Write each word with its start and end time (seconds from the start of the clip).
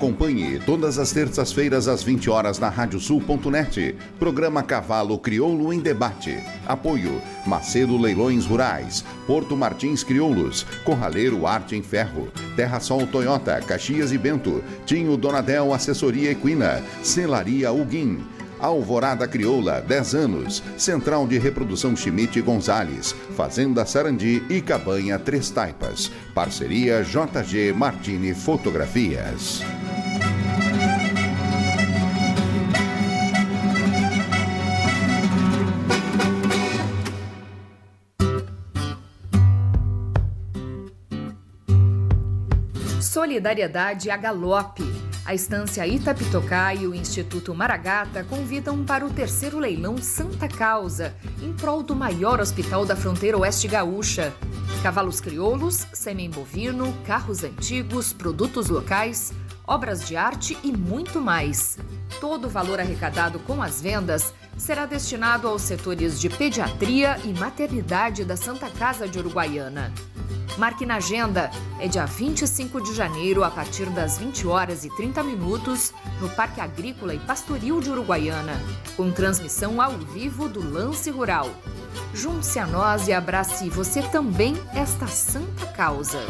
Acompanhe 0.00 0.58
todas 0.60 0.98
as 0.98 1.12
terças-feiras 1.12 1.86
às 1.86 2.02
20 2.02 2.30
horas 2.30 2.58
na 2.58 2.70
radiosul.net. 2.70 3.94
Programa 4.18 4.62
Cavalo 4.62 5.18
Crioulo 5.18 5.74
em 5.74 5.78
Debate. 5.78 6.42
Apoio 6.66 7.20
Macedo 7.44 7.98
Leilões 7.98 8.46
Rurais, 8.46 9.04
Porto 9.26 9.54
Martins 9.54 10.02
Crioulos, 10.02 10.64
Corraleiro 10.84 11.46
Arte 11.46 11.76
em 11.76 11.82
Ferro, 11.82 12.32
Terra 12.56 12.80
Sol 12.80 13.06
Toyota, 13.06 13.60
Caxias 13.60 14.10
e 14.10 14.16
Bento, 14.16 14.64
Tinho 14.86 15.18
Donadel 15.18 15.74
Assessoria 15.74 16.30
Equina, 16.30 16.82
Celaria 17.02 17.70
Uguim. 17.70 18.24
Alvorada 18.58 19.28
Crioula, 19.28 19.82
10 19.82 20.14
anos. 20.14 20.62
Central 20.78 21.26
de 21.26 21.38
Reprodução 21.38 21.94
Schmidt 21.94 22.40
Gonzales. 22.40 23.14
Fazenda 23.36 23.84
Sarandi 23.84 24.42
e 24.48 24.62
Cabanha 24.62 25.18
Três 25.18 25.50
Taipas. 25.50 26.10
Parceria 26.34 27.02
JG 27.02 27.74
Martini 27.74 28.32
Fotografias. 28.32 29.62
Solidariedade 43.30 44.10
a 44.10 44.16
Galope. 44.16 44.82
A 45.24 45.32
estância 45.32 45.86
Itapitocá 45.86 46.74
e 46.74 46.84
o 46.84 46.92
Instituto 46.92 47.54
Maragata 47.54 48.24
convidam 48.24 48.84
para 48.84 49.06
o 49.06 49.10
terceiro 49.10 49.56
leilão 49.60 49.98
Santa 49.98 50.48
Causa, 50.48 51.14
em 51.40 51.52
prol 51.52 51.80
do 51.80 51.94
maior 51.94 52.40
hospital 52.40 52.84
da 52.84 52.96
fronteira 52.96 53.38
oeste 53.38 53.68
gaúcha. 53.68 54.34
Cavalos 54.82 55.20
crioulos, 55.20 55.86
sêmen 55.92 56.28
bovino, 56.28 56.92
carros 57.06 57.44
antigos, 57.44 58.12
produtos 58.12 58.68
locais, 58.68 59.32
obras 59.64 60.04
de 60.08 60.16
arte 60.16 60.58
e 60.64 60.72
muito 60.72 61.20
mais. 61.20 61.78
Todo 62.20 62.46
o 62.48 62.50
valor 62.50 62.80
arrecadado 62.80 63.38
com 63.38 63.62
as 63.62 63.80
vendas 63.80 64.34
será 64.60 64.84
destinado 64.84 65.48
aos 65.48 65.62
setores 65.62 66.20
de 66.20 66.28
pediatria 66.28 67.18
e 67.24 67.32
maternidade 67.32 68.24
da 68.24 68.36
Santa 68.36 68.68
Casa 68.68 69.08
de 69.08 69.18
Uruguaiana. 69.18 69.92
Marque 70.58 70.84
na 70.84 70.96
agenda. 70.96 71.50
É 71.78 71.88
dia 71.88 72.04
25 72.04 72.82
de 72.82 72.94
janeiro, 72.94 73.42
a 73.42 73.50
partir 73.50 73.86
das 73.86 74.18
20 74.18 74.46
horas 74.46 74.84
e 74.84 74.90
30 74.90 75.22
minutos, 75.22 75.94
no 76.20 76.28
Parque 76.28 76.60
Agrícola 76.60 77.14
e 77.14 77.18
Pastoril 77.18 77.80
de 77.80 77.90
Uruguaiana, 77.90 78.60
com 78.96 79.10
transmissão 79.10 79.80
ao 79.80 79.92
vivo 79.92 80.46
do 80.46 80.60
Lance 80.62 81.10
Rural. 81.10 81.48
Junte-se 82.12 82.58
a 82.58 82.66
nós 82.66 83.08
e 83.08 83.14
abrace 83.14 83.70
você 83.70 84.02
também 84.02 84.54
esta 84.74 85.06
santa 85.06 85.66
causa. 85.68 86.20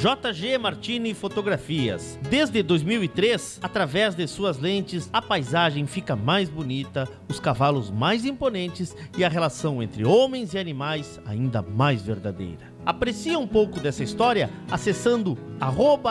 JG 0.00 0.56
Martini 0.56 1.12
Fotografias. 1.12 2.18
Desde 2.30 2.62
2003, 2.62 3.60
através 3.62 4.14
de 4.14 4.26
suas 4.26 4.58
lentes, 4.58 5.10
a 5.12 5.20
paisagem 5.20 5.86
fica 5.86 6.16
mais 6.16 6.48
bonita, 6.48 7.06
os 7.28 7.38
cavalos 7.38 7.90
mais 7.90 8.24
imponentes 8.24 8.96
e 9.18 9.22
a 9.22 9.28
relação 9.28 9.82
entre 9.82 10.02
homens 10.06 10.54
e 10.54 10.58
animais 10.58 11.20
ainda 11.26 11.60
mais 11.60 12.00
verdadeira. 12.00 12.72
Aprecie 12.86 13.36
um 13.36 13.46
pouco 13.46 13.78
dessa 13.78 14.02
história 14.02 14.48
acessando 14.70 15.36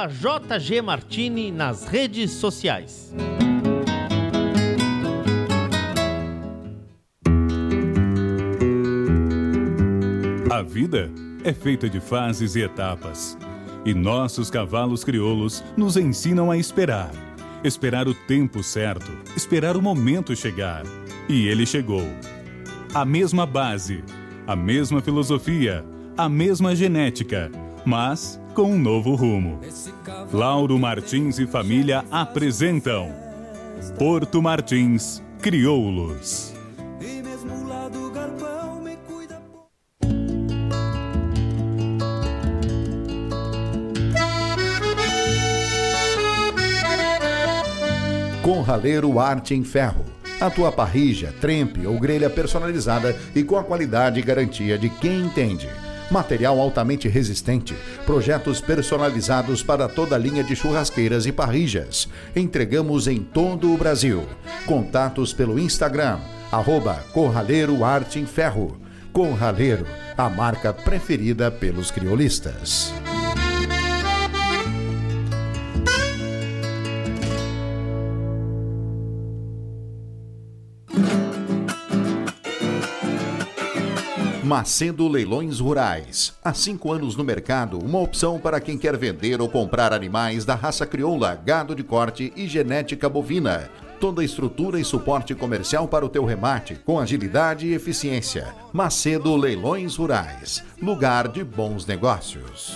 JG 0.05 0.83
Martini 0.83 1.51
nas 1.51 1.87
redes 1.87 2.29
sociais. 2.29 3.11
A 10.51 10.61
vida 10.61 11.09
é 11.43 11.53
feita 11.53 11.89
de 11.89 11.99
fases 11.99 12.55
e 12.55 12.61
etapas 12.61 13.35
e 13.85 13.93
nossos 13.93 14.49
cavalos 14.49 15.03
crioulos 15.03 15.63
nos 15.77 15.97
ensinam 15.97 16.51
a 16.51 16.57
esperar. 16.57 17.11
Esperar 17.63 18.07
o 18.07 18.13
tempo 18.13 18.63
certo, 18.63 19.11
esperar 19.35 19.75
o 19.75 19.81
momento 19.81 20.35
chegar. 20.35 20.83
E 21.27 21.47
ele 21.47 21.65
chegou. 21.65 22.07
A 22.93 23.05
mesma 23.05 23.45
base, 23.45 24.03
a 24.47 24.55
mesma 24.55 25.01
filosofia, 25.01 25.85
a 26.17 26.27
mesma 26.27 26.75
genética, 26.75 27.51
mas 27.85 28.41
com 28.53 28.71
um 28.73 28.79
novo 28.79 29.15
rumo. 29.15 29.59
Lauro 30.33 30.77
Martins 30.79 31.37
e 31.39 31.47
família 31.47 32.03
apresentam 32.09 33.13
Porto 33.97 34.41
Martins 34.41 35.23
Crioulos. 35.41 36.48
Conraleiro 48.49 49.19
Arte 49.19 49.53
em 49.53 49.63
Ferro. 49.63 50.03
A 50.41 50.49
tua 50.49 50.71
parrija, 50.71 51.31
trempe 51.39 51.85
ou 51.85 51.99
grelha 51.99 52.31
personalizada 52.31 53.15
e 53.35 53.43
com 53.43 53.55
a 53.55 53.63
qualidade 53.63 54.19
e 54.19 54.23
garantia 54.23 54.75
de 54.75 54.89
quem 54.89 55.21
entende. 55.21 55.69
Material 56.09 56.59
altamente 56.59 57.07
resistente, 57.07 57.75
projetos 58.07 58.59
personalizados 58.59 59.61
para 59.61 59.87
toda 59.87 60.15
a 60.15 60.17
linha 60.17 60.43
de 60.43 60.55
churrasqueiras 60.55 61.27
e 61.27 61.31
parrijas. 61.31 62.09
Entregamos 62.35 63.07
em 63.07 63.19
todo 63.19 63.71
o 63.71 63.77
Brasil. 63.77 64.27
Contatos 64.65 65.31
pelo 65.31 65.59
Instagram, 65.59 66.17
arroba 66.51 67.05
Corraleiro 67.13 67.85
Arte 67.85 68.17
em 68.17 68.25
Ferro. 68.25 68.81
Corraleiro, 69.13 69.85
a 70.17 70.27
marca 70.27 70.73
preferida 70.73 71.51
pelos 71.51 71.91
criolistas. 71.91 72.91
Macedo 84.49 85.07
Leilões 85.07 85.59
Rurais. 85.59 86.33
Há 86.43 86.55
cinco 86.55 86.91
anos 86.91 87.15
no 87.15 87.23
mercado, 87.23 87.77
uma 87.77 87.99
opção 87.99 88.39
para 88.39 88.59
quem 88.59 88.79
quer 88.79 88.97
vender 88.97 89.39
ou 89.39 89.47
comprar 89.47 89.93
animais 89.93 90.43
da 90.43 90.55
raça 90.55 90.87
crioula, 90.87 91.35
gado 91.35 91.75
de 91.75 91.83
corte 91.83 92.33
e 92.35 92.47
genética 92.47 93.07
bovina. 93.07 93.69
Toda 93.99 94.23
a 94.23 94.25
estrutura 94.25 94.79
e 94.79 94.83
suporte 94.83 95.35
comercial 95.35 95.87
para 95.87 96.03
o 96.03 96.09
teu 96.09 96.25
remate, 96.25 96.73
com 96.83 96.99
agilidade 96.99 97.67
e 97.67 97.75
eficiência. 97.75 98.47
Macedo 98.73 99.35
Leilões 99.35 99.97
Rurais. 99.97 100.63
Lugar 100.81 101.27
de 101.27 101.43
bons 101.43 101.85
negócios. 101.85 102.75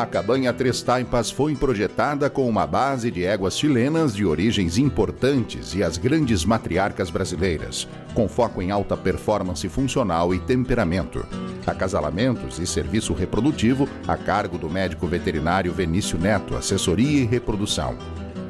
A 0.00 0.06
cabanha 0.06 0.50
Três 0.50 0.80
Taipas 0.80 1.30
foi 1.30 1.54
projetada 1.54 2.30
com 2.30 2.48
uma 2.48 2.66
base 2.66 3.10
de 3.10 3.22
éguas 3.22 3.58
chilenas 3.58 4.16
de 4.16 4.24
origens 4.24 4.78
importantes 4.78 5.74
e 5.74 5.82
as 5.82 5.98
grandes 5.98 6.42
matriarcas 6.42 7.10
brasileiras, 7.10 7.86
com 8.14 8.26
foco 8.26 8.62
em 8.62 8.70
alta 8.70 8.96
performance 8.96 9.68
funcional 9.68 10.34
e 10.34 10.38
temperamento. 10.38 11.26
Acasalamentos 11.66 12.58
e 12.58 12.66
serviço 12.66 13.12
reprodutivo 13.12 13.86
a 14.08 14.16
cargo 14.16 14.56
do 14.56 14.70
médico 14.70 15.06
veterinário 15.06 15.70
Venício 15.70 16.18
Neto, 16.18 16.56
assessoria 16.56 17.20
e 17.20 17.26
reprodução. 17.26 17.98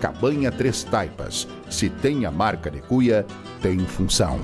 Cabanha 0.00 0.52
Três 0.52 0.84
Taipas. 0.84 1.48
Se 1.68 1.88
tem 1.88 2.26
a 2.26 2.30
marca 2.30 2.70
de 2.70 2.80
cuia, 2.80 3.26
tem 3.60 3.76
função. 3.80 4.38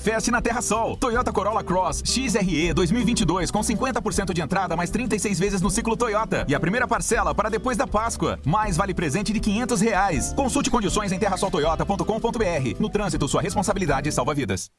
Fest 0.00 0.28
na 0.28 0.40
Terra 0.40 0.62
Sol. 0.62 0.96
Toyota 0.96 1.32
Corolla 1.32 1.62
Cross 1.62 2.02
XRE 2.04 2.72
2022 2.72 3.50
com 3.50 3.60
50% 3.60 4.32
de 4.32 4.40
entrada 4.40 4.74
mais 4.74 4.90
36 4.90 5.38
vezes 5.38 5.60
no 5.60 5.70
ciclo 5.70 5.96
Toyota. 5.96 6.44
E 6.48 6.54
a 6.54 6.60
primeira 6.60 6.88
parcela 6.88 7.34
para 7.34 7.50
depois 7.50 7.76
da 7.76 7.86
Páscoa. 7.86 8.40
Mais 8.44 8.76
vale 8.76 8.94
presente 8.94 9.32
de 9.32 9.38
500 9.38 9.80
reais. 9.80 10.32
Consulte 10.32 10.70
condições 10.70 11.12
em 11.12 11.18
terrasoltoyota.com.br. 11.18 12.80
No 12.80 12.88
trânsito, 12.88 13.28
sua 13.28 13.42
responsabilidade 13.42 14.10
salva 14.10 14.34
vidas. 14.34 14.70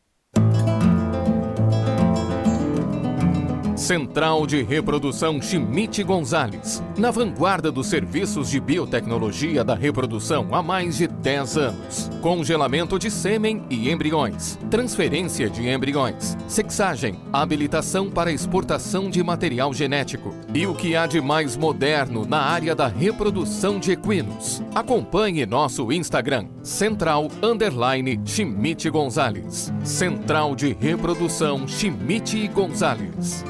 Central 3.81 4.45
de 4.45 4.61
Reprodução 4.61 5.41
Schmidt 5.41 6.03
Gonzales. 6.03 6.83
Na 6.95 7.09
vanguarda 7.09 7.71
dos 7.71 7.87
serviços 7.87 8.51
de 8.51 8.59
biotecnologia 8.59 9.63
da 9.63 9.73
reprodução 9.73 10.47
há 10.51 10.61
mais 10.61 10.97
de 10.97 11.07
10 11.07 11.57
anos. 11.57 12.11
Congelamento 12.21 12.99
de 12.99 13.09
sêmen 13.09 13.65
e 13.71 13.89
embriões. 13.89 14.59
Transferência 14.69 15.49
de 15.49 15.67
embriões. 15.67 16.37
Sexagem. 16.47 17.19
Habilitação 17.33 18.11
para 18.11 18.31
exportação 18.31 19.09
de 19.09 19.23
material 19.23 19.73
genético. 19.73 20.31
E 20.53 20.67
o 20.67 20.75
que 20.75 20.95
há 20.95 21.07
de 21.07 21.19
mais 21.19 21.57
moderno 21.57 22.23
na 22.23 22.39
área 22.39 22.75
da 22.75 22.85
reprodução 22.87 23.79
de 23.79 23.93
equinos. 23.93 24.61
Acompanhe 24.75 25.43
nosso 25.47 25.91
Instagram. 25.91 26.45
Central 26.61 27.29
Underline 27.41 28.21
Schmidt 28.27 28.87
Gonzales. 28.91 29.73
Central 29.83 30.55
de 30.55 30.71
Reprodução 30.79 31.67
Schmidt 31.67 32.47
Gonzales. 32.49 33.43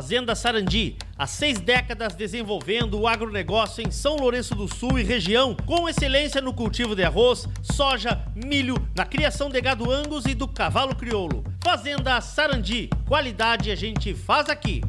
Fazenda 0.00 0.34
Sarandi, 0.34 0.96
há 1.14 1.26
seis 1.26 1.60
décadas 1.60 2.14
desenvolvendo 2.14 2.98
o 2.98 3.06
agronegócio 3.06 3.86
em 3.86 3.90
São 3.90 4.16
Lourenço 4.16 4.54
do 4.54 4.66
Sul 4.66 4.98
e 4.98 5.02
região, 5.02 5.54
com 5.66 5.86
excelência 5.86 6.40
no 6.40 6.54
cultivo 6.54 6.96
de 6.96 7.04
arroz, 7.04 7.46
soja, 7.62 8.18
milho, 8.34 8.76
na 8.96 9.04
criação 9.04 9.50
de 9.50 9.60
gado 9.60 9.90
angus 9.90 10.24
e 10.24 10.34
do 10.34 10.48
cavalo 10.48 10.96
crioulo. 10.96 11.44
Fazenda 11.62 12.18
Sarandi, 12.22 12.88
qualidade 13.06 13.70
a 13.70 13.74
gente 13.74 14.14
faz 14.14 14.48
aqui. 14.48 14.80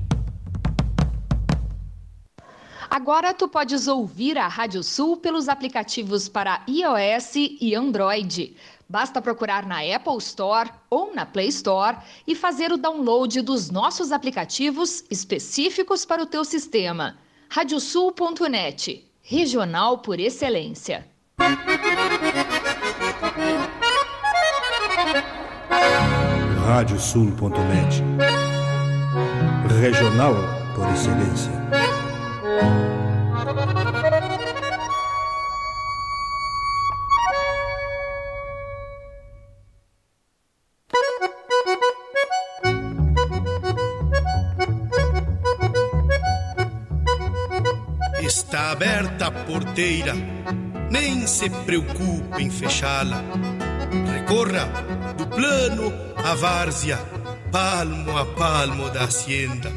Agora 2.89 3.33
tu 3.33 3.49
podes 3.49 3.87
ouvir 3.87 4.37
a 4.37 4.47
Rádio 4.47 4.81
Sul 4.81 5.17
pelos 5.17 5.49
aplicativos 5.49 6.29
para 6.29 6.63
iOS 6.69 7.35
e 7.35 7.75
Android. 7.75 8.55
Basta 8.91 9.21
procurar 9.21 9.65
na 9.65 9.79
Apple 9.79 10.17
Store 10.17 10.69
ou 10.89 11.15
na 11.15 11.25
Play 11.25 11.47
Store 11.47 11.95
e 12.27 12.35
fazer 12.35 12.73
o 12.73 12.77
download 12.77 13.41
dos 13.41 13.69
nossos 13.69 14.11
aplicativos 14.11 15.05
específicos 15.09 16.03
para 16.03 16.21
o 16.21 16.25
teu 16.25 16.43
sistema. 16.43 17.15
Radiosul.net, 17.49 19.09
regional 19.23 19.99
por 19.99 20.19
excelência. 20.19 21.07
Radiosul.net, 26.67 28.03
regional 29.79 30.35
por 30.75 30.89
excelência. 30.89 31.51
Aberta 48.81 49.27
a 49.27 49.31
porteira, 49.31 50.15
nem 50.89 51.27
se 51.27 51.47
preocupe 51.51 52.41
em 52.41 52.49
fechá-la. 52.49 53.23
Recorra 54.11 54.65
do 55.15 55.27
plano 55.27 55.93
à 56.17 56.33
várzea, 56.33 56.97
palmo 57.51 58.17
a 58.17 58.25
palmo 58.25 58.89
da 58.89 59.03
hacienda. 59.03 59.71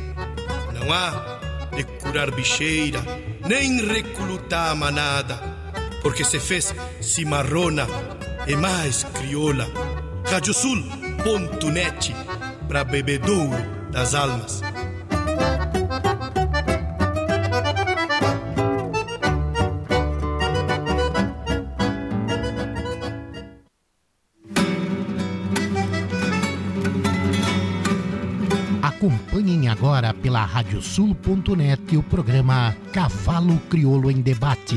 Não 0.73 0.91
há 0.91 1.39
de 1.77 1.85
curar 1.85 2.31
bicheira, 2.31 3.05
nem 3.47 3.87
reclutar 3.87 4.75
manada, 4.75 5.39
porque 6.01 6.25
se 6.25 6.41
fez 6.41 6.75
cimarrona 7.03 7.87
e 8.47 8.57
mais 8.57 9.05
crioula. 9.05 9.67
Radiosul.net 10.31 12.17
para 12.67 12.85
bebedouro 12.85 13.91
das 13.91 14.15
almas. 14.15 14.63
Acompanhem 28.97 29.69
agora 29.69 30.15
pela 30.15 30.45
radiosul.net 30.45 31.97
o 31.97 32.03
programa 32.05 32.77
Cavalo 32.93 33.59
Crioulo 33.69 34.09
em 34.09 34.23
Debate. 34.23 34.77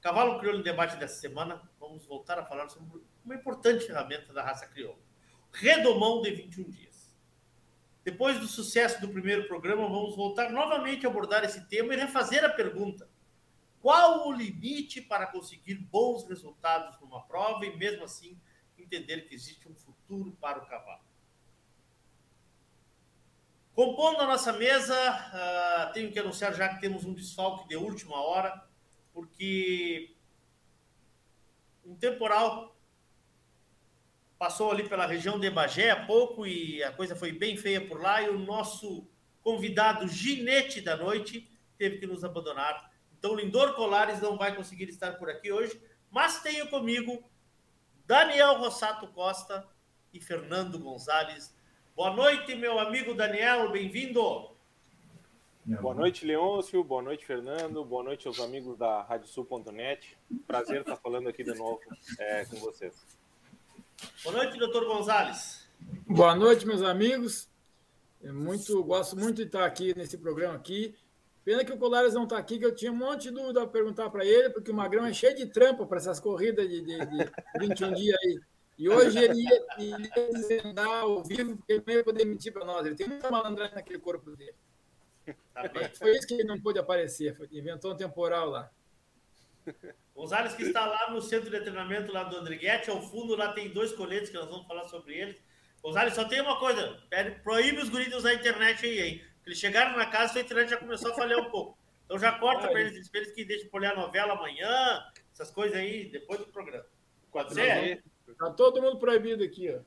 Cavalo 0.00 0.38
Crioulo 0.38 0.60
em 0.60 0.62
Debate 0.62 0.96
dessa 0.96 1.20
semana, 1.20 1.62
vamos 1.78 2.06
voltar 2.06 2.38
a 2.38 2.44
falar 2.44 2.68
sobre 2.70 3.02
uma 3.22 3.34
importante 3.34 3.86
ferramenta 3.86 4.32
da 4.32 4.42
raça 4.42 4.66
crioula. 4.66 4.98
Redomão 5.52 6.22
de 6.22 6.30
21 6.30 6.70
dias. 6.70 7.14
Depois 8.02 8.40
do 8.40 8.46
sucesso 8.46 9.00
do 9.00 9.08
primeiro 9.10 9.46
programa, 9.46 9.82
vamos 9.82 10.16
voltar 10.16 10.50
novamente 10.50 11.06
a 11.06 11.10
abordar 11.10 11.44
esse 11.44 11.68
tema 11.68 11.92
e 11.92 11.98
refazer 11.98 12.42
a 12.42 12.48
pergunta: 12.48 13.08
qual 13.80 14.26
o 14.26 14.32
limite 14.32 15.02
para 15.02 15.26
conseguir 15.26 15.74
bons 15.74 16.26
resultados 16.26 16.98
numa 17.00 17.22
prova 17.26 17.66
e 17.66 17.76
mesmo 17.76 18.02
assim 18.02 18.40
entender 18.78 19.28
que 19.28 19.34
existe 19.34 19.68
um 19.68 19.74
futuro 19.74 20.32
para 20.40 20.58
o 20.58 20.66
cavalo? 20.66 21.11
Compondo 23.74 24.20
a 24.20 24.26
nossa 24.26 24.52
mesa, 24.52 24.94
uh, 24.94 25.92
tenho 25.94 26.12
que 26.12 26.18
anunciar 26.18 26.54
já 26.54 26.68
que 26.68 26.80
temos 26.80 27.04
um 27.06 27.14
desfalque 27.14 27.66
de 27.66 27.74
última 27.74 28.20
hora, 28.20 28.62
porque 29.14 30.14
um 31.82 31.96
temporal 31.96 32.76
passou 34.38 34.70
ali 34.70 34.86
pela 34.86 35.06
região 35.06 35.40
de 35.40 35.48
Bagé 35.48 35.90
há 35.90 36.04
pouco 36.04 36.46
e 36.46 36.82
a 36.84 36.92
coisa 36.92 37.16
foi 37.16 37.32
bem 37.32 37.56
feia 37.56 37.80
por 37.80 37.98
lá 37.98 38.20
e 38.20 38.28
o 38.28 38.38
nosso 38.38 39.08
convidado 39.40 40.06
ginete 40.06 40.82
da 40.82 40.94
noite 40.94 41.50
teve 41.78 41.96
que 41.96 42.06
nos 42.06 42.24
abandonar. 42.24 42.92
Então, 43.16 43.34
Lindor 43.34 43.74
Colares 43.74 44.20
não 44.20 44.36
vai 44.36 44.54
conseguir 44.54 44.90
estar 44.90 45.12
por 45.12 45.30
aqui 45.30 45.50
hoje, 45.50 45.80
mas 46.10 46.42
tenho 46.42 46.68
comigo 46.68 47.24
Daniel 48.04 48.58
Rossato 48.58 49.06
Costa 49.08 49.66
e 50.12 50.20
Fernando 50.20 50.78
Gonzalez 50.78 51.54
Boa 51.94 52.10
noite, 52.16 52.54
meu 52.54 52.78
amigo 52.78 53.12
Daniel, 53.12 53.70
bem-vindo. 53.70 54.50
Boa 55.64 55.94
noite, 55.94 56.24
Leôncio. 56.24 56.82
Boa 56.82 57.02
noite, 57.02 57.26
Fernando. 57.26 57.84
Boa 57.84 58.02
noite 58.02 58.26
aos 58.26 58.40
amigos 58.40 58.78
da 58.78 59.02
RadioSul.net. 59.02 60.16
Prazer 60.46 60.80
estar 60.80 60.96
falando 60.96 61.28
aqui 61.28 61.44
de 61.44 61.54
novo 61.54 61.78
é, 62.18 62.46
com 62.46 62.56
vocês. 62.56 62.94
Boa 64.24 64.36
noite, 64.36 64.58
doutor 64.58 64.86
Gonzalez. 64.86 65.68
Boa 66.06 66.34
noite, 66.34 66.66
meus 66.66 66.82
amigos. 66.82 67.46
Eu 68.22 68.32
muito, 68.32 68.82
gosto 68.82 69.14
muito 69.14 69.36
de 69.36 69.42
estar 69.42 69.66
aqui 69.66 69.94
nesse 69.94 70.16
programa 70.16 70.54
aqui. 70.54 70.94
Pena 71.44 71.62
que 71.62 71.72
o 71.72 71.78
Colares 71.78 72.14
não 72.14 72.24
está 72.24 72.38
aqui, 72.38 72.58
que 72.58 72.64
eu 72.64 72.74
tinha 72.74 72.90
um 72.90 72.96
monte 72.96 73.24
de 73.24 73.32
dúvida 73.32 73.62
a 73.62 73.66
perguntar 73.66 74.08
para 74.08 74.24
ele, 74.24 74.48
porque 74.48 74.70
o 74.70 74.74
Magrão 74.74 75.04
é 75.04 75.12
cheio 75.12 75.36
de 75.36 75.44
trampa 75.44 75.84
para 75.84 75.98
essas 75.98 76.18
corridas 76.18 76.66
de, 76.66 76.80
de, 76.80 76.98
de 77.06 77.30
21 77.60 77.92
dias 77.92 78.16
aí. 78.24 78.40
E 78.78 78.88
hoje 78.88 79.18
ele 79.18 79.42
ia, 79.42 79.64
ia 79.78 80.32
desvendar 80.32 80.88
ao 80.88 81.22
vivo, 81.22 81.56
porque 81.56 81.72
ele 81.72 81.84
não 81.86 81.94
ia 81.94 82.04
poder 82.04 82.24
mentir 82.24 82.52
para 82.52 82.64
nós. 82.64 82.86
Ele 82.86 82.96
tem 82.96 83.06
muita 83.06 83.30
malandragem 83.30 83.74
naquele 83.74 83.98
corpo 83.98 84.34
dele. 84.34 84.54
Tá 85.54 85.68
Foi 85.94 86.12
isso 86.12 86.26
que 86.26 86.34
ele 86.34 86.44
não 86.44 86.60
pôde 86.60 86.78
aparecer. 86.78 87.36
Foi, 87.36 87.48
inventou 87.52 87.92
um 87.92 87.96
temporal 87.96 88.48
lá. 88.48 88.70
Gonzalez 90.14 90.54
que 90.54 90.64
está 90.64 90.84
lá 90.84 91.10
no 91.10 91.22
centro 91.22 91.50
de 91.50 91.60
treinamento 91.60 92.12
lá 92.12 92.24
do 92.24 92.36
Andriguete, 92.36 92.90
ao 92.90 93.00
fundo 93.00 93.36
lá 93.36 93.52
tem 93.52 93.70
dois 93.70 93.92
coletes 93.92 94.30
que 94.30 94.36
nós 94.36 94.48
vamos 94.48 94.66
falar 94.66 94.84
sobre 94.84 95.14
eles. 95.14 95.36
Gonzalez, 95.82 96.14
só 96.14 96.24
tem 96.24 96.40
uma 96.40 96.58
coisa, 96.58 97.00
proíbe 97.42 97.80
os 97.80 97.88
guris 97.88 98.08
de 98.08 98.14
usar 98.14 98.30
a 98.30 98.34
internet 98.34 98.84
aí, 98.84 99.00
hein? 99.00 99.24
Eles 99.46 99.58
chegaram 99.58 99.96
na 99.96 100.06
casa 100.06 100.38
e 100.38 100.42
a 100.42 100.44
internet 100.44 100.70
já 100.70 100.76
começou 100.76 101.12
a 101.12 101.14
falhar 101.14 101.38
um 101.38 101.50
pouco. 101.50 101.78
Então 102.04 102.18
já 102.18 102.32
corta 102.38 102.68
para 102.68 102.80
eles, 102.80 103.10
eles 103.12 103.32
que 103.32 103.44
deixem 103.44 103.68
por 103.68 103.80
olhar 103.80 103.92
a 103.92 104.00
novela 104.00 104.34
amanhã, 104.34 105.02
essas 105.32 105.50
coisas 105.50 105.76
aí, 105.76 106.04
depois 106.10 106.38
do 106.38 106.46
programa. 106.46 106.86
Pode 107.32 107.54
ser? 107.54 108.02
Tá 108.38 108.50
todo 108.50 108.80
mundo 108.80 108.98
proibido 108.98 109.42
aqui, 109.42 109.70
ó. 109.70 109.80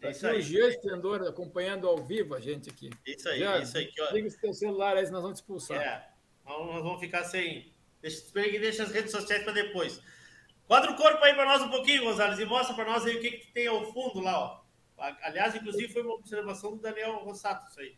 Tá 0.00 0.10
isso 0.10 0.26
aí. 0.26 0.38
O 0.38 0.42
Jean 0.42 0.68
Estendor 0.68 1.22
acompanhando 1.22 1.86
ao 1.88 1.98
vivo 1.98 2.34
a 2.34 2.40
gente 2.40 2.68
aqui. 2.68 2.90
Isso 3.06 3.28
aí, 3.28 3.38
Já, 3.38 3.58
isso 3.58 3.78
aí. 3.78 3.86
Que, 3.86 4.12
liga 4.12 4.28
o 4.28 4.30
seu 4.30 4.52
celular 4.52 4.96
aí, 4.96 5.02
nós 5.10 5.22
vamos 5.22 5.38
te 5.38 5.42
expulsar. 5.42 5.80
É, 5.80 6.08
nós 6.44 6.82
vamos 6.82 7.00
ficar 7.00 7.24
sem... 7.24 7.72
Deixa, 8.00 8.32
deixa 8.32 8.82
as 8.82 8.90
redes 8.90 9.12
sociais 9.12 9.44
para 9.44 9.52
depois. 9.52 10.02
Quadra 10.66 10.90
o 10.90 10.96
corpo 10.96 11.22
aí 11.24 11.34
para 11.34 11.44
nós 11.44 11.62
um 11.62 11.70
pouquinho, 11.70 12.04
Gonzalez, 12.04 12.38
e 12.38 12.44
mostra 12.44 12.74
para 12.74 12.84
nós 12.84 13.04
aí 13.04 13.16
o 13.16 13.20
que, 13.20 13.30
que 13.30 13.52
tem 13.52 13.66
ao 13.68 13.92
fundo 13.92 14.20
lá, 14.20 14.38
ó. 14.38 14.62
Aliás, 15.22 15.54
inclusive, 15.54 15.92
foi 15.92 16.02
uma 16.02 16.14
observação 16.14 16.76
do 16.76 16.80
Daniel 16.80 17.16
Rossato, 17.18 17.68
isso 17.70 17.80
aí. 17.80 17.96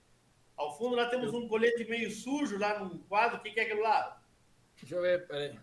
Ao 0.57 0.77
fundo 0.77 0.95
lá 0.97 1.07
temos 1.07 1.35
um 1.35 1.49
colete 1.49 1.85
meio 1.85 2.11
sujo 2.11 2.59
lá 2.59 2.79
no 2.79 2.99
quadro. 3.01 3.39
O 3.39 3.41
que, 3.41 3.51
que 3.51 3.61
é 3.61 3.65
aquilo 3.65 3.83
lá? 3.83 4.23
Deixa 4.81 4.95
eu 4.95 5.03
ver, 5.03 5.27
peraí. 5.27 5.59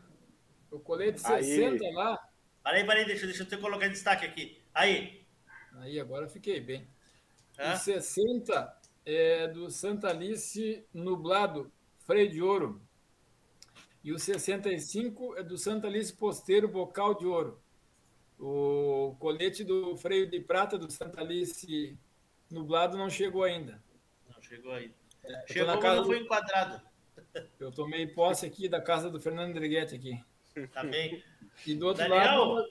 O 0.70 0.80
colete 0.80 1.20
60 1.20 1.84
aí. 1.84 1.94
lá. 1.94 2.20
Peraí, 2.64 2.86
peraí, 2.86 3.06
deixa, 3.06 3.26
deixa 3.26 3.44
eu 3.44 3.48
te 3.48 3.58
colocar 3.58 3.88
em 3.88 3.92
destaque 3.92 4.26
aqui. 4.26 4.62
Aí. 4.74 5.26
Aí, 5.78 6.00
agora 6.00 6.28
fiquei 6.28 6.60
bem. 6.60 6.88
Hã? 7.58 7.74
O 7.74 7.78
60 7.78 8.82
é 9.06 9.48
do 9.48 9.70
Santa 9.70 10.10
Alice 10.10 10.86
Nublado, 10.94 11.72
freio 12.06 12.30
de 12.30 12.42
ouro. 12.42 12.82
E 14.04 14.12
o 14.12 14.20
65 14.20 15.38
é 15.38 15.44
do 15.44 15.58
Santa 15.58 15.88
Alice 15.88 16.14
Posteiro, 16.14 16.68
bocal 16.68 17.14
de 17.14 17.26
ouro. 17.26 17.62
O 18.40 19.16
colete 19.20 19.64
do 19.64 19.96
freio 19.98 20.28
de 20.28 20.40
prata 20.40 20.78
do 20.78 20.92
Santa 20.92 21.22
Alice 21.22 21.98
Nublado 22.50 22.98
não 22.98 23.10
chegou 23.10 23.44
ainda. 23.44 23.82
Não 24.34 24.42
chegou 24.42 24.72
ainda. 24.72 24.96
É, 25.24 25.46
chegou, 25.48 25.68
na 25.68 25.80
casa 25.80 25.88
mas 25.88 25.98
não 25.98 26.06
foi 26.06 26.24
enquadrado. 26.24 26.82
Eu 27.60 27.72
tomei 27.72 28.08
posse 28.08 28.46
aqui 28.46 28.68
da 28.68 28.82
casa 28.82 29.10
do 29.10 29.20
Fernando 29.20 29.54
Driguete 29.54 29.96
aqui. 29.96 30.20
Tá 30.74 30.84
bem. 30.84 31.24
E 31.66 31.76
do 31.76 31.88
outro 31.88 32.04
Daniel, 32.04 32.46
lado, 32.46 32.68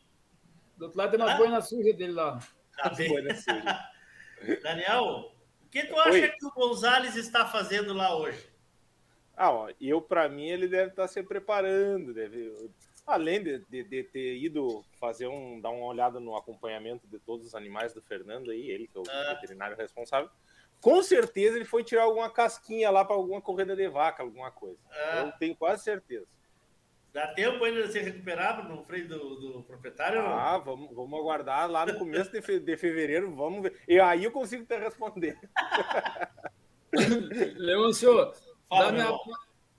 do 0.77 0.85
outro 0.85 0.99
lado 0.99 1.11
tem 1.11 1.21
umas 1.21 1.35
ah? 1.35 1.37
boinas 1.37 1.69
sujas 1.69 1.97
dele 1.97 2.13
lá. 2.13 2.39
Tá 2.77 2.91
bem. 2.91 3.11
Daniel, 4.63 5.33
o 5.63 5.69
que 5.71 5.85
tu 5.85 5.99
acha 5.99 6.11
Oi? 6.11 6.29
que 6.29 6.47
o 6.47 6.51
Gonzalez 6.51 7.17
está 7.17 7.47
fazendo 7.47 7.93
lá 7.93 8.17
hoje? 8.17 8.51
Ah, 9.37 9.51
ó, 9.51 9.71
eu 9.81 10.03
para 10.03 10.29
mim 10.29 10.49
ele 10.49 10.69
deve 10.69 10.91
estar 10.91 11.09
se 11.09 11.23
preparando, 11.23 12.13
deve 12.13 12.71
além 13.07 13.43
de, 13.43 13.59
de, 13.71 13.85
de, 13.85 14.03
ter 14.05 14.37
ido 14.37 14.85
fazer 14.99 15.27
um 15.27 15.61
dar 15.61 15.71
uma 15.71 15.87
olhada 15.87 16.21
no 16.21 16.37
acompanhamento 16.37 17.07
de 17.09 17.19
todos 17.19 17.47
os 17.47 17.55
animais 17.55 17.93
do 17.93 18.03
Fernando 18.03 18.51
aí, 18.51 18.71
ele 18.71 18.87
que 18.87 18.97
é 18.97 19.01
o 19.01 19.05
ah. 19.09 19.35
veterinário 19.35 19.77
responsável. 19.77 20.31
Com 20.81 21.03
certeza 21.03 21.57
ele 21.57 21.65
foi 21.65 21.85
tirar 21.85 22.05
alguma 22.05 22.31
casquinha 22.31 22.91
lá 22.91 23.05
para 23.05 23.17
alguma 23.17 23.41
corrida 23.41 23.77
de 23.77 23.89
vaca, 23.89 24.23
alguma 24.23 24.51
coisa. 24.51 24.79
Ah. 24.91 25.25
Eu 25.27 25.33
tenho 25.39 25.57
quase 25.57 25.83
certeza. 25.85 26.27
Dá 27.13 27.27
tempo 27.29 27.65
ainda 27.65 27.87
de 27.87 27.93
se 27.93 27.99
recuperar 27.99 28.69
no 28.69 28.85
freio 28.85 29.09
do, 29.09 29.35
do 29.35 29.63
proprietário? 29.65 30.21
Ah, 30.21 30.59
vamos, 30.59 30.95
vamos 30.95 31.19
aguardar 31.19 31.69
lá 31.69 31.85
no 31.85 31.99
começo 31.99 32.31
de, 32.31 32.41
fe, 32.41 32.61
de 32.61 32.77
fevereiro, 32.77 33.35
vamos 33.35 33.63
ver. 33.63 33.81
E 33.89 33.99
aí 33.99 34.25
eu 34.25 34.31
consigo 34.31 34.65
te 34.65 34.79
responder. 34.79 35.37
Leôncio, 37.57 38.33
da 38.71 38.93
minha, 38.93 39.19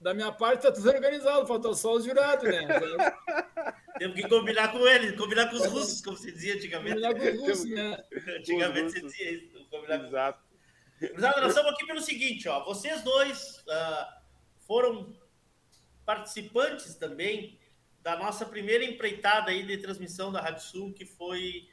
da 0.01 0.13
minha 0.13 0.31
parte 0.31 0.63
tá 0.63 0.71
tudo 0.71 0.89
organizado, 0.89 1.47
faltou 1.47 1.73
só 1.73 1.93
os 1.93 2.03
jurados, 2.03 2.43
né? 2.43 2.67
Temos 3.97 4.15
que 4.15 4.27
combinar 4.27 4.71
com 4.71 4.85
eles, 4.87 5.15
combinar 5.15 5.49
com 5.49 5.55
os 5.55 5.65
russos, 5.67 6.01
como 6.01 6.17
se 6.17 6.31
dizia 6.31 6.55
antigamente. 6.55 6.99
Combinar 7.01 7.13
com 7.13 7.27
os 7.27 7.39
russos, 7.39 7.69
né? 7.69 8.03
Antigamente 8.39 8.91
se 8.91 9.01
dizia 9.01 9.31
isso, 9.31 9.65
combinar 9.69 9.99
com 9.99 10.05
Exato. 10.05 10.43
Nós 11.17 11.49
estamos 11.49 11.73
aqui 11.73 11.85
pelo 11.85 12.01
seguinte, 12.01 12.47
ó. 12.49 12.63
Vocês 12.65 13.01
dois 13.03 13.57
uh, 13.59 14.05
foram 14.67 15.13
participantes 16.05 16.95
também 16.95 17.59
da 18.01 18.17
nossa 18.17 18.45
primeira 18.45 18.83
empreitada 18.83 19.51
aí 19.51 19.65
de 19.65 19.77
transmissão 19.77 20.31
da 20.31 20.41
Rádio 20.41 20.63
Sul, 20.63 20.93
que 20.93 21.05
foi 21.05 21.67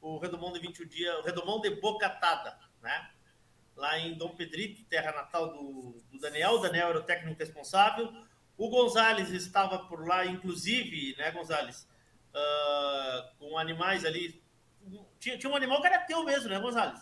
o 0.00 0.18
Redomão 0.18 0.52
de 0.52 0.60
21 0.60 0.86
dias, 0.86 1.18
o 1.18 1.22
Redomão 1.22 1.60
de 1.60 1.70
Bocatada, 1.70 2.58
né? 2.82 3.10
Lá 3.76 3.98
em 3.98 4.14
Dom 4.14 4.34
Pedrito, 4.34 4.84
terra 4.84 5.12
natal 5.12 5.52
do, 5.52 6.02
do 6.10 6.18
Daniel. 6.18 6.52
O 6.52 6.58
Daniel 6.58 6.88
era 6.88 6.98
o 6.98 7.02
técnico 7.02 7.38
responsável. 7.38 8.12
O 8.56 8.68
Gonzales 8.68 9.30
estava 9.30 9.78
por 9.86 10.06
lá, 10.06 10.26
inclusive, 10.26 11.16
né, 11.16 11.30
Gonzales? 11.30 11.88
Uh, 12.34 13.38
com 13.38 13.56
animais 13.56 14.04
ali. 14.04 14.42
Tinha, 15.18 15.38
tinha 15.38 15.50
um 15.50 15.56
animal 15.56 15.80
que 15.80 15.86
era 15.86 16.04
teu 16.04 16.22
mesmo, 16.24 16.50
né, 16.50 16.58
Gonzales? 16.60 17.00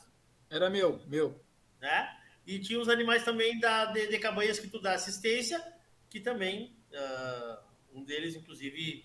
Era 0.49 0.71
meu, 0.71 1.03
meu. 1.07 1.45
Né? 1.81 2.17
E 2.47 2.61
tinha 2.61 2.81
os 2.81 2.89
animais 2.89 3.25
também 3.25 3.59
da, 3.59 3.87
de, 3.87 4.07
de 4.07 4.19
cabanhas 4.19 4.61
que 4.61 4.69
tu 4.69 4.81
dá 4.81 4.93
assistência 4.93 5.61
que 6.09 6.21
também 6.21 6.77
uh, 6.93 7.59
um 7.93 8.05
deles, 8.05 8.35
inclusive, 8.35 9.05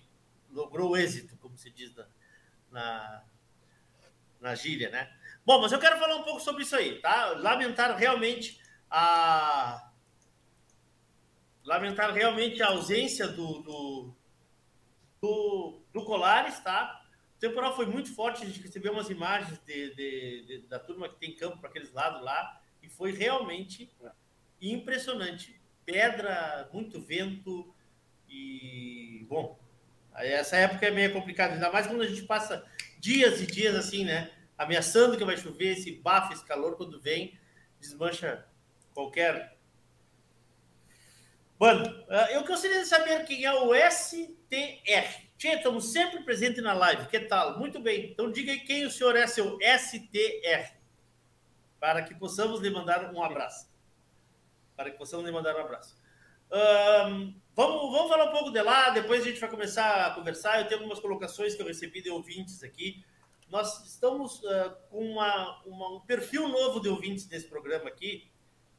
logrou 0.50 0.96
êxito, 0.96 1.36
como 1.38 1.56
se 1.56 1.70
diz 1.70 1.94
na, 1.94 2.06
na, 2.70 3.24
na 4.40 4.54
gíria, 4.54 4.90
né? 4.90 5.12
Bom, 5.44 5.60
mas 5.60 5.72
eu 5.72 5.78
quero 5.78 5.98
falar 5.98 6.16
um 6.16 6.22
pouco 6.22 6.40
sobre 6.40 6.62
isso 6.62 6.76
aí, 6.76 7.00
tá? 7.00 7.32
Lamentar 7.38 7.96
realmente 7.96 8.60
a 8.90 9.90
lamentar 11.64 12.12
realmente 12.12 12.62
a 12.62 12.68
ausência 12.68 13.26
do, 13.26 13.62
do, 13.62 14.14
do, 15.20 15.82
do 15.92 16.04
Colares, 16.04 16.60
tá? 16.60 17.02
O 17.36 17.40
temporal 17.40 17.74
foi 17.74 17.86
muito 17.86 18.14
forte, 18.14 18.42
a 18.42 18.46
gente 18.46 18.60
recebeu 18.60 18.92
umas 18.92 19.08
imagens 19.08 19.58
de, 19.64 19.94
de, 19.94 20.44
de 20.46 20.58
da 20.68 20.78
turma 20.78 21.08
que 21.08 21.16
tem 21.16 21.34
campo 21.34 21.58
para 21.58 21.70
aqueles 21.70 21.92
lados 21.92 22.22
lá, 22.22 22.60
e 22.82 22.88
foi 22.88 23.12
realmente 23.12 23.90
impressionante 24.60 25.58
pedra, 25.84 26.68
muito 26.72 27.00
vento 27.00 27.74
e, 28.28 29.26
bom, 29.28 29.58
essa 30.14 30.56
época 30.56 30.86
é 30.86 30.90
meio 30.90 31.12
complicada, 31.12 31.54
ainda 31.54 31.70
mais 31.70 31.86
quando 31.86 32.02
a 32.02 32.06
gente 32.06 32.22
passa 32.22 32.64
dias 32.98 33.40
e 33.40 33.46
dias 33.46 33.74
assim, 33.74 34.04
né? 34.04 34.30
Ameaçando 34.56 35.16
que 35.16 35.24
vai 35.24 35.36
chover, 35.36 35.72
esse 35.72 35.92
bafo, 35.92 36.32
esse 36.32 36.44
calor, 36.44 36.76
quando 36.76 37.00
vem, 37.00 37.38
desmancha 37.80 38.46
qualquer. 38.94 39.56
Mano, 41.58 42.04
ah, 42.08 42.28
eu 42.30 42.44
gostaria 42.44 42.80
de 42.80 42.86
saber 42.86 43.24
quem 43.24 43.44
é 43.44 43.52
o 43.52 43.74
STR. 43.74 45.24
Tchê, 45.36 45.48
estamos 45.56 45.92
sempre 45.92 46.22
presentes 46.22 46.62
na 46.62 46.72
live. 46.72 47.06
Que 47.08 47.20
tal? 47.20 47.58
Muito 47.58 47.80
bem. 47.80 48.10
Então 48.10 48.30
diga 48.30 48.52
aí 48.52 48.60
quem 48.60 48.86
o 48.86 48.90
senhor 48.90 49.16
é, 49.16 49.26
seu 49.26 49.58
STR. 49.60 50.76
Para 51.80 52.02
que 52.02 52.14
possamos 52.14 52.60
lhe 52.60 52.70
mandar 52.70 53.12
um 53.12 53.22
abraço 53.22 53.73
para 54.76 54.90
que 54.90 54.98
possamos 54.98 55.24
lhe 55.24 55.32
mandar 55.32 55.56
um 55.56 55.60
abraço. 55.60 55.96
Um, 56.50 57.34
vamos, 57.54 57.92
vamos 57.92 58.08
falar 58.08 58.28
um 58.28 58.32
pouco 58.32 58.50
de 58.50 58.62
lá, 58.62 58.90
depois 58.90 59.22
a 59.22 59.24
gente 59.24 59.40
vai 59.40 59.50
começar 59.50 60.06
a 60.06 60.10
conversar. 60.14 60.60
Eu 60.60 60.68
tenho 60.68 60.80
algumas 60.80 61.00
colocações 61.00 61.54
que 61.54 61.62
eu 61.62 61.66
recebi 61.66 62.02
de 62.02 62.10
ouvintes 62.10 62.62
aqui. 62.62 63.04
Nós 63.50 63.84
estamos 63.84 64.40
uh, 64.42 64.76
com 64.90 65.12
uma, 65.12 65.62
uma, 65.64 65.96
um 65.96 66.00
perfil 66.00 66.48
novo 66.48 66.80
de 66.80 66.88
ouvintes 66.88 67.26
desse 67.26 67.48
programa 67.48 67.88
aqui, 67.88 68.30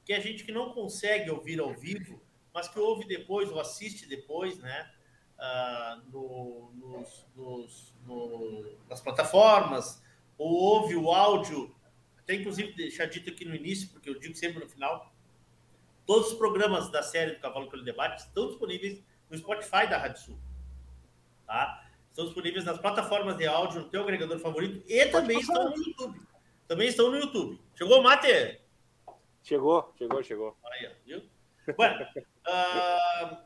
que 0.04 0.14
é 0.14 0.20
gente 0.20 0.44
que 0.44 0.52
não 0.52 0.72
consegue 0.72 1.30
ouvir 1.30 1.60
ao 1.60 1.74
vivo, 1.74 2.22
mas 2.54 2.68
que 2.68 2.80
ouve 2.80 3.06
depois 3.06 3.52
ou 3.52 3.60
assiste 3.60 4.08
depois, 4.08 4.58
né? 4.60 4.92
Uh, 5.38 6.12
no, 6.12 6.72
nos, 6.76 7.28
nos, 7.36 7.94
no, 8.06 8.78
nas 8.90 9.02
plataformas, 9.02 10.02
ou 10.38 10.48
ouve 10.48 10.96
o 10.96 11.12
áudio, 11.12 11.76
até 12.18 12.36
inclusive 12.36 12.74
deixar 12.74 13.06
dito 13.06 13.30
aqui 13.30 13.44
no 13.44 13.54
início, 13.54 13.90
porque 13.90 14.10
eu 14.10 14.18
digo 14.18 14.34
sempre 14.36 14.60
no 14.60 14.70
final, 14.70 15.14
Todos 16.06 16.32
os 16.32 16.38
programas 16.38 16.90
da 16.90 17.02
série 17.02 17.32
do 17.32 17.40
Cavalo 17.40 17.70
pelo 17.70 17.84
Debate 17.84 18.22
estão 18.22 18.48
disponíveis 18.48 19.04
no 19.30 19.38
Spotify 19.38 19.88
da 19.90 19.98
Rádio 19.98 20.22
Sul. 20.22 20.40
Tá? 21.48 21.84
Estão 22.10 22.26
disponíveis 22.26 22.64
nas 22.64 22.78
plataformas 22.78 23.38
de 23.38 23.48
áudio, 23.48 23.82
no 23.82 23.90
teu 23.90 24.04
agregador 24.04 24.40
favorito 24.40 24.84
e 24.88 25.00
Pode 25.00 25.12
também 25.12 25.40
passar. 25.40 25.54
estão 25.54 25.70
no 25.70 25.78
YouTube. 25.78 26.22
Também 26.68 26.88
estão 26.88 27.12
no 27.12 27.18
YouTube. 27.18 27.62
Chegou 27.76 28.02
Mate? 28.02 28.62
Chegou, 29.44 29.94
chegou, 29.98 30.24
chegou. 30.24 30.58
Aí, 30.66 30.92
viu? 31.06 31.24
Bueno, 31.76 32.06
uh... 32.48 33.38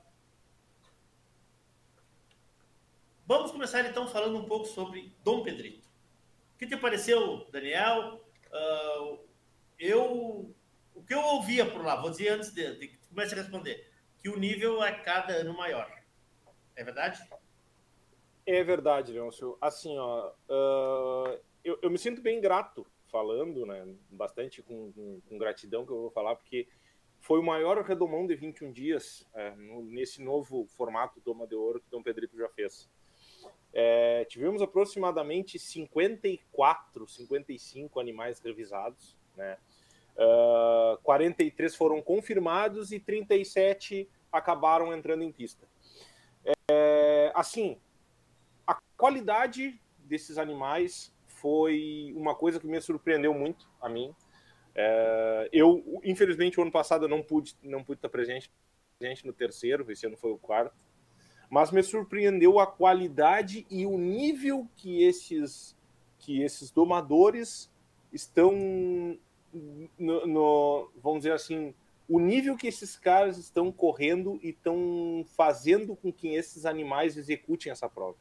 vamos 3.25 3.51
começar 3.51 3.86
então 3.86 4.08
falando 4.08 4.38
um 4.38 4.46
pouco 4.46 4.66
sobre 4.66 5.13
Dom 5.24 5.44
Pedrito. 5.44 5.88
O 6.56 6.58
que 6.58 6.68
te 6.68 6.78
pareceu, 6.78 7.48
Daniel? 7.51 8.22
Uh, 8.51 9.20
eu 9.78 10.54
o 11.00 11.03
que 11.03 11.13
eu 11.13 11.22
ouvia 11.22 11.65
por 11.65 11.84
lá, 11.84 11.96
vou 11.96 12.10
dizer 12.10 12.29
antes 12.29 12.51
de, 12.51 12.75
de 12.75 12.88
comece 13.08 13.34
a 13.34 13.38
responder, 13.38 13.89
que 14.18 14.29
o 14.29 14.38
nível 14.38 14.84
é 14.84 14.91
cada 14.91 15.34
ano 15.34 15.56
maior. 15.56 15.89
É 16.75 16.84
verdade? 16.84 17.25
É 18.46 18.63
verdade, 18.63 19.13
Leôncio. 19.13 19.58
Assim, 19.62 19.98
ó, 19.98 20.29
uh, 20.50 21.39
eu, 21.63 21.79
eu, 21.82 21.89
me 21.89 21.98
sinto 21.98 22.22
bem 22.22 22.41
grato 22.41 22.86
falando, 23.08 23.65
né? 23.65 23.88
Bastante 24.10 24.62
com, 24.62 24.91
com, 24.91 25.22
com, 25.22 25.38
gratidão 25.38 25.86
que 25.86 25.91
eu 25.91 26.01
vou 26.01 26.12
falar, 26.12 26.36
porque 26.36 26.68
foi 27.20 27.39
o 27.39 27.44
maior 27.44 27.82
redomão 27.82 28.27
de 28.27 28.36
21 28.36 28.72
dias 28.72 29.25
é, 29.34 29.51
no, 29.56 29.84
nesse 29.84 30.22
novo 30.22 30.65
formato 30.68 31.22
Doma 31.22 31.48
de 31.48 31.56
Ouro 31.56 31.79
que 31.79 31.89
Dom 31.89 32.03
Pedrito 32.03 32.38
já 32.38 32.50
fez. 32.50 32.89
É, 33.72 34.25
tivemos 34.25 34.62
aproximadamente 34.62 35.58
54, 35.58 37.08
55 37.08 38.00
animais 38.00 38.39
revisados, 38.39 39.15
né? 39.36 39.58
Uh, 40.19 40.95
ah, 40.95 40.99
43 41.01 41.73
foram 41.75 42.01
confirmados 42.01 42.91
e 42.91 42.99
37 42.99 44.09
acabaram 44.31 44.93
entrando 44.93 45.23
em 45.23 45.31
pista. 45.31 45.65
É, 46.69 47.31
assim, 47.33 47.79
a 48.67 48.77
qualidade 48.97 49.79
desses 49.97 50.38
animais 50.38 51.13
foi 51.25 52.13
uma 52.15 52.35
coisa 52.35 52.59
que 52.59 52.67
me 52.67 52.79
surpreendeu 52.81 53.33
muito 53.33 53.69
a 53.81 53.88
mim. 53.88 54.13
É, 54.75 55.49
eu, 55.51 56.01
infelizmente, 56.03 56.59
o 56.59 56.63
ano 56.63 56.71
passado 56.71 57.07
não 57.07 57.23
pude, 57.23 57.55
não 57.63 57.83
pude 57.83 57.97
estar 57.97 58.09
presente, 58.09 58.51
presente 58.97 59.25
no 59.25 59.33
terceiro, 59.33 59.89
esse 59.91 60.05
ano 60.05 60.17
foi 60.17 60.31
o 60.31 60.38
quarto, 60.38 60.75
mas 61.49 61.71
me 61.71 61.81
surpreendeu 61.81 62.59
a 62.59 62.67
qualidade 62.67 63.65
e 63.69 63.85
o 63.85 63.97
nível 63.97 64.67
que 64.75 65.03
esses, 65.03 65.75
que 66.19 66.41
esses 66.41 66.69
domadores 66.71 67.71
estão, 68.13 69.17
no, 69.98 70.27
no 70.27 70.91
vamos 71.01 71.20
dizer 71.20 71.34
assim, 71.34 71.74
o 72.08 72.20
nível 72.20 72.58
que 72.58 72.68
esses 72.68 72.96
caras 72.96 73.38
estão 73.38 73.72
correndo 73.72 74.39
e 74.41 74.50
estão 74.50 75.25
fazendo 75.36 75.96
com 75.96 76.12
que 76.12 76.29
esses 76.29 76.65
animais 76.65 77.18
executem 77.18 77.72
essa 77.72 77.88
prova. 77.88 78.18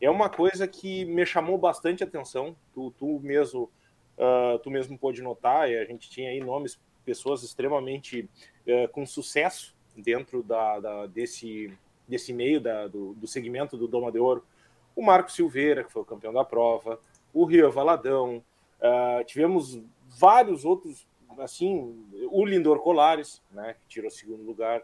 É 0.00 0.10
uma 0.10 0.28
coisa 0.28 0.66
que 0.66 1.04
me 1.04 1.24
chamou 1.26 1.58
bastante 1.58 2.04
atenção. 2.04 2.56
Tu, 2.72 2.90
tu 2.98 3.20
mesmo, 3.20 3.70
uh, 4.16 4.58
tu 4.60 4.70
mesmo 4.70 4.98
pôde 4.98 5.22
notar. 5.22 5.62
a 5.62 5.84
gente 5.84 6.08
tinha 6.10 6.30
aí 6.30 6.40
nomes, 6.40 6.78
pessoas 7.04 7.42
extremamente 7.42 8.28
uh, 8.66 8.88
com 8.92 9.06
sucesso 9.06 9.76
dentro 9.96 10.42
da, 10.42 10.80
da, 10.80 11.06
desse 11.06 11.72
desse 12.08 12.32
meio 12.32 12.60
da, 12.60 12.88
do, 12.88 13.12
do 13.14 13.26
segmento 13.26 13.76
do 13.76 13.86
Doma 13.86 14.10
de 14.10 14.18
Ouro. 14.18 14.44
O 14.96 15.02
Marco 15.02 15.30
Silveira, 15.30 15.84
que 15.84 15.92
foi 15.92 16.02
o 16.02 16.06
campeão 16.06 16.32
da 16.32 16.42
prova, 16.42 16.98
o 17.32 17.44
Rio 17.44 17.70
Valadão, 17.70 18.42
uh, 18.80 19.22
tivemos 19.24 19.80
vários 20.18 20.64
outros 20.64 21.06
assim, 21.40 22.04
o 22.30 22.44
Lindor 22.44 22.80
Colares, 22.80 23.42
né, 23.50 23.74
que 23.74 23.88
tirou 23.88 24.10
segundo 24.10 24.42
lugar. 24.42 24.82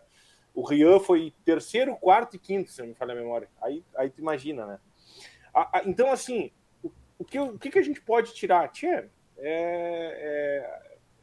O 0.55 0.63
Rian 0.63 1.01
foi 1.01 1.33
terceiro, 1.45 1.97
quarto 1.97 2.37
e 2.37 2.39
quinto, 2.39 2.71
se 2.71 2.81
não 2.81 2.89
me 2.89 2.95
falha 2.95 3.13
a 3.13 3.17
memória. 3.17 3.49
Aí, 3.61 3.85
aí 3.97 4.11
tu 4.11 4.21
imagina, 4.21 4.67
né? 4.67 4.79
A, 5.53 5.79
a, 5.79 5.83
então, 5.85 6.13
assim, 6.13 6.51
o, 6.83 6.91
o, 7.19 7.25
que, 7.25 7.39
o 7.39 7.59
que 7.59 7.79
a 7.79 7.83
gente 7.83 8.01
pode 8.01 8.33
tirar? 8.35 8.69
Tchê, 8.69 9.09
é, 9.37 10.71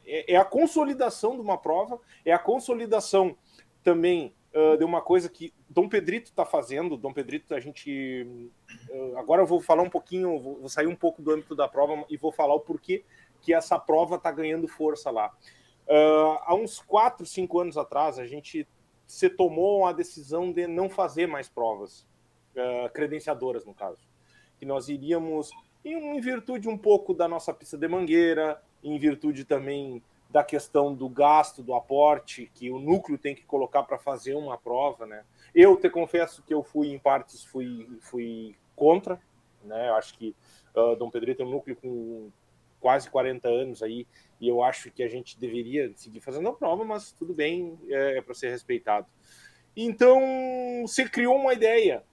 é, 0.05 0.33
é, 0.33 0.35
a 0.35 0.43
consolidação 0.43 1.35
de 1.35 1.41
uma 1.41 1.57
prova, 1.57 1.99
é 2.25 2.33
a 2.33 2.39
consolidação 2.39 3.37
também 3.83 4.35
uh, 4.53 4.77
de 4.77 4.83
uma 4.83 5.01
coisa 5.01 5.29
que 5.29 5.53
Dom 5.69 5.87
Pedrito 5.87 6.29
está 6.29 6.45
fazendo. 6.45 6.97
Dom 6.97 7.13
Pedrito, 7.13 7.55
a 7.55 7.59
gente. 7.59 8.51
Uh, 8.89 9.17
agora 9.17 9.41
eu 9.41 9.45
vou 9.45 9.61
falar 9.61 9.81
um 9.81 9.89
pouquinho, 9.89 10.39
vou, 10.39 10.59
vou 10.59 10.69
sair 10.69 10.87
um 10.87 10.95
pouco 10.95 11.21
do 11.21 11.31
âmbito 11.31 11.55
da 11.55 11.69
prova 11.69 12.05
e 12.09 12.17
vou 12.17 12.33
falar 12.33 12.53
o 12.53 12.59
porquê 12.59 13.05
que 13.41 13.53
essa 13.53 13.77
prova 13.79 14.15
está 14.15 14.31
ganhando 14.31 14.67
força 14.67 15.09
lá. 15.09 15.33
Uh, 15.87 16.39
há 16.43 16.55
uns 16.55 16.79
4, 16.79 17.25
5 17.25 17.59
anos 17.59 17.77
atrás, 17.77 18.17
a 18.17 18.25
gente 18.25 18.67
se 19.05 19.29
tomou 19.29 19.85
a 19.85 19.91
decisão 19.91 20.53
de 20.53 20.67
não 20.67 20.89
fazer 20.89 21.27
mais 21.27 21.49
provas, 21.49 22.07
uh, 22.55 22.89
credenciadoras, 22.93 23.65
no 23.65 23.73
caso. 23.73 23.99
Que 24.57 24.65
nós 24.65 24.87
iríamos, 24.87 25.51
em, 25.83 26.21
virtude 26.21 26.69
um 26.69 26.77
pouco 26.77 27.13
da 27.13 27.27
nossa 27.27 27.53
pista 27.53 27.77
de 27.77 27.87
mangueira, 27.87 28.61
em 28.83 28.97
virtude 28.97 29.43
também 29.43 30.01
da 30.29 30.43
questão 30.43 30.95
do 30.95 31.09
gasto, 31.09 31.61
do 31.61 31.73
aporte 31.73 32.49
que 32.53 32.71
o 32.71 32.79
núcleo 32.79 33.17
tem 33.17 33.35
que 33.35 33.43
colocar 33.43 33.83
para 33.83 33.97
fazer 33.97 34.33
uma 34.33 34.57
prova, 34.57 35.05
né? 35.05 35.25
Eu 35.53 35.75
te 35.75 35.89
confesso 35.89 36.41
que 36.43 36.53
eu 36.53 36.63
fui, 36.63 36.87
em 36.93 36.97
partes, 36.97 37.43
fui, 37.43 37.89
fui 37.99 38.55
contra, 38.77 39.19
né? 39.61 39.89
Eu 39.89 39.95
acho 39.95 40.17
que 40.17 40.33
uh, 40.73 40.95
Dom 40.95 41.09
Pedro 41.09 41.35
tem 41.35 41.45
um 41.45 41.49
núcleo 41.49 41.75
com 41.75 42.31
quase 42.81 43.09
40 43.09 43.47
anos 43.47 43.83
aí, 43.83 44.05
e 44.39 44.49
eu 44.49 44.61
acho 44.61 44.91
que 44.91 45.03
a 45.03 45.07
gente 45.07 45.39
deveria 45.39 45.93
seguir 45.95 46.19
fazendo 46.19 46.49
a 46.49 46.53
prova, 46.53 46.83
mas 46.83 47.11
tudo 47.11 47.33
bem, 47.33 47.79
é, 47.87 48.17
é 48.17 48.21
para 48.21 48.33
ser 48.33 48.49
respeitado. 48.49 49.07
Então, 49.77 50.19
se 50.87 51.07
criou 51.07 51.37
uma 51.37 51.53
ideia 51.53 52.03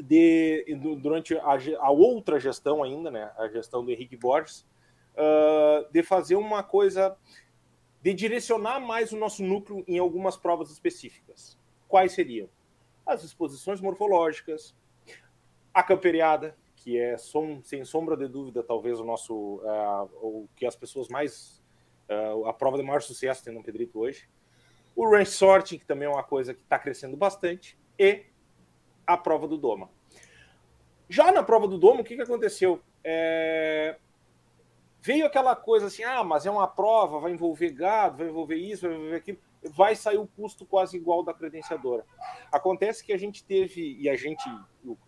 de 0.00 0.64
durante 1.00 1.36
a, 1.36 1.58
a, 1.80 1.90
outra 1.90 2.40
gestão 2.40 2.82
ainda, 2.82 3.10
né, 3.10 3.30
a 3.36 3.48
gestão 3.48 3.84
do 3.84 3.90
Henrique 3.90 4.16
Borges, 4.16 4.66
uh, 5.14 5.90
de 5.92 6.02
fazer 6.02 6.36
uma 6.36 6.62
coisa 6.62 7.16
de 8.02 8.12
direcionar 8.14 8.80
mais 8.80 9.12
o 9.12 9.16
nosso 9.16 9.42
núcleo 9.42 9.84
em 9.86 9.98
algumas 9.98 10.36
provas 10.36 10.70
específicas. 10.70 11.58
Quais 11.88 12.12
seriam? 12.12 12.48
As 13.04 13.22
exposições 13.22 13.80
morfológicas, 13.80 14.74
a 15.72 15.82
camperiada, 15.82 16.56
que 16.86 16.96
é 16.96 17.18
som, 17.18 17.60
sem 17.64 17.84
sombra 17.84 18.16
de 18.16 18.28
dúvida 18.28 18.62
talvez 18.62 19.00
o 19.00 19.04
nosso 19.04 19.56
uh, 19.56 20.08
o 20.22 20.48
que 20.54 20.64
as 20.64 20.76
pessoas 20.76 21.08
mais 21.08 21.60
uh, 22.08 22.46
a 22.46 22.52
prova 22.52 22.76
de 22.76 22.84
maior 22.84 23.02
sucesso 23.02 23.42
tem 23.42 23.52
no 23.52 23.60
Pedrito 23.60 23.98
hoje. 23.98 24.28
O 24.94 25.10
range 25.10 25.32
sorting 25.32 25.78
que 25.78 25.84
também 25.84 26.06
é 26.06 26.08
uma 26.08 26.22
coisa 26.22 26.54
que 26.54 26.60
está 26.60 26.78
crescendo 26.78 27.16
bastante 27.16 27.76
e 27.98 28.26
a 29.04 29.16
prova 29.16 29.48
do 29.48 29.58
Doma. 29.58 29.90
Já 31.08 31.32
na 31.32 31.42
prova 31.42 31.66
do 31.66 31.76
Doma 31.76 32.02
o 32.02 32.04
que, 32.04 32.14
que 32.14 32.22
aconteceu? 32.22 32.80
É... 33.02 33.98
veio 35.02 35.26
aquela 35.26 35.56
coisa 35.56 35.86
assim 35.88 36.04
ah 36.04 36.22
mas 36.22 36.46
é 36.46 36.50
uma 36.52 36.68
prova 36.68 37.18
vai 37.18 37.32
envolver 37.32 37.70
gado 37.70 38.18
vai 38.18 38.28
envolver 38.28 38.56
isso 38.56 38.86
vai 38.86 38.96
envolver 38.96 39.16
aquilo 39.16 39.38
vai 39.74 39.94
sair 39.94 40.18
o 40.18 40.26
custo 40.26 40.64
quase 40.66 40.96
igual 40.96 41.22
da 41.22 41.32
credenciadora. 41.32 42.04
Acontece 42.50 43.04
que 43.04 43.12
a 43.12 43.18
gente 43.18 43.44
teve, 43.44 43.96
e 43.98 44.08
a 44.08 44.16
gente, 44.16 44.44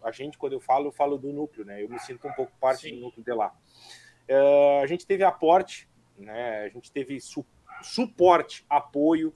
a 0.02 0.10
gente, 0.10 0.38
quando 0.38 0.54
eu 0.54 0.60
falo, 0.60 0.88
eu 0.88 0.92
falo 0.92 1.18
do 1.18 1.32
núcleo, 1.32 1.64
né? 1.64 1.82
Eu 1.82 1.88
me 1.88 1.98
sinto 1.98 2.26
um 2.26 2.32
pouco 2.32 2.52
parte 2.60 2.88
Sim. 2.88 2.96
do 2.96 3.00
núcleo 3.02 3.24
de 3.24 3.32
lá. 3.32 3.54
Uh, 4.28 4.82
a 4.82 4.86
gente 4.86 5.06
teve 5.06 5.24
aporte, 5.24 5.88
né? 6.16 6.64
A 6.64 6.68
gente 6.68 6.90
teve 6.92 7.20
su 7.20 7.44
suporte, 7.82 8.64
apoio 8.68 9.34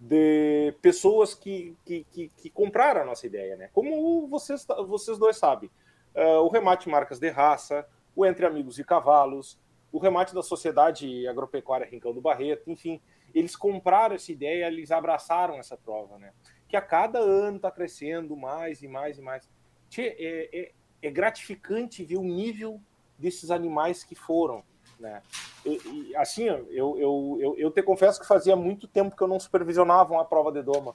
de 0.00 0.72
pessoas 0.80 1.34
que, 1.34 1.76
que, 1.84 2.04
que, 2.04 2.28
que, 2.28 2.50
compraram 2.50 3.02
a 3.02 3.04
nossa 3.04 3.26
ideia, 3.26 3.56
né? 3.56 3.68
Como 3.72 4.28
vocês, 4.28 4.64
vocês 4.86 5.18
dois 5.18 5.36
sabem. 5.36 5.70
Uh, 6.14 6.40
o 6.42 6.48
remate 6.48 6.88
marcas 6.88 7.18
de 7.18 7.28
raça, 7.30 7.86
o 8.14 8.24
Entre 8.24 8.46
Amigos 8.46 8.78
e 8.78 8.84
Cavalos, 8.84 9.58
o 9.90 9.98
remate 9.98 10.34
da 10.34 10.42
Sociedade 10.42 11.26
Agropecuária 11.26 11.86
Rincão 11.86 12.12
do 12.12 12.20
Barreto, 12.20 12.70
enfim, 12.70 13.00
eles 13.34 13.54
compraram 13.56 14.14
essa 14.14 14.32
ideia, 14.32 14.66
eles 14.66 14.90
abraçaram 14.90 15.58
essa 15.58 15.76
prova, 15.76 16.18
né? 16.18 16.32
Que 16.68 16.76
a 16.76 16.82
cada 16.82 17.18
ano 17.18 17.56
está 17.56 17.70
crescendo 17.70 18.36
mais 18.36 18.82
e 18.82 18.88
mais 18.88 19.18
e 19.18 19.22
mais. 19.22 19.48
Tchê, 19.88 20.16
é, 20.18 20.60
é, 20.60 20.72
é, 21.02 21.10
gratificante 21.10 22.04
ver 22.04 22.18
o 22.18 22.22
nível 22.22 22.80
desses 23.18 23.50
animais 23.50 24.04
que 24.04 24.14
foram, 24.14 24.62
né? 24.98 25.22
E, 25.64 26.10
e, 26.10 26.16
assim, 26.16 26.44
eu, 26.44 26.98
eu, 26.98 27.38
eu, 27.40 27.58
eu 27.58 27.70
te 27.70 27.82
confesso 27.82 28.20
que 28.20 28.26
fazia 28.26 28.54
muito 28.54 28.86
tempo 28.86 29.16
que 29.16 29.22
eu 29.22 29.28
não 29.28 29.40
supervisionava 29.40 30.12
uma 30.12 30.24
prova 30.24 30.52
de 30.52 30.62
doma. 30.62 30.92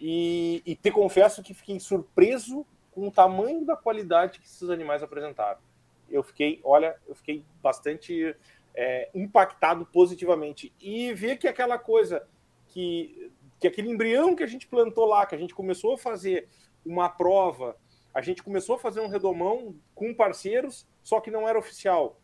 E, 0.00 0.62
e 0.64 0.76
te 0.76 0.90
confesso 0.90 1.42
que 1.42 1.52
fiquei 1.52 1.80
surpreso 1.80 2.64
com 2.92 3.08
o 3.08 3.10
tamanho 3.10 3.64
da 3.64 3.76
qualidade 3.76 4.38
que 4.38 4.46
esses 4.46 4.70
animais 4.70 5.02
apresentaram. 5.02 5.60
Eu 6.08 6.22
fiquei, 6.22 6.60
olha, 6.64 6.96
eu 7.06 7.14
fiquei 7.14 7.44
bastante 7.62 8.34
é, 8.80 9.10
impactado 9.12 9.84
positivamente. 9.84 10.72
E 10.80 11.12
ver 11.12 11.36
que 11.36 11.48
aquela 11.48 11.76
coisa 11.76 12.24
que, 12.68 13.32
que 13.58 13.66
aquele 13.66 13.90
embrião 13.90 14.36
que 14.36 14.44
a 14.44 14.46
gente 14.46 14.68
plantou 14.68 15.04
lá, 15.04 15.26
que 15.26 15.34
a 15.34 15.38
gente 15.38 15.52
começou 15.52 15.94
a 15.94 15.98
fazer 15.98 16.48
uma 16.86 17.08
prova, 17.08 17.76
a 18.14 18.22
gente 18.22 18.40
começou 18.40 18.76
a 18.76 18.78
fazer 18.78 19.00
um 19.00 19.08
redomão 19.08 19.74
com 19.96 20.14
parceiros, 20.14 20.86
só 21.02 21.20
que 21.20 21.28
não 21.28 21.48
era 21.48 21.58
oficial. 21.58 22.20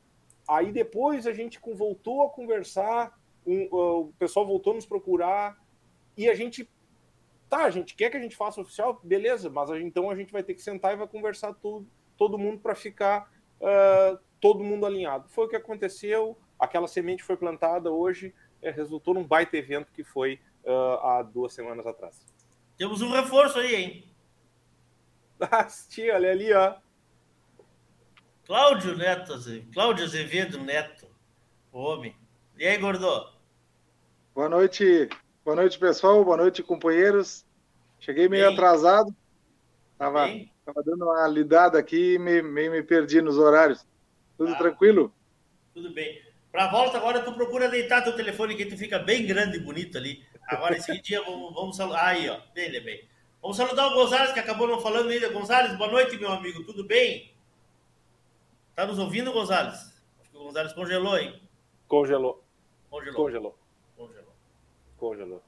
Aí 0.46 0.70
depois 0.70 1.26
a 1.26 1.32
gente 1.32 1.58
voltou 1.74 2.22
a 2.22 2.30
conversar, 2.30 3.18
um, 3.44 3.64
uh, 3.72 4.00
o 4.02 4.12
pessoal 4.16 4.46
voltou 4.46 4.74
a 4.74 4.76
nos 4.76 4.86
procurar 4.86 5.60
e 6.16 6.28
a 6.28 6.36
gente 6.36 6.70
tá, 7.48 7.64
a 7.64 7.70
gente 7.70 7.96
quer 7.96 8.10
que 8.10 8.16
a 8.16 8.20
gente 8.20 8.36
faça 8.36 8.60
oficial, 8.60 9.00
beleza, 9.02 9.50
mas 9.50 9.72
a, 9.72 9.80
então 9.80 10.08
a 10.08 10.14
gente 10.14 10.32
vai 10.32 10.44
ter 10.44 10.54
que 10.54 10.62
sentar 10.62 10.92
e 10.92 10.96
vai 10.96 11.08
conversar 11.08 11.52
tudo, 11.54 11.84
todo 12.16 12.38
mundo 12.38 12.60
para 12.60 12.76
ficar 12.76 13.28
uh, 13.60 14.18
todo 14.40 14.62
mundo 14.62 14.86
alinhado. 14.86 15.28
Foi 15.28 15.46
o 15.46 15.48
que 15.48 15.56
aconteceu 15.56 16.38
aquela 16.58 16.88
semente 16.88 17.22
foi 17.22 17.36
plantada 17.36 17.90
hoje, 17.90 18.34
é, 18.62 18.70
resultou 18.70 19.14
num 19.14 19.26
baita 19.26 19.56
evento 19.56 19.92
que 19.92 20.02
foi 20.02 20.40
uh, 20.64 21.06
há 21.06 21.22
duas 21.22 21.52
semanas 21.52 21.86
atrás. 21.86 22.24
Temos 22.76 23.02
um 23.02 23.10
reforço 23.10 23.58
aí, 23.58 23.74
hein? 23.74 24.04
Ah, 25.40 25.64
tia, 25.64 26.14
olha 26.14 26.30
ali, 26.30 26.52
ó. 26.52 26.76
Cláudio 28.46 28.96
Neto, 28.96 29.34
Cláudio 29.72 30.04
Azevedo 30.04 30.58
Neto, 30.62 31.06
o 31.72 31.80
homem. 31.80 32.16
E 32.56 32.64
aí, 32.64 32.78
Gordô? 32.78 33.28
Boa 34.34 34.48
noite, 34.48 35.08
boa 35.44 35.56
noite, 35.56 35.78
pessoal. 35.78 36.24
Boa 36.24 36.36
noite, 36.36 36.62
companheiros. 36.62 37.44
Cheguei 37.98 38.28
meio 38.28 38.46
Bem. 38.46 38.54
atrasado. 38.54 39.14
Tava, 39.98 40.28
tava 40.64 40.82
dando 40.84 41.04
uma 41.04 41.26
lidada 41.26 41.78
aqui 41.78 42.14
e 42.14 42.18
me, 42.18 42.42
meio 42.42 42.70
me 42.70 42.82
perdi 42.82 43.20
nos 43.20 43.38
horários. 43.38 43.86
Tudo 44.36 44.52
tá. 44.52 44.58
tranquilo? 44.58 45.12
Tudo 45.72 45.92
bem. 45.92 46.23
Para 46.54 46.66
a 46.66 46.70
volta 46.70 46.98
agora, 46.98 47.20
tu 47.20 47.32
procura 47.32 47.68
deitar 47.68 48.04
teu 48.04 48.14
telefone 48.14 48.54
que 48.54 48.64
tu 48.64 48.78
fica 48.78 48.96
bem 48.96 49.26
grande 49.26 49.56
e 49.56 49.60
bonito 49.60 49.98
ali. 49.98 50.24
Agora, 50.46 50.76
esse 50.76 51.02
dia, 51.02 51.20
vamos, 51.20 51.52
vamos 51.52 51.76
saludar. 51.76 52.06
Aí, 52.06 52.30
ó. 52.30 52.38
Bem, 52.54 52.70
bem. 52.80 53.08
Vamos 53.42 53.56
saludar 53.56 53.88
o 53.88 53.94
Gonzalez, 53.94 54.32
que 54.32 54.38
acabou 54.38 54.68
não 54.68 54.80
falando 54.80 55.08
ainda. 55.08 55.32
Gonzalez, 55.32 55.76
boa 55.76 55.90
noite, 55.90 56.16
meu 56.16 56.30
amigo. 56.30 56.62
Tudo 56.62 56.84
bem? 56.84 57.34
Tá 58.72 58.86
nos 58.86 59.00
ouvindo, 59.00 59.32
Gonzalez? 59.32 59.74
Acho 60.20 60.30
que 60.30 60.36
o 60.36 60.44
Gonzalez 60.44 60.72
congelou, 60.72 61.18
hein? 61.18 61.42
Congelou. 61.88 62.44
Congelou. 62.88 63.16
Congelou. 63.16 63.58
Congelou. 63.96 64.32
Congelou. 64.96 65.42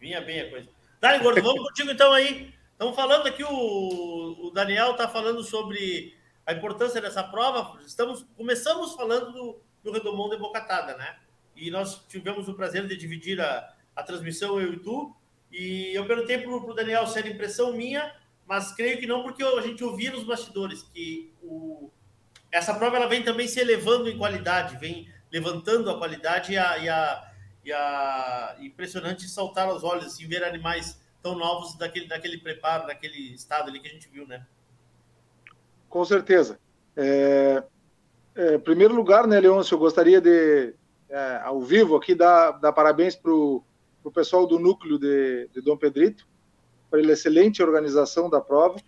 Vinha 0.00 0.20
bem 0.22 0.40
a 0.40 0.50
coisa. 0.50 0.68
Dani, 1.00 1.22
Gordo, 1.22 1.40
vamos 1.40 1.62
contigo 1.68 1.92
então 1.92 2.12
aí. 2.12 2.52
Estamos 2.72 2.96
falando 2.96 3.28
aqui, 3.28 3.44
o, 3.44 4.48
o 4.48 4.50
Daniel 4.50 4.90
está 4.90 5.06
falando 5.06 5.44
sobre 5.44 6.18
a 6.44 6.52
importância 6.52 7.00
dessa 7.00 7.22
prova. 7.22 7.80
Estamos, 7.86 8.26
começamos 8.36 8.96
falando 8.96 9.32
do, 9.32 9.62
do 9.84 9.92
Redomondo 9.92 10.34
de 10.34 10.40
Bocatada, 10.40 10.96
né? 10.96 11.16
E 11.54 11.70
nós 11.70 12.02
tivemos 12.08 12.48
o 12.48 12.54
prazer 12.54 12.88
de 12.88 12.96
dividir 12.96 13.40
a, 13.40 13.72
a 13.94 14.02
transmissão, 14.02 14.58
eu 14.60 14.72
e 14.72 14.78
tu. 14.78 15.14
E 15.52 15.94
eu 15.94 16.06
perguntei 16.06 16.38
para 16.38 16.50
o 16.50 16.74
Daniel 16.74 17.06
se 17.06 17.18
era 17.18 17.28
impressão 17.28 17.74
minha, 17.74 18.12
mas 18.46 18.72
creio 18.72 18.98
que 18.98 19.06
não, 19.06 19.22
porque 19.22 19.42
a 19.44 19.60
gente 19.60 19.84
ouvia 19.84 20.10
nos 20.10 20.24
bastidores 20.24 20.82
que 20.82 21.32
o, 21.42 21.90
essa 22.50 22.74
prova 22.74 22.96
ela 22.96 23.06
vem 23.06 23.22
também 23.22 23.46
se 23.46 23.60
elevando 23.60 24.08
em 24.08 24.18
qualidade, 24.18 24.78
vem 24.78 25.08
levantando 25.30 25.90
a 25.90 25.98
qualidade 25.98 26.52
e 26.52 26.58
a, 26.58 26.78
e 26.78 26.88
a, 26.88 27.32
e 27.64 27.72
a 27.72 28.56
impressionante 28.60 29.28
saltar 29.28 29.68
aos 29.68 29.84
olhos, 29.84 30.06
assim, 30.06 30.26
ver 30.26 30.42
animais 30.42 31.00
tão 31.22 31.36
novos 31.36 31.76
daquele, 31.76 32.06
daquele 32.06 32.38
preparo, 32.38 32.86
daquele 32.86 33.34
estado 33.34 33.68
ali 33.68 33.80
que 33.80 33.88
a 33.88 33.90
gente 33.90 34.08
viu, 34.08 34.26
né? 34.26 34.46
Com 35.88 36.04
certeza. 36.04 36.58
É, 36.96 37.62
é, 38.34 38.58
primeiro 38.58 38.94
lugar, 38.94 39.26
né, 39.26 39.38
Leôncio, 39.38 39.74
eu 39.74 39.78
gostaria 39.78 40.20
de, 40.20 40.74
é, 41.08 41.40
ao 41.44 41.60
vivo 41.60 41.96
aqui, 41.96 42.14
dar, 42.14 42.52
dar 42.52 42.72
parabéns 42.72 43.14
para 43.14 43.32
o 43.32 43.62
pessoal 44.12 44.46
do 44.46 44.58
núcleo 44.58 44.98
de, 44.98 45.48
de 45.52 45.60
Dom 45.60 45.76
Pedrito, 45.76 46.26
pela 46.90 47.12
excelente 47.12 47.62
organização 47.62 48.28
da 48.28 48.40
prova. 48.40 48.78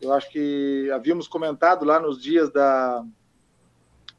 Eu 0.00 0.12
acho 0.12 0.30
que 0.30 0.90
havíamos 0.92 1.28
comentado 1.28 1.84
lá 1.84 2.00
nos 2.00 2.20
dias 2.20 2.50
da, 2.50 3.04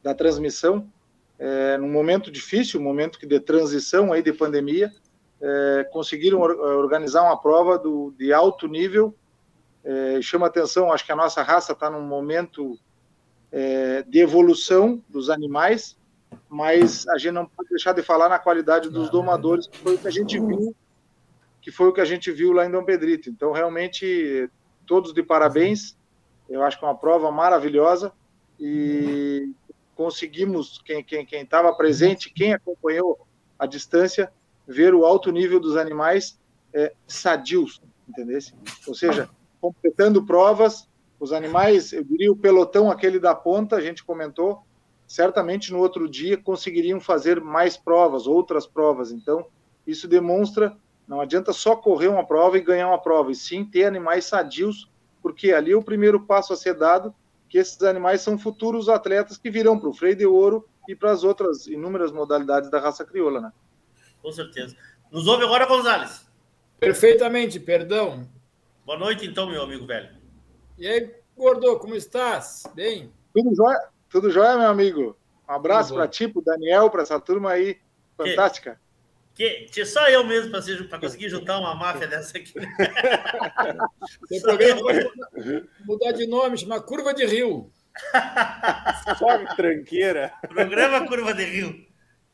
da 0.02 0.14
transmissão, 0.14 0.90
é, 1.38 1.76
num 1.76 1.90
momento 1.90 2.30
difícil, 2.30 2.80
um 2.80 2.84
momento 2.84 3.18
de 3.26 3.40
transição 3.40 4.12
aí 4.12 4.22
de 4.22 4.32
pandemia, 4.32 4.92
é, 5.40 5.84
conseguiram 5.92 6.40
or, 6.40 6.52
organizar 6.58 7.22
uma 7.22 7.36
prova 7.40 7.78
do, 7.78 8.14
de 8.18 8.32
alto 8.32 8.68
nível. 8.68 9.14
É, 9.82 10.20
chama 10.22 10.46
atenção, 10.46 10.92
acho 10.92 11.04
que 11.04 11.12
a 11.12 11.16
nossa 11.16 11.42
raça 11.42 11.72
está 11.72 11.90
num 11.90 12.02
momento 12.02 12.78
é, 13.54 14.02
de 14.02 14.18
evolução 14.18 15.00
dos 15.08 15.30
animais, 15.30 15.96
mas 16.48 17.06
a 17.06 17.16
gente 17.16 17.30
não 17.30 17.46
pode 17.46 17.68
deixar 17.68 17.92
de 17.92 18.02
falar 18.02 18.28
na 18.28 18.36
qualidade 18.36 18.90
dos 18.90 19.08
domadores, 19.08 19.68
que 19.68 19.78
foi 19.78 19.94
o 19.94 19.98
que 19.98 20.08
a 20.08 20.10
gente 20.10 20.40
viu, 20.40 20.74
que 21.62 21.70
foi 21.70 21.86
o 21.86 21.92
que 21.92 22.00
a 22.00 22.04
gente 22.04 22.32
viu 22.32 22.52
lá 22.52 22.66
em 22.66 22.70
Dom 22.70 22.84
Pedrito. 22.84 23.30
Então, 23.30 23.52
realmente, 23.52 24.50
todos 24.84 25.14
de 25.14 25.22
parabéns. 25.22 25.96
Eu 26.48 26.64
acho 26.64 26.78
que 26.78 26.84
é 26.84 26.88
uma 26.88 26.98
prova 26.98 27.30
maravilhosa 27.30 28.12
e 28.58 29.48
conseguimos, 29.94 30.82
quem 30.84 31.06
estava 31.30 31.72
presente, 31.72 32.32
quem 32.34 32.52
acompanhou 32.52 33.24
a 33.56 33.66
distância, 33.66 34.32
ver 34.66 34.94
o 34.94 35.04
alto 35.04 35.30
nível 35.30 35.60
dos 35.60 35.76
animais 35.76 36.38
é, 36.72 36.92
sadios, 37.06 37.80
entendeu? 38.08 38.40
Ou 38.88 38.94
seja, 38.94 39.30
completando 39.60 40.26
provas, 40.26 40.88
os 41.18 41.32
animais, 41.32 41.92
eu 41.92 42.04
diria 42.04 42.30
o 42.30 42.36
pelotão 42.36 42.90
aquele 42.90 43.18
da 43.18 43.34
ponta, 43.34 43.76
a 43.76 43.80
gente 43.80 44.04
comentou, 44.04 44.62
certamente 45.06 45.72
no 45.72 45.78
outro 45.78 46.08
dia 46.08 46.36
conseguiriam 46.36 47.00
fazer 47.00 47.40
mais 47.40 47.76
provas, 47.76 48.26
outras 48.26 48.66
provas. 48.66 49.12
Então, 49.12 49.46
isso 49.86 50.08
demonstra 50.08 50.76
não 51.06 51.20
adianta 51.20 51.52
só 51.52 51.76
correr 51.76 52.08
uma 52.08 52.26
prova 52.26 52.56
e 52.56 52.62
ganhar 52.62 52.88
uma 52.88 53.00
prova, 53.00 53.30
e 53.30 53.34
sim 53.34 53.64
ter 53.64 53.84
animais 53.84 54.24
sadios, 54.24 54.90
porque 55.22 55.52
ali 55.52 55.72
é 55.72 55.76
o 55.76 55.82
primeiro 55.82 56.20
passo 56.20 56.52
a 56.52 56.56
ser 56.56 56.74
dado, 56.74 57.14
que 57.48 57.58
esses 57.58 57.80
animais 57.82 58.22
são 58.22 58.38
futuros 58.38 58.88
atletas 58.88 59.36
que 59.36 59.50
virão 59.50 59.78
para 59.78 59.88
o 59.88 59.92
freio 59.92 60.16
de 60.16 60.26
ouro 60.26 60.66
e 60.88 60.94
para 60.94 61.12
as 61.12 61.22
outras 61.22 61.66
inúmeras 61.66 62.10
modalidades 62.10 62.70
da 62.70 62.80
raça 62.80 63.04
crioula, 63.04 63.40
né? 63.40 63.52
Com 64.22 64.32
certeza. 64.32 64.74
Nos 65.12 65.26
ouve 65.26 65.44
agora, 65.44 65.66
Gonzalez? 65.66 66.26
Perfeitamente, 66.80 67.60
perdão. 67.60 68.26
Boa 68.84 68.98
noite, 68.98 69.26
então, 69.26 69.48
meu 69.48 69.62
amigo 69.62 69.86
velho. 69.86 70.23
E 70.76 70.88
aí, 70.88 71.14
Gordo, 71.36 71.78
como 71.78 71.94
estás? 71.94 72.64
Bem? 72.74 73.12
Tudo 73.32 73.54
jóia? 73.54 73.88
Tudo 74.08 74.30
jóia, 74.30 74.58
meu 74.58 74.68
amigo? 74.68 75.16
Um 75.48 75.52
abraço 75.52 75.94
para 75.94 76.08
ti, 76.08 76.26
para 76.26 76.42
Daniel, 76.42 76.90
para 76.90 77.02
essa 77.02 77.20
turma 77.20 77.52
aí 77.52 77.78
fantástica. 78.16 78.80
Que, 79.34 79.66
que 79.72 79.84
só 79.84 80.08
eu 80.08 80.24
mesmo 80.24 80.50
para 80.88 80.98
conseguir 80.98 81.28
juntar 81.28 81.58
uma 81.58 81.74
máfia 81.74 82.08
dessa 82.08 82.38
aqui. 82.38 82.54
Tem 84.28 84.40
programa 84.40 84.80
mudar 85.84 86.12
de 86.12 86.26
nome, 86.26 86.58
chama 86.58 86.80
Curva 86.80 87.14
de 87.14 87.24
Rio. 87.24 87.70
Só 89.18 89.54
tranqueira. 89.54 90.32
Programa 90.48 91.06
Curva 91.06 91.32
de 91.32 91.44
Rio. 91.44 91.86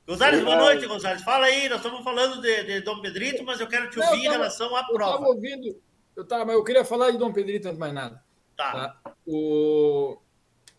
Gonzalez, 0.07 0.42
boa 0.42 0.57
noite, 0.57 0.87
Gonzalez. 0.87 1.22
Fala 1.22 1.46
aí, 1.46 1.68
nós 1.68 1.79
estamos 1.79 2.03
falando 2.03 2.40
de, 2.40 2.64
de 2.64 2.81
Dom 2.81 3.03
Pedrito, 3.03 3.44
mas 3.44 3.61
eu 3.61 3.68
quero 3.68 3.90
te 3.90 3.98
ouvir 3.98 4.11
Não, 4.11 4.16
tava, 4.16 4.24
em 4.24 4.31
relação 4.31 4.74
à 4.74 4.85
prova. 4.85 5.03
Eu 5.03 5.14
estava 5.14 5.29
ouvindo, 5.29 5.83
eu, 6.16 6.24
tava, 6.26 6.44
mas 6.46 6.55
eu 6.55 6.64
queria 6.64 6.85
falar 6.85 7.11
de 7.11 7.18
Dom 7.18 7.33
Pedrito 7.33 7.66
antes 7.66 7.76
de 7.76 7.81
mais 7.81 7.92
nada. 7.92 8.22
Tá. 8.60 8.72
tá? 9.02 9.14
O, 9.26 10.18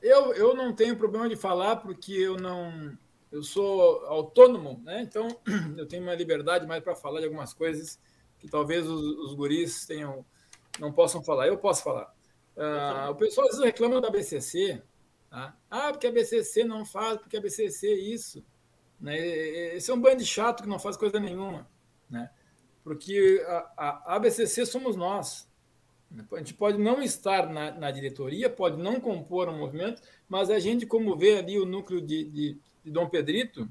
eu, 0.02 0.34
eu 0.34 0.56
não 0.56 0.74
tenho 0.74 0.96
problema 0.96 1.28
de 1.28 1.36
falar 1.36 1.78
porque 1.78 2.14
eu 2.14 2.38
não 2.38 2.96
eu 3.32 3.42
sou 3.42 4.06
autônomo, 4.08 4.82
né? 4.84 5.02
Então 5.02 5.28
eu 5.78 5.88
tenho 5.88 6.04
uma 6.04 6.14
liberdade 6.14 6.68
mais 6.68 6.84
para 6.84 6.96
falar 6.96 7.20
de 7.20 7.26
algumas 7.26 7.54
coisas 7.54 8.00
que 8.38 8.48
talvez 8.48 8.88
os, 8.88 9.02
os 9.02 9.34
guris 9.34 9.86
tenham 9.86 10.26
não 10.80 10.92
possam 10.92 11.24
falar. 11.24 11.48
Eu 11.48 11.58
posso 11.58 11.84
falar. 11.84 12.14
Uh, 12.56 13.12
o 13.12 13.16
pessoal 13.16 13.48
às 13.48 13.54
vezes 13.54 13.66
reclama 13.66 14.02
da 14.02 14.10
BCC, 14.10 14.82
tá? 15.30 15.56
Ah, 15.70 15.92
porque 15.92 16.08
a 16.08 16.12
BCC 16.12 16.64
não 16.64 16.86
faz, 16.86 17.18
porque 17.18 17.38
a 17.38 17.42
BCC 17.42 17.88
é 17.88 17.96
isso, 17.96 18.46
né? 19.00 19.18
Esse 19.76 19.90
é 19.90 19.94
um 19.94 20.02
bando 20.02 20.24
chato 20.24 20.64
que 20.64 20.70
não 20.70 20.78
faz 20.78 20.98
coisa 20.98 21.20
nenhuma, 21.20 21.68
né? 22.10 22.30
Porque 22.84 23.44
a, 23.48 23.74
a, 23.78 24.16
a 24.16 24.20
BCC 24.20 24.66
somos 24.66 24.96
nós, 24.96 25.48
a 26.34 26.38
gente 26.38 26.54
pode 26.54 26.78
não 26.78 27.02
estar 27.02 27.52
na, 27.52 27.72
na, 27.72 27.92
diretoria, 27.92 28.50
pode 28.50 28.82
não 28.82 29.00
compor 29.00 29.48
um 29.50 29.58
movimento, 29.58 30.02
mas 30.28 30.50
a 30.50 30.60
gente, 30.60 30.86
como 30.86 31.16
vê 31.16 31.38
ali 31.38 31.60
o 31.60 31.66
núcleo 31.66 32.02
de, 32.02 32.26
de, 32.26 32.58
de 32.84 32.92
Dom 32.92 33.08
Pedrito, 33.08 33.68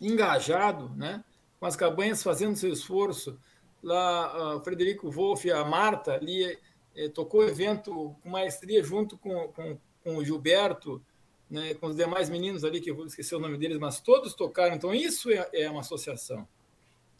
engajado, 0.00 0.90
né? 0.94 1.24
com 1.58 1.66
as 1.66 1.76
cabanhas 1.76 2.22
fazendo 2.22 2.56
seu 2.56 2.72
esforço, 2.72 3.38
lá 3.82 4.56
o 4.56 4.60
Frederico 4.60 5.10
Wolff 5.10 5.46
e 5.46 5.52
a 5.52 5.64
Marta 5.64 6.12
ali 6.14 6.58
eh, 6.94 7.08
tocou 7.08 7.40
o 7.40 7.48
evento 7.48 8.14
com 8.22 8.28
maestria 8.28 8.82
junto 8.82 9.16
com, 9.16 9.48
com, 9.48 9.78
com 10.02 10.16
o 10.16 10.24
Gilberto, 10.24 11.02
né, 11.48 11.74
com 11.74 11.86
os 11.86 11.96
demais 11.96 12.28
meninos 12.28 12.64
ali, 12.64 12.80
que 12.80 12.90
eu 12.90 12.96
vou 12.96 13.06
esquecer 13.06 13.34
o 13.36 13.40
nome 13.40 13.56
deles, 13.56 13.78
mas 13.78 14.00
todos 14.00 14.34
tocaram. 14.34 14.74
Então, 14.74 14.94
isso 14.94 15.30
é, 15.30 15.48
é 15.52 15.70
uma 15.70 15.80
associação. 15.80 16.46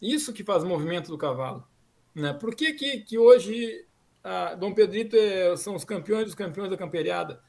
Isso 0.02 0.32
que 0.32 0.44
faz 0.44 0.64
o 0.64 0.66
movimento 0.66 1.08
do 1.08 1.18
cavalo. 1.18 1.66
Né? 2.14 2.32
Por 2.32 2.54
que, 2.54 2.72
que, 2.72 3.00
que 3.00 3.18
hoje 3.18 3.85
ah, 4.28 4.56
Dom 4.56 4.74
Pedrito 4.74 5.14
é, 5.14 5.56
são 5.56 5.76
os 5.76 5.84
campeões 5.84 6.24
dos 6.24 6.34
campeões 6.34 6.68
da 6.68 6.76
camperiada. 6.76 7.40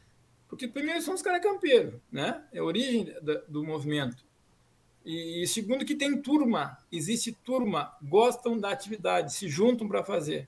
Porque, 0.48 0.68
primeiro, 0.68 1.02
são 1.02 1.16
os 1.16 1.24
caras 1.24 1.42
campeiros, 1.42 1.96
né? 2.12 2.46
É 2.54 2.60
a 2.60 2.63
origem 2.63 3.16
da, 3.20 3.34
do 3.48 3.63
movimento. 3.63 4.24
E, 5.04 5.42
e, 5.42 5.48
segundo, 5.48 5.84
que 5.84 5.96
tem 5.96 6.22
turma, 6.22 6.78
existe 6.92 7.32
turma, 7.32 7.98
gostam 8.00 8.60
da 8.60 8.70
atividade, 8.70 9.34
se 9.34 9.50
juntam 9.50 9.88
para 9.88 10.04
fazer. 10.04 10.48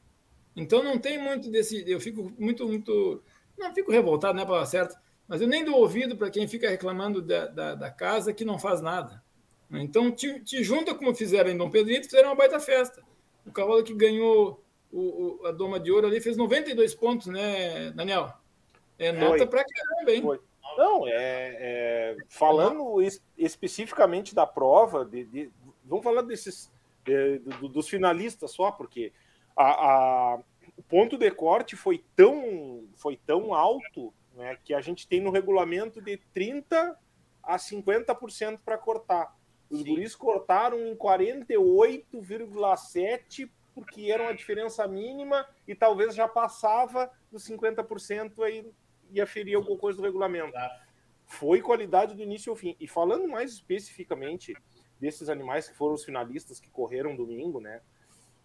Então, 0.55 0.83
não 0.83 0.99
tem 0.99 1.17
muito 1.17 1.49
desse. 1.49 1.83
Eu 1.89 1.99
fico 1.99 2.31
muito, 2.37 2.67
muito. 2.67 3.23
Não 3.57 3.73
fico 3.73 3.91
revoltado, 3.91 4.37
né, 4.37 4.45
para 4.45 4.63
certo, 4.67 4.95
mas 5.27 5.41
eu 5.41 5.47
nem 5.47 5.65
dou 5.65 5.77
ouvido 5.77 6.15
para 6.15 6.29
quem 6.29 6.47
fica 6.47 6.69
reclamando 6.69 7.23
da, 7.23 7.47
da, 7.47 7.75
da, 7.75 7.89
casa 7.89 8.33
que 8.33 8.45
não 8.45 8.59
faz 8.59 8.81
nada. 8.81 9.23
Então, 9.71 10.11
te, 10.11 10.39
te 10.41 10.63
junta 10.63 10.93
como 10.93 11.15
fizeram 11.15 11.49
em 11.49 11.57
Dom 11.57 11.71
Pedrito, 11.71 12.05
fizeram 12.05 12.29
uma 12.29 12.35
baita 12.35 12.59
festa. 12.59 13.01
O 13.47 13.51
cavalo 13.51 13.83
que 13.83 13.95
ganhou 13.95 14.63
o, 14.91 15.39
o, 15.41 15.47
a 15.47 15.51
Doma 15.51 15.79
de 15.79 15.91
Ouro 15.91 16.07
ali 16.07 16.19
fez 16.19 16.35
92 16.35 16.95
pontos, 16.95 17.27
né, 17.27 17.91
Daniel? 17.91 18.33
É 18.97 19.11
nota 19.11 19.45
para 19.47 19.63
caramba, 19.63 20.11
hein? 20.11 20.21
Foi. 20.21 20.39
Não, 20.77 21.07
é, 21.07 21.13
é 21.13 22.17
falando 22.27 23.01
es, 23.01 23.23
especificamente 23.37 24.35
da 24.35 24.45
prova, 24.45 25.05
de, 25.05 25.23
de, 25.25 25.51
vamos 25.83 26.03
falar 26.03 26.21
desses 26.21 26.71
de, 27.03 27.39
do, 27.39 27.67
dos 27.67 27.89
finalistas 27.89 28.51
só, 28.51 28.71
porque 28.71 29.11
a, 29.55 29.63
a, 29.63 30.39
o 30.77 30.83
ponto 30.83 31.17
de 31.17 31.31
corte 31.31 31.75
foi 31.75 32.05
tão, 32.15 32.87
foi 32.95 33.17
tão 33.17 33.51
alto 33.53 34.13
né, 34.35 34.57
que 34.63 34.73
a 34.73 34.79
gente 34.81 35.07
tem 35.07 35.21
no 35.21 35.31
regulamento 35.31 36.01
de 36.01 36.19
30% 36.35 36.95
a 37.43 37.57
50% 37.57 38.59
para 38.63 38.77
cortar. 38.77 39.35
Os 39.69 39.79
Sim. 39.79 39.85
guris 39.85 40.15
cortaram 40.15 40.79
em 40.79 40.95
48,7% 40.95 43.49
porque 43.73 44.11
era 44.11 44.23
uma 44.23 44.33
diferença 44.33 44.87
mínima 44.87 45.47
e 45.67 45.75
talvez 45.75 46.15
já 46.15 46.27
passava 46.27 47.11
dos 47.31 47.47
50% 47.47 48.43
aí 48.43 48.65
ia 49.11 49.25
ferir 49.25 49.55
alguma 49.55 49.77
coisa 49.77 49.97
do 49.97 50.03
regulamento. 50.03 50.57
foi 51.25 51.61
qualidade 51.61 52.15
do 52.15 52.23
início 52.23 52.51
ao 52.51 52.55
fim. 52.55 52.75
E 52.79 52.87
falando 52.87 53.27
mais 53.27 53.53
especificamente 53.53 54.55
desses 54.99 55.29
animais 55.29 55.67
que 55.67 55.75
foram 55.75 55.93
os 55.93 56.03
finalistas 56.03 56.59
que 56.59 56.69
correram 56.69 57.15
domingo, 57.15 57.59
né? 57.59 57.81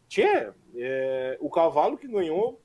Tchê, 0.08 0.52
é, 0.76 1.36
o 1.40 1.50
cavalo 1.50 1.98
que 1.98 2.06
ganhou 2.06 2.60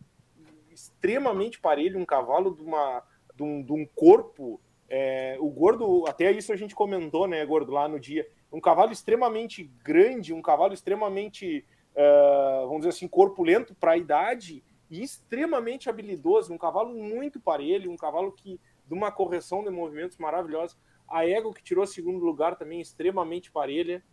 extremamente 0.71 1.59
parelho, 1.59 1.99
um 1.99 2.05
cavalo 2.05 2.55
de, 2.55 2.61
uma, 2.61 3.03
de, 3.35 3.43
um, 3.43 3.63
de 3.63 3.71
um 3.71 3.85
corpo. 3.85 4.61
É, 4.87 5.37
o 5.39 5.49
gordo, 5.49 6.05
até 6.07 6.31
isso 6.31 6.51
a 6.51 6.55
gente 6.55 6.75
comentou, 6.75 7.27
né, 7.27 7.45
gordo, 7.45 7.71
lá 7.71 7.87
no 7.87 7.99
dia. 7.99 8.27
Um 8.51 8.61
cavalo 8.61 8.91
extremamente 8.91 9.63
grande, 9.83 10.33
um 10.33 10.41
cavalo 10.41 10.73
extremamente, 10.73 11.65
uh, 11.99 12.61
vamos 12.67 12.79
dizer 12.79 12.89
assim, 12.89 13.07
corpulento 13.07 13.75
para 13.75 13.91
a 13.91 13.97
idade 13.97 14.63
e 14.89 15.03
extremamente 15.03 15.89
habilidoso. 15.89 16.53
Um 16.53 16.57
cavalo 16.57 16.93
muito 16.93 17.39
parelho, 17.39 17.91
um 17.91 17.97
cavalo 17.97 18.31
que 18.31 18.59
de 18.87 18.93
uma 18.93 19.11
correção 19.11 19.63
de 19.63 19.69
movimentos 19.69 20.17
maravilhosa. 20.17 20.75
A 21.07 21.27
égua 21.27 21.53
que 21.53 21.61
tirou 21.61 21.85
segundo 21.85 22.23
lugar 22.23 22.55
também 22.55 22.79
extremamente 22.79 23.51
parelha. 23.51 24.03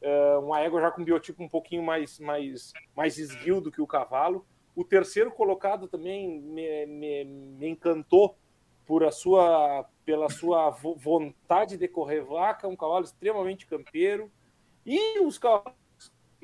Uh, 0.00 0.40
uma 0.40 0.60
égua 0.60 0.80
já 0.80 0.90
com 0.90 1.04
biotipo 1.04 1.42
um 1.42 1.48
pouquinho 1.48 1.82
mais, 1.82 2.18
mais, 2.18 2.72
mais 2.96 3.18
esguio 3.18 3.60
do 3.60 3.70
que 3.70 3.80
o 3.80 3.86
cavalo. 3.86 4.46
O 4.74 4.84
terceiro 4.84 5.30
colocado 5.30 5.86
também 5.86 6.40
me, 6.40 6.86
me, 6.86 7.24
me 7.24 7.68
encantou 7.68 8.36
por 8.86 9.04
a 9.04 9.10
sua, 9.10 9.86
pela 10.04 10.28
sua 10.28 10.70
vontade 10.70 11.76
de 11.76 11.86
correr 11.86 12.22
vaca, 12.22 12.66
um 12.66 12.76
cavalo 12.76 13.04
extremamente 13.04 13.66
campeiro. 13.66 14.30
E 14.84 15.20
os 15.20 15.38
cavalos 15.38 15.81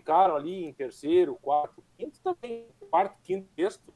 ficaram 0.08 0.36
ali 0.36 0.64
em 0.64 0.72
terceiro, 0.72 1.36
quarto, 1.36 1.84
quinto 1.98 2.18
também, 2.22 2.66
quarto, 2.88 3.18
quinto, 3.22 3.46
sexto. 3.54 3.92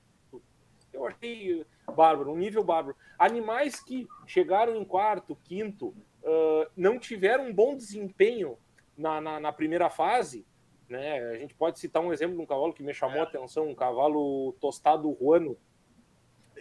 Eu 0.92 1.06
achei 1.06 1.64
bárbaro, 1.96 2.30
um 2.30 2.36
nível 2.36 2.62
bárbaro. 2.62 2.94
Animais 3.18 3.82
que 3.82 4.06
chegaram 4.26 4.76
em 4.76 4.84
quarto, 4.84 5.34
quinto, 5.42 5.88
uh, 6.22 6.70
não 6.76 6.98
tiveram 6.98 7.46
um 7.46 7.54
bom 7.54 7.74
desempenho 7.74 8.58
na, 8.94 9.22
na, 9.22 9.40
na, 9.40 9.52
primeira 9.52 9.88
fase. 9.88 10.44
Né? 10.86 11.18
A 11.30 11.38
gente 11.38 11.54
pode 11.54 11.78
citar 11.78 12.02
um 12.02 12.12
exemplo 12.12 12.36
de 12.36 12.42
um 12.42 12.46
cavalo 12.46 12.74
que 12.74 12.82
me 12.82 12.92
chamou 12.92 13.20
a 13.20 13.24
atenção, 13.24 13.70
um 13.70 13.74
cavalo 13.74 14.52
tostado 14.60 15.10
ruano. 15.10 15.56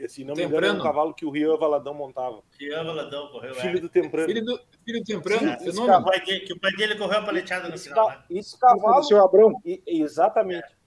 Esse 0.03 0.23
não 0.23 0.35
me 0.35 0.43
engano, 0.43 0.65
é 0.65 0.71
um 0.71 0.81
cavalo 0.81 1.13
que 1.13 1.25
o 1.25 1.29
Rian 1.29 1.57
Valadão 1.57 1.93
montava. 1.93 2.41
Rian 2.59 2.83
Valadão 2.83 3.27
correu, 3.27 3.53
Filho 3.55 3.77
é. 3.77 3.81
do 3.81 3.89
Temprano. 3.89 4.27
Filho 4.27 4.43
do, 4.43 4.59
filho 4.83 4.99
do 4.99 5.05
Temprano, 5.05 5.59
Sim, 5.59 5.71
que, 5.71 5.79
o 5.79 6.03
pai 6.03 6.25
dele, 6.25 6.39
que 6.41 6.53
o 6.53 6.59
pai 6.59 6.71
dele 6.71 6.95
correu 6.95 7.19
a 7.19 7.21
paleteada 7.23 7.69
no 7.69 7.77
final. 7.77 8.09
Né? 8.09 8.23
Esse 8.31 8.59
cavalo... 8.59 9.03
Seu 9.03 9.23
Abrão. 9.23 9.53
Exatamente. 9.85 10.65
É. 10.65 10.81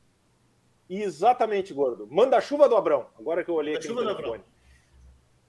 Exatamente, 0.88 1.72
gordo. 1.72 2.06
Manda 2.10 2.36
a 2.36 2.40
chuva 2.40 2.68
do 2.68 2.76
Abrão. 2.76 3.06
Agora 3.18 3.42
que 3.42 3.50
eu 3.50 3.54
olhei 3.54 3.76
aqui 3.76 3.86
chuva 3.86 4.02
no 4.02 4.14
telefone. 4.14 4.42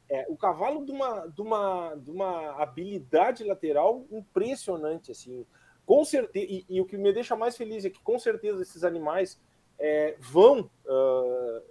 É, 0.10 0.25
o 0.30 0.38
cavalo 0.38 0.86
de 0.86 0.91
uma, 0.91 1.28
de, 1.28 1.41
uma, 1.41 1.95
de 1.95 2.12
uma 2.12 2.62
habilidade 2.62 3.43
lateral 3.43 4.06
impressionante, 4.12 5.12
assim. 5.12 5.45
Com 5.86 6.06
certeza, 6.06 6.45
e, 6.45 6.65
e, 6.69 6.82
o 6.82 6.86
que 6.86 6.97
me 6.97 7.12
deixa 7.12 7.36
mais 7.36 7.58
feliz 7.58 7.86
é 7.86 7.89
que 7.89 7.99
com 8.01 8.17
certeza 8.17 8.62
esses 8.62 8.84
animais 8.84 9.39
é, 9.78 10.15
vão. 10.19 10.69
Uh, 10.86 11.62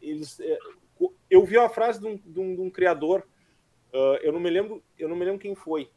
eles, 0.00 0.38
é, 0.40 0.58
eu 1.30 1.44
vi 1.44 1.58
uma 1.58 1.68
frase 1.68 2.00
de 2.00 2.06
um, 2.06 2.16
de 2.16 2.40
um, 2.40 2.54
de 2.54 2.60
um 2.60 2.70
criador, 2.70 3.26
uh, 3.92 4.16
eu 4.22 4.32
não 4.32 4.40
me 4.40 4.50
lembro, 4.50 4.82
eu 4.98 5.08
não 5.08 5.16
me 5.16 5.24
lembro 5.24 5.40
quem 5.40 5.54
foi. 5.54 5.90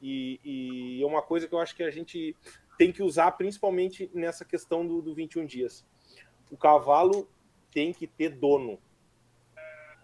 E, 0.00 0.40
e, 0.42 1.02
é 1.02 1.06
uma 1.06 1.20
coisa 1.22 1.46
que 1.46 1.54
eu 1.54 1.58
acho 1.58 1.76
que 1.76 1.82
a 1.82 1.90
gente 1.90 2.34
tem 2.78 2.90
que 2.90 3.02
usar 3.02 3.32
principalmente 3.32 4.10
nessa 4.14 4.44
questão 4.44 4.86
do, 4.86 5.02
do 5.02 5.14
21 5.14 5.44
dias 5.44 5.84
o 6.50 6.56
cavalo 6.56 7.30
tem 7.72 7.92
que 7.92 8.06
ter 8.06 8.30
dono. 8.30 8.78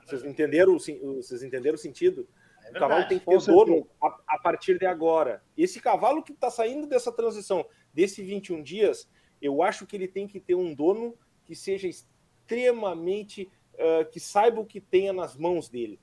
Vocês 0.05 0.25
entenderam, 0.25 0.79
vocês 0.79 1.43
entenderam 1.43 1.75
o 1.75 1.79
sentido? 1.79 2.29
É 2.65 2.71
o 2.71 2.75
cavalo 2.75 3.09
tem 3.09 3.19
que 3.19 3.27
ter 3.27 3.39
dono 3.45 3.89
a, 4.01 4.21
a, 4.29 4.39
partir 4.39 4.79
de 4.79 4.87
agora. 4.87 5.43
Esse 5.57 5.81
cavalo 5.81 6.23
que 6.23 6.33
está 6.33 6.51
saindo 6.51 6.87
dessa 6.87 7.11
transição, 7.11 7.67
desse 7.93 8.23
21 8.23 8.63
dias, 8.63 9.11
eu 9.43 9.63
acho 9.63 9.87
que 9.87 9.97
ele 9.97 10.07
tem 10.07 10.29
que 10.29 10.39
ter 10.39 10.55
um 10.55 10.73
dono 10.73 11.19
que 11.45 11.57
seja 11.57 11.89
extremamente. 11.89 13.51
Uh, 13.79 14.11
que 14.11 14.19
saiba 14.19 14.61
o 14.61 14.67
que 14.67 14.81
tenha 14.81 15.13
nas 15.13 15.37
mãos 15.37 15.69
dele. 15.69 16.01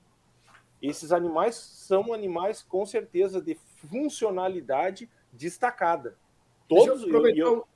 Esses 0.80 1.10
animais 1.10 1.56
são 1.56 2.12
animais, 2.12 2.62
com 2.62 2.86
certeza, 2.86 3.40
de 3.40 3.54
funcionalidade 3.54 5.10
destacada. 5.32 6.16
Todos. 6.68 7.00
Deixa 7.00 7.04
eu 7.04 7.08
aproveitar, 7.08 7.40
eu, 7.40 7.52
eu... 7.54 7.68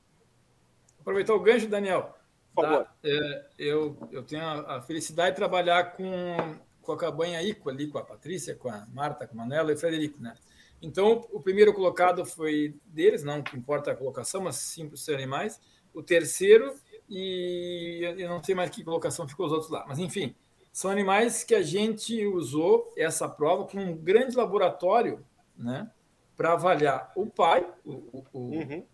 aproveitar 1.01 1.35
o 1.35 1.41
gancho, 1.41 1.69
Daniel 1.69 2.19
por 2.59 2.65
favor. 2.65 2.85
Tá? 2.85 2.95
É, 3.05 3.45
eu, 3.59 3.97
eu 4.11 4.23
tenho 4.23 4.43
a, 4.43 4.83
felicidade 4.83 5.31
de 5.31 5.37
trabalhar 5.37 5.93
com, 5.97 6.57
com 6.83 6.93
a 6.93 6.97
Cabanha 6.97 7.43
Ico 7.43 7.71
ali, 7.71 7.87
com 7.87 7.99
a 7.99 8.05
Patrícia, 8.05 8.55
com 8.55 8.69
a 8.69 8.87
Marta, 8.93 9.27
com 9.27 9.35
a 9.35 9.45
Manela 9.45 9.71
e 9.71 9.75
o 9.75 9.79
Frederico, 9.79 10.21
né? 10.21 10.35
Então, 10.81 11.27
o 11.33 11.41
primeiro 11.41 11.75
colocado 11.75 12.25
foi 12.25 12.77
deles, 12.87 13.25
não 13.25 13.39
importa 13.39 13.91
a 13.91 13.97
colocação, 13.97 14.43
mas 14.43 14.57
sim 14.57 14.87
para 14.87 14.95
os 14.95 15.09
animais. 15.09 15.61
O 15.93 16.03
terceiro, 16.03 16.73
e 17.09 18.01
eu 18.18 18.29
não 18.29 18.42
sei 18.42 18.55
mais 18.55 18.71
que 18.71 18.85
colocação 18.85 19.27
ficou 19.27 19.47
os 19.47 19.53
outros 19.53 19.71
lá, 19.71 19.85
mas 19.88 19.99
enfim, 19.99 20.35
são 20.73 20.90
animais 20.90 21.42
que 21.42 21.55
a 21.55 21.62
gente 21.62 22.25
usou 22.27 22.92
essa 22.97 23.29
prova 23.29 23.64
com 23.64 23.79
um 23.79 23.97
grande 23.97 24.37
laboratório, 24.37 25.25
né, 25.57 25.90
para 26.37 26.53
avaliar 26.53 27.11
o 27.16 27.27
pai, 27.27 27.66
o, 27.85 28.25
o, 28.33 28.38
uhum. 28.38 28.87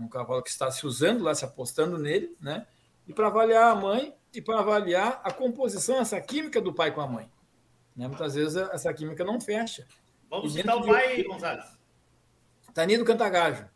um 0.00 0.08
cavalo 0.08 0.42
que 0.42 0.50
está 0.50 0.70
se 0.70 0.86
usando 0.86 1.22
lá, 1.22 1.34
se 1.34 1.44
apostando 1.44 1.98
nele, 1.98 2.34
né, 2.40 2.66
e 3.06 3.12
para 3.12 3.28
avaliar 3.28 3.70
a 3.70 3.74
mãe 3.74 4.14
e 4.34 4.42
para 4.42 4.58
avaliar 4.58 5.20
a 5.22 5.32
composição, 5.32 5.98
essa 5.98 6.20
química 6.20 6.60
do 6.60 6.74
pai 6.74 6.92
com 6.92 7.00
a 7.00 7.06
mãe. 7.06 7.30
Né? 7.96 8.06
Muitas 8.06 8.34
vezes 8.34 8.56
essa 8.56 8.92
química 8.92 9.24
não 9.24 9.40
fecha. 9.40 9.86
Vamos 10.30 10.52
citar 10.52 10.76
o 10.76 10.86
pai, 10.86 11.16
de... 11.16 11.22
Gonzalez. 11.24 11.78
Tanido 12.74 13.04
Cantagajo. 13.04 13.66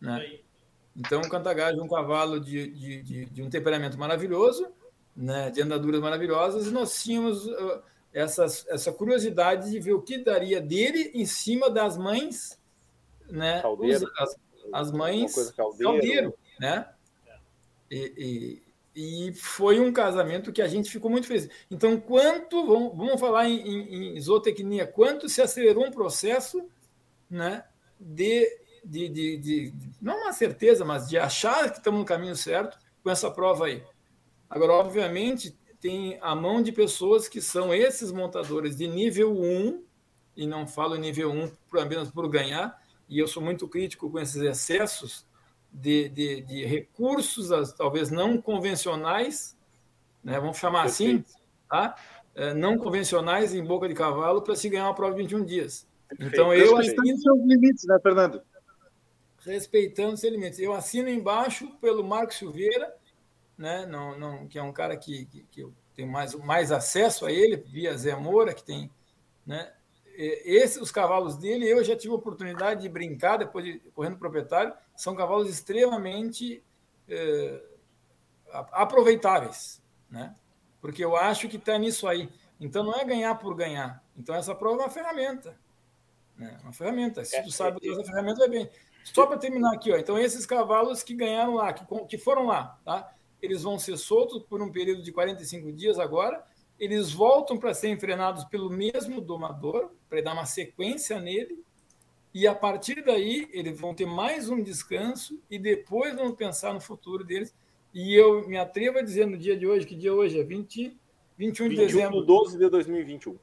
Né? 0.00 0.40
Então, 0.96 1.20
o 1.20 1.28
Cantagajo 1.28 1.78
é 1.78 1.82
um 1.82 1.88
cavalo 1.88 2.38
de, 2.38 2.68
de, 2.68 3.02
de, 3.02 3.24
de, 3.26 3.42
um 3.42 3.48
temperamento 3.48 3.98
maravilhoso, 3.98 4.68
né? 5.16 5.50
de 5.50 5.62
andaduras 5.62 6.00
maravilhosas, 6.00 6.66
e 6.66 6.70
nós 6.70 7.02
tínhamos 7.02 7.46
uh, 7.46 7.82
essas, 8.12 8.66
essa 8.68 8.92
curiosidade 8.92 9.70
de 9.70 9.80
ver 9.80 9.94
o 9.94 10.02
que 10.02 10.18
daria 10.18 10.60
dele 10.60 11.10
em 11.14 11.24
cima 11.24 11.70
das 11.70 11.96
mães, 11.96 12.58
né? 13.28 13.62
Os, 13.64 14.02
as, 14.18 14.36
as 14.72 14.92
mães 14.92 15.50
caldeiro, 15.52 15.92
caldeiro 15.92 16.34
né? 16.60 16.86
E, 17.90 18.62
e 18.94 19.32
foi 19.34 19.80
um 19.80 19.92
casamento 19.92 20.52
que 20.52 20.60
a 20.60 20.68
gente 20.68 20.90
ficou 20.90 21.10
muito 21.10 21.26
feliz. 21.26 21.48
Então, 21.70 21.98
quanto, 21.98 22.66
vamos, 22.66 22.96
vamos 22.96 23.20
falar 23.20 23.48
em, 23.48 23.60
em, 23.60 24.16
em 24.16 24.20
zootecnia, 24.20 24.86
quanto 24.86 25.28
se 25.28 25.40
acelerou 25.40 25.86
um 25.86 25.90
processo 25.90 26.68
né, 27.28 27.64
de, 27.98 28.46
de, 28.84 29.08
de, 29.08 29.36
de, 29.38 29.74
não 30.00 30.22
uma 30.22 30.32
certeza, 30.32 30.84
mas 30.84 31.08
de 31.08 31.18
achar 31.18 31.70
que 31.70 31.78
estamos 31.78 32.00
no 32.00 32.06
caminho 32.06 32.36
certo 32.36 32.78
com 33.02 33.10
essa 33.10 33.30
prova 33.30 33.66
aí. 33.66 33.82
Agora, 34.48 34.72
obviamente, 34.72 35.56
tem 35.80 36.18
a 36.20 36.34
mão 36.34 36.62
de 36.62 36.72
pessoas 36.72 37.28
que 37.28 37.40
são 37.40 37.74
esses 37.74 38.12
montadores 38.12 38.76
de 38.76 38.86
nível 38.86 39.32
1, 39.32 39.82
e 40.36 40.46
não 40.46 40.66
falo 40.66 40.96
nível 40.96 41.30
1 41.30 41.50
apenas 41.80 42.10
por 42.10 42.28
ganhar, 42.28 42.80
e 43.08 43.18
eu 43.18 43.26
sou 43.26 43.42
muito 43.42 43.68
crítico 43.68 44.10
com 44.10 44.18
esses 44.18 44.40
excessos, 44.40 45.26
de, 45.72 46.08
de, 46.10 46.42
de 46.42 46.64
recursos, 46.66 47.72
talvez 47.72 48.10
não 48.10 48.40
convencionais, 48.40 49.56
né, 50.22 50.38
vamos 50.38 50.58
chamar 50.58 50.84
assim, 50.84 51.24
tá? 51.68 51.96
É, 52.34 52.54
não 52.54 52.78
convencionais 52.78 53.54
em 53.54 53.64
boca 53.64 53.88
de 53.88 53.94
cavalo 53.94 54.42
para 54.42 54.54
se 54.54 54.68
ganhar 54.68 54.84
uma 54.84 54.94
prova 54.94 55.14
de 55.14 55.22
21 55.22 55.44
dias. 55.44 55.86
Então 56.20 56.52
eu 56.52 56.76
respeitando 56.76 57.20
seus 57.20 57.38
limites, 57.46 57.84
né, 57.86 57.98
Fernando? 58.02 58.42
Respeitando 59.44 60.16
seus 60.16 60.32
limites. 60.32 60.58
Eu 60.58 60.72
assino 60.72 61.08
embaixo 61.08 61.70
pelo 61.80 62.04
Marco 62.04 62.34
Silveira, 62.34 62.94
né, 63.56 63.86
não, 63.86 64.18
não, 64.18 64.48
que 64.48 64.58
é 64.58 64.62
um 64.62 64.72
cara 64.72 64.96
que, 64.96 65.26
que, 65.26 65.42
que 65.50 65.60
eu 65.60 65.72
tenho 65.94 66.08
mais, 66.08 66.34
mais 66.34 66.72
acesso 66.72 67.26
a 67.26 67.32
ele 67.32 67.56
via 67.56 67.96
Zé 67.96 68.14
Moura, 68.16 68.54
que 68.54 68.64
tem, 68.64 68.90
né, 69.46 69.72
esses, 70.14 70.80
os 70.80 70.90
cavalos 70.90 71.36
dele, 71.36 71.68
eu 71.68 71.82
já 71.82 71.96
tive 71.96 72.12
a 72.12 72.16
oportunidade 72.16 72.82
de 72.82 72.88
brincar 72.88 73.38
depois 73.38 73.64
de 73.64 73.78
correndo 73.94 74.18
proprietário, 74.18 74.74
são 74.94 75.14
cavalos 75.14 75.48
extremamente 75.48 76.62
é, 77.08 77.62
aproveitáveis, 78.72 79.82
né? 80.10 80.34
Porque 80.80 81.04
eu 81.04 81.16
acho 81.16 81.48
que 81.48 81.56
está 81.56 81.78
nisso 81.78 82.06
aí. 82.06 82.28
Então 82.60 82.82
não 82.82 82.94
é 82.94 83.04
ganhar 83.04 83.34
por 83.36 83.54
ganhar. 83.54 84.02
Então 84.16 84.34
essa 84.34 84.54
prova 84.54 84.82
é 84.82 84.84
uma 84.84 84.90
ferramenta, 84.90 85.56
né? 86.36 86.58
Uma 86.62 86.72
ferramenta. 86.72 87.24
Se 87.24 87.40
tu 87.42 87.48
é, 87.48 87.52
sabe 87.52 87.88
usar 87.88 88.02
essa 88.02 88.10
ferramenta, 88.10 88.38
vai 88.40 88.48
bem. 88.48 88.70
Só 89.04 89.26
para 89.26 89.38
terminar 89.38 89.74
aqui, 89.74 89.92
ó. 89.92 89.96
Então 89.96 90.18
esses 90.18 90.46
cavalos 90.46 91.02
que 91.02 91.14
ganharam 91.14 91.54
lá, 91.54 91.72
que, 91.72 91.84
que 92.06 92.18
foram 92.18 92.46
lá, 92.46 92.78
tá? 92.84 93.12
Eles 93.40 93.62
vão 93.62 93.78
ser 93.78 93.96
soltos 93.96 94.42
por 94.44 94.62
um 94.62 94.70
período 94.70 95.02
de 95.02 95.10
45 95.12 95.72
dias 95.72 95.98
agora 95.98 96.44
eles 96.82 97.12
voltam 97.12 97.56
para 97.56 97.72
serem 97.72 97.96
frenados 97.96 98.44
pelo 98.46 98.68
mesmo 98.68 99.20
domador, 99.20 99.90
para 100.10 100.20
dar 100.20 100.32
uma 100.32 100.44
sequência 100.44 101.20
nele, 101.20 101.62
e 102.34 102.44
a 102.44 102.56
partir 102.56 103.04
daí 103.04 103.48
eles 103.52 103.78
vão 103.78 103.94
ter 103.94 104.04
mais 104.04 104.48
um 104.48 104.60
descanso 104.60 105.40
e 105.48 105.60
depois 105.60 106.16
vão 106.16 106.34
pensar 106.34 106.74
no 106.74 106.80
futuro 106.80 107.22
deles. 107.22 107.54
E 107.94 108.14
eu 108.14 108.48
me 108.48 108.56
atrevo 108.56 108.98
a 108.98 109.02
dizer 109.02 109.28
no 109.28 109.38
dia 109.38 109.56
de 109.56 109.64
hoje, 109.64 109.86
que 109.86 109.94
dia 109.94 110.12
hoje 110.12 110.40
é 110.40 110.42
20, 110.42 110.98
21 111.38 111.68
de 111.68 111.76
dezembro. 111.76 112.22
12 112.22 112.58
de 112.58 112.68
2021. 112.68 113.38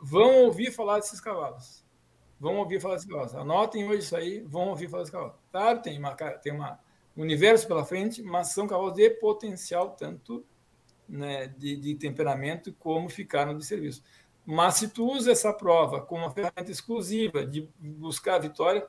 Vão 0.00 0.44
ouvir 0.44 0.70
falar 0.70 1.00
desses 1.00 1.20
cavalos. 1.20 1.84
Vão 2.38 2.56
ouvir 2.56 2.80
falar 2.80 2.96
desse 2.96 3.08
cavalo. 3.08 3.38
Anotem 3.38 3.88
hoje 3.88 4.00
isso 4.00 4.16
aí, 4.16 4.40
vão 4.40 4.68
ouvir 4.68 4.88
falar 4.88 5.02
desse 5.02 5.12
cavalo. 5.12 5.34
Claro, 5.50 5.80
tem 5.80 5.98
uma 5.98 6.14
tem 6.14 6.52
uma 6.52 6.78
um 7.16 7.22
universo 7.22 7.66
pela 7.66 7.84
frente, 7.84 8.22
mas 8.22 8.48
são 8.48 8.66
cavalos 8.66 8.92
de 8.92 9.08
potencial 9.10 9.90
tanto 9.90 10.44
né, 11.08 11.46
de, 11.56 11.76
de 11.76 11.94
temperamento 11.94 12.74
como 12.78 13.08
ficaram 13.08 13.56
de 13.56 13.64
serviço. 13.64 14.02
Mas 14.44 14.74
se 14.74 14.88
tu 14.88 15.10
usa 15.10 15.32
essa 15.32 15.52
prova 15.52 16.00
como 16.00 16.22
uma 16.22 16.30
ferramenta 16.30 16.70
exclusiva 16.70 17.44
de 17.44 17.68
buscar 17.78 18.36
a 18.36 18.40
vitória, 18.40 18.86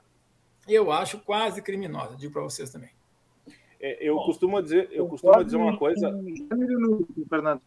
eu 0.67 0.91
acho 0.91 1.19
quase 1.19 1.62
criminosa, 1.62 2.15
digo 2.17 2.33
para 2.33 2.43
vocês 2.43 2.69
também. 2.69 2.91
É, 3.79 4.07
eu 4.07 4.15
Bom, 4.15 4.25
costumo 4.25 4.62
dizer, 4.62 4.89
eu 4.91 5.07
costumo 5.07 5.43
dizer 5.43 5.57
uma 5.57 5.77
coisa. 5.77 6.12
Fernando. 7.29 7.62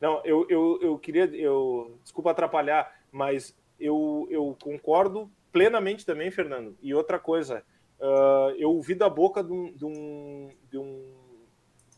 Não, 0.00 0.24
eu, 0.24 0.46
eu, 0.48 0.78
eu 0.80 0.98
queria, 0.98 1.24
eu 1.36 1.98
desculpa 2.02 2.30
atrapalhar, 2.30 2.90
mas 3.12 3.54
eu, 3.80 4.28
eu 4.30 4.56
concordo 4.62 5.30
plenamente 5.50 6.04
também, 6.04 6.30
Fernando. 6.30 6.76
E 6.82 6.94
outra 6.94 7.18
coisa, 7.18 7.64
uh, 7.98 8.50
eu 8.56 8.70
ouvi 8.70 8.94
da 8.94 9.08
boca 9.08 9.42
de 9.42 9.52
um, 9.52 9.72
de 9.72 9.84
um, 9.84 10.50
de 10.70 10.78
um, 10.78 11.14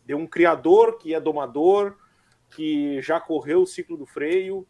de 0.07 0.14
um 0.14 0.27
criador 0.27 0.99
que 0.99 1.14
é 1.14 1.21
domador, 1.21 1.97
que 2.55 3.01
já 3.03 3.21
correu 3.21 3.62
o 3.62 3.66
ciclo 3.66 3.97
do 3.97 4.07
freio. 4.07 4.66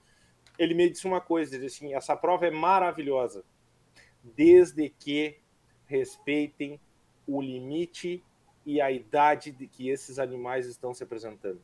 Ele 0.58 0.74
me 0.74 0.88
disse 0.88 1.06
uma 1.06 1.20
coisa, 1.20 1.58
disse 1.58 1.84
assim, 1.84 1.94
essa 1.94 2.16
prova 2.16 2.46
é 2.46 2.50
maravilhosa, 2.50 3.44
desde 4.22 4.88
que 4.88 5.38
respeitem 5.86 6.80
o 7.26 7.40
limite 7.40 8.24
e 8.64 8.80
a 8.80 8.90
idade 8.90 9.50
de 9.50 9.66
que 9.66 9.88
esses 9.88 10.18
animais 10.18 10.66
estão 10.66 10.94
se 10.94 11.02
apresentando. 11.02 11.60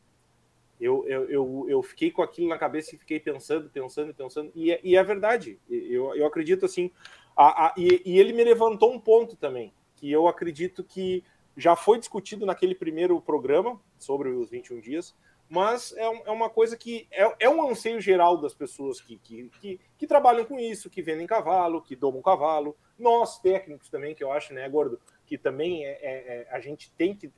Eu, 0.80 1.04
eu, 1.08 1.28
eu, 1.28 1.66
eu, 1.68 1.82
fiquei 1.82 2.10
com 2.10 2.22
aquilo 2.22 2.48
na 2.48 2.58
cabeça 2.58 2.94
e 2.94 2.98
fiquei 2.98 3.18
pensando, 3.18 3.68
pensando, 3.68 4.14
pensando, 4.14 4.52
e 4.54 4.72
é, 4.72 4.80
e 4.82 4.96
é 4.96 5.02
verdade. 5.02 5.58
Eu, 5.68 6.14
eu 6.14 6.26
acredito 6.26 6.64
assim. 6.64 6.90
A, 7.36 7.66
a, 7.66 7.74
e, 7.76 8.02
e 8.04 8.18
ele 8.18 8.32
me 8.32 8.44
levantou 8.44 8.92
um 8.92 9.00
ponto 9.00 9.36
também, 9.36 9.72
que 9.96 10.10
eu 10.10 10.28
acredito 10.28 10.84
que 10.84 11.24
já 11.56 11.74
foi 11.74 11.98
discutido 11.98 12.46
naquele 12.46 12.74
primeiro 12.74 13.20
programa 13.20 13.80
sobre 13.98 14.28
os 14.28 14.48
21 14.48 14.80
dias, 14.80 15.14
mas 15.48 15.92
é, 15.96 16.04
é 16.04 16.30
uma 16.30 16.50
coisa 16.50 16.76
que 16.76 17.08
é, 17.10 17.46
é, 17.46 17.48
um 17.48 17.68
anseio 17.68 18.00
geral 18.00 18.36
das 18.36 18.54
pessoas 18.54 19.00
que, 19.00 19.18
que, 19.18 19.50
que, 19.60 19.80
que, 19.96 20.06
trabalham 20.06 20.44
com 20.44 20.58
isso, 20.58 20.90
que 20.90 21.02
vendem 21.02 21.26
cavalo, 21.26 21.82
que 21.82 21.96
domam 21.96 22.20
cavalo, 22.20 22.76
nós 22.98 23.38
técnicos 23.40 23.88
também, 23.88 24.14
que 24.14 24.22
eu 24.22 24.30
acho, 24.30 24.52
né, 24.52 24.68
Gordo, 24.68 25.00
que 25.26 25.38
também 25.38 25.84
é, 25.84 25.90
é, 25.90 25.98
é 26.02 26.48
a 26.50 26.60
gente 26.60 26.92
tem 26.92 27.16
que, 27.16 27.28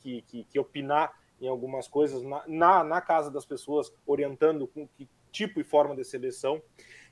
que, 0.00 0.22
que, 0.22 0.44
que, 0.44 0.58
opinar 0.58 1.12
em 1.40 1.48
algumas 1.48 1.88
coisas 1.88 2.22
na, 2.22 2.44
na, 2.46 2.84
na 2.84 3.00
casa 3.00 3.30
das 3.30 3.44
pessoas, 3.44 3.92
orientando 4.06 4.66
com 4.66 4.86
que 4.86 5.08
tipo 5.32 5.60
e 5.60 5.64
forma 5.64 5.94
de 5.94 6.04
seleção, 6.04 6.60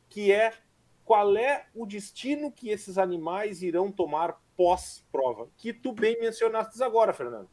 que 0.09 0.33
é 0.33 0.53
qual 1.05 1.37
é 1.37 1.67
o 1.75 1.87
destino 1.87 2.53
que 2.53 2.69
esses 2.69 2.99
animais 2.99 3.63
irão 3.63 3.91
tomar 3.91 4.41
pós-prova, 4.57 5.49
que 5.57 5.73
tu 5.73 5.93
bem 5.93 6.21
mencionaste 6.21 6.83
agora, 6.83 7.13
Fernando 7.13 7.49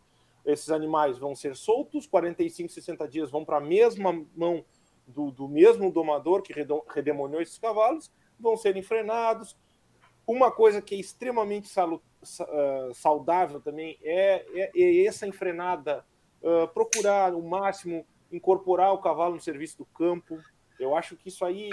esses 0.46 0.70
animais 0.70 1.18
vão 1.18 1.36
ser 1.36 1.56
soltos, 1.56 2.06
45, 2.06 2.72
60 2.72 3.08
dias 3.08 3.32
vão 3.32 3.44
para 3.44 3.58
a 3.58 3.62
mesma 3.62 4.26
mão 4.36 4.64
do, 5.08 5.32
do, 5.32 5.50
mesmo 5.50 5.92
domador 5.92 6.42
que 6.42 6.54
redemoniou 6.94 7.42
esses 7.42 7.58
cavalos, 7.58 8.12
vão 8.40 8.56
ser 8.56 8.78
enfrenados. 8.78 9.58
Uma 10.28 10.52
coisa 10.52 10.82
que 10.82 10.96
é 10.96 11.00
extremamente 11.00 11.70
ah, 11.80 12.90
saudável 12.94 13.60
também 13.60 13.98
é, 14.04 14.46
é, 14.54 14.72
é 14.76 15.06
essa 15.06 15.28
enfrenada, 15.28 16.06
uh, 16.46 16.68
procurar 16.70 17.34
o 17.34 17.42
máximo 17.42 18.06
incorporar 18.32 18.94
o 18.94 19.00
cavalo 19.00 19.36
no 19.36 19.42
serviço 19.42 19.80
do 19.80 19.86
campo. 19.86 20.40
Eu 20.80 20.96
acho 20.96 21.16
que 21.16 21.30
isso 21.30 21.46
aí 21.46 21.70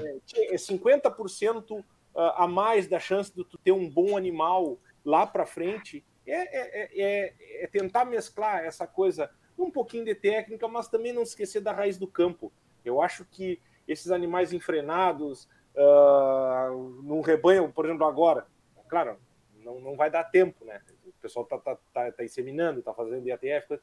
é, 0.00 0.06
é, 0.38 0.54
é 0.54 0.56
50% 0.56 1.84
ah, 2.14 2.44
a 2.44 2.46
mais 2.46 2.86
da 2.86 2.98
chance 2.98 3.34
de 3.34 3.44
tu 3.44 3.58
ter 3.58 3.72
um 3.72 3.88
bom 3.88 4.16
animal 4.16 4.78
lá 5.04 5.26
para 5.26 5.46
frente 5.46 6.04
é, 6.26 6.32
é, 6.32 6.90
é, 6.94 7.34
é, 7.64 7.66
tentar 7.66 8.04
mesclar 8.04 8.64
essa 8.64 8.86
coisa, 8.86 9.30
um 9.58 9.70
pouquinho 9.70 10.04
de 10.04 10.14
técnica, 10.14 10.68
mas 10.68 10.88
também 10.88 11.12
não 11.12 11.22
esquecer 11.22 11.60
da 11.60 11.72
raiz 11.72 11.98
do 11.98 12.06
campo. 12.06 12.52
Eu 12.84 13.02
acho 13.02 13.24
que 13.24 13.60
esses 13.88 14.12
animais 14.12 14.52
enfrenados, 14.52 15.48
uh, 15.74 17.02
num 17.02 17.20
rebanho, 17.20 17.72
por 17.72 17.84
exemplo, 17.84 18.06
agora, 18.06 18.46
claro, 18.88 19.16
não, 19.56 19.80
não 19.80 19.96
vai 19.96 20.10
dar 20.10 20.24
tempo, 20.24 20.64
né? 20.64 20.80
Pessoal 21.22 21.46
tá, 21.46 21.56
tá, 21.58 21.78
tá, 21.94 22.12
tá 22.12 22.24
inseminando, 22.24 22.82
tá 22.82 22.92
fazendo 22.92 23.26
IATF, 23.26 23.78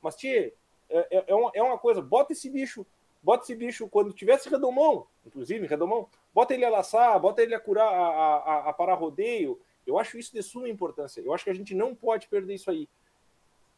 mas, 0.00 0.16
tia, 0.16 0.52
é, 0.88 1.24
é, 1.26 1.34
uma, 1.34 1.50
é 1.54 1.62
uma 1.62 1.78
coisa, 1.78 2.00
bota 2.00 2.32
esse 2.32 2.48
bicho, 2.48 2.86
bota 3.22 3.44
esse 3.44 3.54
bicho 3.54 3.88
quando 3.88 4.12
tivesse 4.12 4.48
redomão, 4.48 5.06
inclusive 5.26 5.66
redomão, 5.66 6.08
bota 6.32 6.54
ele 6.54 6.64
a 6.64 6.70
laçar, 6.70 7.18
bota 7.18 7.42
ele 7.42 7.54
a 7.54 7.60
curar, 7.60 7.88
a, 7.88 8.36
a, 8.36 8.68
a 8.70 8.72
parar 8.72 8.94
rodeio, 8.94 9.60
eu 9.86 9.98
acho 9.98 10.18
isso 10.18 10.32
de 10.32 10.42
suma 10.42 10.68
importância. 10.68 11.20
Eu 11.20 11.32
acho 11.32 11.44
que 11.44 11.50
a 11.50 11.54
gente 11.54 11.74
não 11.74 11.94
pode 11.94 12.26
perder 12.28 12.54
isso 12.54 12.70
aí. 12.70 12.88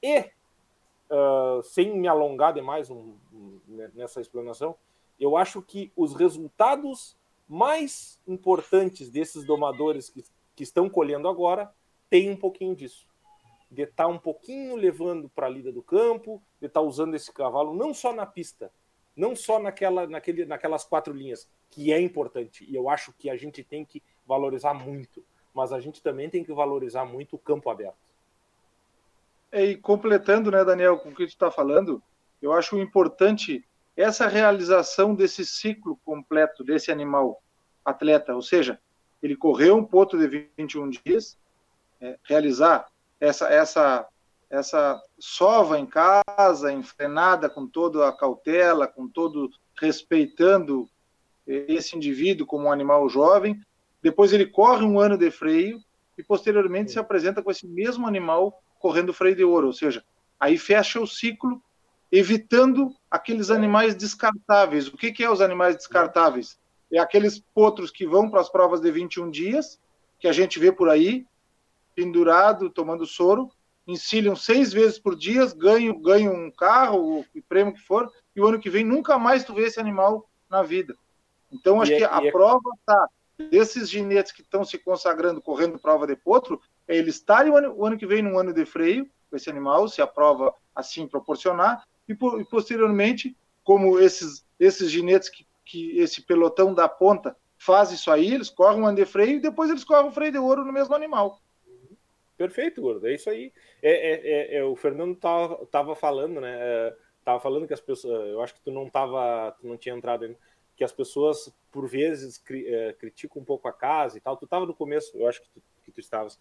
E, 0.03 0.21
uh, 0.21 1.63
sem 1.63 1.97
me 1.97 2.07
alongar 2.07 2.53
demais 2.53 2.91
um, 2.91 3.15
um, 3.33 3.61
nessa 3.95 4.21
explanação, 4.21 4.77
eu 5.19 5.37
acho 5.37 5.63
que 5.63 5.91
os 5.97 6.15
resultados 6.15 7.17
mais 7.49 8.21
importantes 8.27 9.09
desses 9.09 9.45
domadores 9.45 10.09
que, 10.09 10.25
que 10.55 10.63
estão 10.63 10.89
colhendo 10.89 11.29
agora 11.29 11.73
têm 12.19 12.31
um 12.31 12.37
pouquinho 12.37 12.75
disso. 12.75 13.07
De 13.71 13.83
estar 13.83 14.05
tá 14.05 14.07
um 14.07 14.19
pouquinho 14.19 14.77
levando 14.77 15.29
para 15.29 15.47
a 15.47 15.51
lida 15.51 15.73
do 15.73 15.83
campo, 15.83 16.43
de 16.61 16.67
estar 16.67 16.81
tá 16.81 16.87
usando 16.87 17.15
esse 17.15 17.33
cavalo 17.33 17.75
não 17.75 17.93
só 17.93 18.13
na 18.13 18.27
pista, 18.27 18.73
não 19.17 19.35
só 19.35 19.59
naquela, 19.59 20.07
naquele, 20.07 20.45
naquelas 20.45 20.85
quatro 20.85 21.13
linhas, 21.13 21.49
que 21.71 21.93
é 21.93 22.01
importante. 22.01 22.65
E 22.69 22.75
eu 22.75 22.89
acho 22.89 23.13
que 23.13 23.29
a 23.29 23.37
gente 23.37 23.63
tem 23.65 23.85
que 23.85 24.03
valorizar 24.27 24.75
muito 24.75 25.25
mas 25.57 25.73
a 25.73 25.81
gente 25.81 26.03
também 26.03 26.29
tem 26.29 26.45
que 26.45 26.53
valorizar 26.53 27.07
muito 27.07 27.35
o 27.35 27.39
campo 27.39 27.71
aberto. 27.71 27.97
É, 29.51 29.65
e 29.65 29.75
completando, 29.75 30.51
né, 30.51 30.63
Daniel, 30.63 30.99
com 30.99 31.09
o 31.09 31.15
que 31.15 31.25
tu 31.25 31.31
está 31.31 31.51
falando, 31.51 32.03
eu 32.43 32.53
acho 32.53 32.79
importante 32.79 33.65
essa 33.97 34.29
realização 34.29 35.15
desse 35.15 35.47
ciclo 35.47 35.99
completo 36.05 36.63
desse 36.63 36.93
animal 36.93 37.43
atleta, 37.83 38.35
ou 38.35 38.43
seja, 38.43 38.79
ele 39.23 39.35
correu 39.35 39.79
um 39.79 39.85
ponto 39.85 40.19
de 40.19 40.51
21 40.59 40.91
dias, 40.91 41.39
é, 42.01 42.17
realizar 42.25 42.87
essa 43.21 43.49
essa 43.49 44.07
essa 44.49 45.03
sova 45.19 45.79
em 45.79 45.87
casa, 45.87 46.73
enfrenada 46.73 47.51
com 47.51 47.67
toda 47.67 48.09
a 48.09 48.13
cautela, 48.13 48.87
com 48.87 49.09
todo 49.09 49.51
respeitando 49.81 50.89
esse 51.47 51.97
indivíduo 51.97 52.47
como 52.47 52.67
um 52.67 52.73
animal 52.73 53.09
jovem, 53.09 53.61
depois 54.03 54.33
ele 54.33 54.47
corre 54.47 54.85
um 54.85 55.01
ano 55.01 55.19
de 55.19 55.31
freio 55.31 55.81
e 56.17 56.23
posteriormente 56.23 56.93
se 56.93 56.99
apresenta 56.99 57.43
com 57.43 57.51
esse 57.51 57.67
mesmo 57.67 58.07
animal 58.07 58.63
correndo 58.79 59.13
freio 59.13 59.37
de 59.37 59.45
ouro, 59.45 59.69
ou 59.69 59.73
seja, 59.73 60.05
aí 60.39 60.57
fecha 60.57 61.01
o 61.01 61.07
ciclo, 61.07 61.63
evitando 62.11 62.95
aqueles 63.11 63.51
animais 63.51 63.95
descartáveis. 63.95 64.87
O 64.87 64.97
que, 64.97 65.13
que 65.13 65.25
é 65.25 65.31
os 65.31 65.41
animais 65.41 65.77
descartáveis? 65.77 66.59
É 66.93 66.99
aqueles 66.99 67.43
potros 67.53 67.91
que 67.91 68.07
vão 68.07 68.31
para 68.31 68.41
as 68.41 68.49
provas 68.49 68.81
de 68.81 68.91
21 68.91 69.31
dias, 69.31 69.81
que 70.19 70.29
a 70.29 70.33
gente 70.33 70.59
vê 70.59 70.71
por 70.71 70.89
aí, 70.89 71.27
pendurado, 71.97 72.69
tomando 72.69 73.07
soro, 73.07 73.51
encilham 73.87 74.37
seis 74.37 74.73
vezes 74.73 74.99
por 74.99 75.17
dia, 75.17 75.47
ganham, 75.57 76.01
ganham 76.01 76.35
um 76.35 76.51
carro, 76.51 77.21
o 77.21 77.43
prêmio 77.49 77.73
que 77.73 77.81
for, 77.81 78.13
e 78.35 78.41
o 78.41 78.47
ano 78.47 78.61
que 78.61 78.69
vem 78.69 78.85
nunca 78.85 79.19
mais 79.19 79.45
tu 79.45 79.55
vê 79.55 79.65
esse 79.65 79.81
animal 79.81 80.29
na 80.51 80.63
vida. 80.63 80.95
Então, 81.51 81.81
acho 81.81 81.93
e 81.93 81.97
que 81.97 82.05
é, 82.05 82.07
a 82.07 82.21
é... 82.23 82.31
prova 82.31 82.71
está 82.79 83.09
desses 83.51 83.89
ginetes 83.89 84.33
que 84.33 84.43
estão 84.43 84.65
se 84.65 84.79
consagrando 84.79 85.43
correndo 85.43 85.79
prova 85.79 86.07
de 86.07 86.17
potro, 86.17 86.61
é 86.87 86.97
eles 86.97 87.17
estarem 87.17 87.53
o 87.53 87.57
ano, 87.57 87.75
o 87.75 87.87
ano 87.87 87.97
que 87.97 88.07
vem 88.07 88.23
num 88.23 88.39
ano 88.39 88.53
de 88.53 88.65
freio 88.65 89.09
com 89.31 89.37
esse 89.37 89.51
animal, 89.51 89.89
se 89.89 90.01
a 90.01 90.07
prova 90.07 90.55
assim 90.75 91.07
proporcionar, 91.07 91.85
e, 92.09 92.13
e 92.13 92.45
posteriormente, 92.45 93.37
como 93.65 93.99
esses, 93.99 94.45
esses 94.59 94.91
ginetes 94.91 95.29
que, 95.29 95.47
que 95.65 95.99
esse 95.99 96.23
pelotão 96.23 96.73
da 96.73 96.89
ponta 96.89 97.37
faz 97.59 97.91
isso 97.91 98.11
aí, 98.11 98.33
eles 98.33 98.51
correm 98.51 98.81
um 98.81 98.87
ano 98.87 98.97
de 98.97 99.05
freio 99.05 99.37
e 99.37 99.41
depois 99.41 99.71
eles 99.71 99.85
correm 99.85 100.09
o 100.09 100.13
freio 100.13 100.33
de 100.33 100.39
ouro 100.39 100.65
no 100.65 100.73
mesmo 100.73 100.95
animal. 100.95 101.41
Perfeito, 102.37 102.83
Gordo, 102.83 103.07
é 103.07 103.15
isso 103.15 103.31
aí. 103.31 103.53
É, 103.83 103.91
é, 103.91 104.57
é, 104.57 104.57
é 104.59 104.65
o 104.65 104.77
Fernando 104.77 105.17
tava, 105.17 105.67
tava 105.67 105.95
falando, 105.95 106.41
né? 106.41 106.57
É, 106.59 106.97
tava 107.25 107.41
falando 107.41 107.67
que 107.67 107.75
as 107.75 107.81
pessoas. 107.81 108.29
Eu 108.29 108.43
acho 108.43 108.55
que 108.55 108.61
tu 108.61 108.71
não 108.71 108.89
tava. 108.89 109.57
Tu 109.61 109.67
não 109.67 109.77
tinha 109.77 109.95
entrado 109.95 110.25
ainda 110.25 110.39
que 110.77 110.85
as 110.85 110.93
pessoas, 110.93 111.53
por 111.73 111.89
vezes, 111.89 112.37
cri, 112.37 112.67
é, 112.69 112.93
criticam 112.93 113.41
um 113.41 113.45
pouco 113.45 113.67
a 113.67 113.73
casa 113.73 114.19
e 114.19 114.21
tal. 114.21 114.37
Tu 114.37 114.45
estava 114.45 114.67
no 114.67 114.75
começo, 114.75 115.17
eu 115.17 115.27
acho 115.27 115.41
que 115.41 115.49
tu, 115.49 115.63
que 115.85 115.91
tu 115.91 116.01
estavas. 116.01 116.35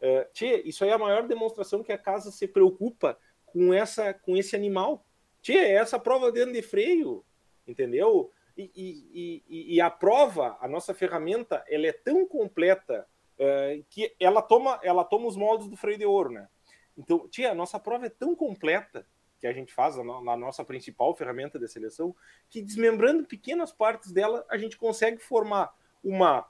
Uh, 0.00 0.26
tia, 0.32 0.66
isso 0.66 0.82
aí 0.82 0.90
é 0.90 0.94
a 0.94 0.98
maior 0.98 1.28
demonstração 1.28 1.82
que 1.82 1.92
a 1.92 1.98
casa 1.98 2.32
se 2.32 2.48
preocupa 2.48 3.16
com 3.44 3.72
essa 3.72 4.14
com 4.14 4.36
esse 4.36 4.56
animal. 4.56 5.04
Tia, 5.42 5.62
é 5.62 5.72
essa 5.72 5.98
prova 5.98 6.32
dentro 6.32 6.54
de 6.54 6.62
freio, 6.62 7.22
entendeu? 7.68 8.32
E, 8.56 8.70
e, 8.74 9.42
e, 9.48 9.74
e, 9.76 9.80
a 9.80 9.90
prova, 9.90 10.58
a 10.60 10.68
nossa 10.68 10.92
ferramenta, 10.92 11.64
ela 11.68 11.86
é 11.86 11.92
tão 11.92 12.26
completa 12.26 13.06
uh, 13.42 13.84
que 13.90 14.14
ela 14.18 14.40
toma, 14.40 14.78
ela 14.82 15.04
toma 15.04 15.26
os 15.26 15.36
moldes 15.36 15.68
do 15.68 15.76
freio 15.76 15.98
de 15.98 16.06
ouro, 16.06 16.30
né? 16.30 16.48
Então, 16.96 17.26
tia, 17.28 17.52
a 17.52 17.54
nossa 17.54 17.78
prova 17.78 18.06
é 18.06 18.10
tão 18.10 18.34
completa 18.34 19.06
que 19.38 19.46
a 19.46 19.52
gente 19.52 19.74
faz 19.74 19.96
na 19.96 20.36
nossa 20.36 20.64
principal 20.64 21.16
ferramenta 21.16 21.58
de 21.58 21.66
seleção, 21.66 22.14
que 22.48 22.62
desmembrando 22.62 23.24
pequenas 23.24 23.72
partes 23.72 24.12
dela, 24.12 24.44
a 24.48 24.56
gente 24.56 24.76
consegue 24.76 25.18
formar 25.18 25.74
uma 26.04 26.46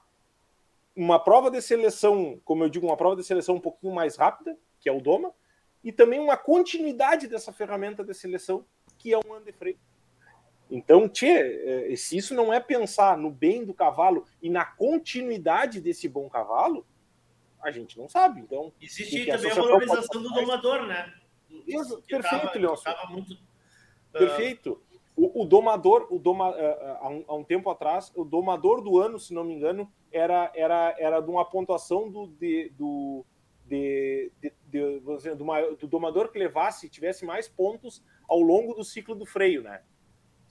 uma 0.95 1.19
prova 1.19 1.51
de 1.51 1.61
seleção, 1.63 2.39
como 2.45 2.65
eu 2.65 2.69
digo, 2.69 2.87
uma 2.87 2.97
prova 2.97 3.17
de 3.17 3.25
seleção 3.25 3.55
um 3.55 3.61
pouquinho 3.61 3.95
mais 3.95 4.17
rápida, 4.17 4.59
que 4.79 4.89
é 4.89 4.93
o 4.93 5.01
Doma, 5.01 5.33
e 5.83 5.91
também 5.91 6.21
uma 6.21 6.37
continuidade 6.37 7.27
dessa 7.27 7.53
ferramenta 7.53 8.05
de 8.05 8.15
seleção, 8.15 8.65
que 8.99 9.13
é 9.13 9.19
um 9.19 9.33
ano 9.33 9.45
de 9.45 9.53
freio. 9.53 9.79
Então, 10.75 11.07
tchê, 11.07 11.91
é, 11.91 11.97
se 11.97 12.17
isso 12.17 12.35
não 12.35 12.51
é 12.51 12.59
pensar 12.59 13.19
no 13.19 13.31
bem 13.31 13.63
do 13.63 13.75
cavalo 13.75 14.25
e 14.41 14.49
na 14.49 14.65
continuidade 14.65 15.83
desse 15.83 16.09
bom 16.09 16.31
cavalo, 16.31 16.87
a 17.63 17.71
gente 17.71 17.99
não 17.99 18.09
sabe. 18.09 18.41
Então, 18.41 18.73
existe 18.81 19.27
também 19.27 19.51
a 19.51 19.55
valorização 19.55 20.23
do 20.23 20.31
domador, 20.31 20.87
né? 20.87 21.13
Isso, 21.67 22.01
perfeito, 22.09 22.59
Leôncio. 22.59 22.91
Muito... 23.11 23.37
Perfeito. 24.11 24.83
O, 25.15 25.43
o, 25.43 25.45
domador, 25.45 26.07
o 26.11 26.19
doma, 26.19 26.49
uh, 26.49 26.99
há, 27.03 27.09
um, 27.11 27.25
há, 27.29 27.35
um, 27.35 27.45
tempo 27.45 27.69
atrás, 27.69 28.11
o 28.15 28.25
domador 28.25 28.81
do 28.81 28.99
ano, 28.99 29.19
se 29.19 29.35
não 29.35 29.45
me 29.45 29.53
engano, 29.53 29.93
era, 30.11 30.51
era, 30.55 30.97
era 30.99 31.21
de 31.21 31.29
uma 31.31 31.45
pontuação 31.45 32.11
do, 32.11 32.29
de, 32.29 32.71
do, 32.71 33.27
de, 33.67 34.33
de, 34.41 34.53
de, 34.69 35.01
dizer, 35.01 35.37
do, 35.37 35.45
do, 35.77 35.87
domador 35.87 36.33
que 36.33 36.39
levasse, 36.39 36.89
tivesse 36.89 37.27
mais 37.27 37.47
pontos 37.47 38.03
ao 38.27 38.41
longo 38.41 38.73
do 38.73 38.83
ciclo 38.83 39.15
do 39.15 39.27
freio, 39.27 39.63
né? 39.63 39.83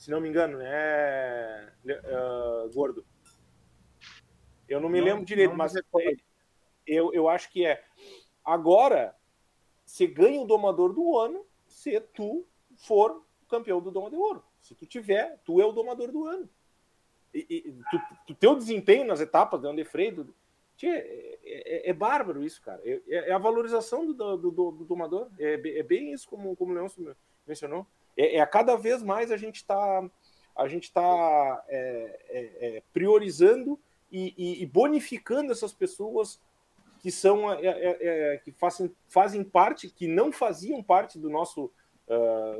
Se 0.01 0.09
não 0.09 0.19
me 0.19 0.27
engano, 0.27 0.57
né, 0.57 1.71
uh, 1.85 2.73
Gordo? 2.73 3.05
Eu 4.67 4.79
não 4.79 4.89
me 4.89 4.97
não, 4.97 5.05
lembro 5.05 5.23
direito, 5.23 5.53
mas 5.55 5.75
eu, 6.87 7.13
eu 7.13 7.29
acho 7.29 7.51
que 7.51 7.63
é. 7.63 7.85
Agora, 8.43 9.15
você 9.85 10.07
ganha 10.07 10.41
o 10.41 10.47
domador 10.47 10.91
do 10.91 11.19
ano 11.19 11.45
se 11.67 12.01
tu 12.01 12.47
for 12.77 13.23
campeão 13.47 13.79
do 13.79 13.91
Doma 13.91 14.09
de 14.09 14.15
Ouro. 14.15 14.43
Se 14.59 14.73
tu 14.73 14.87
tiver, 14.87 15.39
tu 15.45 15.61
é 15.61 15.65
o 15.67 15.71
domador 15.71 16.11
do 16.11 16.25
ano. 16.25 16.49
E, 17.31 17.45
e 17.47 17.61
tu, 17.91 18.01
tu, 18.25 18.33
teu 18.33 18.55
desempenho 18.55 19.05
nas 19.05 19.21
etapas 19.21 19.61
de 19.61 19.67
onde 19.67 19.85
freio, 19.85 20.33
tchê, 20.75 20.87
é, 20.87 21.39
é, 21.43 21.89
é, 21.91 21.93
bárbaro 21.93 22.43
isso, 22.43 22.59
cara. 22.63 22.81
É, 22.83 23.01
é, 23.07 23.31
a 23.31 23.37
valorização 23.37 24.07
do, 24.07 24.15
do, 24.15 24.49
do, 24.49 24.71
do 24.71 24.83
domador. 24.83 25.29
É, 25.37 25.53
é, 25.53 25.83
bem 25.83 26.11
isso 26.11 26.27
como, 26.27 26.55
como 26.55 26.71
o 26.71 26.73
Leôncio 26.73 27.15
mencionou. 27.45 27.85
É, 28.23 28.39
a 28.39 28.47
cada 28.47 28.75
vez 28.75 29.01
mais 29.01 29.31
a 29.31 29.37
gente 29.37 29.57
está 29.57 30.09
a 30.55 30.67
gente 30.67 30.83
está 30.83 31.63
priorizando 32.93 33.79
e, 34.11 34.33
e, 34.37 34.63
e 34.63 34.65
bonificando 34.65 35.51
essas 35.51 35.73
pessoas 35.73 36.39
que 37.01 37.11
são 37.11 37.51
é, 37.51 37.65
é, 37.65 37.97
é, 38.33 38.37
que 38.37 38.51
fazem, 38.51 38.95
fazem 39.07 39.43
parte, 39.43 39.89
que 39.89 40.07
não 40.07 40.31
faziam 40.31 40.83
parte 40.83 41.17
do 41.17 41.29
nosso. 41.29 41.71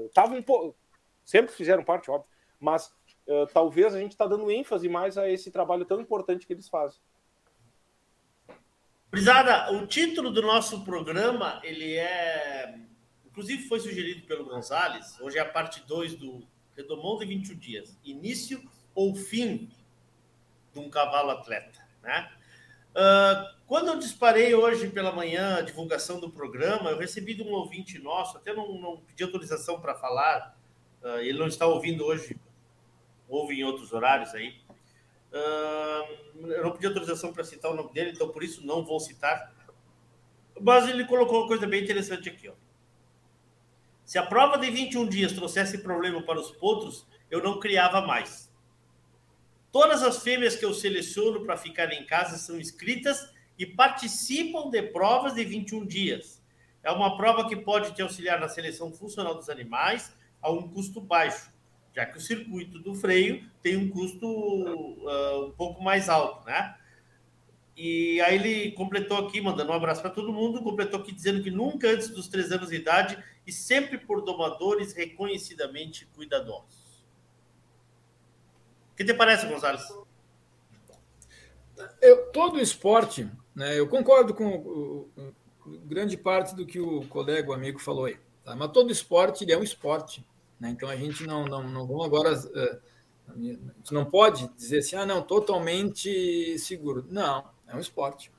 Estavam 0.07 0.39
uh, 0.39 0.76
sempre 1.24 1.51
fizeram 1.51 1.84
parte, 1.84 2.09
óbvio, 2.09 2.28
mas 2.59 2.88
uh, 3.28 3.45
talvez 3.53 3.93
a 3.93 3.99
gente 3.99 4.12
está 4.12 4.26
dando 4.26 4.49
ênfase 4.49 4.89
mais 4.89 5.18
a 5.18 5.30
esse 5.30 5.51
trabalho 5.51 5.86
tão 5.86 5.99
importante 6.01 6.47
que 6.47 6.53
eles 6.53 6.70
fazem. 6.70 6.99
Brisada, 9.12 9.74
o 9.74 9.86
título 9.86 10.32
do 10.32 10.41
nosso 10.41 10.84
programa, 10.86 11.59
ele 11.64 11.95
é. 11.97 12.80
Inclusive 13.32 13.64
foi 13.64 13.80
sugerido 13.80 14.26
pelo 14.28 14.46
Gonzalez. 14.46 15.20
Hoje 15.22 15.38
é 15.38 15.42
a 15.42 15.46
parte 15.46 15.82
2 15.88 16.16
do 16.16 16.46
Redomondo 16.76 17.24
em 17.24 17.28
21 17.28 17.58
dias. 17.58 17.98
Início 18.04 18.62
ou 18.94 19.16
fim 19.16 19.70
de 20.74 20.80
um 20.80 20.90
cavalo 20.90 21.32
atleta, 21.32 21.80
né? 22.04 22.30
Uh, 22.92 23.56
quando 23.66 23.88
eu 23.88 23.98
disparei 23.98 24.54
hoje 24.54 24.90
pela 24.90 25.14
manhã 25.14 25.58
a 25.58 25.62
divulgação 25.62 26.20
do 26.20 26.30
programa, 26.30 26.90
eu 26.90 26.98
recebi 26.98 27.34
de 27.34 27.42
um 27.42 27.52
ouvinte 27.54 27.98
nosso, 28.00 28.38
até 28.38 28.54
não, 28.54 28.78
não 28.80 28.98
pedi 28.98 29.24
autorização 29.24 29.80
para 29.80 29.96
falar, 29.96 30.58
uh, 31.02 31.20
ele 31.20 31.40
não 31.40 31.48
está 31.48 31.66
ouvindo 31.66 32.04
hoje, 32.04 32.38
ouve 33.30 33.62
em 33.62 33.64
outros 33.64 33.94
horários 33.94 34.34
aí. 34.36 34.60
Uh, 35.32 36.48
eu 36.48 36.64
não 36.64 36.72
pedi 36.72 36.86
autorização 36.86 37.32
para 37.32 37.46
citar 37.46 37.72
o 37.72 37.76
nome 37.76 37.94
dele, 37.94 38.12
então 38.12 38.28
por 38.28 38.44
isso 38.44 38.66
não 38.66 38.84
vou 38.84 39.00
citar. 39.00 39.54
Mas 40.60 40.90
ele 40.90 41.06
colocou 41.06 41.40
uma 41.40 41.48
coisa 41.48 41.66
bem 41.66 41.82
interessante 41.82 42.28
aqui. 42.28 42.50
Ó. 42.50 42.54
Se 44.12 44.18
a 44.18 44.24
prova 44.24 44.57
de 44.57 44.70
21 44.70 45.07
dias 45.07 45.32
trouxesse 45.32 45.78
problema 45.78 46.22
para 46.22 46.38
os 46.38 46.51
potros, 46.51 47.07
eu 47.30 47.41
não 47.41 47.62
criava 47.62 48.01
mais. 48.01 48.51
Todas 49.72 50.03
as 50.03 50.22
fêmeas 50.22 50.53
que 50.53 50.66
eu 50.66 50.74
seleciono 50.74 51.45
para 51.45 51.55
ficar 51.55 51.89
em 51.93 52.05
casa 52.05 52.38
são 52.38 52.59
inscritas 52.59 53.32
e 53.57 53.66
participam 53.66 54.70
de 54.70 54.82
provas 54.82 55.36
de 55.36 55.45
21 55.45 55.86
dias. 55.86 56.43
É 56.84 56.91
uma 56.91 57.16
prova 57.16 57.47
que 57.47 57.55
pode 57.55 57.95
te 57.95 58.01
auxiliar 58.01 58.38
na 58.38 58.49
seleção 58.49 58.91
funcional 58.91 59.34
dos 59.34 59.49
animais 59.49 60.14
a 60.41 60.51
um 60.51 60.68
custo 60.68 60.99
baixo, 60.99 61.49
já 61.95 62.05
que 62.05 62.18
o 62.18 62.22
circuito 62.22 62.80
do 62.80 62.93
freio 62.93 63.49
tem 63.64 63.78
um 63.78 63.89
custo 63.89 64.28
uh, 64.28 65.45
um 65.45 65.51
pouco 65.51 65.82
mais 65.82 66.09
alto, 66.09 66.45
né? 66.45 66.76
E 67.84 68.22
aí 68.22 68.36
ele 68.36 68.72
completou 68.74 69.18
aqui, 69.18 69.42
mandando 69.42 69.72
um 69.72 69.76
abraço 69.76 70.02
para 70.02 70.12
todo 70.12 70.34
mundo, 70.34 70.62
completou 70.62 71.00
aqui 71.00 71.12
dizendo 71.12 71.42
que 71.42 71.50
nunca 71.50 71.90
antes 71.90 72.10
dos 72.10 72.28
três 72.28 72.52
anos 72.52 72.70
de 72.70 72.76
idade 72.76 73.18
e 73.46 73.52
sempre 73.52 73.98
por 73.98 74.22
domadores 74.22 74.94
reconhecidamente 74.94 76.06
cuidadosos 76.14 76.82
que 79.02 79.06
te 79.06 79.14
parece, 79.14 79.48
Gonzalez? 79.48 79.82
Eu, 82.00 82.28
todo 82.32 82.60
esporte, 82.60 83.28
né, 83.56 83.78
eu 83.78 83.88
concordo 83.88 84.34
com 84.34 84.58
o, 84.58 85.10
o, 85.18 85.80
grande 85.86 86.16
parte 86.16 86.56
do 86.56 86.66
que 86.66 86.80
o 86.80 87.06
colega, 87.08 87.50
o 87.50 87.54
amigo 87.54 87.80
falou 87.80 88.06
aí. 88.06 88.18
Tá? 88.44 88.56
Mas 88.56 88.72
todo 88.72 88.92
esporte 88.92 89.44
ele 89.44 89.54
é 89.54 89.58
um 89.58 89.64
esporte. 89.64 90.26
Né? 90.60 90.70
Então 90.70 90.88
a 90.88 90.96
gente 90.96 91.26
não, 91.26 91.46
não, 91.46 91.68
não 91.68 91.88
vamos 91.88 92.06
agora. 92.06 92.38
Uh, 92.38 92.80
a 93.28 93.38
gente 93.38 93.92
não 93.92 94.06
pode 94.06 94.48
dizer 94.56 94.80
assim, 94.80 94.96
ah, 94.96 95.06
não, 95.06 95.22
totalmente 95.22 96.58
seguro. 96.60 97.06
Não, 97.10 97.50
é 97.72 97.76
um 97.76 97.80
esporte. 97.80 98.32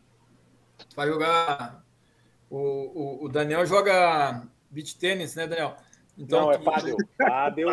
Vai 0.95 1.09
jogar. 1.09 1.85
O, 2.51 2.59
o, 2.59 3.25
o 3.25 3.29
Daniel 3.29 3.65
joga 3.65 4.47
beach 4.71 4.97
tênis, 4.99 5.35
né, 5.35 5.47
Daniel? 5.47 5.77
Então, 6.19 6.43
não, 6.43 6.53
é 6.53 6.59
pádel. 6.59 6.97
Pádel. 7.17 7.69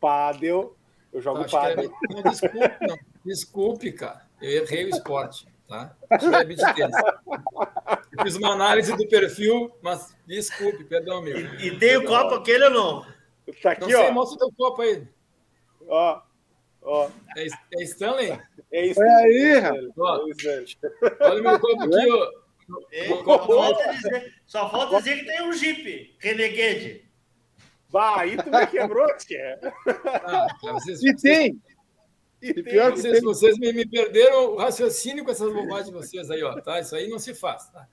Pádel. 0.00 0.76
Eu 1.12 1.22
jogo 1.22 1.44
tá, 1.44 1.60
padre. 1.60 1.90
Não, 2.10 2.22
desculpe, 2.22 2.86
não. 2.86 2.98
desculpe, 3.24 3.92
cara. 3.92 4.26
Eu 4.40 4.64
errei 4.64 4.86
o 4.86 4.88
esporte. 4.88 5.46
Tá? 5.68 5.96
É 6.10 6.44
beat 6.44 6.60
Eu 8.12 8.22
fiz 8.22 8.36
uma 8.36 8.52
análise 8.52 8.96
do 8.96 9.08
perfil, 9.08 9.72
mas 9.82 10.16
desculpe, 10.26 10.84
perdão, 10.84 11.22
meu. 11.22 11.36
E, 11.36 11.68
e 11.68 11.78
tem 11.78 11.96
o 11.96 12.04
copo 12.04 12.34
aquele 12.34 12.64
ou 12.66 12.70
não? 12.70 13.06
Tá 13.62 13.72
aqui, 13.72 13.80
não 13.80 13.88
sei, 13.88 13.96
ó. 13.96 14.12
Mostra 14.12 14.36
o 14.36 14.38
teu 14.38 14.52
copo 14.56 14.82
aí. 14.82 15.08
Ó, 15.88 16.22
ó. 16.86 17.10
É, 17.36 17.46
é 17.46 17.82
Stanley? 17.82 18.38
É 18.72 18.86
isso. 18.86 19.02
É 19.02 19.14
aí, 19.24 19.58
rapaz. 19.58 19.84
Olha 21.20 21.40
o 21.40 21.42
meu 21.42 21.60
copo 21.60 21.82
aqui, 21.82 22.10
ó. 22.10 22.46
É, 22.92 23.08
só, 23.08 23.46
falta 23.46 23.92
dizer, 23.92 24.34
só 24.46 24.70
falta 24.70 24.98
dizer 24.98 25.18
que 25.18 25.26
tem 25.26 25.42
um 25.42 25.52
Jeep 25.52 26.16
Renegade. 26.18 27.08
Bah, 27.90 28.20
aí 28.20 28.36
tu 28.36 28.50
me 28.50 28.66
quebrou, 28.66 29.06
tia. 29.16 29.60
Ah, 30.04 30.48
vocês, 30.60 31.02
e 31.04 31.14
tem. 31.14 31.62
E, 32.42 32.50
e 32.50 32.62
pior 32.62 32.92
que 32.92 33.00
vocês, 33.00 33.22
vocês 33.22 33.58
me, 33.58 33.72
me, 33.72 33.86
perderam 33.86 34.54
o 34.54 34.56
raciocínio 34.56 35.24
com 35.24 35.30
essas 35.30 35.52
bobagens 35.52 35.86
de 35.86 35.92
vocês 35.92 36.30
aí, 36.30 36.42
ó, 36.42 36.60
tá? 36.60 36.80
Isso 36.80 36.94
aí 36.94 37.08
não 37.08 37.18
se 37.18 37.34
faz, 37.34 37.70
tá? 37.70 37.88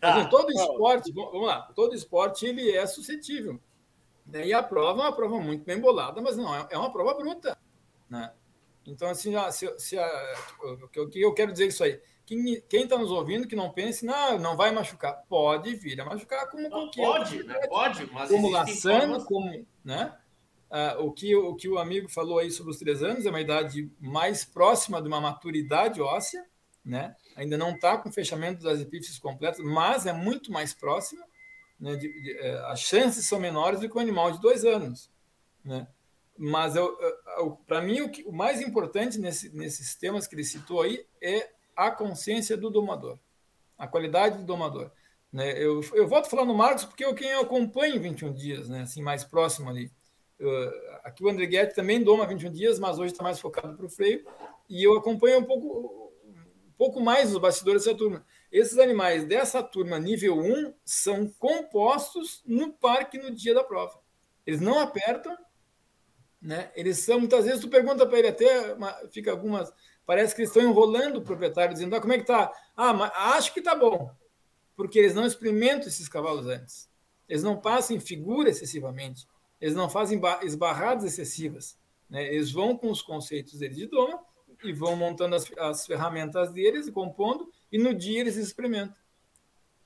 tá. 0.00 0.14
Mas, 0.16 0.30
todo 0.30 0.50
esporte, 0.50 1.12
vamos 1.12 1.46
lá, 1.46 1.62
todo 1.74 1.94
esporte 1.94 2.46
ele 2.46 2.70
é 2.70 2.84
suscetível. 2.86 3.60
Né? 4.26 4.48
E 4.48 4.52
a 4.52 4.62
prova 4.62 5.02
é 5.02 5.04
uma 5.04 5.16
prova 5.16 5.38
muito 5.40 5.64
bem 5.64 5.78
bolada, 5.78 6.20
mas 6.20 6.36
não, 6.36 6.54
é, 6.54 6.66
é 6.70 6.78
uma 6.78 6.92
prova 6.92 7.14
bruta, 7.14 7.56
né? 8.08 8.32
Então, 8.86 9.08
assim, 9.08 9.34
se, 9.50 9.78
se 9.78 9.98
a, 9.98 10.34
o 10.62 11.08
que 11.08 11.20
eu 11.20 11.34
quero 11.34 11.52
dizer 11.52 11.66
isso 11.66 11.82
aí? 11.82 12.00
quem 12.26 12.82
está 12.82 12.98
nos 12.98 13.12
ouvindo 13.12 13.46
que 13.46 13.54
não 13.54 13.70
pense, 13.70 14.04
não, 14.04 14.36
não 14.36 14.56
vai 14.56 14.72
machucar. 14.72 15.24
Pode 15.28 15.76
vir 15.76 16.00
a 16.00 16.04
machucar 16.04 16.50
como 16.50 16.64
não, 16.64 16.70
qualquer. 16.70 17.02
Pode, 17.02 17.42
né? 17.44 17.54
pode, 17.68 18.12
mas. 18.12 18.28
Como 18.28 18.50
laçando, 18.50 19.24
como. 19.24 19.64
Né? 19.84 20.12
Ah, 20.68 20.96
o, 20.98 21.12
que, 21.12 21.36
o 21.36 21.54
que 21.54 21.68
o 21.68 21.78
amigo 21.78 22.08
falou 22.08 22.40
aí 22.40 22.50
sobre 22.50 22.72
os 22.72 22.78
três 22.78 23.00
anos 23.02 23.24
é 23.24 23.30
uma 23.30 23.40
idade 23.40 23.88
mais 24.00 24.44
próxima 24.44 25.00
de 25.00 25.06
uma 25.06 25.20
maturidade 25.20 26.00
óssea, 26.02 26.44
né? 26.84 27.14
ainda 27.36 27.56
não 27.56 27.70
está 27.70 27.96
com 27.96 28.10
fechamento 28.10 28.64
das 28.64 28.80
epífises 28.80 29.18
completas, 29.20 29.60
mas 29.60 30.06
é 30.06 30.12
muito 30.12 30.50
mais 30.50 30.74
próxima. 30.74 31.24
Né? 31.78 31.94
De, 31.94 32.20
de, 32.20 32.38
é, 32.38 32.58
as 32.70 32.80
chances 32.80 33.24
são 33.26 33.38
menores 33.38 33.78
do 33.78 33.88
que 33.88 33.96
um 33.96 34.00
animal 34.00 34.32
de 34.32 34.40
dois 34.40 34.64
anos. 34.64 35.08
Né? 35.64 35.86
Mas 36.38 36.74
para 37.66 37.80
mim 37.80 38.02
o, 38.02 38.10
que, 38.10 38.22
o 38.24 38.32
mais 38.32 38.60
importante 38.60 39.18
nesse, 39.18 39.54
nesses 39.54 39.94
temas 39.94 40.26
que 40.26 40.34
ele 40.34 40.44
citou 40.44 40.82
aí 40.82 41.06
é 41.20 41.50
a 41.74 41.90
consciência 41.90 42.56
do 42.56 42.70
domador, 42.70 43.18
a 43.78 43.86
qualidade 43.86 44.38
do 44.38 44.44
domador. 44.44 44.90
Né? 45.32 45.52
Eu, 45.52 45.80
eu 45.92 46.06
volto 46.08 46.26
a 46.26 46.30
falar 46.30 46.44
no 46.44 46.54
Marcos 46.54 46.84
porque 46.84 47.04
eu 47.04 47.14
quem 47.14 47.28
eu 47.28 47.40
acompanho 47.40 48.00
21 48.00 48.32
dias, 48.32 48.68
né? 48.68 48.82
assim, 48.82 49.02
mais 49.02 49.24
próximo 49.24 49.68
ali. 49.68 49.90
Aqui 51.02 51.24
o 51.24 51.28
André 51.28 51.46
Guedes 51.46 51.74
também 51.74 52.02
doma 52.02 52.26
21 52.26 52.52
dias, 52.52 52.78
mas 52.78 52.98
hoje 52.98 53.12
está 53.12 53.24
mais 53.24 53.40
focado 53.40 53.74
para 53.74 53.86
o 53.86 53.90
freio, 53.90 54.26
e 54.68 54.82
eu 54.82 54.96
acompanho 54.96 55.38
um 55.38 55.44
pouco, 55.44 56.12
um 56.24 56.72
pouco 56.76 57.00
mais 57.00 57.32
os 57.32 57.38
bastidores 57.40 57.84
dessa 57.84 57.96
turma. 57.96 58.24
Esses 58.52 58.78
animais 58.78 59.24
dessa 59.24 59.62
turma 59.62 59.98
nível 59.98 60.38
1 60.38 60.74
são 60.84 61.28
compostos 61.38 62.42
no 62.44 62.72
parque 62.72 63.18
no 63.18 63.30
dia 63.30 63.54
da 63.54 63.64
prova. 63.64 63.98
Eles 64.46 64.60
não 64.60 64.78
apertam, 64.78 65.36
né? 66.40 66.70
Eles 66.74 66.98
são, 66.98 67.18
muitas 67.18 67.44
vezes, 67.44 67.60
tu 67.60 67.68
pergunta 67.68 68.06
para 68.06 68.18
ele 68.18 68.28
até, 68.28 68.74
uma, 68.74 68.92
fica 69.10 69.30
algumas, 69.30 69.72
parece 70.04 70.34
que 70.34 70.42
eles 70.42 70.50
estão 70.50 70.68
enrolando 70.68 71.16
o 71.16 71.22
proprietário, 71.22 71.74
dizendo, 71.74 71.94
ah, 71.96 72.00
como 72.00 72.12
é 72.12 72.18
que 72.18 72.24
tá? 72.24 72.52
Ah, 72.76 72.92
mas 72.92 73.10
acho 73.14 73.52
que 73.52 73.60
tá 73.60 73.74
bom, 73.74 74.10
porque 74.76 74.98
eles 74.98 75.14
não 75.14 75.26
experimentam 75.26 75.88
esses 75.88 76.08
cavalos 76.08 76.46
antes. 76.46 76.88
Eles 77.28 77.42
não 77.42 77.56
passam 77.56 77.96
em 77.96 78.00
figura 78.00 78.50
excessivamente, 78.50 79.26
eles 79.60 79.74
não 79.74 79.88
fazem 79.88 80.20
esbarradas 80.42 81.04
excessivas. 81.04 81.78
Né? 82.08 82.24
Eles 82.32 82.52
vão 82.52 82.76
com 82.76 82.90
os 82.90 83.02
conceitos 83.02 83.58
deles 83.58 83.76
de 83.76 83.86
doma 83.86 84.20
e 84.62 84.72
vão 84.72 84.94
montando 84.96 85.34
as, 85.34 85.50
as 85.58 85.86
ferramentas 85.86 86.52
deles 86.52 86.86
e 86.86 86.92
compondo, 86.92 87.50
e 87.70 87.78
no 87.78 87.94
dia 87.94 88.20
eles 88.20 88.36
experimentam. 88.36 88.96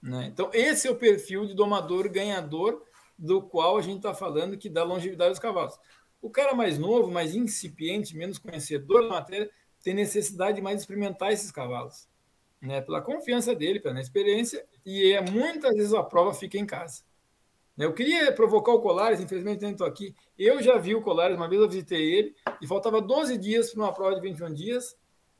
Né? 0.03 0.27
Então, 0.27 0.51
esse 0.53 0.87
é 0.87 0.91
o 0.91 0.97
perfil 0.97 1.47
de 1.47 1.55
domador 1.55 2.09
ganhador 2.11 2.83
do 3.19 3.43
qual 3.43 3.77
a 3.77 3.83
gente 3.83 3.99
está 3.99 4.15
falando 4.15 4.57
que 4.57 4.69
dá 4.69 4.83
longevidade 4.83 5.29
aos 5.29 5.39
cavalos. 5.39 5.79
O 6.21 6.31
cara 6.31 6.55
mais 6.55 6.79
novo, 6.79 7.11
mais 7.11 7.35
incipiente, 7.35 8.17
menos 8.17 8.39
conhecedor 8.39 9.03
da 9.03 9.09
matéria, 9.09 9.51
tem 9.83 9.95
necessidade 9.95 10.57
de 10.57 10.63
mais 10.63 10.81
experimentar 10.81 11.33
esses 11.33 11.51
cavalos, 11.51 12.09
né? 12.61 12.81
pela 12.81 13.01
confiança 13.01 13.55
dele, 13.55 13.81
pela 13.81 14.01
experiência, 14.01 14.65
e 14.85 15.13
é, 15.13 15.21
muitas 15.21 15.75
vezes 15.75 15.95
a 15.95 16.03
prova 16.03 16.35
fica 16.35 16.59
em 16.59 16.67
casa. 16.67 17.03
Né? 17.77 17.87
Eu 17.87 17.95
queria 17.95 18.31
provocar 18.33 18.73
o 18.73 18.81
Colares, 18.81 19.21
infelizmente 19.21 19.63
não 19.63 19.71
estou 19.71 19.87
aqui. 19.87 20.15
Eu 20.39 20.63
já 20.63 20.77
vi 20.77 20.95
o 20.95 21.01
Colares, 21.01 21.37
uma 21.37 21.49
vez 21.49 21.63
eu 21.63 21.69
visitei 21.69 22.13
ele, 22.13 22.37
e 22.61 22.67
faltava 22.67 23.01
12 23.01 23.39
dias 23.39 23.73
para 23.73 23.83
uma 23.83 23.93
prova 23.93 24.15
de 24.15 24.21
21 24.21 24.53
dias, 24.53 24.97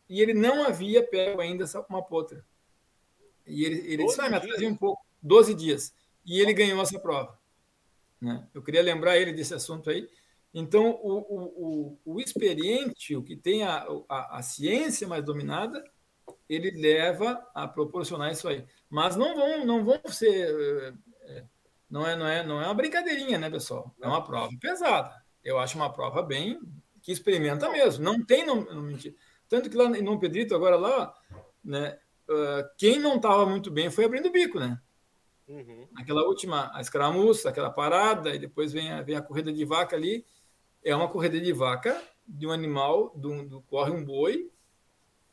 e 0.09 0.21
ele 0.21 0.33
não 0.33 0.65
havia 0.65 1.07
pego 1.07 1.41
ainda 1.41 1.65
uma 1.89 2.03
potra. 2.03 2.45
E 3.47 3.65
ele, 3.65 3.93
ele 3.93 4.05
disse, 4.05 4.21
ah, 4.21 4.29
me 4.29 4.37
atrasei 4.37 4.67
um 4.67 4.77
pouco, 4.77 5.05
12 5.23 5.55
dias. 5.55 5.95
E 6.25 6.41
ele 6.41 6.53
ganhou 6.53 6.81
essa 6.81 6.99
prova. 6.99 7.39
Né? 8.21 8.47
Eu 8.55 8.63
queria 8.63 8.83
lembrar 8.83 9.19
ele 9.19 9.33
desse 9.33 9.55
assunto 9.55 9.91
aí. 9.91 10.09
Então, 10.53 10.91
o, 10.91 11.19
o, 11.19 11.99
o, 12.05 12.15
o 12.15 12.21
experiente, 12.21 13.15
o 13.15 13.23
que 13.23 13.37
tem 13.37 13.63
a, 13.63 13.87
a, 14.09 14.39
a, 14.39 14.43
ciência 14.43 15.07
mais 15.07 15.25
dominada, 15.25 15.83
ele 16.49 16.71
leva 16.73 17.41
a 17.55 17.69
proporcionar 17.69 18.33
isso 18.33 18.49
aí. 18.49 18.67
Mas 18.89 19.15
não 19.15 19.37
vão, 19.37 19.65
não 19.65 19.85
vão 19.85 20.01
ser. 20.09 20.95
É, 21.23 21.45
não 21.89 22.07
é, 22.07 22.17
não, 22.17 22.27
é, 22.27 22.45
não 22.45 22.61
é 22.61 22.65
uma 22.65 22.75
brincadeirinha, 22.75 23.39
né, 23.39 23.49
pessoal? 23.49 23.95
É 24.01 24.07
uma 24.07 24.25
prova 24.25 24.51
pesada. 24.61 25.15
Eu 25.45 25.59
acho 25.59 25.77
uma 25.77 25.93
prova 25.93 26.23
bem. 26.23 26.61
que 27.01 27.13
experimenta 27.13 27.71
mesmo. 27.71 28.05
Não 28.05 28.25
tem. 28.25 28.45
Não, 28.45 28.63
não 28.65 28.99
Tanto 29.49 29.71
que 29.71 29.77
lá 29.77 29.89
no 29.89 30.19
Pedrito, 30.19 30.55
agora 30.55 30.77
lá, 30.77 31.15
né, 31.65 31.99
uh, 32.29 32.69
quem 32.77 32.99
não 32.99 33.17
estava 33.17 33.47
muito 33.47 33.71
bem 33.71 33.91
foi 33.91 34.05
abrindo 34.05 34.27
o 34.27 34.33
bico, 34.33 34.59
né? 34.61 34.81
Uhum. 35.49 35.89
Aquela 35.97 36.23
última, 36.23 36.71
a 36.73 36.81
escaramuça, 36.81 37.49
aquela 37.49 37.71
parada, 37.71 38.35
e 38.35 38.39
depois 38.39 38.73
vem 38.73 38.93
a, 38.93 39.03
vem 39.03 39.17
a 39.17 39.23
corrida 39.23 39.53
de 39.53 39.65
vaca 39.65 39.97
ali. 39.97 40.25
É 40.85 40.95
uma 40.95 41.09
corrida 41.09 41.41
de 41.41 41.53
vaca 41.53 42.01
de 42.27 42.47
um 42.47 42.53
animal, 42.53 43.13
do, 43.17 43.45
do 43.45 43.63
corre 43.63 43.91
um 43.91 44.05
boi, 44.05 44.51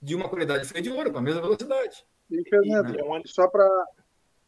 de 0.02 0.16
uma 0.16 0.28
qualidade 0.28 0.64
de 0.64 0.70
freio 0.70 0.84
de 0.84 0.92
ouro, 0.92 1.12
com 1.12 1.20
a 1.20 1.22
mesma 1.22 1.42
velocidade. 1.42 2.06
E, 2.30 2.44
Fernando, 2.50 2.94
e, 2.94 3.02
né? 3.02 3.22
só 3.26 3.48
para. 3.48 3.68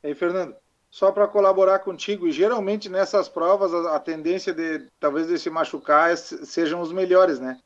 Aí, 0.04 0.16
Fernando, 0.16 0.56
só 0.90 1.12
para 1.12 1.28
colaborar 1.28 1.80
contigo, 1.80 2.28
e 2.28 2.32
geralmente 2.32 2.90
nessas 2.90 3.30
provas 3.30 3.74
a, 3.74 3.96
a, 3.96 4.00
tendência 4.00 4.54
de 4.54 4.88
talvez 5.00 5.28
de 5.28 5.38
se 5.38 5.50
machucar 5.50 6.12
é, 6.12 6.16
sejam 6.16 6.82
os 6.82 6.92
melhores, 6.92 7.40
né? 7.40 7.60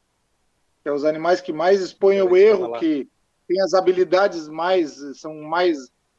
Que 0.82 0.90
é 0.90 0.92
os 0.92 1.06
animais 1.06 1.40
que 1.40 1.54
mais 1.54 1.82
expõem 1.82 2.22
o 2.22 2.36
erro, 2.36 2.74
que 2.74 3.10
têm 3.48 3.62
as 3.62 3.74
habilidades 3.74 4.48
mais, 4.50 4.96
são 5.18 5.34
mais 5.36 5.78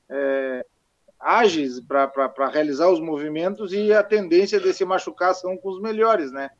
é, 0.08 0.64
ágeis 1.20 1.80
para 1.80 2.48
realizar 2.48 2.88
os 2.88 3.00
movimentos 3.00 3.72
e 3.72 3.92
a 3.92 4.02
tendência 4.02 4.58
de 4.58 4.72
se 4.72 4.84
machucar 4.84 5.34
são 5.34 5.56
com 5.56 5.68
os 5.68 5.80
melhores, 5.80 6.32
né? 6.32 6.50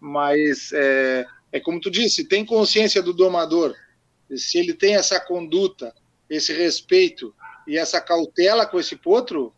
Mas 0.00 0.72
é, 0.72 1.26
é 1.52 1.60
como 1.60 1.80
tu 1.80 1.90
disse, 1.90 2.24
tem 2.24 2.44
consciência 2.44 3.02
do 3.02 3.12
domador, 3.12 3.74
se 4.34 4.58
ele 4.58 4.72
tem 4.72 4.94
essa 4.94 5.20
conduta, 5.20 5.94
esse 6.28 6.52
respeito 6.52 7.34
e 7.66 7.76
essa 7.76 8.00
cautela 8.00 8.66
com 8.66 8.78
esse 8.78 8.96
potro, 8.96 9.52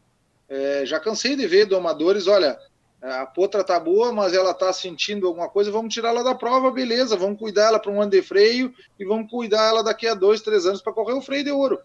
é, 0.49 0.84
já 0.84 0.99
cansei 0.99 1.36
de 1.36 1.47
ver 1.47 1.66
domadores, 1.66 2.26
olha, 2.26 2.59
a 3.01 3.26
potra 3.26 3.64
tá 3.64 3.78
boa, 3.80 4.12
mas 4.12 4.32
ela 4.32 4.55
tá 4.55 4.72
sentindo 4.72 5.26
alguma 5.26 5.49
coisa, 5.49 5.70
vamos 5.70 5.93
tirar 5.93 6.11
ela 6.11 6.22
da 6.22 6.34
prova, 6.34 6.70
beleza, 6.70 7.16
vamos 7.16 7.38
cuidar 7.38 7.64
ela 7.64 7.78
para 7.78 7.90
um 7.90 8.01
ano 8.01 8.11
de 8.11 8.22
freio 8.22 8.72
e 8.99 9.05
vamos 9.05 9.30
cuidar 9.30 9.68
ela 9.68 9.82
daqui 9.82 10.07
a 10.07 10.14
dois, 10.14 10.40
três 10.40 10.66
anos 10.66 10.80
para 10.80 10.93
correr 10.93 11.14
o 11.14 11.20
freio 11.20 11.45
de 11.45 11.51
ouro. 11.51 11.80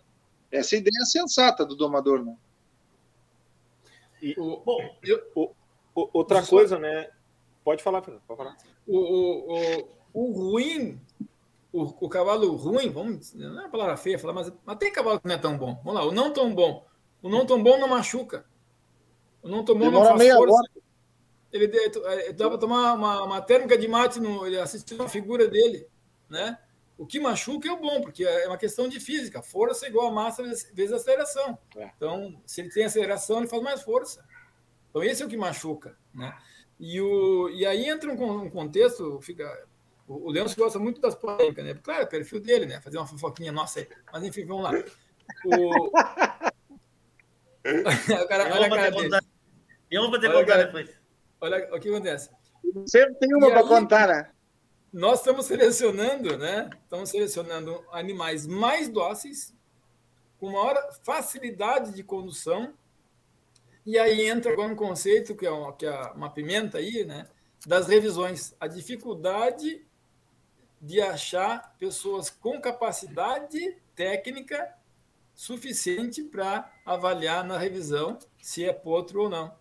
Essa 0.51 0.75
é 0.75 0.79
ideia 0.79 1.05
sensata 1.05 1.65
do 1.65 1.75
domador, 1.75 2.23
né? 2.23 2.35
E, 4.21 4.33
o, 4.37 4.57
bom, 4.57 4.77
eu, 5.03 5.21
o, 5.35 5.51
o, 5.95 6.09
outra 6.13 6.45
coisa, 6.45 6.79
né? 6.79 7.09
Pode 7.67 7.83
falar, 7.83 8.01
Fernando, 8.01 8.23
pode 8.25 8.37
falar. 8.37 8.57
O, 8.87 8.97
o, 8.97 9.89
o, 10.13 10.31
ruim, 10.31 11.01
o, 11.73 11.83
o 12.05 12.07
cavalo 12.07 12.55
ruim, 12.55 12.89
vamos, 12.89 13.33
não 13.33 13.59
é 13.59 13.63
uma 13.63 13.69
palavra 13.69 13.97
feia 13.97 14.17
falar, 14.17 14.31
mas, 14.31 14.49
mas 14.65 14.77
tem 14.77 14.89
cavalo 14.89 15.19
que 15.19 15.27
não 15.27 15.35
é 15.35 15.37
tão 15.37 15.57
bom. 15.57 15.75
Vamos 15.83 15.93
lá, 15.95 16.07
o 16.07 16.13
não 16.13 16.31
tão 16.31 16.55
bom. 16.55 16.87
O 17.21 17.27
não 17.27 17.45
tão 17.45 17.61
bom 17.61 17.77
não 17.77 17.89
machuca. 17.89 18.45
O 19.43 19.49
não 19.49 19.65
tão 19.65 19.77
bom 19.77 19.91
não 19.91 20.01
faz 20.01 20.33
força. 20.33 20.55
Hora. 20.55 20.69
Ele 21.51 21.67
dava 22.31 22.51
para 22.51 22.57
tomar 22.57 22.93
uma, 22.93 23.23
uma 23.23 23.41
térmica 23.41 23.77
de 23.77 23.85
mate, 23.85 24.21
no, 24.21 24.47
ele 24.47 24.57
assistiu 24.57 25.03
a 25.03 25.09
figura 25.09 25.45
dele, 25.49 25.89
né? 26.29 26.57
O 26.97 27.05
que 27.05 27.19
machuca 27.19 27.67
é 27.67 27.71
o 27.73 27.81
bom, 27.81 27.99
porque 27.99 28.23
é 28.23 28.47
uma 28.47 28.57
questão 28.57 28.87
de 28.87 28.97
física. 29.01 29.41
Força 29.41 29.87
é 29.87 29.89
igual 29.89 30.07
a 30.07 30.11
massa 30.13 30.41
vezes 30.41 30.93
aceleração. 30.93 31.59
É. 31.75 31.91
Então, 31.97 32.41
se 32.45 32.61
ele 32.61 32.69
tem 32.69 32.85
aceleração, 32.85 33.39
ele 33.39 33.47
faz 33.47 33.61
mais 33.61 33.81
força. 33.81 34.25
Então, 34.89 35.03
esse 35.03 35.21
é 35.21 35.25
o 35.25 35.29
que 35.29 35.35
machuca. 35.35 35.97
Né? 36.13 36.33
E, 36.79 37.01
o, 37.01 37.49
e 37.49 37.65
aí 37.65 37.87
entra 37.87 38.11
um, 38.11 38.43
um 38.43 38.49
contexto, 38.49 39.19
fica, 39.21 39.65
o, 40.07 40.29
o 40.29 40.33
gosta 40.55 40.77
muito 40.77 41.01
das 41.01 41.15
polêmicas, 41.15 41.65
né? 41.65 41.73
Claro, 41.81 42.01
é 42.03 42.05
o 42.05 42.09
perfil 42.09 42.39
dele, 42.39 42.65
né? 42.65 42.79
Fazer 42.81 42.97
uma 42.97 43.07
fofoquinha 43.07 43.51
nossa 43.51 43.79
aí. 43.79 43.87
Mas 44.11 44.23
enfim, 44.23 44.45
vamos 44.45 44.63
lá. 44.63 44.71
O, 45.45 45.87
o 45.87 45.91
cara, 48.27 48.53
olha 48.53 48.67
a 48.67 48.69
cara 48.69 48.91
dele. 48.91 49.09
Eu 49.89 50.09
vou 50.09 50.19
ter 50.19 50.31
contar 50.31 50.57
depois. 50.57 50.89
Olha 51.39 51.75
o 51.75 51.79
que 51.79 51.89
acontece. 51.89 52.29
Sempre 52.85 53.15
tem 53.15 53.33
uma 53.35 53.49
para 53.49 53.63
contar, 53.63 54.07
né? 54.07 54.31
nós 54.91 55.19
estamos 55.19 55.45
selecionando, 55.45 56.37
né? 56.37 56.69
Estamos 56.83 57.09
selecionando 57.09 57.83
animais 57.91 58.47
mais 58.47 58.89
dóceis, 58.89 59.53
com 60.39 60.51
maior 60.51 60.75
facilidade 61.03 61.93
de 61.93 62.03
condução. 62.03 62.73
E 63.87 63.97
aí 63.97 64.27
entra 64.27 64.51
agora 64.51 64.73
um 64.73 64.75
conceito 64.75 65.33
que 65.33 65.45
é, 65.45 65.49
uma, 65.49 65.71
que 65.71 65.85
é 65.85 65.97
uma 66.13 66.29
pimenta 66.29 66.77
aí, 66.77 67.05
né? 67.05 67.25
Das 67.65 67.87
revisões. 67.87 68.53
A 68.59 68.67
dificuldade 68.67 69.81
de 70.81 70.99
achar 70.99 71.73
pessoas 71.79 72.29
com 72.29 72.59
capacidade 72.59 73.77
técnica 73.95 74.75
suficiente 75.33 76.21
para 76.21 76.69
avaliar 76.85 77.45
na 77.45 77.57
revisão 77.57 78.19
se 78.41 78.65
é 78.65 78.73
potro 78.73 79.21
ou 79.21 79.29
não. 79.29 79.55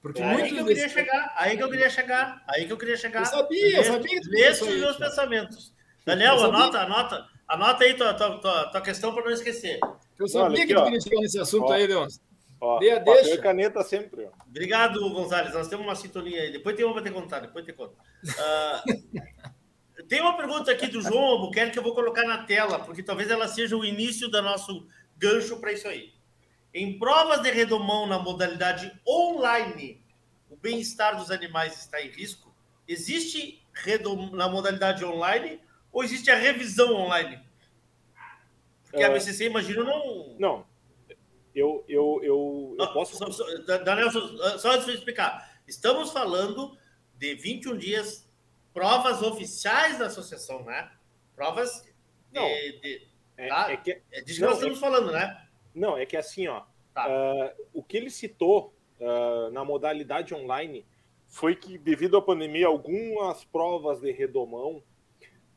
Porque 0.00 0.22
é 0.22 0.24
aí 0.24 0.48
que 0.48 0.56
eu 0.56 0.64
queria 0.64 0.88
chegar, 0.88 1.34
aí 1.36 1.56
que 1.58 1.62
eu 1.62 1.70
queria 1.70 1.90
chegar, 1.90 2.44
aí 2.48 2.64
que 2.64 2.72
eu 2.72 2.78
queria 2.78 2.96
chegar. 2.96 3.20
Eu 3.20 3.26
sabia, 3.26 3.76
eu 3.76 3.84
sabia. 3.84 4.52
Os 4.52 4.60
meus 4.60 4.96
pensamentos. 4.96 5.74
Daniel, 6.06 6.42
anota, 6.42 6.78
anota, 6.78 7.28
anota 7.46 7.84
aí 7.84 7.92
tua, 7.92 8.14
tua, 8.14 8.40
tua, 8.40 8.70
tua 8.70 8.80
questão 8.80 9.12
para 9.12 9.24
não 9.24 9.32
esquecer. 9.32 9.80
Eu 10.18 10.26
sabia 10.28 10.46
Olha, 10.46 10.66
que 10.66 10.74
tu 10.74 10.84
queria 10.84 11.00
chegar 11.00 11.20
nesse 11.20 11.38
assunto 11.38 11.66
ó, 11.66 11.72
aí, 11.72 11.86
Leôncio. 11.86 12.24
Dê 12.80 12.90
a 12.90 12.98
deixa. 12.98 13.38
caneta 13.38 13.82
sempre. 13.82 14.24
Ó. 14.24 14.30
Obrigado, 14.48 15.00
Gonzalez. 15.10 15.52
Nós 15.52 15.68
temos 15.68 15.84
uma 15.86 15.94
sintonia 15.94 16.42
aí. 16.42 16.52
Depois 16.52 16.74
tem 16.74 16.84
uma 16.84 16.94
para 16.94 17.02
ter 17.02 17.12
contar, 17.12 17.40
depois 17.40 17.64
tem 17.64 17.74
conta. 17.74 17.94
Uh, 18.24 20.02
tem 20.08 20.20
uma 20.20 20.36
pergunta 20.36 20.70
aqui 20.70 20.86
do 20.86 21.02
João 21.02 21.24
Albuquerque 21.24 21.72
que 21.72 21.78
eu 21.78 21.82
vou 21.82 21.94
colocar 21.94 22.24
na 22.24 22.44
tela, 22.44 22.78
porque 22.78 23.02
talvez 23.02 23.30
ela 23.30 23.46
seja 23.46 23.76
o 23.76 23.84
início 23.84 24.28
do 24.28 24.40
nosso 24.40 24.86
gancho 25.16 25.58
para 25.58 25.72
isso 25.72 25.86
aí. 25.86 26.14
Em 26.72 26.98
provas 26.98 27.42
de 27.42 27.50
redomão 27.50 28.06
na 28.06 28.18
modalidade 28.18 28.92
online, 29.06 30.02
o 30.50 30.56
bem-estar 30.56 31.16
dos 31.16 31.30
animais 31.30 31.78
está 31.78 32.00
em 32.00 32.08
risco? 32.08 32.54
Existe 32.88 33.62
redom... 33.72 34.30
na 34.30 34.48
modalidade 34.48 35.04
online 35.04 35.60
ou 35.92 36.04
existe 36.04 36.30
a 36.30 36.36
revisão 36.36 36.94
online? 36.94 37.40
Porque 38.84 39.02
a 39.02 39.10
BCC, 39.10 39.44
é. 39.44 39.46
imagino, 39.48 39.84
não. 39.84 40.36
Não. 40.38 40.66
Eu, 41.56 41.82
eu, 41.88 42.20
eu, 42.22 42.76
eu 42.78 42.92
posso. 42.92 43.16
Só, 43.16 43.30
só, 43.30 43.44
Daniel, 43.78 44.10
só, 44.10 44.72
antes 44.72 44.84
de 44.84 44.92
explicar. 44.92 45.58
Estamos 45.66 46.12
falando 46.12 46.76
de 47.14 47.34
21 47.34 47.78
dias, 47.78 48.30
provas 48.74 49.22
oficiais 49.22 49.98
da 49.98 50.06
associação, 50.06 50.62
né? 50.64 50.92
Provas 51.34 51.82
de. 51.82 51.94
Não, 52.30 52.46
de, 52.46 53.08
é, 53.38 53.48
tá? 53.48 53.72
é, 53.72 53.76
que, 53.78 54.02
é 54.12 54.20
disso 54.20 54.40
que 54.40 54.44
nós 54.44 54.56
estamos 54.56 54.76
é, 54.76 54.80
falando, 54.80 55.10
né? 55.10 55.48
Não, 55.74 55.96
é 55.96 56.04
que 56.04 56.18
assim, 56.18 56.46
ó, 56.46 56.62
tá. 56.92 57.08
uh, 57.08 57.68
o 57.72 57.82
que 57.82 57.96
ele 57.96 58.10
citou 58.10 58.74
uh, 59.00 59.50
na 59.50 59.64
modalidade 59.64 60.34
online 60.34 60.86
foi 61.26 61.56
que, 61.56 61.78
devido 61.78 62.18
à 62.18 62.22
pandemia, 62.22 62.66
algumas 62.66 63.44
provas 63.46 64.02
de 64.02 64.12
redomão 64.12 64.82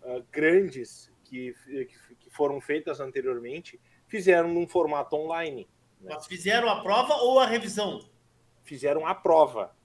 uh, 0.02 0.26
grandes 0.32 1.12
que, 1.26 1.54
que 2.20 2.30
foram 2.30 2.62
feitas 2.62 3.02
anteriormente 3.02 3.78
fizeram 4.08 4.54
num 4.54 4.66
formato 4.66 5.18
online. 5.18 5.68
Mas 6.00 6.26
fizeram 6.28 6.70
a 6.70 6.82
prova 6.82 7.16
ou 7.16 7.40
a 7.40 7.46
revisão? 7.46 8.00
Fizeram 8.64 9.06
a 9.06 9.14
prova. 9.14 9.76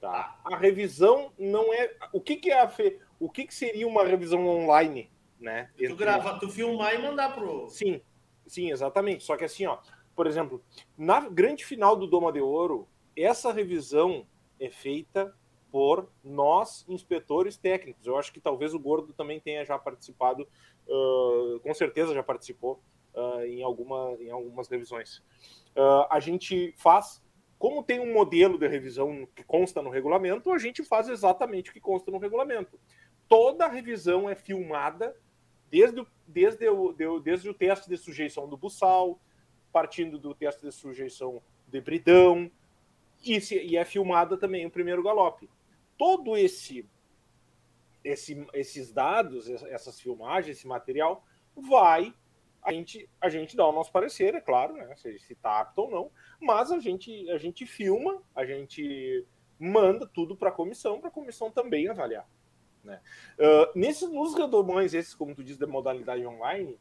Tá? 0.00 0.38
A 0.44 0.56
revisão 0.56 1.32
não 1.38 1.72
é. 1.72 1.96
O 2.12 2.20
que, 2.20 2.36
que 2.36 2.50
é 2.50 2.60
a 2.60 2.68
fe... 2.68 3.00
o 3.18 3.30
que, 3.30 3.46
que 3.46 3.54
seria 3.54 3.88
uma 3.88 4.04
revisão 4.04 4.46
online, 4.46 5.10
né? 5.40 5.70
Tu 5.78 5.96
grava, 5.96 6.38
tu 6.38 6.50
filmar 6.50 6.94
e 6.94 6.98
mandar 6.98 7.34
pro. 7.34 7.68
Sim, 7.70 8.02
sim, 8.46 8.70
exatamente. 8.70 9.24
Só 9.24 9.36
que 9.36 9.44
assim, 9.44 9.64
ó, 9.64 9.78
por 10.14 10.26
exemplo, 10.26 10.62
na 10.98 11.20
grande 11.20 11.64
final 11.64 11.96
do 11.96 12.06
Doma 12.06 12.30
de 12.30 12.40
Ouro, 12.40 12.86
essa 13.16 13.50
revisão 13.50 14.26
é 14.60 14.68
feita 14.68 15.34
por 15.72 16.08
nós, 16.22 16.84
inspetores 16.86 17.56
técnicos. 17.56 18.06
Eu 18.06 18.18
acho 18.18 18.32
que 18.32 18.40
talvez 18.40 18.74
o 18.74 18.78
Gordo 18.78 19.12
também 19.12 19.40
tenha 19.40 19.64
já 19.64 19.78
participado, 19.78 20.46
ah, 20.88 21.58
com 21.62 21.72
certeza 21.74 22.14
já 22.14 22.22
participou 22.22 22.80
ah, 23.14 23.46
em, 23.46 23.62
alguma, 23.62 24.16
em 24.20 24.30
algumas 24.30 24.68
revisões. 24.68 25.22
Ah, 25.76 26.08
a 26.10 26.20
gente 26.20 26.72
faz, 26.76 27.22
como 27.58 27.82
tem 27.82 28.00
um 28.00 28.12
modelo 28.12 28.58
de 28.58 28.66
revisão 28.68 29.26
que 29.34 29.42
consta 29.44 29.82
no 29.82 29.90
regulamento, 29.90 30.50
a 30.52 30.58
gente 30.58 30.82
faz 30.84 31.08
exatamente 31.08 31.70
o 31.70 31.72
que 31.72 31.80
consta 31.80 32.10
no 32.10 32.18
regulamento. 32.18 32.78
Toda 33.28 33.66
revisão 33.68 34.28
é 34.28 34.34
filmada 34.34 35.16
desde 35.70 36.00
o, 36.00 36.06
desde 36.26 36.68
o, 36.68 36.92
de- 36.92 37.20
desde 37.20 37.48
o 37.48 37.54
teste 37.54 37.88
de 37.88 37.96
sujeição 37.96 38.48
do 38.48 38.56
buçal, 38.56 39.18
partindo 39.72 40.18
do 40.18 40.34
teste 40.34 40.62
de 40.62 40.70
sujeição 40.70 41.42
de 41.66 41.80
bridão, 41.80 42.50
e, 43.24 43.40
se- 43.40 43.60
e 43.60 43.76
é 43.76 43.84
filmada 43.84 44.36
também 44.36 44.66
o 44.66 44.70
primeiro 44.70 45.02
galope. 45.02 45.48
Todo 45.96 46.36
esse, 46.36 46.86
esse 48.04 48.46
esses 48.52 48.92
dados, 48.92 49.48
ess- 49.48 49.62
essas 49.64 49.98
filmagens, 50.00 50.58
esse 50.58 50.66
material, 50.66 51.24
vai 51.56 52.12
a 52.64 52.72
gente, 52.72 53.08
a 53.20 53.28
gente 53.28 53.56
dá 53.56 53.66
o 53.66 53.72
nosso 53.72 53.92
parecer, 53.92 54.34
é 54.34 54.40
claro, 54.40 54.72
né, 54.74 54.96
se 54.96 55.32
está 55.32 55.60
apto 55.60 55.82
ou 55.82 55.90
não, 55.90 56.10
mas 56.40 56.72
a 56.72 56.78
gente, 56.78 57.30
a 57.30 57.36
gente 57.36 57.66
filma, 57.66 58.22
a 58.34 58.44
gente 58.46 59.24
manda 59.58 60.06
tudo 60.06 60.34
para 60.34 60.48
a 60.48 60.52
comissão, 60.52 60.98
para 60.98 61.08
a 61.08 61.12
comissão 61.12 61.50
também 61.50 61.88
avaliar. 61.88 62.26
Né? 62.82 63.00
Uh, 63.38 63.78
nesses, 63.78 64.10
nos 64.10 64.34
redomões, 64.34 64.94
esses, 64.94 65.14
como 65.14 65.34
tu 65.34 65.44
diz, 65.44 65.58
da 65.58 65.66
modalidade 65.66 66.26
online, 66.26 66.78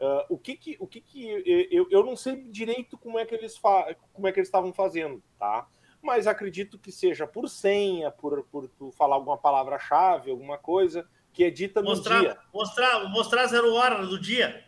uh, 0.00 0.24
o 0.28 0.38
que 0.38 0.56
que, 0.56 0.76
o 0.78 0.86
que, 0.86 1.00
que 1.00 1.28
eu, 1.70 1.88
eu 1.90 2.04
não 2.04 2.16
sei 2.16 2.44
direito 2.44 2.96
como 2.96 3.18
é 3.18 3.26
que 3.26 3.34
eles 3.34 3.56
fa 3.56 3.94
como 4.12 4.26
é 4.28 4.32
que 4.32 4.38
eles 4.38 4.48
estavam 4.48 4.72
fazendo, 4.72 5.22
tá? 5.38 5.68
Mas 6.00 6.26
acredito 6.26 6.78
que 6.78 6.92
seja 6.92 7.26
por 7.26 7.48
senha, 7.48 8.10
por, 8.10 8.44
por 8.44 8.68
tu 8.68 8.92
falar 8.92 9.16
alguma 9.16 9.38
palavra-chave, 9.38 10.30
alguma 10.30 10.58
coisa 10.58 11.08
que 11.32 11.42
é 11.42 11.50
dita 11.50 11.80
no 11.80 11.90
Mostrar, 11.90 12.20
dia. 12.20 12.38
mostrar, 12.52 13.08
mostrar 13.08 13.46
zero 13.46 13.72
hora 13.74 14.06
do 14.06 14.20
dia. 14.20 14.64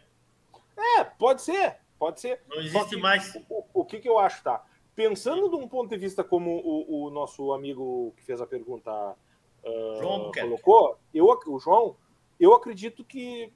É, 0.77 1.05
pode 1.05 1.43
ser, 1.43 1.77
pode 1.99 2.21
ser. 2.21 2.41
Não 2.49 2.59
existe 2.59 2.97
mais. 2.97 3.35
O, 3.49 3.65
o 3.73 3.85
que, 3.85 3.99
que 3.99 4.09
eu 4.09 4.19
acho, 4.19 4.43
tá? 4.43 4.65
Pensando 4.95 5.49
de 5.49 5.57
um 5.57 5.69
ponto 5.69 5.91
de 5.91 5.97
vista 5.97 6.25
como 6.25 6.51
o, 6.51 7.07
o 7.07 7.11
nosso 7.11 7.53
amigo 7.53 8.13
que 8.17 8.23
fez 8.25 8.41
a 8.41 8.47
pergunta 8.47 8.91
ah, 8.91 9.95
João 9.99 10.31
colocou, 10.33 10.99
eu, 11.13 11.27
o 11.27 11.59
João, 11.59 11.97
eu 12.39 12.55
acredito 12.55 13.05
que 13.05 13.53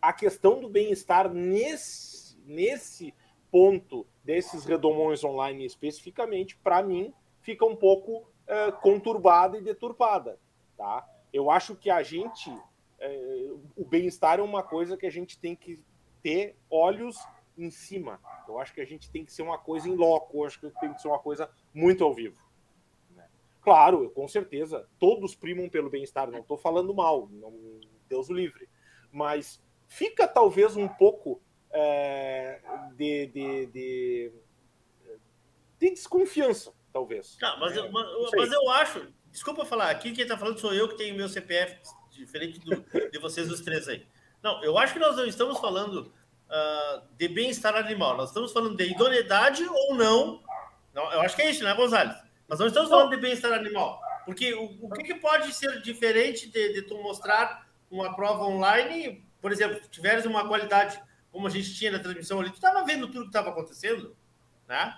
a 0.00 0.12
questão 0.12 0.60
do 0.60 0.68
bem-estar 0.68 1.32
nesse, 1.32 2.38
nesse 2.44 3.14
ponto 3.50 4.06
desses 4.22 4.64
redomões 4.64 5.24
online 5.24 5.64
especificamente, 5.64 6.56
para 6.56 6.82
mim, 6.82 7.12
fica 7.40 7.64
um 7.64 7.74
pouco 7.74 8.28
eh, 8.46 8.72
conturbada 8.72 9.56
e 9.56 9.62
deturpada, 9.62 10.38
tá? 10.76 11.08
Eu 11.32 11.50
acho 11.50 11.74
que 11.74 11.88
a 11.88 12.02
gente, 12.02 12.52
eh, 12.98 13.50
o 13.76 13.84
bem-estar 13.84 14.38
é 14.38 14.42
uma 14.42 14.62
coisa 14.62 14.96
que 14.96 15.06
a 15.06 15.10
gente 15.10 15.38
tem 15.38 15.56
que 15.56 15.82
ter 16.26 16.56
olhos 16.68 17.16
em 17.56 17.70
cima. 17.70 18.20
Eu 18.48 18.58
acho 18.58 18.74
que 18.74 18.80
a 18.80 18.84
gente 18.84 19.08
tem 19.08 19.24
que 19.24 19.32
ser 19.32 19.42
uma 19.42 19.56
coisa 19.58 19.88
em 19.88 19.94
loco, 19.94 20.38
eu 20.38 20.44
acho 20.44 20.58
que 20.58 20.68
tem 20.80 20.92
que 20.92 21.00
ser 21.00 21.06
uma 21.06 21.20
coisa 21.20 21.48
muito 21.72 22.02
ao 22.02 22.12
vivo. 22.12 22.42
né? 23.10 23.28
Claro, 23.62 24.02
eu, 24.02 24.10
com 24.10 24.26
certeza, 24.26 24.88
todos 24.98 25.36
primam 25.36 25.68
pelo 25.68 25.88
bem-estar, 25.88 26.28
não 26.28 26.40
estou 26.40 26.58
falando 26.58 26.92
mal, 26.92 27.28
não, 27.30 27.52
Deus 28.08 28.28
o 28.28 28.34
livre. 28.34 28.68
Mas 29.12 29.62
fica 29.86 30.26
talvez 30.26 30.76
um 30.76 30.88
pouco 30.88 31.40
é, 31.70 32.60
de, 32.96 33.26
de, 33.28 33.66
de, 33.66 34.32
de 35.78 35.90
desconfiança, 35.90 36.72
talvez. 36.92 37.38
Não, 37.40 37.60
mas, 37.60 37.76
É, 37.76 37.78
eu, 37.80 37.92
mas, 37.92 38.06
mas 38.34 38.52
eu 38.52 38.68
acho. 38.70 39.12
Desculpa 39.30 39.64
falar, 39.64 39.90
aqui 39.90 40.10
quem 40.12 40.26
tá 40.26 40.36
falando 40.36 40.58
sou 40.58 40.74
eu 40.74 40.88
que 40.88 40.96
tenho 40.96 41.14
meu 41.14 41.28
CPF, 41.28 41.78
diferente 42.10 42.58
do- 42.58 42.84
de 43.10 43.18
vocês 43.20 43.48
os 43.48 43.60
três 43.60 43.86
aí. 43.86 44.04
Não, 44.42 44.62
eu 44.62 44.76
acho 44.78 44.92
que 44.92 44.98
nós 44.98 45.16
não 45.16 45.24
estamos 45.26 45.58
falando 45.58 46.12
ah, 46.48 47.02
de 47.18 47.28
bem-estar 47.28 47.74
animal, 47.76 48.16
nós 48.16 48.28
estamos 48.28 48.52
falando 48.52 48.76
de 48.76 48.84
idoneidade 48.90 49.64
ou 49.64 49.94
não. 49.94 50.42
não. 50.94 51.12
Eu 51.12 51.20
acho 51.22 51.34
que 51.36 51.42
é 51.42 51.50
isso, 51.50 51.64
né, 51.64 51.74
Gonzalez? 51.74 52.14
Nós 52.48 52.58
não 52.60 52.66
estamos 52.68 52.88
falando 52.88 53.10
de 53.10 53.16
bem-estar 53.16 53.52
animal. 53.52 54.00
Porque 54.24 54.54
o, 54.54 54.64
o 54.82 54.90
que, 54.90 55.02
que 55.04 55.14
pode 55.16 55.52
ser 55.52 55.80
diferente 55.82 56.48
de, 56.50 56.72
de 56.74 56.82
tu 56.82 56.96
mostrar 57.02 57.66
uma 57.90 58.14
prova 58.14 58.44
online, 58.44 59.24
por 59.40 59.52
exemplo, 59.52 59.80
se 59.82 59.88
tiveres 59.90 60.24
uma 60.26 60.46
qualidade 60.46 61.00
como 61.30 61.46
a 61.46 61.50
gente 61.50 61.74
tinha 61.74 61.90
na 61.92 61.98
transmissão 61.98 62.40
ali, 62.40 62.50
tu 62.50 62.54
estava 62.56 62.84
vendo 62.84 63.06
tudo 63.08 63.22
que 63.22 63.26
estava 63.28 63.50
acontecendo, 63.50 64.16
né? 64.66 64.96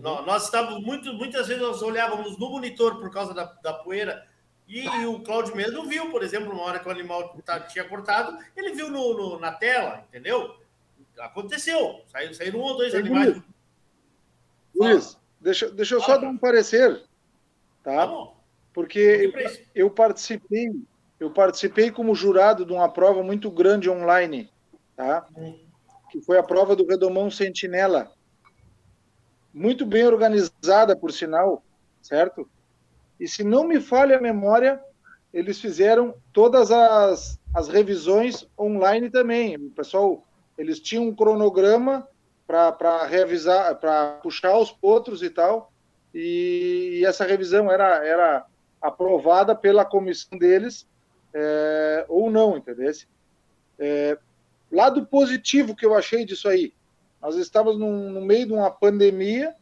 Nó- 0.00 0.22
Nós 0.22 0.44
estávamos 0.46 0.82
muito, 0.82 1.12
muitas 1.12 1.46
vezes 1.46 1.62
nós 1.62 1.82
olhávamos 1.82 2.38
no 2.38 2.50
monitor 2.50 2.98
por 2.98 3.10
causa 3.12 3.34
da, 3.34 3.44
da 3.44 3.74
poeira 3.74 4.26
e, 4.66 4.88
o 5.06 5.20
Claudio 5.20 5.54
mesmo 5.54 5.84
viu, 5.86 6.10
por 6.10 6.22
exemplo, 6.22 6.52
uma 6.52 6.62
hora 6.62 6.78
que 6.78 6.88
o 6.88 6.90
animal 6.90 7.36
tá- 7.44 7.60
tinha 7.60 7.84
cortado, 7.88 8.38
ele 8.56 8.72
viu 8.72 8.90
no, 8.90 9.14
no- 9.16 9.38
na 9.38 9.52
tela, 9.52 10.04
entendeu? 10.08 10.54
Aconteceu. 11.18 12.00
Saíram, 12.08 12.34
saíram 12.34 12.60
um 12.60 12.62
ou 12.62 12.76
dois 12.76 12.94
animais. 12.94 13.40
Luiz, 14.74 15.18
deixa, 15.40 15.70
deixa 15.70 15.94
eu 15.94 16.00
só 16.00 16.18
dar 16.18 16.28
um 16.28 16.36
parecer, 16.38 17.02
tá? 17.82 18.06
Porque 18.72 18.98
eu, 19.74 19.84
eu 19.86 19.90
participei, 19.90 20.68
eu 21.20 21.30
participei 21.30 21.90
como 21.92 22.14
jurado 22.14 22.64
de 22.66 22.72
uma 22.72 22.88
prova 22.88 23.22
muito 23.22 23.50
grande 23.50 23.88
online, 23.88 24.50
tá? 24.96 25.26
Que 26.10 26.20
foi 26.22 26.38
a 26.38 26.42
prova 26.42 26.74
do 26.74 26.86
Redomão 26.86 27.30
Sentinela. 27.30 28.12
Muito 29.52 29.86
bem 29.86 30.04
organizada, 30.04 30.96
por 30.96 31.12
sinal, 31.12 31.62
certo? 32.02 32.48
E 33.18 33.28
se 33.28 33.44
não 33.44 33.64
me 33.64 33.80
falha 33.80 34.16
a 34.18 34.20
memória, 34.20 34.80
eles 35.32 35.60
fizeram 35.60 36.14
todas 36.32 36.70
as, 36.70 37.38
as 37.54 37.68
revisões 37.68 38.46
online 38.58 39.10
também. 39.10 39.56
O 39.56 39.70
pessoal, 39.70 40.24
eles 40.56 40.80
tinham 40.80 41.04
um 41.08 41.14
cronograma 41.14 42.06
para 42.46 43.06
revisar, 43.06 43.74
para 43.76 44.12
puxar 44.22 44.58
os 44.58 44.70
potros 44.70 45.22
e 45.22 45.30
tal. 45.30 45.72
E, 46.14 46.98
e 47.00 47.04
essa 47.04 47.24
revisão 47.24 47.70
era, 47.70 48.06
era 48.06 48.46
aprovada 48.80 49.54
pela 49.54 49.84
comissão 49.84 50.38
deles 50.38 50.86
é, 51.32 52.04
ou 52.08 52.30
não, 52.30 52.56
entendeu? 52.56 52.92
É, 53.78 54.16
lado 54.70 55.04
positivo 55.06 55.74
que 55.74 55.84
eu 55.84 55.94
achei 55.94 56.24
disso 56.24 56.48
aí, 56.48 56.72
nós 57.20 57.36
estávamos 57.36 57.80
num- 57.80 58.10
no 58.10 58.20
meio 58.20 58.46
de 58.46 58.52
uma 58.52 58.70
pandemia, 58.70 59.54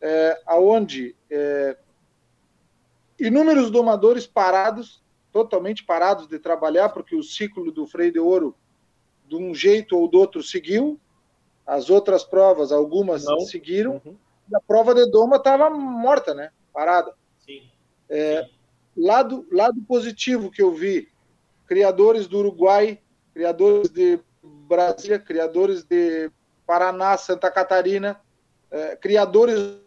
é, 0.00 0.40
aonde 0.46 1.14
é, 1.30 1.76
inúmeros 3.18 3.70
domadores 3.70 4.26
parados, 4.26 5.02
totalmente 5.32 5.84
parados 5.84 6.26
de 6.26 6.38
trabalhar, 6.38 6.90
porque 6.90 7.14
o 7.14 7.22
ciclo 7.22 7.70
do 7.70 7.86
freio 7.86 8.12
de 8.12 8.18
ouro, 8.18 8.54
de 9.28 9.36
um 9.36 9.54
jeito 9.54 9.96
ou 9.98 10.08
do 10.08 10.18
outro, 10.18 10.42
seguiu. 10.42 11.00
As 11.66 11.90
outras 11.90 12.22
provas, 12.22 12.70
algumas 12.70 13.24
seguiram. 13.48 14.00
E 14.48 14.54
a 14.54 14.60
prova 14.60 14.94
de 14.94 15.10
doma 15.10 15.36
estava 15.36 15.68
morta, 15.68 16.32
né? 16.32 16.50
Parada. 16.72 17.12
Sim. 17.44 17.68
É, 18.08 18.48
lado, 18.96 19.46
lado 19.50 19.82
positivo 19.82 20.50
que 20.50 20.62
eu 20.62 20.72
vi, 20.72 21.08
criadores 21.66 22.28
do 22.28 22.38
Uruguai, 22.38 23.00
criadores 23.34 23.90
de 23.90 24.20
Brasília, 24.42 25.18
criadores 25.18 25.82
de 25.82 26.30
Paraná, 26.64 27.16
Santa 27.16 27.50
Catarina, 27.50 28.20
é, 28.70 28.96
criadores, 28.96 29.78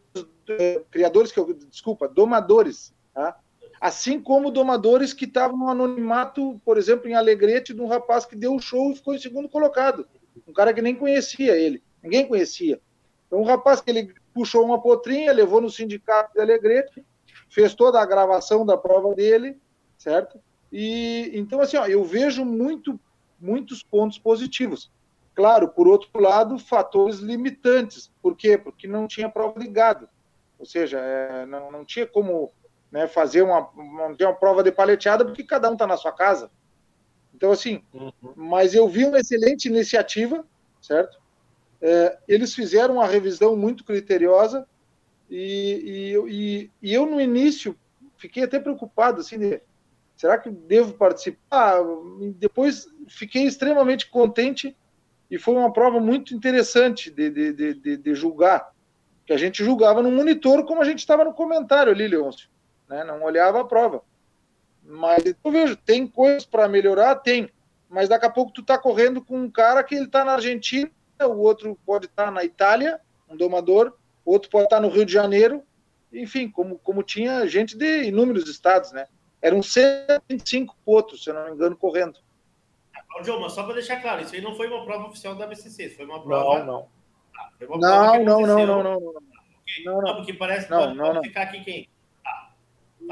é, 0.50 0.82
criadores 0.92 1.32
que 1.32 1.40
eu, 1.40 1.54
desculpa, 1.54 2.08
domadores, 2.08 2.94
tá? 3.14 3.40
assim 3.80 4.20
como 4.20 4.52
domadores 4.52 5.14
que 5.14 5.26
estavam 5.26 5.58
no 5.58 5.70
anonimato, 5.70 6.60
por 6.66 6.78
exemplo, 6.78 7.08
em 7.08 7.14
Alegrete, 7.14 7.74
de 7.74 7.82
um 7.82 7.88
rapaz 7.88 8.26
que 8.26 8.36
deu 8.36 8.54
o 8.54 8.60
show 8.60 8.92
e 8.92 8.96
ficou 8.96 9.16
em 9.16 9.20
segundo 9.20 9.48
colocado, 9.48 10.08
um 10.48 10.54
cara 10.54 10.74
que 10.74 10.82
nem 10.82 10.96
conhecia 10.96 11.56
ele, 11.56 11.82
ninguém 12.04 12.28
conhecia. 12.28 12.80
Então, 13.28 13.40
um 13.40 13.46
rapaz 13.46 13.80
que 13.80 13.90
ele 13.90 14.14
puxou 14.34 14.66
uma 14.66 14.82
potrinha, 14.82 15.32
levou 15.32 15.62
no 15.62 15.70
sindicato 15.70 16.34
de 16.34 16.42
Alegrete, 16.42 17.06
fez 17.50 17.74
toda 17.74 18.02
a 18.02 18.06
gravação 18.06 18.66
da 18.66 18.78
prova 18.78 19.14
dele, 19.16 19.58
certo? 19.98 20.40
E 20.72 21.32
então 21.34 21.62
assim, 21.62 21.78
ó, 21.78 21.86
eu 21.86 22.04
vejo 22.04 22.44
muito, 22.44 23.00
muitos 23.40 23.82
pontos 23.82 24.18
positivos. 24.20 24.92
Claro, 25.34 25.70
por 25.70 25.88
outro 25.88 26.10
lado, 26.20 26.60
fatores 26.60 27.20
limitantes. 27.20 28.12
Por 28.22 28.36
quê? 28.36 28.58
Porque 28.58 28.88
não 28.88 29.08
tinha 29.08 29.30
prova 29.30 29.58
ligada. 29.58 30.10
Ou 30.58 30.66
seja, 30.66 31.00
é, 31.00 31.46
não, 31.46 31.72
não 31.72 31.86
tinha 31.86 32.06
como 32.06 32.52
né, 32.92 33.08
fazer 33.08 33.42
uma, 33.42 33.70
tinha 34.16 34.30
uma 34.30 34.36
prova 34.36 34.64
de 34.64 34.72
paleteada 34.72 35.26
porque 35.26 35.44
cada 35.44 35.70
um 35.70 35.74
está 35.74 35.86
na 35.86 35.98
sua 35.98 36.12
casa. 36.12 36.50
Então, 37.34 37.52
assim, 37.52 37.84
mas 38.36 38.74
eu 38.74 38.88
vi 38.88 39.06
uma 39.06 39.20
excelente 39.20 39.68
iniciativa, 39.68 40.46
certo? 40.82 41.20
É, 41.82 42.18
eles 42.28 42.54
fizeram 42.54 42.96
uma 42.96 43.08
revisão 43.08 43.56
muito 43.56 43.84
criteriosa 43.84 44.68
e, 45.30 46.16
e, 46.28 46.34
e, 46.34 46.72
e 46.82 46.94
eu, 46.94 47.06
no 47.06 47.22
início, 47.22 47.76
fiquei 48.18 48.44
até 48.44 48.60
preocupado, 48.60 49.22
assim, 49.22 49.38
de, 49.38 49.62
será 50.18 50.38
que 50.38 50.50
devo 50.50 50.94
participar? 50.94 51.78
Depois 52.36 52.88
fiquei 53.08 53.44
extremamente 53.44 54.10
contente 54.10 54.76
e 55.30 55.38
foi 55.38 55.56
uma 55.56 55.72
prova 55.72 56.00
muito 56.00 56.34
interessante 56.34 57.12
de, 57.12 57.30
de, 57.30 57.74
de, 57.74 57.98
de 57.98 58.16
julgar, 58.16 58.74
que 59.26 59.32
a 59.32 59.38
gente 59.38 59.64
julgava 59.64 60.02
no 60.02 60.12
monitor 60.12 60.66
como 60.66 60.82
a 60.82 60.86
gente 60.86 61.00
estava 61.00 61.24
no 61.24 61.34
comentário 61.34 61.92
ali, 61.92 62.08
Leôncio, 62.08 62.50
né? 62.90 63.04
não 63.04 63.24
olhava 63.24 63.62
a 63.62 63.66
prova. 63.66 64.04
Mas 64.84 65.24
eu 65.26 65.52
vejo, 65.52 65.76
tem 65.78 66.08
coisas 66.08 66.46
para 66.46 66.68
melhorar? 66.68 67.16
Tem, 67.16 67.50
mas 67.88 68.10
daqui 68.10 68.26
a 68.26 68.30
pouco 68.30 68.52
tu 68.52 68.62
está 68.62 68.78
correndo 68.78 69.24
com 69.24 69.38
um 69.38 69.50
cara 69.50 69.84
que 69.84 69.96
ele 69.96 70.06
está 70.06 70.26
na 70.26 70.34
Argentina, 70.34 70.90
o 71.22 71.38
outro 71.38 71.78
pode 71.86 72.08
estar 72.08 72.26
tá 72.26 72.32
na 72.32 72.44
Itália, 72.44 73.00
um 73.30 73.38
domador, 73.38 73.96
outro 74.26 74.50
pode 74.50 74.66
estar 74.66 74.78
tá 74.78 74.82
no 74.82 74.90
Rio 74.90 75.06
de 75.06 75.14
Janeiro, 75.14 75.64
enfim, 76.12 76.50
como, 76.50 76.80
como 76.80 77.04
tinha 77.04 77.48
gente 77.48 77.78
de 77.78 78.04
inúmeros 78.04 78.48
estados, 78.50 78.92
né? 78.92 79.08
Eram 79.42 79.62
125 79.62 80.76
potros, 80.84 81.24
se 81.24 81.30
eu 81.30 81.34
não 81.34 81.46
me 81.46 81.52
engano, 81.52 81.76
correndo. 81.76 82.20
Ô, 83.16 83.40
mas 83.40 83.54
só 83.54 83.64
para 83.64 83.76
deixar 83.76 84.02
claro, 84.02 84.22
isso 84.22 84.36
aí 84.36 84.42
não 84.42 84.56
foi 84.56 84.68
uma 84.68 84.86
prova 84.86 85.08
oficial 85.08 85.36
da 85.36 85.48
BCC, 85.48 85.86
isso 85.86 85.96
foi 85.98 86.06
uma 86.06 86.22
prova. 86.22 86.60
Não, 86.60 86.66
não. 86.66 86.88
Ah, 87.84 88.18
não, 88.20 88.42
não, 88.42 88.42
não, 88.42 88.66
não, 88.66 88.66
não, 88.66 88.84
não, 88.84 89.00
não. 89.00 89.10
Okay. 89.10 89.84
não, 89.86 90.02
não. 90.02 90.16
porque 90.16 90.34
parece 90.34 90.70
não, 90.70 90.80
pode, 90.80 90.96
não, 90.96 91.06
pode 91.06 91.16
não. 91.16 91.24
ficar 91.24 91.42
aqui 91.44 91.64
quem? 91.64 91.84
Tá, 91.84 91.90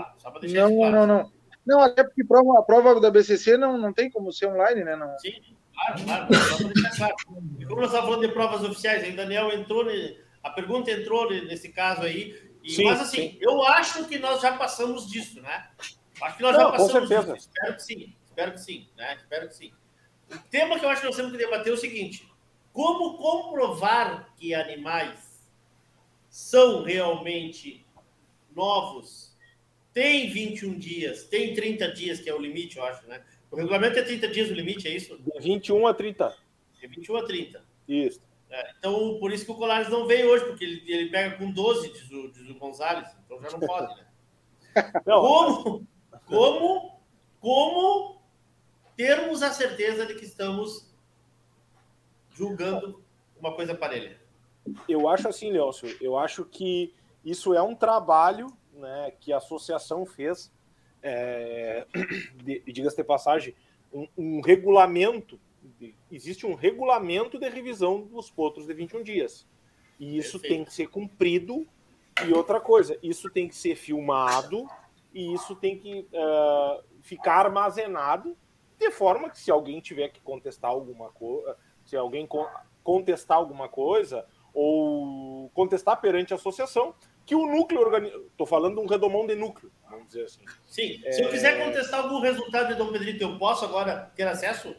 tá, 0.03 0.15
só 0.17 0.31
para 0.31 0.41
deixar 0.41 0.69
não, 0.69 0.77
claro. 0.77 0.95
Não, 0.95 1.07
não, 1.07 1.17
não. 1.17 1.37
Não, 1.65 1.81
até 1.81 2.01
porque 2.03 2.23
prova, 2.23 2.59
a 2.59 2.63
prova 2.63 2.99
da 3.01 3.11
BCC 3.11 3.57
não, 3.57 3.77
não 3.77 3.91
tem 3.91 4.09
como 4.09 4.31
ser 4.31 4.47
online, 4.47 4.85
né? 4.85 4.95
Não. 4.95 5.19
Sim, 5.19 5.33
claro, 5.73 6.03
claro, 6.05 6.33
só 6.33 6.57
para 6.57 6.81
deixar 6.81 7.13
claro. 7.13 7.43
E 7.59 7.65
como 7.65 7.81
nós 7.81 7.89
estávamos 7.89 8.15
falando 8.15 8.27
de 8.27 8.33
provas 8.33 8.63
oficiais, 8.63 9.03
aí 9.03 9.11
Daniel 9.13 9.51
entrou, 9.51 9.85
a 10.41 10.49
pergunta 10.49 10.91
entrou 10.91 11.29
nesse 11.29 11.69
caso 11.69 12.03
aí, 12.03 12.47
e, 12.63 12.71
sim, 12.71 12.85
mas 12.85 13.01
assim, 13.01 13.31
sim. 13.31 13.37
eu 13.41 13.61
acho 13.63 14.05
que 14.05 14.17
nós 14.17 14.41
já 14.41 14.55
passamos 14.57 15.07
disso, 15.07 15.41
né? 15.41 15.69
Acho 16.21 16.37
que 16.37 16.43
nós 16.43 16.53
não, 16.53 16.61
já 16.61 16.71
passamos 16.71 17.09
disso. 17.09 17.35
Espero 17.35 17.75
que 17.75 17.83
sim, 17.83 18.15
espero 18.25 18.51
que 18.53 18.61
sim, 18.61 18.89
né? 18.95 19.15
Espero 19.15 19.47
que 19.49 19.55
sim. 19.55 19.73
O 20.31 20.37
tema 20.49 20.79
que 20.79 20.85
eu 20.85 20.89
acho 20.89 21.01
que 21.01 21.07
nós 21.07 21.15
temos 21.15 21.31
que 21.31 21.37
debater 21.37 21.71
é 21.71 21.75
o 21.75 21.77
seguinte: 21.77 22.29
como 22.71 23.17
comprovar 23.17 24.33
que 24.35 24.53
animais 24.53 25.51
são 26.29 26.83
realmente 26.83 27.85
novos? 28.55 29.26
Tem 29.97 30.29
21 30.29 30.77
dias, 30.77 31.23
tem 31.23 31.55
30 31.55 31.91
dias, 31.91 32.19
que 32.19 32.29
é 32.29 32.35
o 32.35 32.37
limite, 32.37 32.77
eu 32.77 32.85
acho, 32.85 33.07
né? 33.07 33.19
O 33.49 33.55
regulamento 33.55 33.97
é 33.97 34.03
30 34.03 34.27
dias 34.27 34.47
o 34.51 34.53
limite, 34.53 34.87
é 34.87 34.91
isso? 34.91 35.17
De 35.17 35.39
21 35.39 35.87
a 35.87 35.91
30. 35.91 36.37
De 36.79 36.87
21 36.87 37.15
a 37.17 37.25
30. 37.25 37.65
Isso. 37.87 38.21
É, 38.47 38.73
então, 38.77 39.17
por 39.19 39.33
isso 39.33 39.43
que 39.43 39.51
o 39.51 39.55
Colares 39.55 39.89
não 39.89 40.05
veio 40.05 40.29
hoje, 40.29 40.45
porque 40.45 40.63
ele, 40.63 40.83
ele 40.85 41.09
pega 41.09 41.35
com 41.37 41.49
12, 41.49 41.93
diz 41.93 42.11
o, 42.11 42.27
diz 42.27 42.47
o 42.47 42.53
Gonzalez. 42.59 43.07
Então 43.25 43.41
já 43.41 43.49
não 43.49 43.57
pode, 43.65 43.95
né? 43.95 44.05
Não, 45.03 45.19
como, 45.19 45.87
como, 46.27 46.99
como 47.41 48.21
termos 48.95 49.41
a 49.41 49.51
certeza 49.51 50.05
de 50.05 50.13
que 50.13 50.25
estamos 50.25 50.93
julgando 52.35 53.03
uma 53.39 53.55
coisa 53.55 53.73
parelha? 53.73 54.21
Eu 54.87 55.09
acho 55.09 55.27
assim, 55.27 55.51
Leôncio, 55.51 55.97
eu 55.99 56.15
acho 56.15 56.45
que 56.45 56.93
isso 57.25 57.55
é 57.55 57.63
um 57.63 57.73
trabalho 57.73 58.55
né, 58.77 59.11
que 59.19 59.33
a 59.33 59.37
associação 59.37 60.05
fez, 60.05 60.51
é, 61.01 61.85
de, 62.43 62.61
diga-se 62.71 62.95
de 62.95 63.03
passagem, 63.03 63.55
um, 63.93 64.07
um 64.17 64.41
regulamento, 64.41 65.39
de, 65.79 65.95
existe 66.11 66.45
um 66.45 66.53
regulamento 66.53 67.39
de 67.39 67.49
revisão 67.49 68.01
dos 68.01 68.29
potros 68.29 68.67
de 68.67 68.73
21 68.73 69.03
dias. 69.03 69.47
E 69.99 70.17
isso 70.17 70.39
Perfeito. 70.39 70.55
tem 70.55 70.65
que 70.65 70.73
ser 70.73 70.87
cumprido. 70.87 71.67
E 72.25 72.33
outra 72.33 72.59
coisa, 72.59 72.97
isso 73.03 73.29
tem 73.29 73.47
que 73.47 73.55
ser 73.55 73.75
filmado 73.75 74.67
e 75.13 75.33
isso 75.33 75.55
tem 75.55 75.77
que 75.77 76.07
uh, 76.13 76.83
ficar 77.01 77.45
armazenado 77.45 78.35
de 78.77 78.91
forma 78.91 79.29
que 79.29 79.39
se 79.39 79.51
alguém 79.51 79.79
tiver 79.79 80.09
que 80.09 80.21
contestar 80.21 80.71
alguma 80.71 81.09
coisa, 81.09 81.57
se 81.83 81.95
alguém 81.95 82.27
contestar 82.83 83.37
alguma 83.37 83.67
coisa 83.67 84.25
ou 84.53 85.49
contestar 85.53 85.99
perante 85.99 86.33
a 86.33 86.35
associação, 86.35 86.93
que 87.27 87.35
o 87.35 87.45
núcleo 87.45 87.81
organiza. 87.81 88.15
Estou 88.15 88.47
falando 88.47 88.75
de 88.75 88.79
um 88.79 88.87
redomão 88.87 89.27
de 89.27 89.35
núcleo, 89.35 89.69
vamos 89.89 90.07
dizer 90.07 90.23
assim. 90.23 90.41
Sim. 90.65 91.01
É... 91.03 91.11
Se 91.11 91.21
eu 91.21 91.29
quiser 91.29 91.63
contestar 91.63 92.05
algum 92.05 92.21
resultado 92.21 92.69
de 92.69 92.75
Dom 92.75 92.89
Pedrito, 92.89 93.21
eu 93.21 93.37
posso 93.37 93.65
agora 93.65 94.09
ter 94.15 94.25
acesso? 94.25 94.73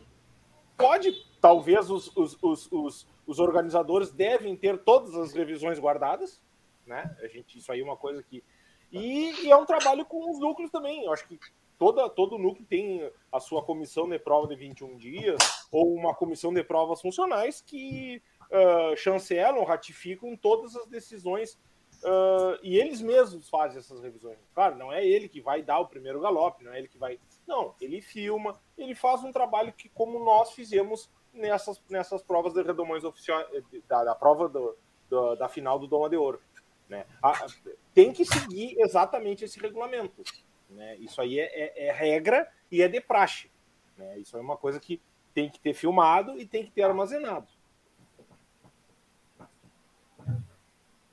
Pode. 0.75 1.13
Talvez 1.43 1.91
os, 1.91 2.11
os, 2.17 2.39
os, 2.43 2.73
os, 2.73 3.07
os 3.27 3.39
organizadores 3.39 4.11
devem 4.11 4.57
ter 4.57 4.79
todas 4.79 5.15
as 5.15 5.35
revisões 5.35 5.79
guardadas, 5.79 6.43
né? 6.87 7.15
A 7.23 7.29
gente, 7.29 7.59
isso 7.59 7.71
aí 7.71 7.81
é 7.81 7.85
uma 7.85 7.99
coisa 7.99 8.23
que. 8.23 8.43
E, 8.91 9.45
e 9.45 9.51
é 9.51 9.57
um 9.57 9.67
trabalho 9.67 10.07
com 10.07 10.31
os 10.31 10.41
núcleos 10.41 10.71
também. 10.71 11.05
Eu 11.05 11.13
acho 11.13 11.29
que 11.29 11.39
toda, 11.79 12.09
todo 12.09 12.39
núcleo 12.39 12.67
tem 12.67 13.13
a 13.31 13.39
sua 13.39 13.63
comissão 13.63 14.09
de 14.09 14.19
prova 14.19 14.49
de 14.49 14.57
21 14.57 14.97
dias 14.97 15.37
ou 15.71 15.95
uma 15.95 16.15
comissão 16.15 16.53
de 16.53 16.65
provas 16.65 17.03
funcionais 17.03 17.61
que 17.61 18.23
uh, 18.51 18.97
chancelam, 18.97 19.63
ratificam 19.65 20.35
todas 20.35 20.75
as 20.75 20.87
decisões 20.87 21.59
uh, 22.05 22.59
e 22.63 22.79
eles 22.79 23.01
mesmos 23.01 23.49
fazem 23.49 23.79
essas 23.79 24.01
revisões. 24.01 24.39
Claro, 24.55 24.77
não 24.77 24.93
é 24.93 25.05
ele 25.05 25.29
que 25.29 25.41
vai 25.41 25.63
dar 25.63 25.79
o 25.79 25.87
primeiro 25.87 26.21
galope, 26.21 26.65
não 26.65 26.73
é 26.73 26.79
ele 26.79 26.89
que 26.89 26.99
vai. 26.99 27.19
Não, 27.47 27.75
ele 27.81 28.01
filma, 28.01 28.61
ele 28.77 28.95
faz 28.95 29.23
um 29.23 29.33
trabalho 29.33 29.73
que, 29.73 29.89
como 29.89 30.19
nós 30.25 30.53
fizemos 30.53 31.11
nessas, 31.33 31.81
nessas 31.89 32.23
provas 32.23 32.53
de 32.53 32.63
redomões 32.63 33.05
oficiais, 33.05 33.47
da, 33.89 34.05
da 34.05 34.15
prova 34.15 34.49
do, 34.49 34.77
do, 35.09 35.35
da 35.37 35.49
final 35.49 35.79
do 35.79 35.87
Doma 35.87 36.09
de 36.09 36.17
Ouro. 36.17 36.41
Né? 36.89 37.05
A, 37.23 37.47
tem 37.95 38.13
que 38.13 38.25
seguir 38.25 38.81
exatamente 38.81 39.45
esse 39.45 39.61
regulamento. 39.61 40.23
Né? 40.71 40.97
Isso 40.97 41.21
aí 41.21 41.39
é, 41.39 41.45
é, 41.45 41.87
é, 41.89 41.93
regra 41.93 42.51
e 42.71 42.83
é 42.83 42.89
de 42.89 43.01
praxe. 43.01 43.51
Né? 43.97 44.19
Isso 44.19 44.37
é 44.37 44.41
uma 44.41 44.57
coisa 44.57 44.81
que 44.81 45.01
tem 45.35 45.51
que 45.51 45.61
ter 45.61 45.75
filmado 45.75 46.39
e 46.39 46.47
tem 46.47 46.65
que 46.65 46.71
ter 46.71 46.83
armazenado. 46.83 47.47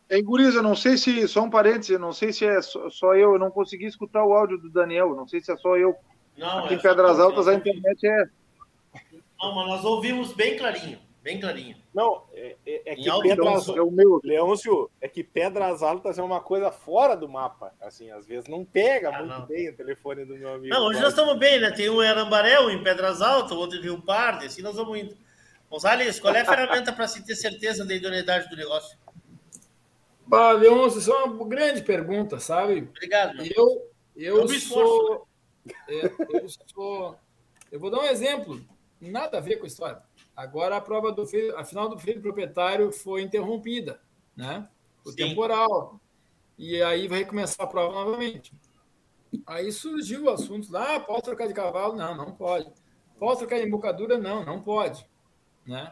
É, 0.10 0.22
Guriza, 0.22 0.62
não 0.62 0.76
sei 0.76 0.98
se, 0.98 1.28
só 1.28 1.44
um 1.44 1.50
parênteses, 1.50 2.00
não 2.00 2.14
sei 2.14 2.32
se 2.32 2.46
é 2.46 2.62
só, 2.62 2.90
só, 2.90 3.16
eu, 3.16 3.34
eu 3.34 3.40
não 3.40 3.50
consegui 3.50 3.86
escutar 3.86 4.24
o 4.24 4.34
áudio 4.34 4.58
do 4.58 4.70
Daniel, 4.70 5.16
não 5.16 5.28
sei 5.28 5.42
se 5.42 5.52
é 5.52 5.58
só 5.58 5.76
eu. 5.78 5.96
Não, 6.38 6.60
Aqui 6.60 6.74
é 6.74 6.78
em 6.78 6.82
Pedras 6.82 7.20
Altas 7.20 7.48
a 7.48 7.54
internet 7.54 8.06
é. 8.06 8.26
Não, 9.40 9.56
mas 9.56 9.68
nós 9.68 9.86
ouvimos 9.86 10.34
bem 10.34 10.58
clarinho. 10.58 11.00
Bem 11.24 11.40
clarinho. 11.40 11.76
Não, 11.92 12.24
é, 12.34 12.56
é, 12.68 12.92
é 12.92 12.96
que 12.96 13.10
Pedras, 13.24 13.68
é 13.70 13.82
o 13.82 13.90
meu. 13.90 14.22
Leôncio, 14.24 14.92
é 15.02 15.08
que 15.08 15.24
Pedras 15.24 15.82
Altas 15.82 16.20
é 16.20 16.22
uma 16.22 16.40
coisa 16.40 16.72
fora 16.72 17.18
do 17.18 17.28
mapa. 17.28 17.74
Assim, 17.82 18.12
às 18.12 18.28
vezes 18.28 18.48
não 18.48 18.64
pega 18.64 19.10
ah, 19.10 19.20
muito 19.20 19.40
não. 19.40 19.46
bem 19.48 19.70
o 19.70 19.76
telefone 19.76 20.24
do 20.24 20.38
meu 20.38 20.54
amigo. 20.54 20.72
Não, 20.72 20.86
hoje 20.86 21.00
nós 21.00 21.10
estamos 21.10 21.36
bem, 21.40 21.60
né? 21.60 21.72
Tem 21.72 21.90
um 21.90 22.04
em 22.04 22.08
Arambaré, 22.08 22.60
um 22.60 22.70
em 22.70 22.84
Pedras 22.84 23.24
Altas, 23.24 23.54
outro 23.54 23.80
em 23.80 23.82
Rio 23.82 24.00
Pardo, 24.04 24.46
assim 24.46 24.62
nós 24.62 24.76
vamos 24.76 25.00
indo. 25.00 25.18
Gonzalez, 25.68 26.20
qual 26.20 26.36
é 26.36 26.42
a 26.42 26.46
ferramenta 26.46 26.94
para 26.94 27.08
se 27.08 27.26
ter 27.26 27.36
certeza 27.36 27.84
da 27.84 27.96
idoneidade 27.96 28.48
do 28.48 28.56
negócio? 28.56 28.96
Bah, 30.28 30.54
isso 30.88 31.12
é 31.12 31.24
uma 31.24 31.48
grande 31.48 31.84
pergunta, 31.84 32.40
sabe? 32.40 32.90
Obrigado. 32.90 33.38
Eu, 33.56 33.92
eu, 34.16 34.38
eu 34.42 34.48
sou, 34.60 35.28
é, 35.88 36.06
eu 36.30 36.50
sou. 36.74 37.16
Eu 37.72 37.80
vou 37.80 37.92
dar 37.92 38.00
um 38.00 38.06
exemplo, 38.06 38.60
nada 39.00 39.38
a 39.38 39.42
ver 39.42 39.58
com 39.58 39.66
a 39.66 39.68
história. 39.68 40.02
Agora 40.36 40.78
a 40.78 40.82
prova 40.82 41.12
do 41.12 41.26
filho, 41.26 41.58
a 41.58 41.64
final 41.64 41.90
do 41.90 41.98
filho 42.00 42.22
proprietário 42.22 42.92
foi 42.92 43.22
interrompida, 43.22 44.02
né? 44.36 44.68
O 45.06 45.12
Sim. 45.12 45.18
temporal. 45.18 46.00
E 46.58 46.82
aí 46.82 47.08
vai 47.08 47.24
começar 47.26 47.64
a 47.64 47.68
prova 47.68 47.94
novamente. 47.94 48.54
Aí 49.46 49.72
surgiu 49.72 50.24
o 50.24 50.30
assunto 50.30 50.72
lá, 50.72 50.96
ah, 50.96 51.00
pode 51.00 51.24
trocar 51.24 51.48
de 51.48 51.54
cavalo? 51.54 51.96
Não, 51.96 52.16
não 52.16 52.32
pode. 52.32 52.72
Pode 53.20 53.40
trocar 53.40 53.60
de 53.60 53.68
embocadura? 53.68 54.18
Não, 54.18 54.44
não 54.46 54.62
pode. 54.62 55.08
Né? 55.66 55.92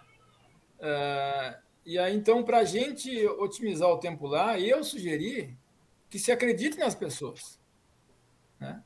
Uh, 0.80 1.63
e 1.86 2.00
aí, 2.00 2.16
então, 2.16 2.44
para 2.44 2.60
a 2.60 2.64
gente 2.64 3.26
otimizar 3.28 3.90
o 3.90 3.98
tempo 3.98 4.26
lá, 4.28 4.60
eu 4.60 4.84
sugeri 4.84 5.58
que 6.10 6.18
se 6.18 6.32
acredite 6.32 6.78
nas 6.78 6.96
pessoas. 6.96 7.60
Né? 8.60 8.82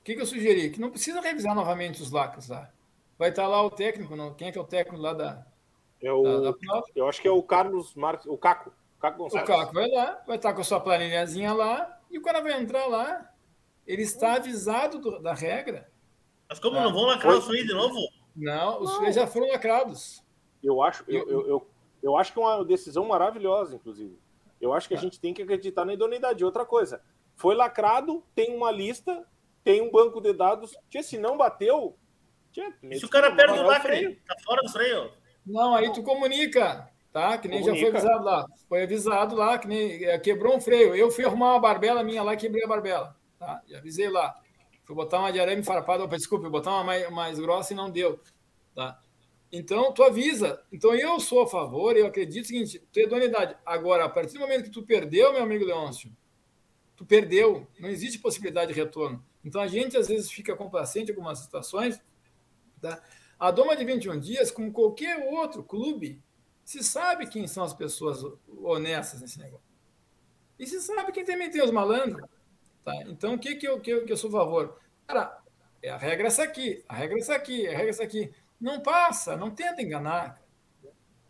O 0.00 0.02
que, 0.02 0.14
que 0.14 0.20
eu 0.20 0.26
sugeri? 0.26 0.70
Que 0.70 0.80
não 0.80 0.90
precisa 0.90 1.20
revisar 1.20 1.54
novamente 1.54 2.00
os 2.00 2.10
lacres 2.10 2.48
lá. 2.48 2.70
Vai 3.18 3.28
estar 3.28 3.46
lá 3.46 3.62
o 3.62 3.70
técnico, 3.70 4.16
não? 4.16 4.32
quem 4.32 4.48
é 4.48 4.52
que 4.52 4.58
é 4.58 4.60
o 4.60 4.66
técnico 4.66 5.02
lá 5.02 5.12
da. 5.12 5.46
É 6.02 6.10
o, 6.10 6.22
da, 6.22 6.50
da 6.52 6.82
eu 6.96 7.06
acho 7.06 7.20
que 7.20 7.28
é 7.28 7.30
o 7.30 7.42
Carlos 7.42 7.94
Marques, 7.94 8.26
o 8.26 8.38
Caco. 8.38 8.72
Caco 8.98 9.18
Gonçalves. 9.18 9.48
O 9.48 9.52
Caco 9.52 9.74
vai 9.74 9.88
lá, 9.90 10.22
vai 10.26 10.36
estar 10.36 10.54
com 10.54 10.60
a 10.62 10.64
sua 10.64 10.80
planilhazinha 10.80 11.52
lá, 11.52 12.00
e 12.10 12.18
o 12.18 12.22
cara 12.22 12.40
vai 12.40 12.60
entrar 12.60 12.86
lá. 12.86 13.30
Ele 13.86 14.02
está 14.02 14.34
avisado 14.34 14.98
do, 14.98 15.20
da 15.20 15.34
regra. 15.34 15.90
Mas 16.48 16.58
como 16.58 16.76
tá? 16.76 16.82
não 16.82 16.92
vão 16.92 17.04
lacrar 17.04 17.34
o 17.34 17.42
suíte 17.42 17.66
de 17.66 17.74
novo? 17.74 17.96
Não, 18.34 18.80
os 18.82 18.90
suítes 18.92 19.16
já 19.16 19.26
foram 19.26 19.48
lacrados. 19.48 20.22
Eu 20.62 20.82
acho, 20.82 21.04
eu, 21.08 21.28
eu, 21.28 21.46
eu, 21.48 21.69
eu, 22.02 22.16
acho 22.16 22.32
que 22.32 22.38
é 22.38 22.42
uma 22.42 22.64
decisão 22.64 23.06
maravilhosa, 23.06 23.76
inclusive. 23.76 24.18
Eu 24.60 24.72
acho 24.72 24.88
que 24.88 24.94
a 24.94 24.96
tá. 24.96 25.02
gente 25.02 25.18
tem 25.18 25.32
que 25.32 25.42
acreditar 25.42 25.84
na 25.84 25.94
idoneidade. 25.94 26.44
Outra 26.44 26.64
coisa, 26.64 27.02
foi 27.34 27.54
lacrado, 27.54 28.22
tem 28.34 28.54
uma 28.54 28.70
lista, 28.70 29.26
tem 29.64 29.80
um 29.80 29.90
banco 29.90 30.20
de 30.20 30.32
dados. 30.32 30.76
se 31.02 31.18
não 31.18 31.36
bateu, 31.36 31.96
se 32.98 33.04
o 33.04 33.08
cara 33.08 33.34
perde 33.34 33.58
o 33.58 33.62
lacre, 33.62 34.16
tá 34.26 34.34
fora 34.44 34.62
do 34.62 34.68
freio. 34.68 35.12
Não, 35.46 35.74
aí 35.74 35.92
tu 35.92 36.02
comunica, 36.02 36.88
tá? 37.12 37.38
Que 37.38 37.48
nem 37.48 37.60
comunica. 37.60 37.82
já 37.82 37.90
foi 37.90 37.98
avisado 37.98 38.24
lá. 38.24 38.46
Foi 38.68 38.82
avisado 38.82 39.36
lá, 39.36 39.58
que 39.58 39.68
nem 39.68 40.04
é, 40.04 40.18
quebrou 40.18 40.56
um 40.56 40.60
freio. 40.60 40.94
Eu 40.94 41.10
fui 41.10 41.24
arrumar 41.24 41.52
uma 41.52 41.60
barbela 41.60 42.02
minha 42.02 42.22
lá 42.22 42.34
e 42.34 42.36
quebrei 42.36 42.64
a 42.64 42.68
barbela. 42.68 43.16
tá? 43.38 43.62
Já 43.66 43.78
avisei 43.78 44.10
lá. 44.10 44.34
Fui 44.84 44.94
botar 44.96 45.20
uma 45.20 45.32
de 45.32 45.40
arame 45.40 45.62
farpada, 45.62 46.02
opa, 46.02 46.16
desculpa, 46.16 46.50
botar 46.50 46.70
uma 46.70 46.84
mais, 46.84 47.10
mais 47.10 47.38
grossa 47.38 47.72
e 47.72 47.76
não 47.76 47.88
deu, 47.88 48.20
tá? 48.74 49.00
Então, 49.52 49.92
tu 49.92 50.02
avisa. 50.02 50.62
Então, 50.70 50.94
eu 50.94 51.18
sou 51.18 51.42
a 51.42 51.46
favor, 51.46 51.96
eu 51.96 52.06
acredito 52.06 52.44
o 52.44 52.48
seguinte, 52.48 52.82
tu 52.92 53.00
é 53.00 53.02
idoneidade. 53.02 53.56
Agora, 53.66 54.04
a 54.04 54.08
partir 54.08 54.34
do 54.34 54.40
momento 54.40 54.64
que 54.64 54.70
tu 54.70 54.82
perdeu, 54.82 55.32
meu 55.32 55.42
amigo 55.42 55.64
Leôncio, 55.64 56.14
tu 56.96 57.04
perdeu, 57.04 57.66
não 57.78 57.88
existe 57.88 58.18
possibilidade 58.18 58.72
de 58.72 58.78
retorno. 58.78 59.24
Então, 59.44 59.60
a 59.60 59.66
gente, 59.66 59.96
às 59.96 60.06
vezes, 60.06 60.30
fica 60.30 60.54
complacente 60.54 61.10
em 61.10 61.14
algumas 61.14 61.40
situações, 61.40 62.00
tá? 62.80 63.02
A 63.38 63.50
Doma 63.50 63.74
de 63.74 63.84
21 63.84 64.20
dias, 64.20 64.50
como 64.50 64.70
qualquer 64.70 65.16
outro 65.32 65.62
clube, 65.62 66.22
se 66.62 66.84
sabe 66.84 67.26
quem 67.26 67.48
são 67.48 67.64
as 67.64 67.72
pessoas 67.72 68.22
honestas 68.62 69.20
nesse 69.22 69.38
negócio. 69.38 69.64
E 70.58 70.66
se 70.66 70.80
sabe 70.82 71.10
quem 71.10 71.24
também 71.24 71.50
tem 71.50 71.62
os 71.62 71.70
malandros. 71.70 72.22
Tá? 72.84 72.94
Então, 73.08 73.34
o 73.34 73.38
que, 73.38 73.56
que, 73.56 73.66
eu, 73.66 73.80
que, 73.80 74.02
que 74.02 74.12
eu 74.12 74.16
sou 74.16 74.28
a 74.28 74.44
favor? 74.44 74.78
Cara, 75.06 75.40
é 75.82 75.88
a 75.88 75.96
regra 75.96 76.24
é 76.24 76.28
essa 76.28 76.42
aqui, 76.42 76.84
a 76.86 76.94
regra 76.94 77.16
é 77.16 77.20
essa 77.20 77.34
aqui, 77.34 77.66
a 77.66 77.70
regra 77.70 77.86
é 77.86 77.88
essa 77.88 78.02
aqui. 78.02 78.30
Não 78.60 78.80
passa, 78.80 79.36
não 79.36 79.50
tenta 79.50 79.80
enganar. 79.80 80.40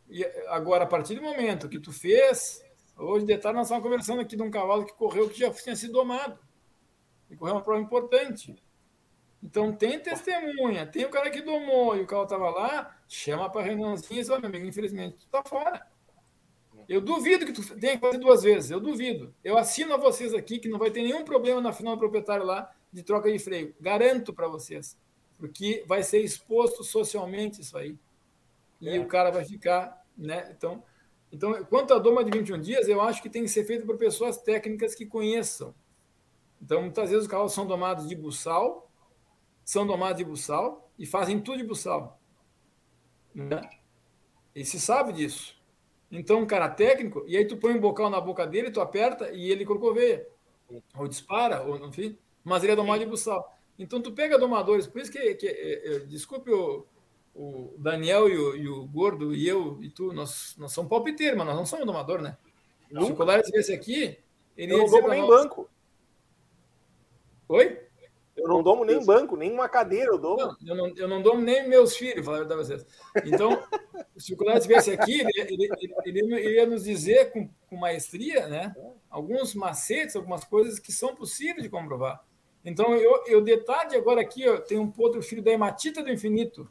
E 0.09 0.25
agora, 0.49 0.85
a 0.85 0.87
partir 0.87 1.15
do 1.15 1.23
momento 1.23 1.69
que 1.69 1.79
tu 1.79 1.93
fez, 1.93 2.61
hoje 2.97 3.25
de 3.25 3.39
tarde 3.39 3.57
nós 3.57 3.67
estávamos 3.67 3.89
conversando 3.89 4.21
aqui 4.21 4.35
de 4.35 4.43
um 4.43 4.51
cavalo 4.51 4.85
que 4.85 4.93
correu 4.95 5.31
que 5.31 5.39
já 5.39 5.51
tinha 5.53 5.77
sido 5.77 5.93
domado. 5.93 6.39
E 7.31 7.37
correu 7.37 7.55
uma 7.55 7.63
prova 7.63 7.81
importante. 7.81 8.61
Então 9.41 9.73
tem 9.73 9.99
testemunha, 10.01 10.85
tem 10.85 11.05
o 11.05 11.11
cara 11.11 11.31
que 11.31 11.41
domou 11.41 11.97
e 11.97 12.03
o 12.03 12.07
cavalo 12.07 12.25
estava 12.25 12.51
lá, 12.51 12.99
chama 13.09 13.49
para 13.49 13.63
reuniãozinha 13.63 14.21
e 14.21 14.25
diz, 14.25 14.29
meu 14.29 14.39
amigo, 14.39 14.67
infelizmente, 14.67 15.19
tu 15.19 15.27
está 15.27 15.43
fora. 15.45 15.87
Eu 16.89 17.01
duvido 17.01 17.47
que 17.47 17.53
tu 17.53 17.63
tenha 17.79 17.95
que 17.95 18.01
fazer 18.01 18.19
duas 18.19 18.43
vezes, 18.43 18.73
eu 18.73 18.81
duvido. 18.81 19.33
Eu 19.45 19.57
assino 19.57 19.95
a 19.95 19.97
vocês 19.97 20.35
aqui 20.35 20.59
que 20.59 20.69
não 20.69 20.79
vai 20.79 20.91
ter 20.91 21.03
nenhum 21.03 21.25
problema 21.25 21.61
na 21.61 21.73
final 21.73 21.95
do 21.95 22.01
proprietário 22.01 22.45
lá 22.45 22.69
de 22.93 23.05
troca 23.05 23.31
de 23.31 23.39
freio. 23.39 23.75
Garanto 23.81 24.35
para 24.35 24.49
vocês 24.49 24.99
porque 25.41 25.83
vai 25.87 26.03
ser 26.03 26.21
exposto 26.21 26.85
socialmente 26.85 27.63
isso 27.63 27.77
aí. 27.77 27.99
E 28.81 28.91
é. 28.91 29.01
o 29.01 29.07
cara 29.07 29.31
vai 29.31 29.45
ficar, 29.45 30.05
né? 30.17 30.55
Então, 30.57 30.85
então, 31.33 31.65
quanto 31.65 31.95
à 31.95 31.99
doma 31.99 32.25
de 32.25 32.31
21 32.37 32.61
dias, 32.61 32.89
eu 32.89 33.01
acho 33.01 33.23
que 33.23 33.31
tem 33.31 33.43
que 33.43 33.49
ser 33.49 33.65
feito 33.65 33.87
por 33.87 33.97
pessoas 33.97 34.37
técnicas 34.37 34.95
que 34.95 35.07
conheçam. 35.07 35.75
Então, 36.61 36.83
muitas 36.83 37.09
vezes 37.09 37.25
os 37.25 37.31
cavalos 37.31 37.53
são 37.53 37.67
domados 37.67 38.09
de 38.09 38.15
buçal, 38.15 38.91
são 39.65 39.87
domados 39.87 40.19
de 40.19 40.25
buçal 40.25 40.91
e 40.99 41.07
fazem 41.07 41.41
tudo 41.41 41.59
de 41.59 41.65
buçal. 41.65 42.21
Né? 43.35 43.61
E 44.55 44.65
se 44.65 44.81
sabe 44.81 45.13
disso. 45.13 45.57
Então, 46.11 46.41
um 46.41 46.47
cara 46.47 46.69
técnico, 46.69 47.25
e 47.27 47.37
aí 47.37 47.47
tu 47.47 47.57
põe 47.57 47.73
um 47.73 47.81
bocal 47.81 48.11
na 48.11 48.21
boca 48.21 48.45
dele, 48.45 48.73
tu 48.73 48.81
aperta 48.81 49.31
e 49.31 49.51
ele 49.51 49.65
corcoveia. 49.65 50.27
Ou 50.97 51.07
dispara, 51.07 51.63
ou 51.63 51.77
enfim, 51.87 52.19
mas 52.43 52.65
ele 52.65 52.73
é 52.73 52.77
domado 52.77 52.99
de 52.99 53.07
buçal. 53.07 53.57
Então, 53.81 54.01
tu 54.03 54.13
pega 54.13 54.39
domadores, 54.39 54.87
por 54.87 55.01
isso 55.01 55.11
que, 55.11 55.35
que 55.37 55.47
é, 55.47 55.97
é, 55.97 55.99
desculpe 56.01 56.51
o, 56.51 56.87
o 57.35 57.75
Daniel 57.79 58.29
e 58.29 58.37
o, 58.37 58.57
e 58.57 58.69
o, 58.69 58.87
Gordo 58.87 59.35
e 59.35 59.49
eu 59.49 59.83
e 59.83 59.89
tu, 59.89 60.13
nós, 60.13 60.55
nós 60.59 60.73
somos 60.73 60.91
palpiteiros, 60.91 61.39
mas 61.39 61.47
nós 61.47 61.57
não 61.57 61.65
somos 61.65 61.87
domador, 61.87 62.21
né? 62.21 62.37
Não. 62.91 63.07
Se 63.07 63.13
o 63.13 63.17
Colares 63.17 63.47
tivesse 63.47 63.73
aqui, 63.73 64.19
ele 64.55 64.75
eu 64.75 64.79
não 64.79 64.87
domo 64.87 65.09
nem 65.09 65.23
nós... 65.23 65.31
banco. 65.31 65.71
Oi? 67.49 67.81
Eu 68.37 68.49
não 68.49 68.63
domo 68.63 68.85
nem 68.85 69.05
banco, 69.05 69.37
nem 69.37 69.51
uma 69.51 69.69
cadeira 69.69 70.13
eu 70.13 70.19
dou. 70.19 70.37
Não, 70.37 70.57
eu, 70.67 70.75
não, 70.75 70.89
eu 70.97 71.09
não 71.09 71.23
domo 71.23 71.41
nem 71.41 71.67
meus 71.67 71.97
filhos, 71.97 72.25
falar 72.25 72.43
a 72.43 72.57
vocês. 72.57 72.87
Então, 73.25 73.51
se 74.17 74.35
o 74.35 74.37
Colares 74.37 74.63
estivesse 74.63 74.91
aqui, 74.91 75.21
ele, 75.21 75.55
ele, 75.55 75.69
ele, 76.05 76.35
ele, 76.35 76.55
ia 76.57 76.67
nos 76.67 76.85
dizer 76.85 77.33
com, 77.33 77.49
com 77.67 77.77
maestria, 77.77 78.47
né? 78.47 78.75
Alguns 79.09 79.55
macetes, 79.55 80.17
algumas 80.17 80.45
coisas 80.45 80.79
que 80.79 80.93
são 80.93 81.15
possíveis 81.15 81.63
de 81.63 81.71
comprovar. 81.71 82.23
Então, 82.65 82.95
eu, 82.95 83.25
eu 83.27 83.41
de 83.41 83.57
tarde 83.59 83.97
agora 83.97 84.21
aqui, 84.21 84.45
tem 84.69 84.79
um 84.79 84.93
outro 84.99 85.23
filho 85.23 85.43
da 85.43 85.51
hematita 85.51 86.03
do 86.03 86.11
infinito. 86.11 86.71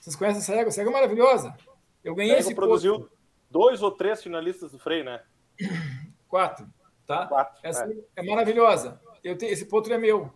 Vocês 0.00 0.16
conhecem 0.16 0.40
essa 0.40 0.52
égua? 0.52 0.68
Essa 0.68 0.82
égua 0.82 0.90
é 0.90 0.94
maravilhosa. 0.94 1.56
Eu 2.02 2.14
ganhei 2.14 2.36
esse 2.36 2.54
produziu 2.54 3.00
potro. 3.00 3.12
dois 3.50 3.82
ou 3.82 3.90
três 3.90 4.22
finalistas 4.22 4.70
do 4.70 4.78
freio, 4.78 5.04
né? 5.04 5.22
Quatro, 6.28 6.68
tá? 7.06 7.26
Quatro, 7.26 7.58
essa 7.62 7.90
é. 7.90 7.96
é 8.16 8.22
maravilhosa. 8.22 9.00
Eu 9.22 9.38
tenho, 9.38 9.52
esse 9.52 9.64
potro 9.64 9.94
é 9.94 9.98
meu. 9.98 10.30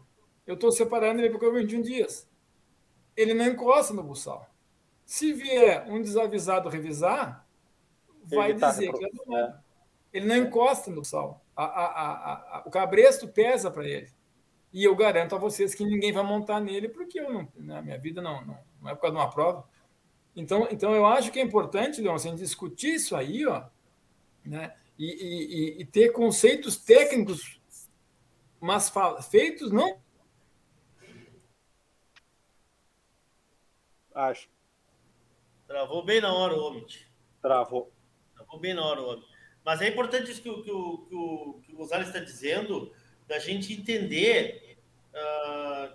Eu 0.47 0.55
estou 0.55 0.73
separando 0.73 1.21
ele 1.21 1.29
porque 1.31 1.45
eu 1.45 1.53
21 1.53 1.83
dias. 1.83 2.27
Ele 3.15 3.35
não 3.35 3.45
encosta 3.47 3.93
no 3.93 4.03
buçal. 4.03 4.49
Se 5.05 5.33
vier 5.35 5.85
um 5.91 6.01
desavisado 6.01 6.71
revisar, 6.71 7.47
vai 8.25 8.51
ele 8.51 8.61
dizer 8.61 8.91
tá 8.91 8.99
que 8.99 9.05
é 9.05 9.09
do 9.11 9.37
é. 9.37 9.59
Ele 10.13 10.27
não 10.27 10.37
encosta 10.37 10.89
no 10.89 10.97
buçal. 10.97 11.45
A, 11.55 11.65
a, 11.65 12.33
a, 12.59 12.63
o 12.65 12.71
cabresto 12.71 13.29
pesa 13.29 13.71
para 13.71 13.87
ele. 13.87 14.11
E 14.73 14.85
eu 14.85 14.95
garanto 14.95 15.35
a 15.35 15.39
vocês 15.39 15.75
que 15.75 15.85
ninguém 15.85 16.13
vai 16.13 16.23
montar 16.23 16.61
nele, 16.61 16.89
porque 16.89 17.19
eu 17.21 17.33
não, 17.33 17.49
na 17.57 17.81
minha 17.81 17.99
vida 17.99 18.21
não, 18.21 18.45
não, 18.45 18.59
não 18.83 18.91
é 18.91 18.95
por 18.95 19.03
causa 19.03 19.17
de 19.17 19.23
uma 19.23 19.31
prova. 19.31 19.69
Então, 20.37 20.69
então 20.71 20.95
eu 20.95 21.07
acho 21.07 21.33
que 21.33 21.39
é 21.39 21.43
importante, 21.43 22.01
Leon, 22.01 22.15
assim, 22.15 22.35
discutir 22.35 22.95
isso 22.95 23.17
aí, 23.17 23.47
ó, 23.47 23.65
né? 24.45 24.75
E, 24.99 25.07
e, 25.07 25.81
e 25.81 25.85
ter 25.85 26.11
conceitos 26.11 26.77
técnicos, 26.77 27.61
mas 28.61 28.93
feitos 29.31 29.71
não. 29.71 29.99
Acho. 34.15 34.49
Travou 35.67 36.05
bem 36.05 36.21
na 36.21 36.33
hora 36.33 36.55
o 36.55 36.61
homem. 36.61 36.87
Travou. 37.41 37.93
Travou 38.35 38.59
bem 38.59 38.75
na 38.75 38.85
hora 38.85 39.01
o 39.01 39.09
homem. 39.11 39.25
Mas 39.65 39.81
é 39.81 39.89
importante 39.89 40.31
isso 40.31 40.43
que, 40.43 40.49
o, 40.49 40.63
que, 40.63 40.71
o, 40.71 40.99
que, 40.99 41.15
o, 41.15 41.61
que 41.63 41.73
o 41.75 41.77
Gonzalez 41.77 42.09
está 42.09 42.19
dizendo, 42.19 42.93
da 43.29 43.39
gente 43.39 43.73
entender 43.73 44.79
uh, 45.15 45.95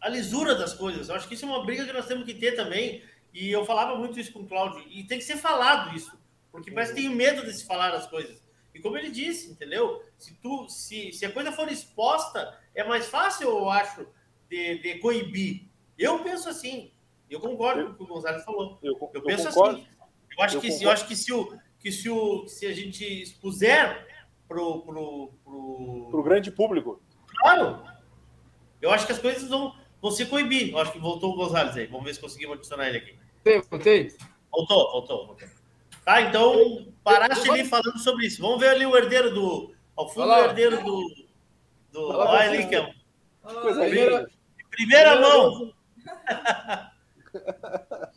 a 0.00 0.08
lisura 0.08 0.54
das 0.54 0.72
coisas. 0.72 1.08
Eu 1.08 1.16
acho 1.16 1.26
que 1.26 1.34
isso 1.34 1.44
é 1.44 1.48
uma 1.48 1.66
briga 1.66 1.84
que 1.84 1.92
nós 1.92 2.06
temos 2.06 2.24
que 2.24 2.34
ter 2.34 2.52
também. 2.52 3.02
E 3.34 3.50
eu 3.50 3.66
falava 3.66 3.96
muito 3.96 4.18
isso 4.18 4.32
com 4.32 4.40
o 4.40 4.46
Cláudio. 4.46 4.82
E 4.88 5.04
tem 5.04 5.18
que 5.18 5.24
ser 5.24 5.36
falado 5.36 5.94
isso. 5.94 6.16
Porque 6.50 6.70
parece 6.70 6.94
que 6.94 7.02
tenho 7.02 7.12
medo 7.12 7.44
de 7.44 7.52
se 7.52 7.66
falar 7.66 7.92
as 7.92 8.06
coisas. 8.06 8.42
E 8.74 8.78
como 8.78 8.96
ele 8.96 9.10
disse, 9.10 9.50
entendeu? 9.50 10.02
Se, 10.16 10.34
tu, 10.34 10.68
se, 10.68 11.12
se 11.12 11.26
a 11.26 11.32
coisa 11.32 11.50
for 11.50 11.70
exposta, 11.70 12.58
é 12.74 12.84
mais 12.84 13.06
fácil, 13.06 13.48
eu 13.48 13.68
acho, 13.68 14.06
de, 14.48 14.78
de 14.78 14.98
coibir. 14.98 15.64
Eu 15.98 16.20
penso 16.20 16.48
assim. 16.48 16.92
Eu 17.28 17.40
concordo 17.40 17.86
com 17.86 17.92
o 17.92 17.96
que 17.96 18.02
o 18.04 18.06
Gonzalez 18.06 18.44
falou. 18.44 18.78
Eu, 18.82 18.92
eu, 18.92 19.10
eu 19.14 19.22
penso 19.22 19.48
concordo. 19.48 19.78
assim. 19.78 19.88
Eu 20.30 20.44
acho, 20.44 20.56
eu 20.56 20.60
que, 20.60 20.84
eu 20.84 20.90
acho 20.90 21.06
que 21.08 21.16
se 21.16 21.32
o 21.32 21.58
que 21.78 21.92
se, 21.92 22.08
o, 22.08 22.46
se 22.48 22.66
a 22.66 22.72
gente 22.72 23.04
expuser 23.22 24.06
pro, 24.48 24.82
pro, 24.82 25.30
pro... 25.44 26.08
pro 26.10 26.22
grande 26.22 26.50
público. 26.50 27.00
Claro! 27.38 27.82
Eu 28.80 28.90
acho 28.90 29.06
que 29.06 29.12
as 29.12 29.18
coisas 29.18 29.48
vão, 29.48 29.74
vão 30.00 30.10
se 30.10 30.26
coibir. 30.26 30.70
Eu 30.72 30.78
acho 30.78 30.92
que 30.92 30.98
voltou 30.98 31.32
o 31.32 31.36
Gonzalez 31.36 31.76
aí. 31.76 31.86
Vamos 31.86 32.04
ver 32.04 32.14
se 32.14 32.20
conseguimos 32.20 32.58
adicionar 32.58 32.88
ele 32.88 32.98
aqui. 32.98 33.16
Voltei. 33.70 34.14
Voltou, 34.50 34.92
voltou, 34.92 35.26
voltou. 35.26 35.48
Tá, 36.04 36.22
então 36.22 36.86
paraste 37.02 37.50
ali 37.50 37.64
falando 37.64 37.98
sobre 37.98 38.26
isso. 38.26 38.40
Vamos 38.40 38.60
ver 38.60 38.68
ali 38.68 38.86
o 38.86 38.96
herdeiro 38.96 39.34
do. 39.34 39.74
Ao 39.96 40.08
fundo, 40.08 40.28
o 40.28 40.38
herdeiro 40.38 40.82
do. 40.84 41.26
do 41.90 42.08
Olha 42.10 42.48
ali, 42.48 42.66
que 42.68 42.76
é. 42.76 42.94
Coisa 43.42 43.80
primeira, 43.80 44.30
primeira 44.70 45.20
mão. 45.20 45.72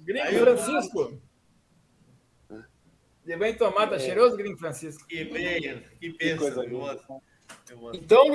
Gringo 0.01 0.39
Francisco. 0.39 1.19
De 3.29 3.37
bem 3.37 3.53
tomado, 3.53 3.91
tá 3.91 3.97
é. 3.97 3.99
cheiroso, 3.99 4.35
Gringo 4.35 4.57
Francisco. 4.57 5.07
Que 5.07 5.23
bem, 5.23 5.85
que 5.99 6.13
pensa. 6.13 6.65
Então, 7.93 8.25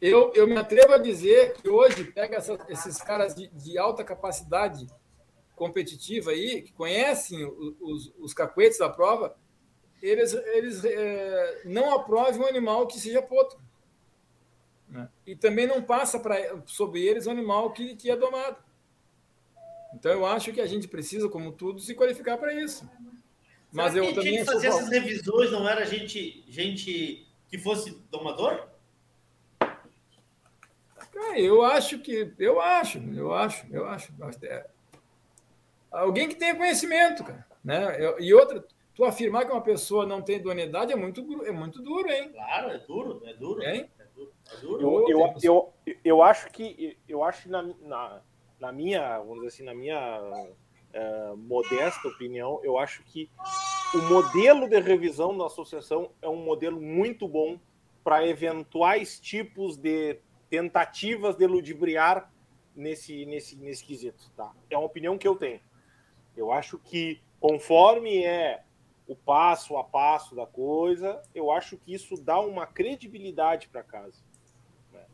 eu, 0.00 0.32
eu 0.36 0.46
me 0.46 0.56
atrevo 0.56 0.92
a 0.92 0.98
dizer 0.98 1.54
que 1.54 1.68
hoje 1.68 2.04
pega 2.04 2.36
essa, 2.36 2.56
esses 2.68 2.98
caras 2.98 3.34
de, 3.34 3.48
de, 3.48 3.76
alta 3.76 4.04
capacidade 4.04 4.86
competitiva 5.56 6.30
aí, 6.30 6.62
que 6.62 6.72
conhecem 6.72 7.44
os, 7.44 7.74
os, 7.80 8.14
os 8.20 8.32
cacuetes 8.32 8.78
da 8.78 8.88
prova, 8.88 9.36
eles, 10.00 10.32
eles 10.32 10.84
é, 10.84 11.62
não 11.64 11.92
aprovem 11.92 12.40
um 12.40 12.46
animal 12.46 12.86
que 12.86 13.00
seja 13.00 13.20
potro. 13.20 13.58
Né? 14.88 15.08
E 15.26 15.34
também 15.34 15.66
não 15.66 15.82
passa 15.82 16.20
pra, 16.20 16.36
sobre 16.66 17.04
eles 17.04 17.26
um 17.26 17.32
animal 17.32 17.72
que, 17.72 17.96
que 17.96 18.08
é 18.08 18.14
domado. 18.14 18.58
Então, 19.92 20.12
eu 20.12 20.24
acho 20.24 20.52
que 20.52 20.60
a 20.60 20.66
gente 20.66 20.86
precisa, 20.86 21.28
como 21.28 21.50
tudo, 21.50 21.80
se 21.80 21.96
qualificar 21.96 22.38
para 22.38 22.54
isso. 22.54 22.88
Mas 23.72 23.92
Será 23.92 24.04
eu 24.04 24.14
também 24.14 24.32
tinha 24.32 24.44
que 24.44 24.52
fazer 24.52 24.66
essas 24.66 24.88
revisões, 24.88 25.52
não 25.52 25.68
era 25.68 25.84
gente, 25.86 26.44
gente 26.48 27.26
que 27.48 27.58
fosse 27.58 27.92
domador? 28.10 28.68
eu 31.36 31.62
acho 31.62 31.98
que. 31.98 32.32
Eu 32.38 32.60
acho, 32.60 32.98
eu 33.14 33.32
acho, 33.32 33.66
eu 33.74 33.86
acho. 33.86 34.12
É, 34.44 34.66
alguém 35.90 36.28
que 36.28 36.34
tenha 36.34 36.56
conhecimento, 36.56 37.24
cara. 37.24 37.46
Né? 37.62 37.98
E 38.18 38.32
outra, 38.32 38.64
tu 38.94 39.04
afirmar 39.04 39.44
que 39.44 39.52
uma 39.52 39.60
pessoa 39.60 40.06
não 40.06 40.22
tem 40.22 40.36
idoneidade 40.36 40.92
é 40.92 40.96
muito, 40.96 41.20
é 41.44 41.52
muito 41.52 41.82
duro, 41.82 42.10
hein? 42.10 42.30
Claro, 42.32 42.70
é 42.70 42.78
duro, 42.78 43.22
é 43.24 43.34
duro. 43.34 43.62
Hein? 43.62 43.90
É 43.98 44.04
duro, 44.14 44.32
é 44.50 44.56
duro. 44.56 44.82
Eu, 44.82 45.08
eu, 45.08 45.34
eu, 45.42 45.72
eu, 46.04 46.22
acho 46.22 46.50
que 46.50 46.96
eu 47.06 47.22
acho 47.22 47.50
na, 47.50 47.62
na, 47.62 48.22
na 48.58 48.72
minha, 48.72 49.18
vamos 49.18 49.36
dizer 49.36 49.48
assim, 49.48 49.62
na 49.64 49.74
minha 49.74 50.20
uh, 50.94 51.36
modesta 51.36 52.08
opinião, 52.08 52.60
eu 52.62 52.78
acho 52.78 53.02
que 53.04 53.30
o 53.94 53.98
modelo 54.02 54.68
de 54.68 54.78
revisão 54.80 55.36
da 55.36 55.46
associação 55.46 56.10
é 56.22 56.28
um 56.28 56.44
modelo 56.44 56.80
muito 56.80 57.26
bom 57.26 57.58
para 58.04 58.26
eventuais 58.26 59.18
tipos 59.18 59.76
de 59.76 60.18
tentativas 60.48 61.36
de 61.36 61.46
ludibriar 61.46 62.30
nesse, 62.74 63.24
nesse, 63.26 63.56
nesse 63.56 63.84
quesito. 63.84 64.30
Tá? 64.36 64.52
É 64.68 64.76
uma 64.76 64.86
opinião 64.86 65.18
que 65.18 65.26
eu 65.26 65.36
tenho. 65.36 65.60
Eu 66.36 66.52
acho 66.52 66.78
que, 66.78 67.20
conforme 67.40 68.24
é 68.24 68.62
o 69.06 69.14
passo 69.14 69.76
a 69.76 69.84
passo 69.84 70.34
da 70.34 70.46
coisa, 70.46 71.20
eu 71.34 71.50
acho 71.50 71.76
que 71.76 71.92
isso 71.92 72.16
dá 72.16 72.40
uma 72.40 72.66
credibilidade 72.66 73.68
para 73.68 73.82
casa. 73.82 74.22
Né? 74.92 75.04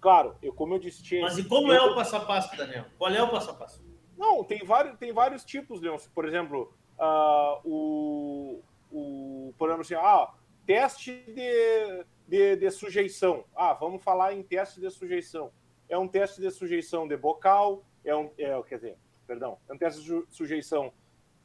Claro, 0.00 0.34
eu, 0.42 0.52
como 0.52 0.74
eu 0.74 0.78
disse. 0.78 1.02
Tinha, 1.02 1.22
Mas 1.22 1.38
e 1.38 1.44
como 1.44 1.72
eu... 1.72 1.74
é 1.74 1.90
o 1.90 1.94
passo 1.94 2.16
a 2.16 2.20
passo, 2.20 2.56
Daniel? 2.56 2.86
Qual 2.96 3.10
é 3.10 3.22
o 3.22 3.30
passo 3.30 3.50
a 3.50 3.54
passo? 3.54 3.87
Não, 4.18 4.42
tem 4.42 4.64
vários, 4.64 4.98
tem 4.98 5.12
vários 5.12 5.44
tipos, 5.44 5.80
Leon. 5.80 5.96
Por 6.12 6.26
exemplo, 6.26 6.74
uh, 6.98 7.60
o, 7.64 8.60
o, 8.90 9.54
por 9.56 9.68
exemplo, 9.68 9.82
assim, 9.82 9.94
ah, 9.94 10.34
teste 10.66 11.12
de, 11.28 12.04
de, 12.26 12.56
de, 12.56 12.70
sujeição. 12.72 13.44
Ah, 13.54 13.74
vamos 13.74 14.02
falar 14.02 14.34
em 14.34 14.42
teste 14.42 14.80
de 14.80 14.90
sujeição. 14.90 15.52
É 15.88 15.96
um 15.96 16.08
teste 16.08 16.40
de 16.40 16.50
sujeição 16.50 17.06
de 17.06 17.16
bocal, 17.16 17.84
é 18.04 18.14
um, 18.14 18.28
é, 18.36 18.60
quer 18.62 18.74
dizer, 18.74 18.98
perdão, 19.24 19.56
é 19.68 19.72
um 19.72 19.78
teste 19.78 20.02
de 20.02 20.24
sujeição 20.28 20.92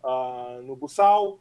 uh, 0.03 0.61
no 0.63 0.75
buçal, 0.75 1.39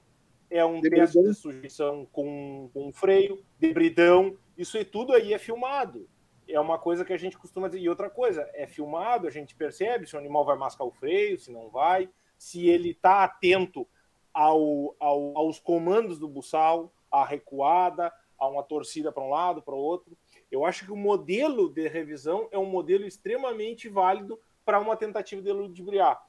é 0.51 0.63
um 0.63 0.83
teste 0.83 1.21
de 1.21 1.35
sujeição 1.35 2.07
com, 2.13 2.71
com 2.75 2.93
freio, 2.93 3.43
debridão, 3.59 4.37
isso 4.57 4.77
e 4.77 4.85
tudo 4.85 5.15
aí 5.15 5.33
é 5.33 5.39
filmado 5.39 6.07
é 6.53 6.61
uma 6.61 6.79
coisa 6.79 7.05
que 7.05 7.13
a 7.13 7.19
gente 7.19 7.39
costuma 7.39 7.69
dizer. 7.69 7.81
E 7.81 7.89
outra 7.89 8.11
coisa, 8.11 8.49
é 8.55 8.67
filmado, 8.67 9.27
a 9.27 9.31
gente 9.31 9.55
percebe 9.55 10.07
se 10.07 10.15
o 10.15 10.19
animal 10.19 10.45
vai 10.45 10.57
mascar 10.57 10.85
o 10.85 10.93
freio, 10.93 11.39
se 11.39 11.51
não 11.51 11.71
vai, 11.71 12.09
se 12.37 12.69
ele 12.69 12.91
está 12.91 13.25
atento 13.25 13.87
ao, 14.33 14.95
ao, 14.99 15.37
aos 15.37 15.59
comandos 15.59 16.19
do 16.19 16.29
buçal, 16.29 16.93
à 17.11 17.25
recuada, 17.25 18.13
a 18.39 18.49
uma 18.49 18.63
torcida 18.63 19.13
para 19.13 19.23
um 19.23 19.31
lado, 19.31 19.63
para 19.63 19.75
o 19.75 19.79
outro. 19.79 20.17
Eu 20.51 20.65
acho 20.65 20.85
que 20.85 20.93
o 20.93 20.97
modelo 20.97 21.69
de 21.69 21.87
revisão 21.89 22.49
é 22.51 22.59
um 22.59 22.67
modelo 22.67 23.07
extremamente 23.07 23.89
válido 23.89 24.39
para 24.65 24.81
uma 24.81 24.97
tentativa 24.97 25.41
de 25.41 25.53
ludibriar. 25.53 26.21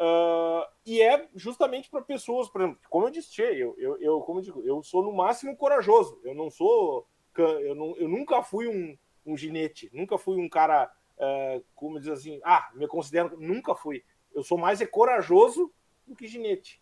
Uh, 0.00 0.64
e 0.86 1.02
é 1.02 1.28
justamente 1.34 1.90
para 1.90 2.00
pessoas, 2.00 2.48
por 2.48 2.62
exemplo, 2.62 2.80
como 2.88 3.06
eu 3.06 3.10
disse, 3.10 3.42
eu, 3.42 3.74
eu, 3.78 4.00
eu, 4.00 4.20
como 4.22 4.38
eu 4.38 4.42
digo, 4.42 4.62
eu 4.62 4.82
sou 4.82 5.02
no 5.02 5.12
máximo 5.12 5.54
corajoso. 5.54 6.18
Eu 6.24 6.34
não 6.34 6.50
sou, 6.50 7.06
eu, 7.36 7.74
não, 7.74 7.94
eu 7.98 8.08
nunca 8.08 8.42
fui 8.42 8.66
um, 8.66 8.96
um 9.24 9.36
ginete. 9.36 9.90
Nunca 9.92 10.18
fui 10.18 10.36
um 10.36 10.48
cara, 10.48 10.90
uh, 11.16 11.64
como 11.74 11.98
diz 11.98 12.08
assim, 12.08 12.40
ah, 12.44 12.70
me 12.74 12.86
considero. 12.86 13.38
Nunca 13.38 13.74
fui. 13.74 14.04
Eu 14.32 14.42
sou 14.42 14.58
mais 14.58 14.80
é 14.80 14.86
corajoso 14.86 15.72
do 16.06 16.14
que 16.14 16.26
ginete. 16.26 16.80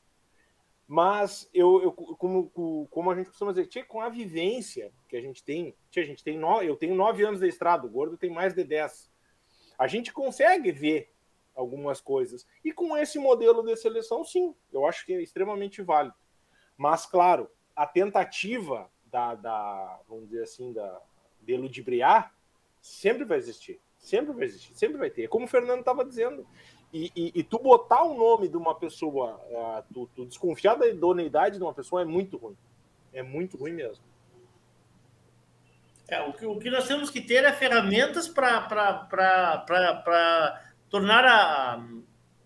Mas 0.86 1.50
eu, 1.52 1.82
eu 1.82 1.92
como, 1.92 2.50
como 2.90 3.10
a 3.10 3.14
gente 3.14 3.28
costuma 3.28 3.52
dizer, 3.52 3.66
tia, 3.66 3.84
com 3.84 4.00
a 4.00 4.08
vivência 4.08 4.90
que 5.06 5.16
a 5.16 5.20
gente 5.20 5.44
tem, 5.44 5.74
tia, 5.90 6.02
a 6.02 6.06
gente 6.06 6.24
tem 6.24 6.38
no, 6.38 6.62
eu 6.62 6.76
tenho 6.76 6.94
nove 6.94 7.22
anos 7.24 7.40
de 7.40 7.46
estrada, 7.46 7.86
o 7.86 7.90
gordo 7.90 8.16
tem 8.16 8.30
mais 8.30 8.54
de 8.54 8.64
dez. 8.64 9.10
A 9.78 9.86
gente 9.86 10.12
consegue 10.12 10.72
ver 10.72 11.12
algumas 11.54 12.00
coisas. 12.00 12.46
E 12.64 12.72
com 12.72 12.96
esse 12.96 13.18
modelo 13.18 13.62
de 13.62 13.76
seleção, 13.76 14.24
sim, 14.24 14.54
eu 14.72 14.86
acho 14.86 15.04
que 15.04 15.12
é 15.12 15.20
extremamente 15.20 15.82
válido. 15.82 16.16
Mas, 16.76 17.04
claro, 17.04 17.50
a 17.76 17.86
tentativa 17.86 18.90
da, 19.04 19.34
da 19.34 20.00
vamos 20.08 20.28
dizer 20.28 20.44
assim, 20.44 20.72
da, 20.72 21.02
de 21.48 21.56
ludibriar, 21.56 22.34
sempre 22.82 23.24
vai 23.24 23.38
existir. 23.38 23.80
Sempre 23.98 24.32
vai 24.34 24.44
existir, 24.44 24.74
sempre 24.74 24.98
vai 24.98 25.10
ter. 25.10 25.24
É 25.24 25.28
como 25.28 25.46
o 25.46 25.48
Fernando 25.48 25.80
estava 25.80 26.04
dizendo. 26.04 26.46
E, 26.92 27.10
e, 27.16 27.32
e, 27.34 27.42
tu 27.42 27.58
botar 27.58 28.02
o 28.02 28.16
nome 28.16 28.48
de 28.48 28.56
uma 28.56 28.74
pessoa, 28.74 29.40
uh, 29.50 29.82
tu, 29.92 30.08
tu, 30.14 30.24
desconfiar 30.24 30.74
da 30.76 30.86
idoneidade 30.86 31.58
de 31.58 31.62
uma 31.62 31.74
pessoa 31.74 32.02
é 32.02 32.04
muito 32.04 32.36
ruim. 32.36 32.56
É 33.12 33.22
muito 33.22 33.56
ruim 33.56 33.72
mesmo. 33.72 34.04
É, 36.06 36.22
o, 36.22 36.32
que, 36.32 36.46
o 36.46 36.58
que 36.58 36.70
nós 36.70 36.86
temos 36.86 37.10
que 37.10 37.20
ter 37.20 37.44
é 37.44 37.52
ferramentas 37.52 38.28
para 38.28 38.62
tornar 40.88 41.24
a, 41.26 41.84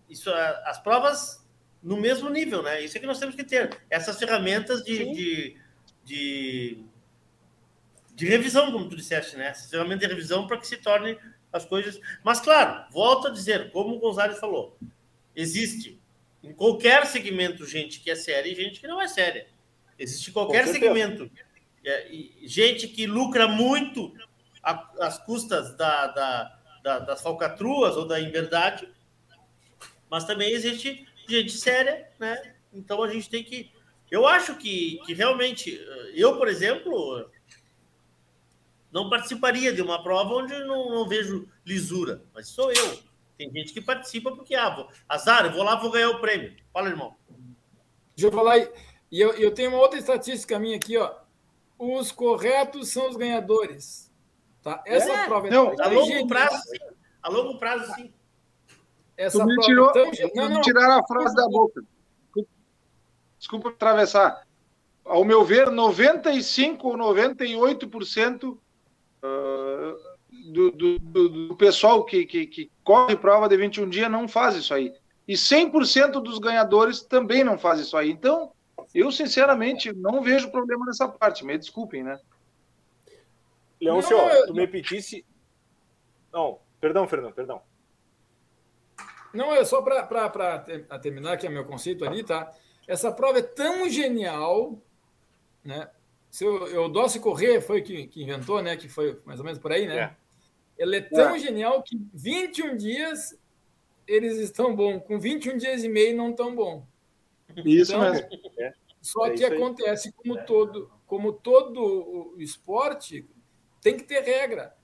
isso, 0.09 0.29
a, 0.29 0.49
as 0.65 0.79
provas 0.79 1.47
no 1.81 1.95
mesmo 1.95 2.29
nível, 2.29 2.61
né? 2.61 2.81
Isso 2.81 2.97
é 2.97 2.99
que 2.99 3.07
nós 3.07 3.19
temos 3.19 3.35
que 3.35 3.43
ter. 3.43 3.81
Essas 3.89 4.17
ferramentas 4.17 4.83
de, 4.83 5.13
de, 5.13 5.57
de 6.03 6.85
de 8.15 8.27
revisão, 8.27 8.71
como 8.71 8.89
tu 8.89 8.95
disseste, 8.95 9.35
né? 9.35 9.53
Ferramenta 9.53 10.07
de 10.07 10.13
revisão 10.13 10.47
para 10.47 10.57
que 10.57 10.67
se 10.67 10.77
torne 10.77 11.17
as 11.51 11.65
coisas. 11.65 11.99
Mas, 12.23 12.39
claro, 12.39 12.85
volto 12.91 13.27
a 13.27 13.31
dizer, 13.31 13.71
como 13.71 13.95
o 13.95 13.99
Gonzalez 13.99 14.39
falou, 14.39 14.77
existe 15.35 15.99
em 16.43 16.53
qualquer 16.53 17.05
segmento 17.05 17.65
gente 17.65 17.99
que 17.99 18.11
é 18.11 18.15
séria 18.15 18.51
e 18.51 18.55
gente 18.55 18.79
que 18.79 18.87
não 18.87 19.01
é 19.01 19.07
séria. 19.07 19.47
Existe 19.97 20.31
qualquer 20.31 20.67
segmento. 20.67 21.29
É, 21.85 22.09
gente 22.43 22.87
que 22.87 23.05
lucra 23.05 23.47
muito 23.47 24.13
às 24.61 25.17
custas 25.19 25.75
da, 25.75 26.07
da, 26.07 26.59
da, 26.83 26.99
das 26.99 27.21
falcatruas 27.21 27.97
ou 27.97 28.05
da 28.07 28.19
inverdade, 28.19 28.87
mas 30.09 30.23
também 30.23 30.51
existe 30.51 31.05
gente 31.27 31.51
séria, 31.51 32.07
né? 32.19 32.53
Então 32.73 33.03
a 33.03 33.09
gente 33.09 33.29
tem 33.29 33.43
que. 33.43 33.71
Eu 34.09 34.27
acho 34.27 34.55
que, 34.55 34.99
que 35.05 35.13
realmente, 35.13 35.79
eu, 36.13 36.37
por 36.37 36.47
exemplo, 36.47 37.29
não 38.93 39.09
participaria 39.09 39.73
de 39.73 39.81
uma 39.81 40.03
prova 40.03 40.35
onde 40.35 40.53
não, 40.65 40.91
não 40.91 41.07
vejo 41.07 41.49
lisura, 41.65 42.23
mas 42.31 42.47
sou 42.49 42.71
eu. 42.71 42.99
Tem 43.35 43.51
gente 43.51 43.73
que 43.73 43.81
participa 43.81 44.31
porque, 44.35 44.53
ah, 44.53 44.69
vou, 44.69 44.87
azar, 45.09 45.45
eu 45.45 45.51
vou 45.51 45.63
lá, 45.63 45.75
vou 45.75 45.89
ganhar 45.89 46.11
o 46.11 46.21
prêmio. 46.21 46.55
Fala, 46.71 46.89
irmão. 46.89 47.15
Deixa 48.15 48.27
eu 48.27 48.31
falar, 48.31 48.59
e 48.59 49.19
eu, 49.19 49.33
eu 49.33 49.51
tenho 49.51 49.71
uma 49.71 49.79
outra 49.79 49.97
estatística 49.97 50.59
minha 50.59 50.77
aqui, 50.77 50.95
ó. 50.95 51.11
Os 51.79 52.11
corretos 52.11 52.89
são 52.89 53.09
os 53.09 53.17
ganhadores. 53.17 54.13
Tá? 54.61 54.83
Essa 54.85 55.11
é, 55.11 55.25
prova 55.25 55.47
é 55.47 55.49
não, 55.49 55.73
a 55.81 55.87
longo 55.87 56.27
prazo, 56.27 56.57
sim. 56.57 56.77
A 57.23 57.29
longo 57.29 57.57
prazo, 57.57 57.95
sim. 57.95 58.13
Essa 59.17 59.39
tu 59.39 59.45
me 59.45 59.57
tirou, 59.61 59.91
tão... 59.91 60.11
não, 60.35 60.49
não. 60.49 60.61
tirar 60.61 60.99
a 60.99 61.03
frase 61.05 61.35
da 61.35 61.47
boca. 61.47 61.83
Desculpa 63.39 63.69
atravessar. 63.69 64.47
Ao 65.03 65.25
meu 65.25 65.43
ver, 65.43 65.69
95 65.71 66.87
ou 66.87 66.95
98% 66.95 68.57
do, 70.51 70.71
do, 70.71 70.99
do, 70.99 71.55
pessoal 71.55 72.03
que, 72.03 72.25
que, 72.25 72.47
que, 72.47 72.71
corre 72.83 73.15
prova 73.15 73.47
de 73.47 73.55
21 73.55 73.89
dias 73.89 74.11
não 74.11 74.27
faz 74.27 74.55
isso 74.55 74.73
aí. 74.73 74.93
E 75.27 75.33
100% 75.33 76.21
dos 76.21 76.37
ganhadores 76.37 77.01
também 77.01 77.43
não 77.43 77.57
faz 77.57 77.79
isso 77.79 77.95
aí. 77.95 78.11
Então, 78.11 78.51
eu 78.93 79.11
sinceramente 79.11 79.93
não 79.93 80.21
vejo 80.21 80.51
problema 80.51 80.85
nessa 80.85 81.07
parte. 81.07 81.45
Me 81.45 81.57
desculpem, 81.57 82.03
né? 82.03 82.19
Leôncio, 83.79 84.17
tu 84.47 84.53
me 84.53 84.67
pedisse. 84.67 85.25
Não, 86.31 86.59
perdão, 86.81 87.07
Fernando, 87.07 87.33
perdão. 87.33 87.61
Não, 89.33 89.53
é 89.53 89.63
só 89.65 89.81
para 89.81 90.59
terminar, 91.01 91.37
que 91.37 91.47
é 91.47 91.49
meu 91.49 91.65
conceito 91.65 92.05
ali, 92.05 92.23
tá? 92.23 92.51
Essa 92.87 93.11
prova 93.11 93.39
é 93.39 93.43
tão 93.43 93.89
genial, 93.89 94.77
né? 95.63 95.89
Se 96.33 96.43
o 96.45 96.65
Eudócio 96.65 97.21
Corrêa 97.21 97.61
foi 97.61 97.83
que, 97.83 98.07
que 98.07 98.23
inventou, 98.23 98.59
né? 98.59 98.75
Que 98.75 98.89
foi 98.89 99.21
mais 99.23 99.39
ou 99.39 99.45
menos 99.45 99.59
por 99.59 99.71
aí, 99.71 99.87
né? 99.87 99.97
É. 99.99 100.15
Ele 100.83 100.95
é 100.95 101.01
tão 101.01 101.35
é. 101.35 101.37
genial 101.37 101.83
que 101.83 101.95
21 102.11 102.75
dias 102.75 103.39
eles 104.07 104.39
estão 104.39 104.75
bom, 104.75 104.99
com 104.99 105.19
21 105.19 105.57
dias 105.57 105.83
e 105.83 105.87
meio 105.87 106.17
não 106.17 106.33
tão 106.33 106.55
bom. 106.55 106.87
Isso 107.63 107.91
então, 107.91 108.11
mesmo. 108.11 108.27
É. 108.57 108.73
Só 108.99 109.27
é 109.27 109.35
que 109.35 109.45
acontece 109.45 110.11
como 110.11 110.43
todo, 110.43 110.91
como 111.05 111.33
todo 111.33 112.33
o 112.35 112.41
esporte 112.41 113.29
tem 113.79 113.95
que 113.95 114.03
ter 114.03 114.23
regra, 114.23 114.75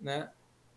né? 0.00 0.30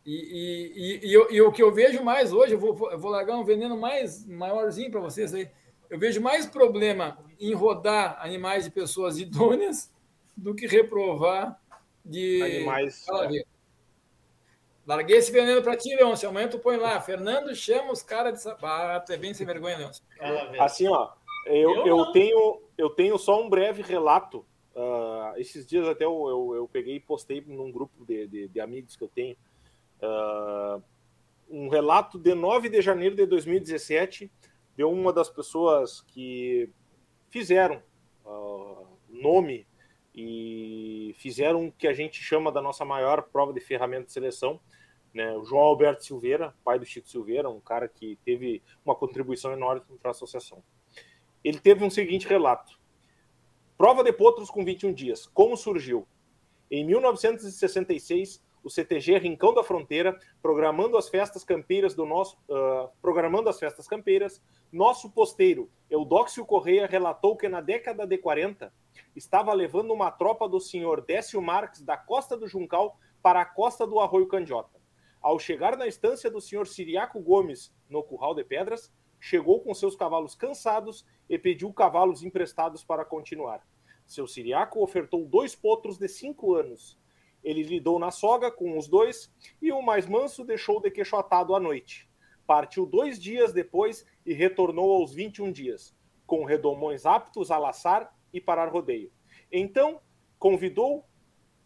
E, 0.05 0.11
e, 0.11 0.73
e, 0.75 1.13
e, 1.13 1.35
e 1.37 1.41
o 1.41 1.49
que 1.49 1.63
eu 1.63 1.71
vejo 1.71 2.03
mais 2.03 2.33
hoje, 2.33 2.55
eu 2.55 2.59
vou, 2.59 2.91
eu 2.91 2.99
vou 2.99 3.09
largar 3.09 3.37
um 3.37 3.45
veneno 3.45 3.77
mais 3.77 4.25
maiorzinho 4.25 4.91
para 4.91 4.99
vocês 4.99 5.33
aí. 5.33 5.49
Eu 5.93 5.99
vejo 5.99 6.19
mais 6.19 6.47
problema 6.47 7.19
em 7.39 7.53
rodar 7.53 8.17
animais 8.19 8.63
de 8.63 8.71
pessoas 8.71 9.19
idôneas 9.19 9.93
do 10.35 10.55
que 10.55 10.65
reprovar 10.65 11.61
de 12.03 12.41
animais. 12.41 13.05
É. 13.07 13.43
Larguei 14.87 15.17
esse 15.17 15.31
veneno 15.31 15.61
para 15.61 15.77
ti, 15.77 15.95
Leão. 15.95 16.15
Se 16.15 16.25
amanhã 16.25 16.47
tu 16.47 16.57
põe 16.57 16.77
lá, 16.77 16.99
Fernando 16.99 17.55
chama 17.55 17.91
os 17.91 18.01
caras 18.01 18.33
de 18.33 18.41
sapato. 18.41 19.13
É 19.13 19.17
bem 19.17 19.35
sem 19.35 19.45
vergonha, 19.45 19.77
Leão. 19.77 19.91
Assim, 20.59 20.87
ó, 20.87 21.11
eu, 21.45 21.85
eu, 21.85 22.11
tenho, 22.11 22.63
eu 22.75 22.89
tenho 22.89 23.15
só 23.19 23.39
um 23.39 23.47
breve 23.47 23.83
relato. 23.83 24.43
Uh, 24.75 25.37
esses 25.37 25.63
dias 25.63 25.87
até 25.87 26.05
eu, 26.05 26.27
eu, 26.27 26.55
eu, 26.55 26.67
peguei 26.67 26.95
e 26.95 26.99
postei 26.99 27.39
num 27.45 27.71
grupo 27.71 28.03
de, 28.03 28.25
de, 28.25 28.47
de 28.47 28.59
amigos 28.59 28.95
que 28.95 29.03
eu 29.03 29.09
tenho. 29.09 29.37
Uh, 30.01 30.81
um 31.47 31.69
relato 31.69 32.17
de 32.17 32.33
9 32.33 32.67
de 32.67 32.81
janeiro 32.81 33.15
de 33.15 33.27
2017 33.27 34.31
de 34.75 34.83
uma 34.83 35.13
das 35.13 35.29
pessoas 35.29 36.01
que 36.01 36.69
fizeram 37.29 37.81
uh, 38.25 38.87
nome 39.09 39.67
e 40.13 41.15
fizeram 41.17 41.67
o 41.67 41.71
que 41.71 41.87
a 41.87 41.93
gente 41.93 42.21
chama 42.21 42.51
da 42.51 42.61
nossa 42.61 42.85
maior 42.85 43.23
prova 43.23 43.53
de 43.53 43.59
ferramenta 43.59 44.05
de 44.05 44.11
seleção. 44.11 44.59
Né? 45.13 45.31
O 45.37 45.43
João 45.43 45.63
Alberto 45.63 46.03
Silveira, 46.03 46.53
pai 46.63 46.77
do 46.77 46.85
Chico 46.85 47.07
Silveira, 47.07 47.49
um 47.49 47.59
cara 47.59 47.87
que 47.87 48.17
teve 48.23 48.61
uma 48.85 48.95
contribuição 48.95 49.53
enorme 49.53 49.81
para 50.01 50.09
a 50.09 50.11
associação. 50.11 50.63
Ele 51.43 51.59
teve 51.59 51.83
um 51.83 51.89
seguinte 51.89 52.27
relato: 52.27 52.79
prova 53.77 54.03
de 54.03 54.11
potros 54.11 54.49
com 54.49 54.63
21 54.63 54.93
dias. 54.93 55.27
Como 55.27 55.57
surgiu? 55.57 56.07
Em 56.69 56.83
1966, 56.85 58.42
o 58.63 58.69
CTG 58.69 59.17
Rincão 59.17 59.53
da 59.53 59.63
Fronteira, 59.63 60.17
programando 60.41 60.97
as 60.97 61.09
festas 61.09 61.43
campeiras 61.43 61.93
do 61.93 62.05
nosso, 62.05 62.37
uh, 62.49 62.89
programando 63.01 63.49
as 63.49 63.59
festas 63.59 63.87
campeiras, 63.87 64.41
nosso 64.71 65.11
posteiro 65.11 65.69
Eudóxio 65.89 66.45
Correia 66.45 66.87
relatou 66.87 67.35
que 67.35 67.49
na 67.49 67.61
década 67.61 68.07
de 68.07 68.17
40 68.17 68.73
estava 69.15 69.53
levando 69.53 69.91
uma 69.91 70.09
tropa 70.09 70.47
do 70.47 70.59
senhor 70.59 71.01
Décio 71.01 71.41
Marques 71.41 71.81
da 71.81 71.97
costa 71.97 72.37
do 72.37 72.47
Juncal 72.47 72.97
para 73.21 73.41
a 73.41 73.45
costa 73.45 73.85
do 73.85 73.99
Arroio 73.99 74.27
Candiota. 74.27 74.81
Ao 75.21 75.37
chegar 75.37 75.77
na 75.77 75.87
estância 75.87 76.29
do 76.29 76.41
senhor 76.41 76.67
Siriaco 76.67 77.19
Gomes, 77.19 77.73
no 77.89 78.03
Curral 78.03 78.33
de 78.33 78.43
Pedras, 78.43 78.91
chegou 79.19 79.61
com 79.61 79.73
seus 79.73 79.95
cavalos 79.95 80.35
cansados 80.35 81.05
e 81.29 81.37
pediu 81.37 81.71
cavalos 81.71 82.23
emprestados 82.23 82.83
para 82.83 83.05
continuar. 83.05 83.65
Seu 84.05 84.27
Siriaco 84.27 84.83
ofertou 84.83 85.25
dois 85.25 85.55
potros 85.55 85.97
de 85.97 86.09
cinco 86.09 86.55
anos, 86.55 86.99
ele 87.43 87.63
lidou 87.63 87.99
na 87.99 88.11
soga 88.11 88.51
com 88.51 88.77
os 88.77 88.87
dois 88.87 89.31
e 89.61 89.71
o 89.71 89.81
mais 89.81 90.07
manso 90.07 90.45
deixou 90.45 90.79
de 90.81 90.89
queixotado 90.89 91.53
à 91.53 91.59
noite. 91.59 92.09
Partiu 92.47 92.85
dois 92.85 93.19
dias 93.19 93.51
depois 93.51 94.05
e 94.25 94.33
retornou 94.33 94.93
aos 94.95 95.13
21 95.13 95.51
dias, 95.51 95.95
com 96.25 96.45
redomões 96.45 97.05
aptos 97.05 97.51
a 97.51 97.57
laçar 97.57 98.13
e 98.33 98.39
parar 98.39 98.67
rodeio. 98.69 99.11
Então, 99.51 100.01
convidou 100.39 101.05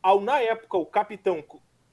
ao, 0.01 0.21
na 0.21 0.39
época, 0.39 0.77
o 0.77 0.85
capitão 0.85 1.43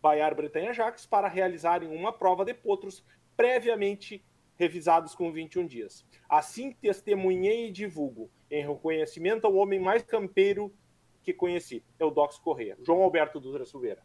Baiar 0.01 0.35
Bretanha 0.35 0.73
Jacques 0.73 1.07
para 1.07 1.29
realizarem 1.29 1.89
uma 1.89 2.13
prova 2.13 2.45
de 2.45 2.53
potros 2.53 3.05
previamente 3.37 4.25
revisados 4.57 5.15
com 5.15 5.33
21 5.33 5.67
dias. 5.67 6.07
Assim 6.29 6.73
testemunhei 6.73 7.69
e 7.69 7.73
divulgo, 7.73 8.31
em 8.51 8.65
reconhecimento 8.65 9.47
ao 9.47 9.55
homem 9.55 9.81
mais 9.81 10.03
campeiro 10.03 10.73
que 11.25 11.33
conheci, 11.33 11.83
é 11.99 12.05
o 12.05 12.11
Dox 12.11 12.39
Correia, 12.39 12.77
João 12.83 13.03
Alberto 13.03 13.41
Dutra 13.41 13.65
Silveira. 13.65 14.03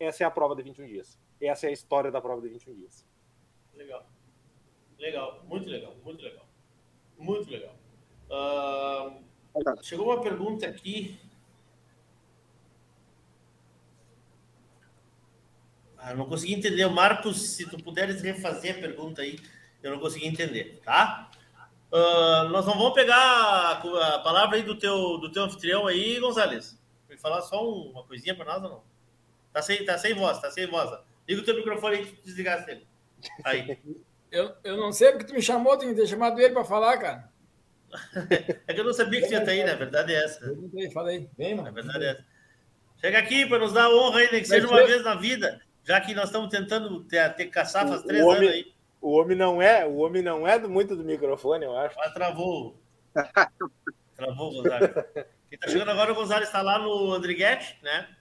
Essa 0.00 0.24
é 0.24 0.26
a 0.26 0.30
prova 0.30 0.56
de 0.56 0.62
21 0.62 0.86
dias. 0.86 1.18
Essa 1.40 1.66
é 1.66 1.68
a 1.70 1.72
história 1.72 2.10
da 2.10 2.20
prova 2.20 2.40
de 2.40 2.48
21 2.48 2.74
dias. 2.74 3.06
Legal. 3.74 4.04
Legal, 4.98 5.44
muito 5.44 5.68
legal, 5.68 5.94
muito 6.02 6.22
legal. 6.22 6.46
Muito 7.18 7.50
legal. 7.50 7.74
Uh, 8.30 9.82
chegou 9.82 10.06
uma 10.06 10.20
pergunta 10.20 10.66
aqui. 10.66 11.18
Ah, 15.98 16.14
não 16.14 16.26
consegui 16.26 16.54
entender. 16.54 16.88
Marcos, 16.88 17.40
se 17.40 17.68
tu 17.68 17.76
puderes 17.82 18.22
refazer 18.22 18.76
a 18.76 18.80
pergunta 18.80 19.22
aí, 19.22 19.38
eu 19.82 19.92
não 19.92 20.00
consegui 20.00 20.26
entender, 20.26 20.80
tá? 20.84 21.30
Uh, 21.92 22.48
nós 22.48 22.64
não 22.64 22.72
vamos 22.72 22.94
pegar 22.94 23.72
a, 23.72 24.18
palavra 24.20 24.56
aí 24.56 24.62
do 24.62 24.78
teu, 24.78 25.18
do 25.18 25.30
teu 25.30 25.42
anfitrião 25.42 25.86
aí, 25.86 26.18
Gonzalez. 26.18 26.80
Vai 27.06 27.18
falar 27.18 27.42
só 27.42 27.62
uma 27.62 28.02
coisinha 28.04 28.34
para 28.34 28.46
nós 28.46 28.62
ou 28.62 28.70
não? 28.70 28.82
Tá 29.52 29.60
sem, 29.60 29.84
tá 29.84 29.98
sem 29.98 30.14
voz, 30.14 30.40
tá 30.40 30.50
sem 30.50 30.66
voz. 30.66 30.90
Liga 31.28 31.42
o 31.42 31.44
teu 31.44 31.54
microfone 31.54 31.96
aí 31.96 32.06
que 32.06 32.22
desligasse 32.22 32.70
ele. 32.70 32.86
Aí. 33.44 33.78
eu, 34.32 34.56
eu 34.64 34.78
não 34.78 34.90
sei 34.90 35.12
porque 35.12 35.26
tu 35.26 35.34
me 35.34 35.42
chamou, 35.42 35.76
tem 35.76 35.90
que 35.90 35.94
ter 35.94 36.06
chamado 36.06 36.40
ele 36.40 36.54
para 36.54 36.64
falar, 36.64 36.96
cara. 36.96 37.30
é 38.66 38.72
que 38.72 38.80
eu 38.80 38.84
não 38.84 38.94
sabia 38.94 39.20
que 39.20 39.28
tinha 39.28 39.42
aí, 39.42 39.62
né? 39.62 39.72
A 39.72 39.76
verdade 39.76 40.14
é 40.14 40.24
essa. 40.24 40.40
Falei, 40.94 41.28
vem, 41.36 41.54
mano. 41.54 41.68
A 41.68 41.72
verdade 41.72 42.04
é 42.06 42.10
essa. 42.12 42.24
Chega 43.02 43.18
aqui 43.18 43.44
para 43.44 43.58
nos 43.58 43.74
dar 43.74 43.90
honra 43.90 44.20
aí, 44.20 44.32
né? 44.32 44.40
Que 44.40 44.46
seja 44.46 44.66
uma 44.66 44.82
vez 44.86 45.04
na 45.04 45.14
vida, 45.14 45.60
já 45.84 46.00
que 46.00 46.14
nós 46.14 46.26
estamos 46.26 46.48
tentando 46.48 47.04
ter, 47.04 47.28
ter 47.34 47.48
caçar 47.48 47.86
faz 47.86 48.02
três 48.02 48.22
anos 48.22 48.48
aí. 48.48 48.71
O 49.02 49.18
homem 49.18 49.36
não 49.36 49.60
é, 49.60 49.84
o 49.84 49.96
homem 49.96 50.22
não 50.22 50.46
é 50.46 50.56
muito 50.60 50.94
do 50.94 51.02
microfone, 51.02 51.64
eu 51.64 51.76
acho. 51.76 51.96
Mas 51.96 52.14
travou. 52.14 52.80
travou 54.14 54.52
o 54.52 54.62
Gonzalez. 54.62 54.92
Quem 55.50 55.58
tá 55.58 55.68
chegando 55.68 55.90
agora, 55.90 56.12
o 56.12 56.14
Gonzalez 56.14 56.46
está 56.46 56.62
lá 56.62 56.78
no 56.78 57.12
Andriguete, 57.12 57.76
né? 57.82 58.16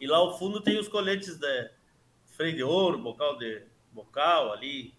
E 0.00 0.08
lá 0.08 0.16
ao 0.16 0.36
fundo 0.36 0.60
tem 0.60 0.76
os 0.76 0.88
coletes 0.88 1.38
de 1.38 1.70
freio 2.26 2.56
de 2.56 2.64
ouro, 2.64 2.98
bocal 2.98 3.38
de 3.38 3.62
bocal 3.92 4.52
ali. 4.52 4.92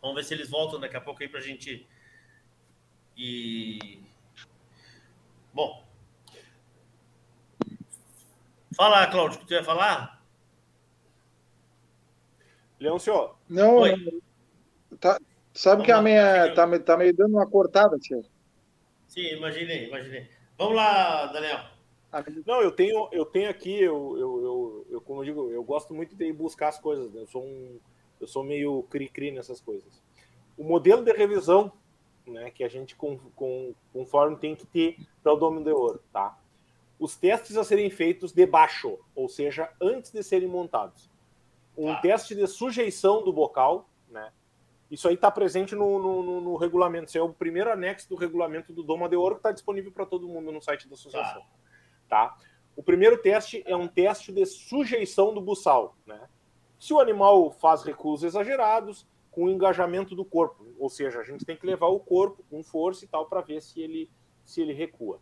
Vamos 0.00 0.14
ver 0.14 0.24
se 0.24 0.34
eles 0.34 0.48
voltam 0.48 0.78
daqui 0.78 0.96
a 0.96 1.00
pouco 1.00 1.20
aí 1.20 1.28
pra 1.28 1.40
gente. 1.40 1.84
E. 3.16 4.00
Bom. 5.52 5.84
Fala, 8.76 9.08
Cláudio, 9.08 9.38
o 9.38 9.40
que 9.40 9.46
tu 9.48 9.54
ia 9.54 9.64
falar? 9.64 10.15
Leôncio. 12.78 13.30
Não, 13.48 13.78
Oi. 13.78 14.22
tá, 15.00 15.18
sabe 15.52 15.76
Vamos 15.76 15.86
que 15.86 15.92
a 15.92 16.02
minha 16.02 16.54
tá, 16.54 16.78
tá 16.80 16.96
meio 16.96 17.14
dando 17.14 17.34
uma 17.34 17.46
cortada, 17.46 17.98
tio. 17.98 18.24
Sim, 19.08 19.34
imaginei, 19.34 19.86
imaginei. 19.86 20.28
Vamos 20.58 20.76
lá, 20.76 21.26
Daniel. 21.26 21.60
Não, 22.46 22.62
eu 22.62 22.70
tenho, 22.70 23.08
eu 23.12 23.24
tenho 23.24 23.50
aqui, 23.50 23.82
eu, 23.82 24.16
eu, 24.18 24.42
eu, 24.42 24.86
eu, 24.90 25.00
como 25.00 25.20
eu 25.20 25.24
digo, 25.24 25.50
eu 25.50 25.62
gosto 25.62 25.92
muito 25.94 26.14
de 26.14 26.32
buscar 26.32 26.68
as 26.68 26.78
coisas. 26.78 27.12
Né? 27.12 27.22
Eu 27.22 27.26
sou 27.26 27.44
um, 27.44 27.78
eu 28.20 28.26
sou 28.26 28.42
meio 28.42 28.82
cri-cri 28.84 29.30
nessas 29.30 29.60
coisas. 29.60 30.02
O 30.56 30.64
modelo 30.64 31.04
de 31.04 31.12
revisão, 31.12 31.72
né, 32.26 32.50
que 32.50 32.64
a 32.64 32.68
gente 32.68 32.94
com, 32.94 33.18
com, 33.34 33.74
conforme 33.92 34.36
tem 34.36 34.54
que 34.54 34.66
ter 34.66 34.98
para 35.22 35.32
o 35.32 35.36
domínio 35.36 35.64
de 35.64 35.72
ouro, 35.72 36.02
tá? 36.12 36.38
Os 36.98 37.14
testes 37.14 37.58
a 37.58 37.64
serem 37.64 37.90
feitos 37.90 38.32
debaixo, 38.32 38.98
ou 39.14 39.28
seja, 39.28 39.70
antes 39.80 40.10
de 40.10 40.22
serem 40.22 40.48
montados 40.48 41.10
um 41.76 41.92
ah. 41.92 41.96
teste 41.96 42.34
de 42.34 42.46
sujeição 42.46 43.22
do 43.22 43.32
bocal, 43.32 43.88
né? 44.08 44.32
Isso 44.90 45.08
aí 45.08 45.14
está 45.14 45.30
presente 45.30 45.74
no, 45.74 45.98
no, 45.98 46.40
no, 46.40 46.56
regulamento. 46.56 47.08
Isso 47.08 47.18
é 47.18 47.22
o 47.22 47.32
primeiro 47.32 47.72
anexo 47.72 48.08
do 48.08 48.14
regulamento 48.14 48.72
do 48.72 48.84
Doma 48.84 49.08
de 49.08 49.16
Ouro 49.16 49.34
que 49.34 49.40
está 49.40 49.50
disponível 49.50 49.90
para 49.90 50.06
todo 50.06 50.28
mundo 50.28 50.52
no 50.52 50.62
site 50.62 50.88
da 50.88 50.94
associação. 50.94 51.42
Tá. 52.08 52.28
tá? 52.28 52.38
O 52.76 52.82
primeiro 52.82 53.20
teste 53.20 53.64
é 53.66 53.74
um 53.74 53.88
teste 53.88 54.30
de 54.30 54.46
sujeição 54.46 55.34
do 55.34 55.40
buçal. 55.40 55.96
Né? 56.06 56.28
Se 56.78 56.94
o 56.94 57.00
animal 57.00 57.50
faz 57.50 57.82
recuos 57.82 58.22
exagerados, 58.22 59.06
com 59.36 59.44
o 59.44 59.50
engajamento 59.50 60.14
do 60.14 60.24
corpo, 60.24 60.64
ou 60.78 60.88
seja, 60.88 61.20
a 61.20 61.22
gente 61.22 61.44
tem 61.44 61.58
que 61.58 61.66
levar 61.66 61.88
o 61.88 62.00
corpo 62.00 62.42
com 62.48 62.62
força 62.62 63.04
e 63.04 63.08
tal 63.08 63.26
para 63.26 63.42
ver 63.42 63.60
se 63.60 63.82
ele, 63.82 64.10
se 64.46 64.62
ele 64.62 64.72
recua. 64.72 65.20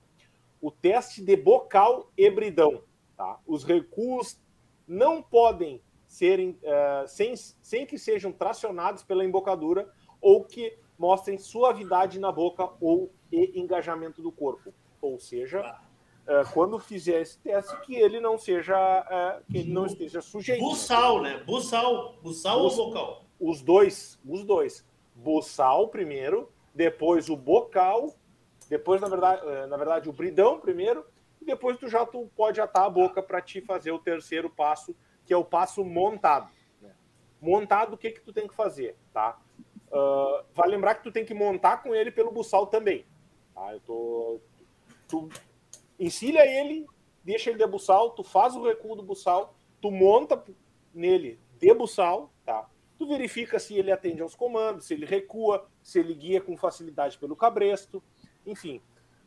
O 0.60 0.70
teste 0.70 1.20
de 1.20 1.36
bocal 1.36 2.12
e 2.16 2.30
bridão. 2.30 2.84
Tá? 3.16 3.40
Os 3.44 3.64
recuos 3.64 4.40
não 4.86 5.20
podem 5.20 5.82
serem 6.14 6.50
uh, 6.62 7.08
sem, 7.08 7.34
sem 7.36 7.84
que 7.84 7.98
sejam 7.98 8.30
tracionados 8.30 9.02
pela 9.02 9.24
embocadura 9.24 9.92
ou 10.20 10.44
que 10.44 10.78
mostrem 10.96 11.36
suavidade 11.38 12.20
na 12.20 12.30
boca 12.30 12.70
ou 12.80 13.12
engajamento 13.32 14.22
do 14.22 14.30
corpo. 14.30 14.72
Ou 15.02 15.18
seja, 15.18 15.76
uh, 16.22 16.52
quando 16.52 16.78
fizer 16.78 17.20
esse 17.20 17.36
teste, 17.38 17.76
que 17.80 17.96
ele 17.96 18.20
não 18.20 18.38
seja 18.38 18.76
uh, 18.78 19.44
que 19.50 19.58
ele 19.58 19.72
não 19.72 19.86
esteja 19.86 20.20
sujeito. 20.20 20.60
Buçal, 20.60 21.20
né? 21.20 21.42
Buçal, 21.44 22.14
buçal 22.22 22.60
Bus, 22.60 22.78
ou 22.78 22.86
bocal? 22.86 23.24
Os 23.40 23.60
dois, 23.60 24.16
os 24.24 24.44
dois. 24.44 24.86
Buçal 25.16 25.88
primeiro, 25.88 26.48
depois 26.72 27.28
o 27.28 27.36
bocal, 27.36 28.14
depois 28.68 29.00
na 29.00 29.08
verdade, 29.08 29.42
na 29.66 29.76
verdade 29.76 30.08
o 30.08 30.12
bridão 30.12 30.60
primeiro 30.60 31.04
e 31.42 31.44
depois 31.44 31.76
tu 31.76 31.88
já 31.88 32.06
tu 32.06 32.30
pode 32.36 32.60
atar 32.60 32.84
a 32.84 32.90
boca 32.90 33.20
para 33.20 33.40
te 33.40 33.60
fazer 33.60 33.90
o 33.90 33.98
terceiro 33.98 34.48
passo 34.48 34.94
que 35.24 35.32
é 35.32 35.36
o 35.36 35.44
passo 35.44 35.84
montado. 35.84 36.50
Né? 36.80 36.92
Montado, 37.40 37.94
o 37.94 37.98
que 37.98 38.10
que 38.10 38.20
tu 38.20 38.32
tem 38.32 38.46
que 38.46 38.54
fazer, 38.54 38.96
tá? 39.12 39.38
Uh, 39.88 40.44
vai 40.52 40.68
lembrar 40.68 40.96
que 40.96 41.04
tu 41.04 41.12
tem 41.12 41.24
que 41.24 41.34
montar 41.34 41.82
com 41.82 41.94
ele 41.94 42.10
pelo 42.10 42.32
buçal 42.32 42.66
também. 42.66 43.06
Tá? 43.54 43.72
Eu 43.72 43.80
tô, 43.80 44.40
tu 45.08 45.28
encilha 45.98 46.44
ele, 46.44 46.86
deixa 47.22 47.50
ele 47.50 47.58
de 47.58 47.66
buçal, 47.66 48.10
tu 48.10 48.24
faz 48.24 48.56
o 48.56 48.62
recuo 48.62 48.96
do 48.96 49.02
buçal, 49.02 49.54
tu 49.80 49.90
monta 49.90 50.42
nele 50.92 51.38
de 51.58 51.72
buçal, 51.72 52.32
tá? 52.44 52.68
Tu 52.98 53.06
verifica 53.06 53.58
se 53.58 53.74
ele 53.76 53.92
atende 53.92 54.22
aos 54.22 54.34
comandos, 54.34 54.86
se 54.86 54.94
ele 54.94 55.06
recua, 55.06 55.68
se 55.82 55.98
ele 55.98 56.14
guia 56.14 56.40
com 56.40 56.56
facilidade 56.56 57.18
pelo 57.18 57.36
cabresto, 57.36 58.02
enfim, 58.44 58.82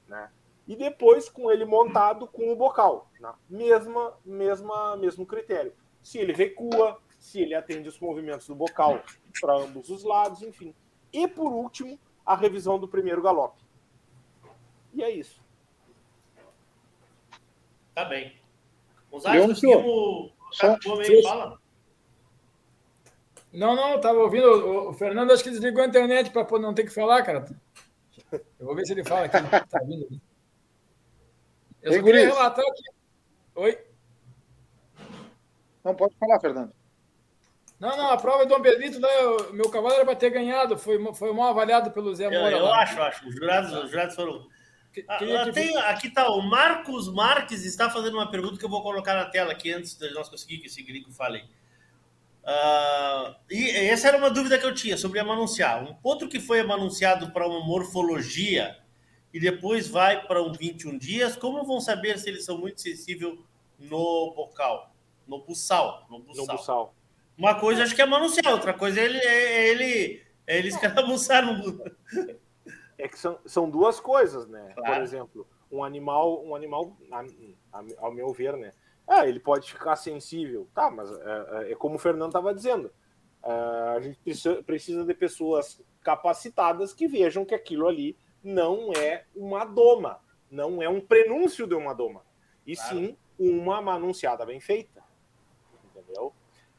né? 0.08 0.32
E 0.68 0.76
depois 0.76 1.30
com 1.30 1.50
ele 1.50 1.64
montado 1.64 2.28
com 2.28 2.52
o 2.52 2.56
bocal, 2.56 3.10
né? 3.20 3.34
mesma, 3.50 4.18
mesma, 4.26 4.98
mesmo 4.98 5.26
critério 5.26 5.74
se 6.08 6.20
ele 6.20 6.32
recua, 6.32 7.02
se 7.20 7.42
ele 7.42 7.54
atende 7.54 7.90
os 7.90 8.00
movimentos 8.00 8.48
do 8.48 8.56
bocal 8.56 9.04
para 9.42 9.56
ambos 9.56 9.90
os 9.90 10.06
lados, 10.06 10.42
enfim. 10.42 10.74
E 11.12 11.28
por 11.28 11.52
último, 11.52 12.00
a 12.26 12.34
revisão 12.34 12.80
do 12.80 12.88
primeiro 12.88 13.22
galope. 13.22 13.62
E 14.94 15.04
é 15.04 15.12
isso. 15.12 15.44
Tá 17.94 18.06
bem. 18.06 18.38
Gonzalez, 19.12 19.48
conseguimos 19.48 20.34
só... 20.52 20.78
fala? 21.24 21.60
Não, 23.52 23.76
não, 23.76 23.96
estava 23.96 24.20
ouvindo. 24.20 24.48
O, 24.48 24.94
Fernando 24.94 25.32
acho 25.32 25.44
que 25.44 25.50
desligou 25.50 25.84
a 25.84 25.88
internet 25.88 26.32
para 26.32 26.48
não 26.58 26.74
ter 26.74 26.86
que 26.86 26.94
falar, 26.94 27.22
cara. 27.24 27.54
Eu 28.32 28.66
vou 28.66 28.76
ver 28.76 28.86
se 28.86 28.94
ele 28.94 29.04
fala 29.04 29.26
aqui. 29.26 29.38
Tá 29.70 29.80
vindo. 29.84 30.22
Eu 31.82 31.94
só 31.94 32.02
queria 32.02 32.28
relatar 32.28 32.64
aqui. 32.66 32.84
Oi? 33.56 33.87
Não, 35.88 35.96
pode 35.96 36.14
falar, 36.18 36.38
Fernando. 36.42 36.74
Não, 37.80 37.96
não, 37.96 38.12
a 38.12 38.18
prova 38.18 38.46
do 38.46 38.50
Dom 38.50 38.62
Pedrito, 38.62 39.00
né, 39.00 39.08
meu 39.54 39.70
cavalo 39.70 39.96
era 39.96 40.04
para 40.04 40.16
ter 40.16 40.32
ganhado, 40.32 40.78
foi, 40.78 41.00
foi 41.14 41.32
mal 41.32 41.50
avaliado 41.50 41.92
pelo 41.92 42.14
Zé 42.14 42.30
Moura. 42.30 42.52
Eu, 42.52 42.58
eu 42.58 42.74
acho, 42.74 43.02
acho. 43.02 43.26
Os 43.26 43.36
jurados, 43.36 43.72
os 43.72 43.90
jurados 43.90 44.14
foram. 44.14 44.46
Ah, 45.08 45.52
tem, 45.54 45.78
aqui 45.78 46.10
tá, 46.10 46.28
o 46.30 46.42
Marcos 46.42 47.08
Marques 47.08 47.64
está 47.64 47.90
fazendo 47.90 48.16
uma 48.16 48.30
pergunta 48.30 48.58
que 48.58 48.66
eu 48.66 48.70
vou 48.70 48.82
colocar 48.82 49.14
na 49.14 49.26
tela 49.26 49.54
aqui 49.54 49.72
antes 49.72 49.96
de 49.96 50.10
nós 50.10 50.28
conseguir 50.28 50.58
que 50.58 50.68
esse 50.68 50.84
gringo 50.84 51.12
fale. 51.12 51.46
Uh, 52.44 53.36
e 53.50 53.70
essa 53.70 54.10
era 54.10 54.18
uma 54.18 54.32
dúvida 54.32 54.58
que 54.58 54.66
eu 54.66 54.74
tinha 54.74 54.98
sobre 54.98 55.20
amanunciar. 55.20 55.84
Um 55.84 55.94
potro 55.94 56.28
que 56.28 56.40
foi 56.40 56.60
amanunciado 56.60 57.32
para 57.32 57.48
uma 57.48 57.64
morfologia 57.64 58.76
e 59.34 59.40
depois 59.40 59.88
vai 59.88 60.26
para 60.26 60.42
um 60.42 60.52
21 60.52 60.98
dias, 60.98 61.36
como 61.38 61.64
vão 61.64 61.80
saber 61.80 62.18
se 62.18 62.28
eles 62.28 62.44
são 62.44 62.58
muito 62.58 62.82
sensíveis 62.82 63.38
no 63.80 64.34
bocal, 64.36 64.92
no 65.28 65.40
buçal? 65.40 66.06
No 66.10 66.20
buçal. 66.20 66.46
No 66.46 66.54
buçal. 66.54 66.96
Uma 67.38 67.60
coisa 67.60 67.84
acho 67.84 67.96
que 67.96 68.02
é 68.02 68.04
amanunciar, 68.04 68.52
outra 68.52 68.74
coisa 68.74 69.00
é 69.00 69.06
ele, 69.06 69.18
é 69.20 69.68
ele, 69.70 70.24
é 70.48 70.58
ele 70.58 70.68
escaramuçar 70.70 71.46
no. 71.46 71.84
É 72.98 73.08
que 73.08 73.20
são, 73.20 73.38
são 73.46 73.70
duas 73.70 74.00
coisas, 74.00 74.48
né? 74.48 74.74
Claro. 74.74 74.94
Por 74.96 75.04
exemplo, 75.04 75.48
um 75.72 75.84
animal, 75.84 76.44
um 76.44 76.56
animal, 76.56 76.98
ao 78.00 78.12
meu 78.12 78.34
ver, 78.34 78.58
né? 78.58 78.72
É, 79.08 79.30
ele 79.30 79.40
pode 79.40 79.72
ficar 79.72 79.96
sensível, 79.96 80.68
tá? 80.74 80.90
Mas 80.90 81.12
é, 81.12 81.16
é, 81.68 81.72
é 81.72 81.76
como 81.76 81.96
o 81.96 82.00
Fernando 82.00 82.30
estava 82.30 82.54
dizendo. 82.54 82.92
É, 83.44 83.52
a 83.96 84.00
gente 84.00 84.18
precisa, 84.20 84.64
precisa 84.64 85.06
de 85.06 85.14
pessoas 85.14 85.82
capacitadas 86.02 86.94
que 86.94 87.08
vejam 87.08 87.46
que 87.46 87.54
aquilo 87.54 87.88
ali 87.88 88.18
não 88.44 88.92
é 88.94 89.26
uma 89.36 89.64
doma, 89.64 90.20
não 90.50 90.82
é 90.82 90.90
um 90.90 91.00
prenúncio 91.00 91.68
de 91.68 91.76
uma 91.76 91.94
doma, 91.94 92.26
e 92.66 92.76
claro. 92.76 92.90
sim 92.90 93.18
uma 93.38 93.82
manunciada 93.82 94.46
bem 94.46 94.60
feita. 94.60 94.97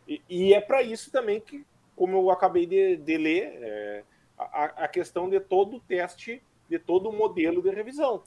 E, 0.08 0.22
e 0.28 0.54
é 0.54 0.60
para 0.60 0.82
isso 0.82 1.12
também 1.12 1.40
que, 1.40 1.64
como 1.94 2.16
eu 2.16 2.30
acabei 2.30 2.66
de, 2.66 2.96
de 2.96 3.16
ler, 3.18 3.58
é, 3.60 4.04
a, 4.38 4.64
a 4.84 4.88
questão 4.88 5.28
de 5.28 5.38
todo 5.38 5.76
o 5.76 5.80
teste, 5.80 6.42
de 6.68 6.78
todo 6.78 7.10
o 7.10 7.12
modelo 7.12 7.62
de 7.62 7.70
revisão. 7.70 8.22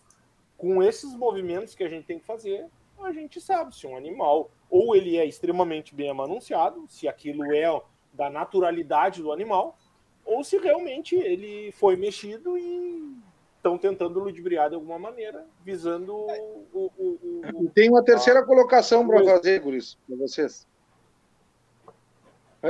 Com 0.57 0.83
esses 0.83 1.15
movimentos 1.15 1.73
que 1.73 1.83
a 1.83 1.89
gente 1.89 2.05
tem 2.05 2.19
que 2.19 2.25
fazer, 2.25 2.67
a 2.99 3.11
gente 3.11 3.41
sabe 3.41 3.75
se 3.75 3.87
um 3.87 3.97
animal 3.97 4.51
ou 4.69 4.95
ele 4.95 5.17
é 5.17 5.25
extremamente 5.25 5.95
bem 5.95 6.09
amanunciado, 6.09 6.85
se 6.87 7.07
aquilo 7.07 7.43
é 7.51 7.81
da 8.13 8.29
naturalidade 8.29 9.21
do 9.21 9.31
animal, 9.31 9.77
ou 10.23 10.43
se 10.43 10.57
realmente 10.57 11.15
ele 11.15 11.71
foi 11.71 11.95
mexido 11.95 12.57
e 12.57 13.17
estão 13.57 13.77
tentando 13.77 14.19
ludibriar 14.19 14.69
de 14.69 14.75
alguma 14.75 14.99
maneira, 14.99 15.45
visando 15.63 16.15
o. 16.15 16.67
o, 16.73 16.91
o, 16.97 17.41
o 17.53 17.69
Tem 17.69 17.89
uma 17.89 18.03
terceira 18.03 18.39
a... 18.39 18.45
colocação 18.45 19.07
para 19.07 19.23
fazer, 19.23 19.59
Guris, 19.59 19.97
para 20.07 20.15
vocês. 20.17 20.67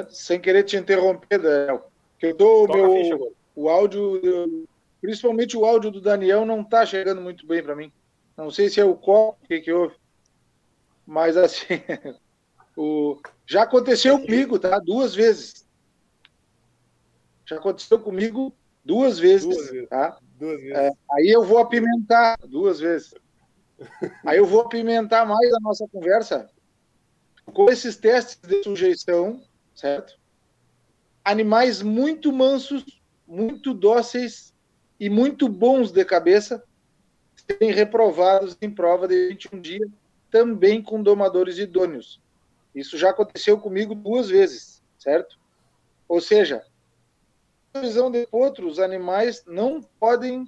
Sem 0.10 0.40
querer 0.40 0.64
te 0.64 0.78
interromper, 0.78 1.40
Daniel. 1.40 1.90
Que 2.18 2.28
eu 2.28 2.38
dou 2.38 2.66
o 2.66 2.74
meu. 2.74 3.36
O 3.56 3.70
áudio, 3.70 4.66
principalmente 5.02 5.58
o 5.58 5.66
áudio 5.66 5.92
do 5.92 6.00
Daniel, 6.00 6.46
não 6.46 6.62
está 6.62 6.86
chegando 6.86 7.22
muito 7.22 7.46
bem 7.46 7.62
para 7.62 7.76
mim. 7.76 7.92
Não 8.38 8.50
sei 8.50 8.70
se 8.70 8.80
é 8.80 8.86
o 8.86 8.96
copo, 8.96 9.46
que, 9.46 9.60
que 9.60 9.72
houve. 9.72 9.96
Mas 11.06 11.36
assim, 11.36 11.66
o... 12.78 13.20
já 13.46 13.64
aconteceu 13.64 14.20
comigo, 14.20 14.58
tá? 14.58 14.80
Duas 14.80 15.14
vezes. 15.14 15.68
Já 17.46 17.58
aconteceu 17.58 18.00
comigo 18.00 18.54
duas 18.84 19.20
vezes, 19.20 19.46
duas 19.46 19.70
vezes. 19.70 19.90
tá? 19.90 20.18
Duas 20.40 20.60
vezes. 20.60 20.76
É, 20.76 20.92
aí 21.12 21.28
eu 21.28 21.44
vou 21.44 21.58
apimentar 21.58 22.38
duas 22.48 22.80
vezes. 22.80 23.14
Aí 24.24 24.38
eu 24.38 24.46
vou 24.46 24.62
apimentar 24.62 25.26
mais 25.26 25.52
a 25.52 25.60
nossa 25.60 25.88
conversa 25.88 26.48
com 27.52 27.68
esses 27.72 27.98
testes 27.98 28.40
de 28.48 28.64
sujeição, 28.64 29.42
certo? 29.82 30.20
Animais 31.26 31.82
muito 31.82 32.32
mansos, 32.32 33.02
muito 33.28 33.74
dóceis 33.74 34.54
e 35.00 35.10
muito 35.10 35.50
bons 35.50 35.92
de 35.92 36.06
cabeça 36.06 36.64
serem 37.36 37.72
reprovados 37.72 38.56
em 38.62 38.70
prova 38.70 39.08
de 39.08 39.30
21 39.30 39.60
dias, 39.60 39.90
também 40.30 40.84
com 40.84 41.02
domadores 41.02 41.58
idôneos. 41.58 42.22
Isso 42.76 42.96
já 42.96 43.10
aconteceu 43.10 43.60
comigo 43.60 43.96
duas 43.96 44.30
vezes, 44.30 44.84
certo? 45.00 45.40
Ou 46.08 46.22
seja, 46.22 46.64
visão 47.74 48.12
de 48.12 48.28
outros 48.32 48.78
animais 48.78 49.44
não 49.48 49.82
podem 50.00 50.48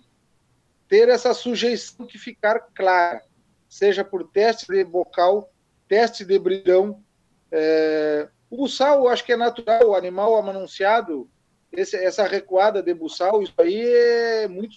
ter 0.87 1.09
essa 1.09 1.33
sujeição 1.33 2.05
que 2.05 2.19
ficar 2.19 2.59
clara, 2.75 3.23
seja 3.67 4.03
por 4.03 4.29
teste 4.29 4.67
de 4.67 4.83
bocal, 4.83 5.51
teste 5.87 6.23
de 6.23 6.37
bridão. 6.37 7.03
É... 7.51 8.29
O 8.53 8.55
buçal, 8.55 9.07
acho 9.07 9.25
que 9.25 9.33
é 9.33 9.35
natural, 9.35 9.87
o 9.87 9.95
animal 9.95 10.37
amanunciado, 10.37 11.27
esse, 11.71 11.95
essa 11.95 12.27
recuada 12.27 12.83
de 12.83 12.93
buçal, 12.93 13.41
isso 13.41 13.55
aí 13.57 13.83
é 13.83 14.47
muito. 14.47 14.75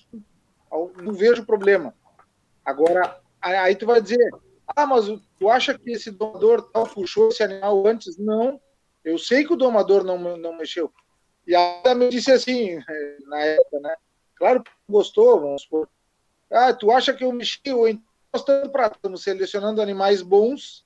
Não 1.03 1.13
vejo 1.13 1.45
problema. 1.45 1.95
Agora, 2.65 3.21
aí 3.39 3.77
tu 3.77 3.85
vai 3.85 4.01
dizer, 4.01 4.31
ah, 4.75 4.87
mas 4.87 5.05
tu 5.39 5.51
acha 5.51 5.79
que 5.79 5.91
esse 5.91 6.11
domador 6.11 6.71
tal 6.73 6.89
puxou 6.89 7.29
esse 7.29 7.43
animal 7.43 7.87
antes? 7.87 8.17
Não. 8.17 8.59
Eu 9.05 9.19
sei 9.19 9.45
que 9.45 9.53
o 9.53 9.57
domador 9.57 10.03
não, 10.05 10.39
não 10.39 10.57
mexeu. 10.57 10.91
E 11.47 11.55
ela 11.55 11.95
me 11.95 12.09
disse 12.09 12.33
assim, 12.33 12.79
na 13.27 13.41
época, 13.41 13.79
né? 13.81 13.95
Claro 14.37 14.65
que 14.65 14.71
gostou, 14.89 15.39
vamos 15.39 15.65
supor. 15.65 15.87
Ah, 16.51 16.73
tu 16.73 16.91
acha 16.91 17.13
que 17.13 17.25
eu 17.25 17.31
mexi? 17.31 17.61
Ou 17.71 17.87
então 17.87 18.71
para 18.73 18.87
estamos 18.87 19.23
selecionando 19.23 19.83
animais 19.83 20.23
bons 20.23 20.86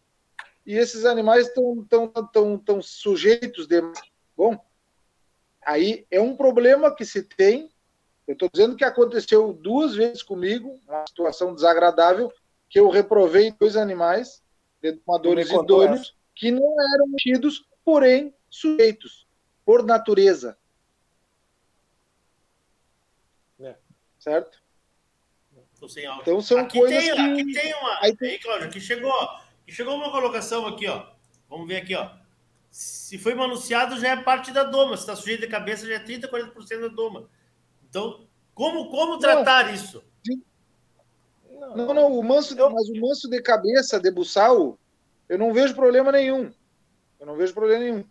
e 0.70 0.78
esses 0.78 1.04
animais 1.04 1.48
estão 1.48 1.84
tão, 1.84 2.06
tão, 2.06 2.56
tão 2.56 2.80
sujeitos 2.80 3.66
de. 3.66 3.82
Bom, 4.36 4.56
aí 5.66 6.06
é 6.08 6.20
um 6.20 6.36
problema 6.36 6.94
que 6.94 7.04
se 7.04 7.24
tem. 7.24 7.68
Eu 8.24 8.34
estou 8.34 8.48
dizendo 8.48 8.76
que 8.76 8.84
aconteceu 8.84 9.52
duas 9.52 9.96
vezes 9.96 10.22
comigo, 10.22 10.80
uma 10.86 11.04
situação 11.08 11.52
desagradável, 11.52 12.32
que 12.68 12.78
eu 12.78 12.88
reprovei 12.88 13.50
dois 13.50 13.74
animais, 13.74 14.44
domadores 14.80 15.50
idôneos, 15.50 16.16
que 16.36 16.52
não 16.52 16.72
eram 16.94 17.08
mexidos, 17.08 17.66
porém 17.84 18.32
sujeitos 18.48 19.26
por 19.64 19.84
natureza. 19.84 20.56
É. 23.58 23.74
Certo? 24.20 24.62
Então 26.20 26.40
são 26.40 26.60
aqui 26.60 26.78
coisas 26.78 27.02
tem, 27.02 27.14
que... 27.14 27.20
Aqui 27.20 27.52
tem 27.52 27.74
uma... 27.74 28.04
Aí, 28.04 28.16
tem... 28.16 28.30
aí 28.30 28.38
Cláudio, 28.38 28.68
aqui 28.68 28.80
chegou, 28.80 29.12
chegou 29.70 29.94
uma 29.94 30.10
colocação 30.10 30.66
aqui, 30.66 30.86
ó. 30.88 31.06
Vamos 31.48 31.66
ver 31.66 31.76
aqui, 31.76 31.94
ó. 31.94 32.10
Se 32.70 33.18
foi 33.18 33.34
manunciado, 33.34 33.98
já 33.98 34.10
é 34.10 34.16
parte 34.22 34.52
da 34.52 34.64
doma. 34.64 34.96
Se 34.96 35.02
está 35.02 35.16
sujeito 35.16 35.40
de 35.40 35.48
cabeça, 35.48 35.86
já 35.86 35.94
é 35.94 36.04
30%, 36.04 36.30
40% 36.30 36.80
da 36.80 36.88
doma. 36.88 37.28
Então, 37.88 38.26
como, 38.54 38.90
como 38.90 39.18
tratar 39.18 39.66
não. 39.66 39.74
isso? 39.74 40.04
Não, 41.76 41.92
não, 41.92 42.18
o 42.18 42.22
manso, 42.22 42.56
mas 42.72 42.88
o 42.88 43.00
manso 43.00 43.28
de 43.28 43.40
cabeça, 43.42 44.00
de 44.00 44.10
buçal, 44.10 44.78
eu 45.28 45.38
não 45.38 45.52
vejo 45.52 45.74
problema 45.74 46.10
nenhum. 46.10 46.52
Eu 47.18 47.26
não 47.26 47.36
vejo 47.36 47.52
problema 47.52 47.84
nenhum. 47.84 48.04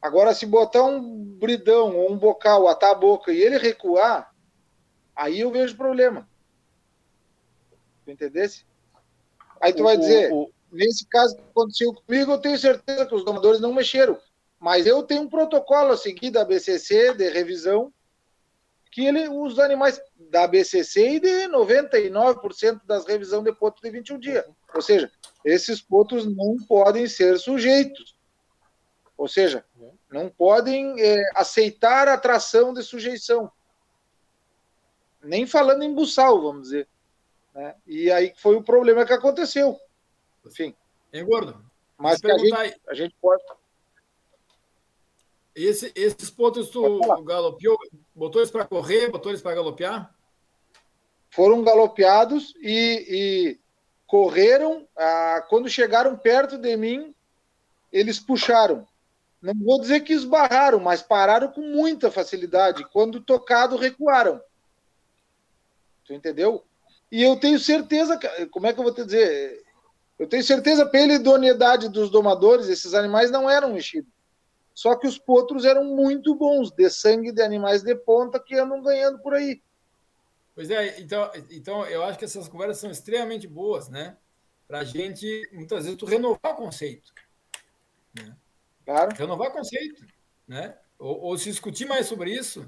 Agora, 0.00 0.34
se 0.34 0.44
botar 0.44 0.82
um 0.82 1.24
bridão 1.24 1.96
ou 1.96 2.12
um 2.12 2.18
bocal, 2.18 2.68
atar 2.68 2.90
a 2.90 2.94
boca 2.94 3.32
e 3.32 3.40
ele 3.40 3.58
recuar, 3.58 4.32
aí 5.14 5.40
eu 5.40 5.50
vejo 5.50 5.76
problema. 5.76 6.28
Tu 8.04 8.10
entendesse? 8.10 8.64
Aí 9.60 9.72
tu 9.72 9.80
o, 9.80 9.84
vai 9.84 9.96
dizer, 9.96 10.32
o, 10.32 10.42
o... 10.42 10.52
nesse 10.70 11.06
caso 11.06 11.36
que 11.36 11.42
aconteceu 11.42 11.92
comigo, 11.92 12.32
eu 12.32 12.38
tenho 12.38 12.58
certeza 12.58 13.06
que 13.06 13.14
os 13.14 13.24
domadores 13.24 13.60
não 13.60 13.72
mexeram. 13.72 14.18
Mas 14.58 14.86
eu 14.86 15.02
tenho 15.02 15.22
um 15.22 15.28
protocolo 15.28 15.92
a 15.92 15.96
seguir 15.96 16.30
da 16.30 16.44
BCC 16.44 17.14
de 17.14 17.28
revisão 17.28 17.92
que 18.90 19.04
ele, 19.04 19.28
os 19.28 19.58
animais 19.58 20.00
da 20.30 20.46
BCC 20.46 21.16
e 21.16 21.20
de 21.20 21.48
99% 21.48 22.80
das 22.86 23.04
revisões 23.04 23.44
de 23.44 23.52
potros 23.52 23.82
de 23.82 23.90
21 23.90 24.18
dias. 24.18 24.44
Ou 24.74 24.80
seja, 24.80 25.10
esses 25.44 25.82
potros 25.82 26.24
não 26.24 26.56
podem 26.66 27.06
ser 27.06 27.38
sujeitos 27.38 28.16
ou 29.16 29.26
seja, 29.26 29.64
não 30.10 30.28
podem 30.28 31.00
é, 31.00 31.30
aceitar 31.34 32.06
a 32.06 32.18
tração 32.18 32.72
de 32.72 32.82
sujeição. 32.82 33.50
Nem 35.22 35.46
falando 35.46 35.82
em 35.82 35.94
buçal, 35.94 36.40
vamos 36.40 36.64
dizer. 36.64 36.86
Né? 37.54 37.74
E 37.86 38.10
aí 38.10 38.34
foi 38.36 38.56
o 38.56 38.62
problema 38.62 39.06
que 39.06 39.14
aconteceu. 39.14 39.78
Enfim. 40.46 40.74
Hein, 41.12 41.24
gordo? 41.24 41.64
Mas 41.98 42.22
a 42.24 42.38
gente, 42.38 42.80
a 42.88 42.94
gente 42.94 43.16
pode. 43.20 43.42
Esse, 45.54 45.90
esses 45.94 46.28
pontos 46.28 46.68
tu 46.68 47.00
galopeou, 47.24 47.78
botou 48.14 48.42
eles 48.42 48.50
para 48.50 48.66
correr, 48.66 49.10
botou 49.10 49.32
eles 49.32 49.40
para 49.40 49.54
galopear? 49.54 50.14
Foram 51.30 51.62
galopeados 51.62 52.54
e, 52.60 53.06
e 53.08 53.60
correram. 54.06 54.86
Ah, 54.96 55.44
quando 55.48 55.68
chegaram 55.68 56.16
perto 56.16 56.58
de 56.58 56.76
mim, 56.76 57.14
eles 57.90 58.20
puxaram. 58.20 58.86
Não 59.40 59.54
vou 59.54 59.80
dizer 59.80 60.00
que 60.00 60.12
esbarraram, 60.12 60.78
mas 60.78 61.02
pararam 61.02 61.50
com 61.50 61.62
muita 61.62 62.10
facilidade. 62.10 62.84
Quando 62.92 63.20
tocado, 63.20 63.76
recuaram. 63.76 64.40
Tu 66.04 66.12
entendeu? 66.12 66.64
E 67.10 67.22
eu 67.22 67.36
tenho 67.38 67.58
certeza, 67.58 68.18
como 68.50 68.66
é 68.66 68.72
que 68.72 68.80
eu 68.80 68.84
vou 68.84 68.92
te 68.92 69.04
dizer? 69.04 69.64
Eu 70.18 70.26
tenho 70.26 70.42
certeza 70.42 70.86
pela 70.86 71.12
idoneidade 71.12 71.88
dos 71.88 72.10
domadores, 72.10 72.68
esses 72.68 72.94
animais 72.94 73.30
não 73.30 73.48
eram 73.50 73.72
mexidos. 73.72 74.10
Só 74.74 74.94
que 74.94 75.06
os 75.06 75.18
potros 75.18 75.64
eram 75.64 75.84
muito 75.84 76.34
bons, 76.34 76.70
de 76.70 76.88
sangue 76.90 77.32
de 77.32 77.42
animais 77.42 77.82
de 77.82 77.94
ponta 77.94 78.38
que 78.38 78.54
andam 78.54 78.82
ganhando 78.82 79.18
por 79.20 79.34
aí. 79.34 79.62
Pois 80.54 80.70
é, 80.70 81.00
então, 81.00 81.30
então 81.50 81.86
eu 81.86 82.02
acho 82.02 82.18
que 82.18 82.24
essas 82.24 82.48
conversas 82.48 82.78
são 82.78 82.90
extremamente 82.90 83.46
boas, 83.46 83.88
né? 83.88 84.16
Para 84.66 84.80
a 84.80 84.84
gente, 84.84 85.48
muitas 85.52 85.84
vezes, 85.84 85.98
tu 85.98 86.06
renovar 86.06 86.52
o 86.52 86.56
conceito. 86.56 87.12
Né? 88.14 88.36
Claro. 88.84 89.14
Renovar 89.14 89.48
o 89.48 89.52
conceito, 89.52 90.06
né? 90.48 90.76
Ou, 90.98 91.20
ou, 91.20 91.38
se 91.38 91.50
discutir 91.50 91.86
mais 91.86 92.06
sobre 92.06 92.32
isso. 92.32 92.66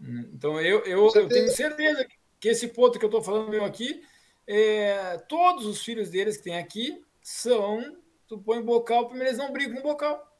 Então, 0.00 0.60
eu, 0.60 0.80
eu, 0.84 1.10
eu 1.14 1.28
tenho 1.28 1.50
certeza 1.50 2.06
que 2.40 2.48
esse 2.48 2.68
ponto 2.68 2.98
que 2.98 3.04
eu 3.04 3.08
estou 3.08 3.22
falando 3.22 3.50
meu 3.50 3.64
aqui, 3.64 4.02
é, 4.46 5.18
todos 5.28 5.66
os 5.66 5.82
filhos 5.82 6.10
deles 6.10 6.36
que 6.36 6.44
tem 6.44 6.58
aqui 6.58 7.04
são. 7.22 7.96
Tu 8.28 8.38
põe 8.38 8.62
bocal, 8.62 9.06
primeiro 9.06 9.30
eles 9.30 9.38
não 9.38 9.52
brigam 9.52 9.76
com 9.76 9.82
bocal. 9.82 10.32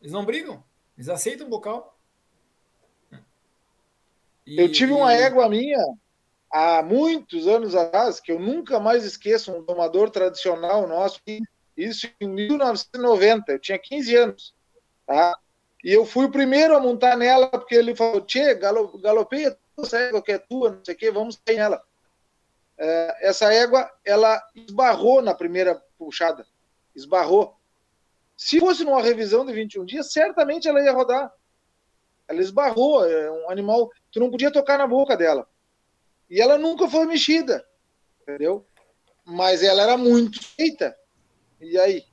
Eles 0.00 0.12
não 0.12 0.24
brigam, 0.24 0.62
eles 0.96 1.08
aceitam 1.08 1.48
bocal. 1.48 1.96
E, 4.46 4.58
eu 4.58 4.70
tive 4.70 4.92
uma 4.92 5.12
égua 5.12 5.48
minha 5.48 5.84
há 6.50 6.82
muitos 6.82 7.46
anos 7.46 7.74
atrás, 7.74 8.20
que 8.20 8.32
eu 8.32 8.38
nunca 8.38 8.80
mais 8.80 9.04
esqueço, 9.04 9.52
um 9.52 9.62
domador 9.62 10.10
tradicional 10.10 10.86
nosso, 10.86 11.20
isso 11.76 12.08
em 12.20 12.28
1990, 12.28 13.52
eu 13.52 13.58
tinha 13.58 13.78
15 13.78 14.16
anos, 14.16 14.54
tá? 15.06 15.38
E 15.84 15.92
eu 15.92 16.04
fui 16.04 16.24
o 16.24 16.30
primeiro 16.30 16.76
a 16.76 16.80
montar 16.80 17.16
nela, 17.16 17.48
porque 17.48 17.74
ele 17.74 17.94
falou, 17.94 18.20
Tchê, 18.22 18.54
galopeia 18.54 19.56
essa 19.78 19.98
égua 19.98 20.22
que 20.22 20.32
é 20.32 20.38
tua, 20.38 20.70
não 20.70 20.84
sei 20.84 20.94
o 20.94 20.98
quê, 20.98 21.10
vamos 21.10 21.38
sair 21.46 21.56
nela. 21.56 21.82
É, 22.78 23.28
essa 23.28 23.52
égua, 23.52 23.90
ela 24.04 24.40
esbarrou 24.54 25.20
na 25.20 25.34
primeira 25.34 25.82
puxada, 25.98 26.46
esbarrou. 26.94 27.58
Se 28.36 28.60
fosse 28.60 28.84
numa 28.84 29.02
revisão 29.02 29.44
de 29.44 29.52
21 29.52 29.84
dias, 29.84 30.12
certamente 30.12 30.68
ela 30.68 30.80
ia 30.80 30.92
rodar. 30.92 31.32
Ela 32.28 32.40
esbarrou, 32.40 33.04
é 33.04 33.30
um 33.30 33.50
animal, 33.50 33.90
tu 34.12 34.20
não 34.20 34.30
podia 34.30 34.52
tocar 34.52 34.78
na 34.78 34.86
boca 34.86 35.16
dela. 35.16 35.48
E 36.30 36.40
ela 36.40 36.56
nunca 36.56 36.88
foi 36.88 37.04
mexida, 37.06 37.66
entendeu? 38.22 38.64
Mas 39.24 39.62
ela 39.62 39.82
era 39.82 39.96
muito 39.96 40.44
feita. 40.44 40.96
E 41.60 41.76
aí? 41.78 42.06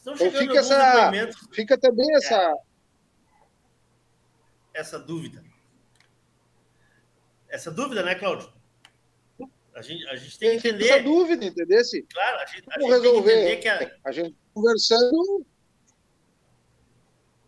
então 0.00 0.16
fica, 0.16 0.58
essa, 0.58 1.10
fica 1.52 1.78
também 1.78 2.12
essa. 2.16 2.34
É. 2.34 2.54
Essa 4.74 4.98
dúvida. 4.98 5.44
Essa 7.48 7.70
dúvida, 7.70 8.02
né, 8.02 8.14
Cláudio? 8.14 8.55
A 9.76 9.82
gente, 9.82 10.08
a 10.08 10.16
gente 10.16 10.38
tem 10.38 10.58
que 10.58 10.68
entender. 10.68 10.88
Essa 10.88 11.02
dúvida, 11.02 11.44
entendeu? 11.44 11.82
Claro, 12.10 12.38
a 12.38 12.46
gente, 12.46 12.64
a 12.66 12.80
gente 12.80 12.90
resolver. 12.90 13.56
Que 13.56 13.68
a... 13.68 13.96
a 14.06 14.10
gente 14.10 14.34
conversando. 14.54 15.46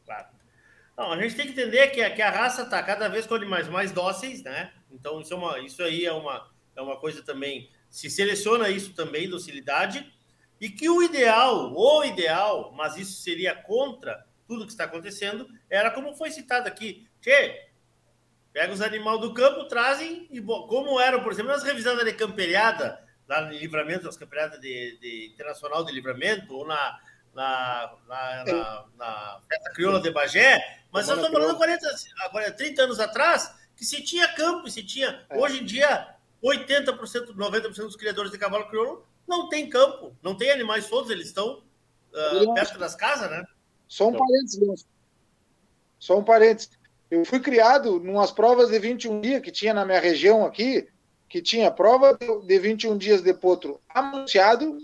Claro. 0.04 0.26
Não, 0.94 1.12
a 1.12 1.22
gente 1.22 1.34
tem 1.34 1.46
que 1.46 1.52
entender 1.52 1.88
que, 1.88 2.10
que 2.10 2.20
a 2.20 2.30
raça 2.30 2.64
está 2.64 2.82
cada 2.82 3.08
vez 3.08 3.26
com 3.26 3.34
animais 3.34 3.66
mais 3.66 3.92
dóceis, 3.92 4.42
né? 4.42 4.70
Então, 4.90 5.22
isso, 5.22 5.32
é 5.32 5.36
uma, 5.38 5.58
isso 5.60 5.82
aí 5.82 6.04
é 6.04 6.12
uma, 6.12 6.50
é 6.76 6.82
uma 6.82 6.98
coisa 6.98 7.22
também. 7.22 7.70
Se 7.88 8.10
seleciona 8.10 8.68
isso 8.68 8.92
também, 8.92 9.26
docilidade, 9.30 10.12
e 10.60 10.68
que 10.68 10.86
o 10.86 11.02
ideal, 11.02 11.72
o 11.74 12.04
ideal, 12.04 12.74
mas 12.76 12.98
isso 12.98 13.22
seria 13.22 13.54
contra 13.54 14.26
tudo 14.46 14.66
que 14.66 14.72
está 14.72 14.84
acontecendo, 14.84 15.48
era 15.70 15.90
como 15.90 16.14
foi 16.14 16.30
citado 16.30 16.68
aqui. 16.68 17.08
Tchê, 17.22 17.67
pega 18.52 18.72
os 18.72 18.80
animais 18.80 19.20
do 19.20 19.34
campo, 19.34 19.64
trazem, 19.66 20.26
e 20.30 20.40
como 20.40 21.00
eram, 21.00 21.22
por 21.22 21.32
exemplo, 21.32 21.52
nas 21.52 21.62
revisadas 21.62 22.04
de 22.04 22.12
camperiada, 22.12 23.02
lá 23.28 23.42
no 23.42 23.52
livramento, 23.52 24.04
nas 24.04 24.16
camperiadas 24.16 24.60
de, 24.60 24.98
de, 25.00 25.30
internacional 25.32 25.84
de 25.84 25.92
livramento, 25.92 26.54
ou 26.54 26.66
na, 26.66 27.00
na, 27.34 27.94
na, 28.06 28.44
na, 28.44 28.84
na 28.96 29.40
festa 29.48 29.72
crioula 29.72 30.00
de 30.00 30.10
Bagé, 30.10 30.80
mas 30.90 31.06
nós 31.06 31.18
estamos 31.18 31.38
falando 31.38 31.56
40, 31.56 31.86
agora, 32.20 32.50
30 32.52 32.82
anos 32.82 33.00
atrás, 33.00 33.54
que 33.76 33.84
se 33.84 34.02
tinha 34.02 34.26
campo, 34.34 34.68
se 34.70 34.82
tinha. 34.82 35.24
É. 35.28 35.38
Hoje 35.38 35.60
em 35.60 35.64
dia, 35.64 36.14
80%, 36.42 37.34
90% 37.36 37.74
dos 37.74 37.96
criadores 37.96 38.32
de 38.32 38.38
cavalo 38.38 38.68
crioulo 38.68 39.06
não 39.26 39.48
tem 39.48 39.68
campo, 39.68 40.16
não 40.22 40.34
tem 40.34 40.50
animais 40.50 40.86
soltos, 40.86 41.10
eles 41.10 41.26
estão 41.26 41.62
uh, 42.12 42.54
perto 42.54 42.78
das 42.78 42.94
casas, 42.94 43.30
né? 43.30 43.44
Só 43.86 44.06
um 44.06 44.14
então... 44.14 44.26
parênteses, 44.26 44.86
Só 45.98 46.18
um 46.18 46.24
parênteses. 46.24 46.77
Eu 47.10 47.24
fui 47.24 47.40
criado 47.40 47.98
numas 48.00 48.30
provas 48.30 48.68
de 48.68 48.78
21 48.78 49.20
dias 49.20 49.42
que 49.42 49.50
tinha 49.50 49.72
na 49.72 49.84
minha 49.84 50.00
região 50.00 50.44
aqui, 50.44 50.88
que 51.28 51.40
tinha 51.40 51.70
prova 51.70 52.18
de 52.44 52.58
21 52.58 52.96
dias 52.98 53.22
de 53.22 53.32
potro 53.32 53.80
anunciado 53.88 54.78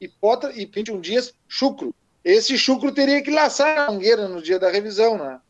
e, 0.00 0.08
potra, 0.08 0.52
e 0.52 0.64
21 0.64 1.00
dias 1.00 1.34
chucro. 1.46 1.94
Esse 2.24 2.58
chucro 2.58 2.92
teria 2.92 3.22
que 3.22 3.30
laçar 3.30 3.78
a 3.78 3.90
mangueira 3.90 4.28
no 4.28 4.42
dia 4.42 4.58
da 4.58 4.70
revisão, 4.70 5.18
né? 5.18 5.40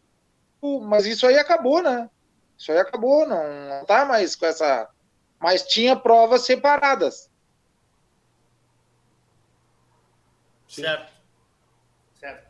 mas 0.82 1.06
isso 1.06 1.26
aí 1.26 1.38
acabou, 1.38 1.82
né? 1.82 2.10
Isso 2.56 2.72
aí 2.72 2.78
acabou, 2.78 3.26
não, 3.26 3.68
não 3.68 3.84
tá 3.84 4.04
mais 4.04 4.34
com 4.34 4.46
essa. 4.46 4.88
Mas 5.38 5.62
tinha 5.62 5.94
provas 5.94 6.42
separadas. 6.42 7.30
Certo. 10.66 11.12
Certo. 12.18 12.48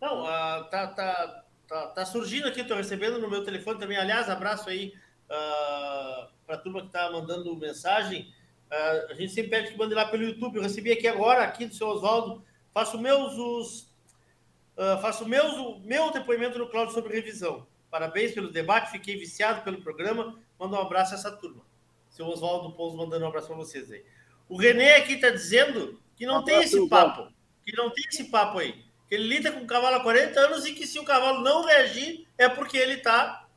Não, 0.00 0.22
uh, 0.22 0.64
tá, 0.70 0.86
tá, 0.88 1.44
tá, 1.68 1.86
tá, 1.88 2.06
surgindo 2.06 2.48
aqui, 2.48 2.60
estou 2.60 2.76
recebendo 2.76 3.18
no 3.18 3.30
meu 3.30 3.44
telefone 3.44 3.78
também. 3.78 3.96
Aliás, 3.96 4.28
abraço 4.28 4.68
aí 4.68 4.94
uh, 5.28 5.32
ah, 5.32 6.30
para 6.46 6.56
a 6.56 6.58
turma 6.58 6.80
que 6.80 6.86
está 6.86 7.10
mandando 7.10 7.54
mensagem. 7.56 8.32
Uh, 8.70 9.12
a 9.12 9.14
gente 9.14 9.32
sempre 9.32 9.50
pede 9.50 9.70
que 9.70 9.78
mande 9.78 9.94
lá 9.94 10.06
pelo 10.06 10.24
YouTube. 10.24 10.56
Eu 10.56 10.62
recebi 10.62 10.90
aqui 10.90 11.06
agora, 11.06 11.42
aqui 11.42 11.66
do 11.66 11.74
seu 11.74 11.86
Oswaldo. 11.88 12.44
Faço 12.72 12.98
meus 12.98 13.34
os 13.36 13.88
Uh, 14.78 14.96
faço 15.02 15.26
meu, 15.26 15.80
meu 15.80 16.12
depoimento 16.12 16.56
no 16.56 16.68
Cláudio 16.68 16.94
sobre 16.94 17.12
revisão. 17.12 17.66
Parabéns 17.90 18.30
pelo 18.30 18.52
debate, 18.52 18.92
fiquei 18.92 19.16
viciado 19.16 19.62
pelo 19.62 19.82
programa. 19.82 20.38
Manda 20.56 20.76
um 20.76 20.80
abraço 20.80 21.14
a 21.14 21.18
essa 21.18 21.32
turma. 21.32 21.62
Seu 22.08 22.26
Oswaldo 22.26 22.70
Pouso 22.76 22.96
mandando 22.96 23.24
um 23.24 23.28
abraço 23.28 23.48
para 23.48 23.56
vocês 23.56 23.90
aí. 23.90 24.04
O 24.48 24.56
Renê 24.56 24.92
aqui 24.92 25.14
está 25.14 25.30
dizendo 25.30 26.00
que 26.14 26.24
não 26.24 26.42
um 26.42 26.44
tem 26.44 26.62
esse 26.62 26.88
papo. 26.88 27.26
Que 27.64 27.76
não 27.76 27.90
tem 27.90 28.04
esse 28.08 28.30
papo 28.30 28.58
aí. 28.58 28.84
Que 29.08 29.14
ele 29.14 29.28
lida 29.28 29.52
com 29.52 29.60
o 29.60 29.66
cavalo 29.66 29.96
há 29.96 30.02
40 30.02 30.38
anos 30.38 30.66
e 30.66 30.74
que 30.74 30.86
se 30.86 30.98
o 30.98 31.04
cavalo 31.04 31.40
não 31.42 31.64
reagir 31.64 32.26
é 32.36 32.48
porque 32.48 32.76
ele 32.76 32.94
está. 32.94 33.48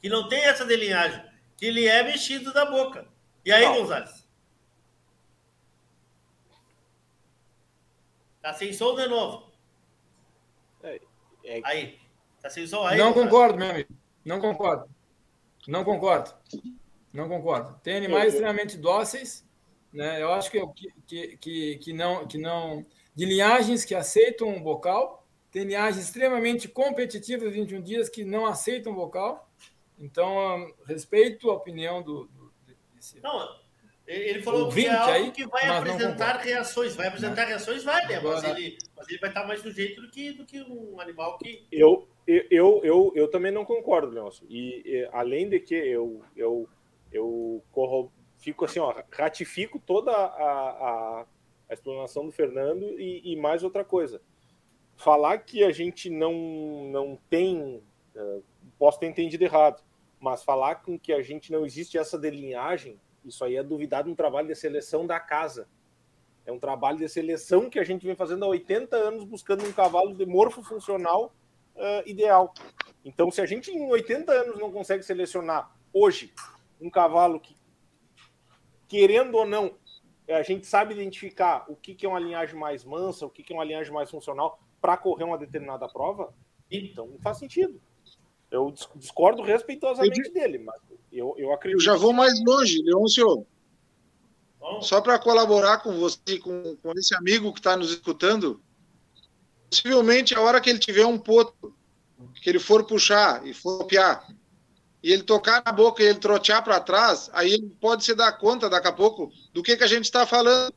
Que 0.00 0.08
não 0.08 0.28
tem 0.28 0.44
essa 0.44 0.64
delinhagem. 0.64 1.24
Que 1.56 1.66
ele 1.66 1.86
é 1.86 2.02
mexido 2.02 2.52
da 2.52 2.66
boca. 2.66 3.06
E 3.44 3.52
aí, 3.52 3.64
não. 3.64 3.78
Gonzalez? 3.78 4.24
Tá 8.42 8.52
sem 8.52 8.72
som 8.74 8.94
de 8.94 9.06
novo. 9.06 9.50
É... 10.82 11.00
Aí. 11.64 11.98
Tá 12.42 12.50
sem 12.50 12.66
som 12.66 12.86
aí? 12.86 12.98
Não 12.98 13.14
concordo, 13.14 13.58
meu 13.58 13.70
amigo. 13.70 13.88
Não 14.22 14.38
concordo. 14.38 14.88
Não 15.66 15.82
concordo. 15.82 16.34
Não 17.10 17.28
concordo. 17.28 17.80
Tem 17.82 17.96
animais 17.96 18.34
extremamente 18.34 18.76
dóceis, 18.76 19.46
né? 19.92 20.20
Eu 20.20 20.32
acho 20.32 20.50
que, 20.50 20.60
que, 21.06 21.36
que, 21.38 21.78
que, 21.78 21.92
não, 21.92 22.26
que 22.26 22.36
não. 22.36 22.84
De 23.14 23.24
linhagens 23.24 23.84
que 23.84 23.94
aceitam 23.94 24.48
um 24.48 24.60
bocal, 24.60 25.26
tem 25.50 25.64
linhagens 25.64 26.04
extremamente 26.04 26.66
competitivas 26.66 27.52
de 27.52 27.60
21 27.60 27.80
dias 27.80 28.08
que 28.08 28.24
não 28.24 28.44
aceitam 28.44 28.94
bocal. 28.94 29.48
Então, 29.98 30.72
respeito 30.86 31.50
a 31.50 31.54
opinião 31.54 32.02
do. 32.02 32.24
do 32.26 32.52
desse... 32.94 33.20
Não, 33.20 33.48
ele 34.06 34.42
falou 34.42 34.68
que 34.68 34.84
é 34.84 34.92
algo 34.92 35.12
aí, 35.12 35.30
que 35.30 35.46
vai 35.46 35.66
apresentar 35.66 36.36
reações. 36.38 36.94
Vai 36.94 37.06
apresentar 37.06 37.44
reações, 37.44 37.82
vai, 37.82 38.06
né? 38.06 38.20
Mas 38.20 38.44
ele, 38.44 38.78
mas 38.94 39.08
ele 39.08 39.18
vai 39.18 39.30
estar 39.30 39.46
mais 39.46 39.62
do 39.62 39.70
jeito 39.70 40.02
do 40.02 40.10
que, 40.10 40.32
do 40.32 40.44
que 40.44 40.60
um 40.62 41.00
animal 41.00 41.38
que. 41.38 41.66
Eu, 41.72 42.06
eu, 42.26 42.80
eu, 42.84 43.12
eu 43.14 43.28
também 43.28 43.50
não 43.50 43.64
concordo, 43.64 44.12
Nelson. 44.12 44.44
E, 44.48 44.82
e 44.84 45.08
além 45.10 45.48
de 45.48 45.58
que 45.58 45.74
eu, 45.74 46.22
eu, 46.36 46.68
eu 47.10 47.64
corro, 47.72 48.12
fico 48.38 48.66
assim, 48.66 48.78
ó, 48.78 48.94
ratifico 49.10 49.78
toda 49.78 50.10
a, 50.10 50.24
a, 50.26 51.26
a 51.74 51.76
explanação 51.76 52.24
do 52.24 52.32
Fernando 52.32 52.98
e, 52.98 53.32
e, 53.32 53.36
mais 53.36 53.62
outra 53.62 53.84
coisa. 53.84 54.22
Falar 54.96 55.38
que 55.38 55.64
a 55.64 55.72
gente 55.72 56.08
não, 56.08 56.88
não 56.90 57.18
tem. 57.28 57.82
Uh, 58.14 58.42
posso 58.78 59.00
ter 59.00 59.06
entendido 59.06 59.44
errado, 59.44 59.82
mas 60.20 60.44
falar 60.44 60.76
com 60.76 60.98
que 60.98 61.12
a 61.12 61.20
gente 61.20 61.50
não 61.50 61.66
existe 61.66 61.98
essa 61.98 62.18
delinhagem 62.18 62.98
isso 63.24 63.44
aí 63.44 63.56
é 63.56 63.62
duvidar 63.62 64.04
de 64.04 64.10
um 64.10 64.14
trabalho 64.14 64.48
de 64.48 64.54
seleção 64.54 65.06
da 65.06 65.18
casa. 65.18 65.66
É 66.44 66.52
um 66.52 66.58
trabalho 66.58 66.98
de 66.98 67.08
seleção 67.08 67.70
que 67.70 67.78
a 67.78 67.84
gente 67.84 68.04
vem 68.04 68.14
fazendo 68.14 68.44
há 68.44 68.48
80 68.48 68.94
anos 68.94 69.24
buscando 69.24 69.64
um 69.64 69.72
cavalo 69.72 70.14
de 70.14 70.26
morfo 70.26 70.62
funcional 70.62 71.34
uh, 71.74 72.06
ideal. 72.06 72.52
Então, 73.02 73.30
se 73.30 73.40
a 73.40 73.46
gente 73.46 73.70
em 73.70 73.90
80 73.90 74.30
anos 74.30 74.58
não 74.58 74.70
consegue 74.70 75.02
selecionar 75.02 75.74
hoje 75.92 76.34
um 76.80 76.90
cavalo 76.90 77.40
que, 77.40 77.56
querendo 78.86 79.36
ou 79.36 79.46
não, 79.46 79.74
a 80.28 80.42
gente 80.42 80.66
sabe 80.66 80.94
identificar 80.94 81.64
o 81.68 81.76
que, 81.76 81.94
que 81.94 82.06
é 82.06 82.08
uma 82.08 82.18
linhagem 82.18 82.58
mais 82.58 82.84
mansa, 82.84 83.26
o 83.26 83.30
que, 83.30 83.42
que 83.42 83.52
é 83.52 83.56
uma 83.56 83.64
linhagem 83.64 83.92
mais 83.92 84.10
funcional 84.10 84.58
para 84.80 84.96
correr 84.96 85.24
uma 85.24 85.38
determinada 85.38 85.88
prova, 85.88 86.32
então 86.70 87.06
não 87.06 87.18
faz 87.18 87.38
sentido. 87.38 87.80
Eu 88.50 88.72
discordo 88.94 89.42
respeitosamente 89.42 90.30
dele, 90.30 90.58
mas 90.58 90.80
eu, 91.12 91.34
eu 91.36 91.52
acredito. 91.52 91.80
Eu 91.80 91.84
já 91.84 91.96
vou 91.96 92.12
mais 92.12 92.42
longe, 92.44 92.82
Leôncio. 92.82 93.46
Só 94.80 95.00
para 95.00 95.18
colaborar 95.18 95.78
com 95.78 95.98
você, 95.98 96.38
com, 96.38 96.76
com 96.76 96.92
esse 96.92 97.14
amigo 97.14 97.52
que 97.52 97.60
está 97.60 97.76
nos 97.76 97.90
escutando, 97.90 98.62
possivelmente 99.68 100.34
a 100.34 100.40
hora 100.40 100.60
que 100.60 100.70
ele 100.70 100.78
tiver 100.78 101.04
um 101.04 101.18
poto, 101.18 101.74
que 102.42 102.48
ele 102.48 102.58
for 102.58 102.86
puxar 102.86 103.46
e 103.46 103.52
for 103.52 103.84
piar, 103.86 104.26
e 105.04 105.12
ele 105.12 105.22
tocar 105.22 105.62
na 105.66 105.70
boca 105.70 106.02
e 106.02 106.06
ele 106.06 106.18
trotear 106.18 106.64
para 106.64 106.80
trás, 106.80 107.28
aí 107.34 107.52
ele 107.52 107.76
pode 107.78 108.02
se 108.02 108.14
dar 108.14 108.32
conta 108.32 108.70
daqui 108.70 108.88
a 108.88 108.92
pouco 108.92 109.30
do 109.52 109.62
que, 109.62 109.76
que 109.76 109.84
a 109.84 109.86
gente 109.86 110.06
está 110.06 110.24
falando 110.24 110.72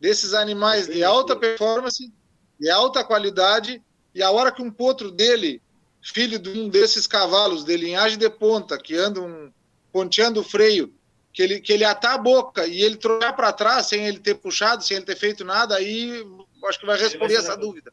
desses 0.00 0.32
animais 0.32 0.86
de 0.86 1.04
alta 1.04 1.36
performance, 1.36 2.10
de 2.58 2.70
alta 2.70 3.04
qualidade, 3.04 3.82
e 4.14 4.22
a 4.22 4.30
hora 4.30 4.50
que 4.50 4.62
um 4.62 4.70
potro 4.70 5.10
dele, 5.10 5.60
filho 6.00 6.38
de 6.38 6.48
um 6.58 6.70
desses 6.70 7.06
cavalos 7.06 7.64
de 7.64 7.76
linhagem 7.76 8.16
de 8.16 8.30
ponta, 8.30 8.78
que 8.78 8.96
andam 8.96 9.52
ponteando 9.92 10.40
o 10.40 10.44
freio, 10.44 10.90
que 11.30 11.42
ele, 11.42 11.60
que 11.60 11.70
ele 11.70 11.84
atar 11.84 12.14
a 12.14 12.18
boca 12.18 12.66
e 12.66 12.80
ele 12.80 12.96
trocar 12.96 13.34
para 13.34 13.52
trás 13.52 13.88
sem 13.88 14.06
ele 14.06 14.20
ter 14.20 14.36
puxado, 14.36 14.82
sem 14.82 14.96
ele 14.96 15.04
ter 15.04 15.16
feito 15.16 15.44
nada, 15.44 15.76
aí 15.76 16.26
acho 16.66 16.80
que 16.80 16.86
vai 16.86 16.96
responder 16.98 17.34
vai 17.34 17.42
essa 17.42 17.54
dúvida. 17.54 17.92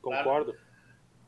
Concordo. 0.00 0.56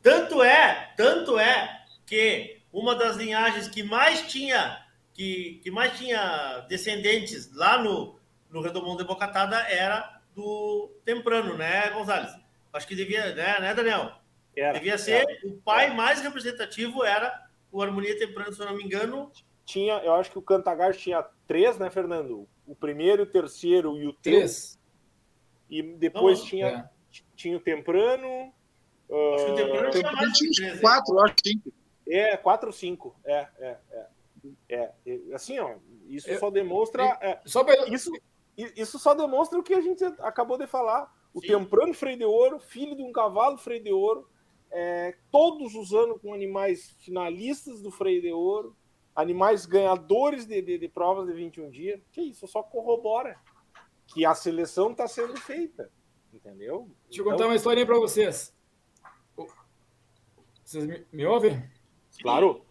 Tanto 0.02 0.43
é, 0.43 0.94
tanto 0.97 1.39
é 1.39 1.85
que 2.06 2.64
uma 2.75 2.97
das 2.97 3.17
linhagens 3.17 3.69
que 3.69 3.85
mais 3.85 4.23
tinha 4.23 4.85
que, 5.13 5.61
que 5.63 5.71
mais 5.71 5.97
tinha 5.97 6.67
descendentes 6.69 7.55
lá 7.55 7.81
no, 7.81 8.19
no 8.51 8.61
Redomão 8.61 8.97
de 8.97 9.05
Bocatada 9.05 9.57
era 9.71 10.21
do 10.35 10.91
Temprano, 11.05 11.57
né, 11.57 11.91
Gonzalez? 11.91 12.33
Acho 12.73 12.89
que 12.89 12.97
devia, 12.97 13.33
né, 13.33 13.61
né 13.61 13.73
Daniel? 13.73 14.11
Era, 14.57 14.73
devia 14.73 14.99
ser 14.99 15.23
era, 15.23 15.47
o 15.47 15.57
pai 15.59 15.87
era. 15.87 15.95
mais 15.95 16.21
representativo 16.21 17.05
era 17.05 17.47
o 17.71 17.81
Harmonia 17.81 18.19
Temprano, 18.19 18.53
se 18.53 18.61
eu 18.61 18.67
não 18.67 18.77
me 18.77 18.83
engano. 18.83 19.31
Tinha, 19.65 19.95
eu 19.99 20.15
acho 20.15 20.33
que 20.33 20.39
o 20.39 20.43
Cantagar 20.43 20.93
tinha 20.95 21.25
três, 21.47 21.79
né, 21.79 21.89
Fernando? 21.91 22.49
O 22.67 22.75
primeiro, 22.75 23.23
o 23.23 23.27
terceiro 23.27 23.97
e 23.97 24.07
o 24.09 24.13
três. 24.13 24.81
E 25.71 25.81
depois 25.81 26.41
não, 26.41 26.47
tinha, 26.47 26.67
é. 26.67 26.89
tinha 27.37 27.57
o 27.57 27.61
Temprano. 27.61 28.53
Acho 29.35 29.47
que 29.47 29.53
o 29.53 29.55
Temprano 29.55 29.89
uh, 29.89 29.91
tinha 29.93 30.13
mais 30.13 30.39
tinha 30.39 30.81
quatro, 30.81 31.21
acho 31.21 31.35
que 31.37 31.51
cinco. 31.51 31.73
É, 32.09 32.36
4 32.36 32.68
ou 32.68 32.72
5. 32.72 33.16
É, 33.24 33.48
é, 33.59 33.78
é, 34.68 34.93
é. 35.06 35.35
Assim, 35.35 35.59
ó, 35.59 35.76
isso 36.06 36.31
eu, 36.31 36.39
só 36.39 36.51
demonstra. 36.51 37.18
É, 37.20 37.40
só 37.44 37.64
pra... 37.64 37.89
isso, 37.89 38.10
isso 38.56 38.98
só 38.98 39.14
demonstra 39.14 39.59
o 39.59 39.62
que 39.62 39.74
a 39.74 39.81
gente 39.81 40.05
acabou 40.20 40.59
de 40.59 40.66
falar. 40.66 41.12
O 41.32 41.40
Sim. 41.40 41.48
Temprano 41.48 41.93
Freio 41.94 42.18
de 42.18 42.24
Ouro, 42.24 42.60
filho 42.60 42.94
de 42.94 43.02
um 43.02 43.10
cavalo 43.10 43.59
Freio 43.59 43.82
de 43.82 43.93
Ouro, 43.93 44.28
é, 44.70 45.16
todos 45.31 45.74
os 45.74 45.93
anos 45.93 46.20
com 46.20 46.32
animais 46.32 46.94
finalistas 47.01 47.81
do 47.81 47.90
Freio 47.90 48.22
de 48.22 48.32
Ouro, 48.32 48.76
animais 49.14 49.66
ganhadores 49.66 50.47
de, 50.47 50.60
de, 50.62 50.78
de 50.78 50.89
provas 50.89 51.26
de 51.26 51.32
21 51.32 51.70
dias. 51.70 52.01
Que 52.12 52.20
isso 52.20 52.47
só 52.47 52.62
corrobora 52.62 53.36
que 54.06 54.24
a 54.24 54.35
seleção 54.35 54.93
está 54.93 55.09
sendo 55.09 55.36
feita. 55.36 55.90
Entendeu? 56.32 56.90
Deixa 57.06 57.22
eu 57.22 57.24
contar 57.24 57.47
uma 57.47 57.55
historinha 57.55 57.86
para 57.86 57.98
vocês. 57.98 58.55
Vocês 60.64 60.86
me, 60.86 61.06
me 61.12 61.26
ouvem? 61.26 61.62
Claro. 62.25 62.65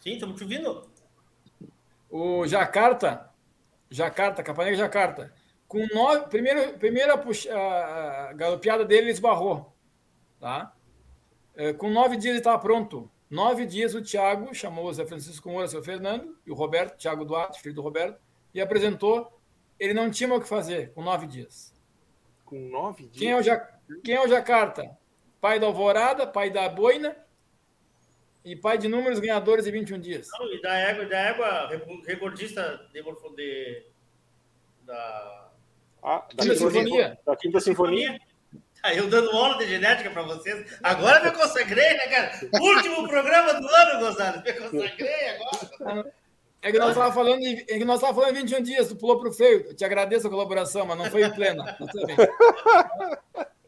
Sim, 0.00 0.14
estamos 0.14 0.38
te 0.38 0.44
ouvindo. 0.44 0.90
O 2.08 2.46
Jacarta, 2.46 3.30
Jacarta, 3.90 4.42
Capanega 4.42 4.78
Jacarta, 4.78 5.34
com 5.68 5.86
nove, 5.94 6.28
primeiro, 6.28 6.78
primeira 6.78 7.18
puxa, 7.18 7.54
a 7.54 8.32
galopeada 8.32 8.82
dele 8.86 9.02
ele 9.02 9.10
esbarrou, 9.10 9.76
tá? 10.40 10.74
É, 11.54 11.74
com 11.74 11.90
nove 11.90 12.16
dias 12.16 12.30
ele 12.30 12.38
estava 12.38 12.58
pronto. 12.58 13.10
Nove 13.28 13.66
dias 13.66 13.94
o 13.94 14.00
Thiago 14.00 14.54
chamou 14.54 14.86
o 14.86 14.92
Zé 14.94 15.04
Francisco 15.04 15.50
Moura, 15.50 15.68
seu 15.68 15.84
Fernando, 15.84 16.34
e 16.46 16.50
o 16.50 16.54
Roberto, 16.54 16.96
Thiago 16.96 17.26
Duarte, 17.26 17.60
filho 17.60 17.74
do 17.74 17.82
Roberto, 17.82 18.18
e 18.54 18.60
apresentou. 18.60 19.38
Ele 19.78 19.92
não 19.92 20.10
tinha 20.10 20.34
o 20.34 20.40
que 20.40 20.48
fazer 20.48 20.94
com 20.94 21.02
nove 21.02 21.26
dias. 21.26 21.74
Com 22.42 22.58
nove 22.70 23.02
dias? 23.02 23.18
Quem 23.18 23.30
é 23.32 23.36
o, 23.36 23.42
ja, 23.42 23.58
quem 24.02 24.14
é 24.14 24.24
o 24.24 24.28
Jacarta? 24.28 24.98
Pai 25.40 25.58
da 25.58 25.66
Alvorada, 25.66 26.26
pai 26.26 26.50
da 26.50 26.68
Boina 26.68 27.16
e 28.44 28.56
pai 28.56 28.78
de 28.78 28.88
números 28.88 29.18
ganhadores 29.18 29.66
em 29.66 29.72
21 29.72 30.00
dias. 30.00 30.28
Não, 30.38 30.52
e 30.52 30.60
da 30.60 30.74
égua, 30.76 31.06
da 31.06 31.18
égua 31.18 31.68
recordista 32.06 32.88
de, 32.92 33.02
de, 33.02 33.82
da, 34.82 35.50
ah, 36.02 36.26
da, 36.34 36.42
Quinta 36.42 36.56
Sinfonia. 36.56 37.18
Da 37.26 37.36
Quinta 37.36 37.60
Sinfonia. 37.60 38.20
Tá 38.82 38.94
eu 38.94 39.08
dando 39.10 39.30
aula 39.30 39.58
de 39.58 39.66
genética 39.66 40.10
para 40.10 40.22
vocês. 40.22 40.78
Agora 40.82 41.22
me 41.22 41.30
consagrei, 41.32 41.92
né, 41.94 42.08
cara? 42.08 42.40
Último 42.60 43.06
programa 43.06 43.54
do 43.54 43.68
ano, 43.68 44.00
Gonzalo. 44.00 44.42
Me 44.42 44.52
consagrei 44.54 45.28
agora. 45.28 46.14
É 46.62 46.70
que 46.70 46.78
nós 46.78 46.90
estávamos 46.90 47.14
falando, 47.14 47.42
em, 47.42 47.58
é 47.58 47.78
que 47.78 47.84
nós 47.84 48.00
falando 48.00 48.36
em 48.36 48.42
21 48.42 48.62
dias, 48.62 48.88
tu 48.88 48.96
pulou 48.96 49.18
para 49.18 49.28
o 49.28 49.32
freio. 49.32 49.66
Eu 49.68 49.74
te 49.74 49.84
agradeço 49.84 50.26
a 50.26 50.30
colaboração, 50.30 50.86
mas 50.86 50.98
não 50.98 51.06
foi 51.06 51.24
em 51.24 51.30
plena. 51.30 51.76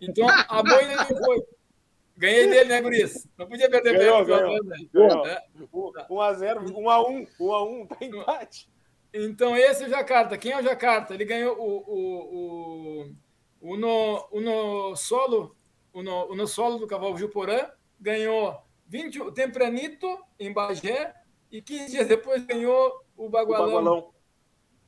Então, 0.04 0.26
a 0.28 0.62
boina 0.64 0.96
não 0.96 1.06
foi. 1.06 1.42
Ganhei 2.22 2.46
dele, 2.46 2.68
né, 2.68 2.80
Guris? 2.80 3.28
Não 3.36 3.48
podia 3.48 3.68
perder 3.68 3.98
ganhou. 3.98 4.20
É. 5.26 5.44
1x0, 5.72 6.66
1x1, 6.70 7.26
1x1, 7.36 7.88
tá 7.88 8.04
empate. 8.04 8.70
Então, 9.12 9.56
esse 9.56 9.82
é 9.82 9.86
o 9.88 9.90
Jacarta. 9.90 10.38
Quem 10.38 10.52
é 10.52 10.60
o 10.60 10.62
Jacarta? 10.62 11.14
Ele 11.14 11.24
ganhou 11.24 11.58
o, 11.58 11.78
o, 11.78 13.08
o, 13.60 13.72
o, 13.72 13.76
no, 13.76 14.28
o 14.30 14.40
no 14.40 14.94
solo, 14.94 15.56
o 15.92 16.00
no, 16.00 16.30
o 16.30 16.36
no 16.36 16.46
solo 16.46 16.78
do 16.78 16.86
cavalo 16.86 17.16
Juporã, 17.16 17.68
ganhou 18.00 18.56
20, 18.86 19.20
o 19.20 19.32
Tempranito 19.32 20.06
em 20.38 20.52
Bagé 20.52 21.12
e 21.50 21.60
15 21.60 21.90
dias 21.90 22.06
depois 22.06 22.46
ganhou 22.46 23.04
o 23.16 23.28
Bagualão. 23.28 23.64
O 23.64 23.74
Bagualão. 23.74 24.14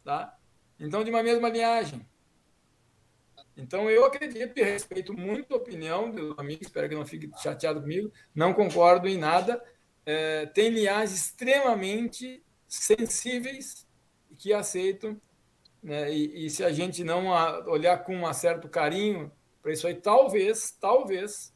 Tá? 0.05 0.39
Então, 0.79 1.03
de 1.03 1.11
uma 1.11 1.23
mesma 1.23 1.49
linhagem. 1.49 2.01
Então, 3.57 3.89
eu 3.89 4.05
acredito 4.05 4.59
e 4.59 4.63
respeito 4.63 5.13
muito 5.13 5.55
a 5.55 5.57
opinião 5.57 6.11
do 6.11 6.35
amigo, 6.37 6.63
espero 6.63 6.89
que 6.89 6.95
não 6.95 7.07
fique 7.07 7.31
chateado 7.41 7.81
comigo, 7.81 8.13
não 8.35 8.53
concordo 8.53 9.07
em 9.07 9.17
nada. 9.17 9.63
É, 10.05 10.47
tem 10.47 10.71
linhagens 10.71 11.15
extremamente 11.15 12.45
sensíveis 12.67 13.87
que 14.37 14.53
aceitam, 14.53 15.21
né? 15.83 16.13
e, 16.13 16.47
e, 16.47 16.51
se 16.51 16.65
a 16.65 16.73
gente 16.73 17.05
não 17.05 17.29
olhar 17.67 17.99
com 17.99 18.17
um 18.17 18.33
certo 18.33 18.69
carinho 18.69 19.31
para 19.63 19.73
isso 19.73 19.87
aí, 19.87 19.95
talvez, 19.95 20.73
talvez, 20.73 21.55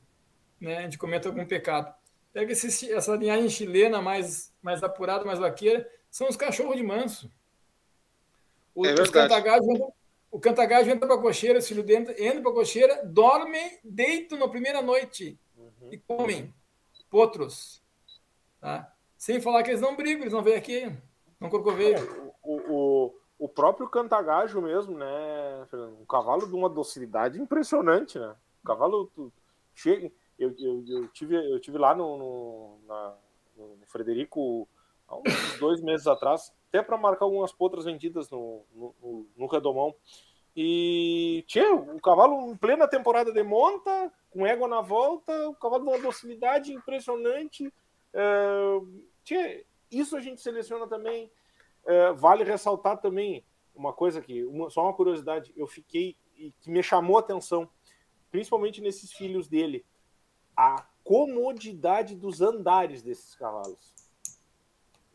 né, 0.61 0.79
a 0.79 0.83
gente 0.83 0.97
cometa 0.97 1.29
algum 1.29 1.45
pecado. 1.45 1.93
Pega 2.33 2.53
esse, 2.53 2.93
essa 2.93 3.17
linhagem 3.17 3.49
chilena 3.49 4.01
mais, 4.01 4.55
mais 4.63 4.83
apurada, 4.83 5.25
mais 5.25 5.39
vaqueira, 5.39 5.89
são 6.11 6.29
os 6.29 6.37
cachorros 6.37 6.77
de 6.77 6.83
manso. 6.83 7.31
Os, 8.75 8.89
é 8.89 8.95
os 8.95 9.11
cantagás 9.11 9.61
o 10.31 10.39
Cantagajo 10.39 10.91
entra 10.91 11.07
para 11.07 11.17
a 11.17 11.23
cocheira, 11.23 11.61
filho 11.63 11.83
dentro, 11.83 12.13
entra 12.23 12.43
para 12.43 12.51
a 12.51 12.55
cocheira, 12.55 13.05
dorme, 13.07 13.59
deito 13.83 14.37
na 14.37 14.49
primeira 14.49 14.83
noite 14.83 15.39
uhum. 15.57 15.93
e 15.93 15.99
comem 15.99 16.53
potros. 17.11 17.83
Tá? 18.61 18.93
Sem 19.17 19.41
falar 19.41 19.63
que 19.63 19.71
eles 19.71 19.81
não 19.81 19.97
brigam, 19.97 20.23
eles 20.23 20.33
não 20.33 20.43
vêm 20.43 20.55
aqui, 20.55 20.93
não 21.41 21.49
corcoveiam. 21.49 21.99
É, 21.99 22.33
o, 22.43 22.73
o, 22.73 23.15
o 23.39 23.49
próprio 23.49 23.89
Cantagajo 23.89 24.61
mesmo, 24.61 24.99
né, 24.99 25.67
Fernando? 25.71 25.99
Um 26.01 26.07
cavalo 26.07 26.47
de 26.47 26.55
uma 26.55 26.69
docilidade 26.69 27.41
impressionante, 27.41 28.19
né? 28.19 28.35
O 28.63 28.67
cavalo 28.67 29.11
chega. 29.75 30.13
Eu, 30.39 30.55
eu, 30.59 30.85
eu, 30.87 31.09
tive, 31.09 31.35
eu 31.35 31.59
tive 31.59 31.79
lá 31.79 31.95
no, 31.95 32.17
no, 32.17 32.79
na, 32.87 33.17
no 33.57 33.87
Frederico 33.87 34.69
há 35.09 35.17
uns 35.17 35.59
dois 35.59 35.81
meses 35.81 36.07
atrás 36.07 36.53
até 36.69 36.83
para 36.83 36.99
marcar 36.99 37.25
algumas 37.25 37.53
potras 37.53 37.85
vendidas 37.85 38.31
no, 38.31 38.63
no, 38.75 39.27
no 39.37 39.47
Redomão. 39.47 39.95
E 40.55 41.45
tinha 41.47 41.73
o 41.75 42.01
cavalo 42.01 42.51
em 42.51 42.57
plena 42.57 42.89
temporada 42.89 43.33
de 43.33 43.43
monta, 43.43 44.13
com 44.31 44.47
égua 44.47 44.69
na 44.69 44.81
volta, 44.81 45.49
o 45.49 45.55
cavalo 45.55 45.85
de 45.85 45.91
uma 45.91 45.99
docilidade 45.99 46.73
impressionante. 46.73 47.73
É, 48.13 48.81
tinha, 49.25 49.63
isso 49.91 50.17
a 50.17 50.21
gente 50.21 50.41
seleciona 50.41 50.87
também. 50.87 51.31
É, 51.87 52.13
vale 52.13 52.45
ressaltar 52.45 53.01
também 53.01 53.45
uma 53.75 53.93
coisa 53.93 54.21
que, 54.21 54.45
uma, 54.45 54.69
só 54.69 54.83
uma 54.83 54.93
curiosidade, 54.93 55.53
eu 55.57 55.67
fiquei 55.67 56.17
e 56.37 56.53
que 56.61 56.71
me 56.71 56.83
chamou 56.83 57.17
a 57.17 57.21
atenção, 57.21 57.69
principalmente 58.31 58.81
nesses 58.81 59.13
filhos 59.13 59.49
dele, 59.49 59.85
a 60.57 60.85
comodidade 61.05 62.15
dos 62.15 62.41
andares 62.41 63.03
desses 63.03 63.35
cavalos. 63.35 63.98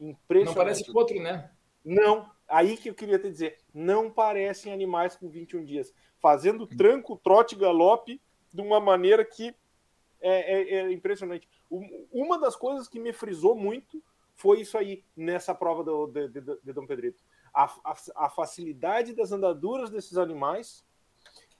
Impressionante. 0.03 0.45
Não 0.45 0.53
parece 0.53 0.91
potro, 0.91 1.21
né? 1.21 1.49
Não, 1.83 2.29
aí 2.47 2.77
que 2.77 2.89
eu 2.89 2.93
queria 2.93 3.19
te 3.19 3.29
dizer, 3.29 3.57
não 3.73 4.09
parecem 4.09 4.73
animais 4.73 5.15
com 5.15 5.29
21 5.29 5.63
dias, 5.63 5.93
fazendo 6.19 6.67
tranco, 6.67 7.19
trote, 7.23 7.55
galope 7.55 8.21
de 8.53 8.61
uma 8.61 8.79
maneira 8.79 9.25
que 9.25 9.55
é, 10.21 10.75
é, 10.75 10.75
é 10.75 10.91
impressionante. 10.91 11.47
Uma 12.11 12.39
das 12.39 12.55
coisas 12.55 12.87
que 12.87 12.99
me 12.99 13.11
frisou 13.11 13.55
muito 13.55 14.01
foi 14.35 14.61
isso 14.61 14.77
aí, 14.77 15.03
nessa 15.15 15.53
prova 15.53 15.83
do, 15.83 16.07
de, 16.07 16.27
de, 16.27 16.41
de 16.41 16.73
Dom 16.73 16.85
Pedrito. 16.85 17.23
A, 17.53 17.65
a, 17.65 17.95
a, 18.15 18.29
facilidade 18.29 19.13
das 19.13 19.31
andaduras 19.31 19.89
desses 19.89 20.17
animais 20.17 20.83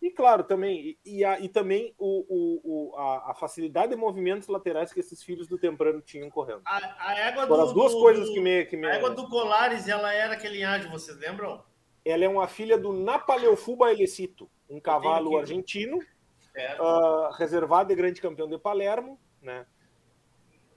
e 0.04 0.12
claro, 0.12 0.44
também, 0.44 0.98
e, 1.06 1.24
a, 1.24 1.40
e 1.40 1.48
também 1.48 1.96
o, 1.98 2.26
o, 2.28 2.92
o 2.92 2.96
a, 2.98 3.32
a, 3.32 3.34
facilidade 3.34 3.92
de 3.92 3.96
movimentos 3.96 4.50
laterais 4.50 4.92
que 4.92 5.00
esses 5.00 5.24
filhos 5.24 5.48
do 5.48 5.58
Temprano 5.58 6.02
tinham 6.02 6.30
correndo. 6.30 6.62
A, 6.66 7.12
a 7.12 7.20
égua 7.22 7.48
Foram 7.48 7.64
do, 7.64 7.70
as 7.70 7.74
duas 7.74 7.94
do, 7.94 8.00
coisas 8.02 8.28
que 8.28 8.42
me, 8.42 8.66
que 8.66 8.76
me. 8.76 8.86
A 8.86 8.96
égua 8.96 9.12
do 9.12 9.30
Colares, 9.30 9.88
ela 9.88 10.14
era 10.14 10.36
que 10.36 10.46
linhagem, 10.50 10.92
vocês 10.92 11.18
lembram? 11.18 11.64
Ela 12.04 12.26
é 12.26 12.28
uma 12.28 12.50
filha 12.50 12.78
do 12.78 12.92
Napaleufuba 12.92 13.94
Elecito, 13.94 14.50
um 14.70 14.78
cavalo 14.78 15.38
argentino, 15.38 15.98
uh, 15.98 17.32
reservado 17.38 17.88
de 17.88 17.96
grande 17.96 18.20
campeão 18.20 18.50
de 18.50 18.58
Palermo, 18.58 19.18
né? 19.42 19.66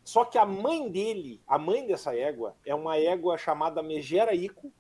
Só 0.05 0.25
que 0.25 0.39
a 0.39 0.47
mãe 0.47 0.89
dele, 0.89 1.43
a 1.49 1.59
mãe 1.59 1.85
dessa 1.85 2.17
égua, 2.17 2.57
é 2.65 2.73
uma 2.73 2.97
égua 2.97 3.37
chamada 3.37 3.83
Megera 3.83 4.33
Ico, 4.37 4.73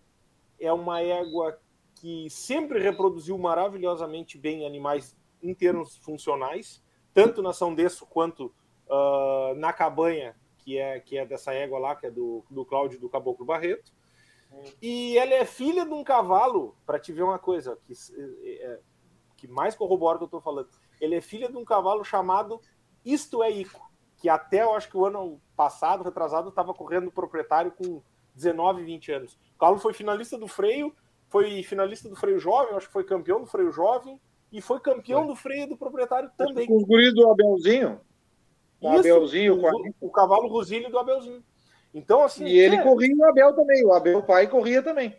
é 0.60 0.72
uma 0.72 1.02
égua 1.02 1.60
que 1.96 2.28
sempre 2.30 2.78
reproduziu 2.78 3.36
maravilhosamente 3.38 4.38
bem 4.38 4.66
animais 4.66 5.16
em 5.42 5.54
termos 5.54 5.96
funcionais, 5.96 6.82
tanto 7.12 7.42
na 7.42 7.52
São 7.52 7.74
Desso 7.74 8.06
quanto 8.06 8.52
uh, 8.86 9.54
na 9.56 9.72
Cabanha, 9.72 10.36
que 10.58 10.78
é, 10.78 11.00
que 11.00 11.16
é 11.16 11.24
dessa 11.24 11.52
égua 11.52 11.78
lá, 11.78 11.96
que 11.96 12.06
é 12.06 12.10
do, 12.10 12.44
do 12.50 12.64
Cláudio 12.64 13.00
do 13.00 13.08
Caboclo 13.08 13.46
Barreto. 13.46 13.92
E 14.80 15.16
ela 15.18 15.34
é 15.34 15.44
filha 15.44 15.84
de 15.84 15.92
um 15.92 16.02
cavalo, 16.02 16.76
para 16.84 16.98
te 16.98 17.12
ver 17.12 17.22
uma 17.22 17.38
coisa 17.38 17.78
que, 17.84 17.92
é, 18.44 18.80
que 19.36 19.46
mais 19.46 19.74
corrobora 19.74 20.16
o 20.16 20.18
que 20.18 20.24
eu 20.24 20.26
estou 20.26 20.40
falando. 20.40 20.68
Ele 21.00 21.14
é 21.14 21.20
filha 21.20 21.48
de 21.48 21.56
um 21.56 21.64
cavalo 21.64 22.04
chamado 22.04 22.60
Isto 23.04 23.42
é 23.42 23.50
Ico, 23.50 23.90
que 24.16 24.28
até 24.28 24.62
eu 24.62 24.74
acho 24.74 24.88
que 24.88 24.96
o 24.96 25.04
ano 25.04 25.40
passado, 25.56 26.04
retrasado, 26.04 26.48
estava 26.48 26.72
correndo 26.72 27.10
proprietário 27.10 27.70
com 27.70 28.02
19, 28.34 28.82
20 28.82 29.12
anos. 29.12 29.38
O 29.54 29.58
cavalo 29.58 29.78
foi 29.78 29.92
finalista 29.92 30.38
do 30.38 30.48
freio, 30.48 30.94
foi 31.36 31.62
finalista 31.62 32.08
do 32.08 32.16
freio 32.16 32.38
jovem, 32.38 32.74
acho 32.74 32.86
que 32.86 32.92
foi 32.92 33.04
campeão 33.04 33.40
do 33.40 33.46
freio 33.46 33.70
jovem, 33.70 34.18
e 34.50 34.62
foi 34.62 34.80
campeão 34.80 35.24
foi. 35.24 35.28
do 35.28 35.36
freio 35.36 35.68
do 35.68 35.76
proprietário 35.76 36.30
também. 36.34 36.66
Com 36.66 36.78
os 36.78 36.84
guris 36.84 37.14
do 37.14 37.30
Abelzinho? 37.30 38.00
O 38.80 38.88
Isso, 38.92 39.00
Abelzinho, 39.00 39.60
o, 39.60 40.06
o, 40.06 40.10
cavalo 40.10 40.48
Rosílio 40.48 40.90
do 40.90 40.98
Abelzinho. 40.98 41.44
Então, 41.92 42.22
assim. 42.22 42.46
E 42.46 42.58
ele 42.58 42.76
é... 42.76 42.82
corria 42.82 43.14
o 43.14 43.24
Abel 43.26 43.54
também, 43.54 43.84
o 43.84 43.92
Abel 43.92 44.22
pai 44.22 44.46
corria 44.46 44.82
também. 44.82 45.14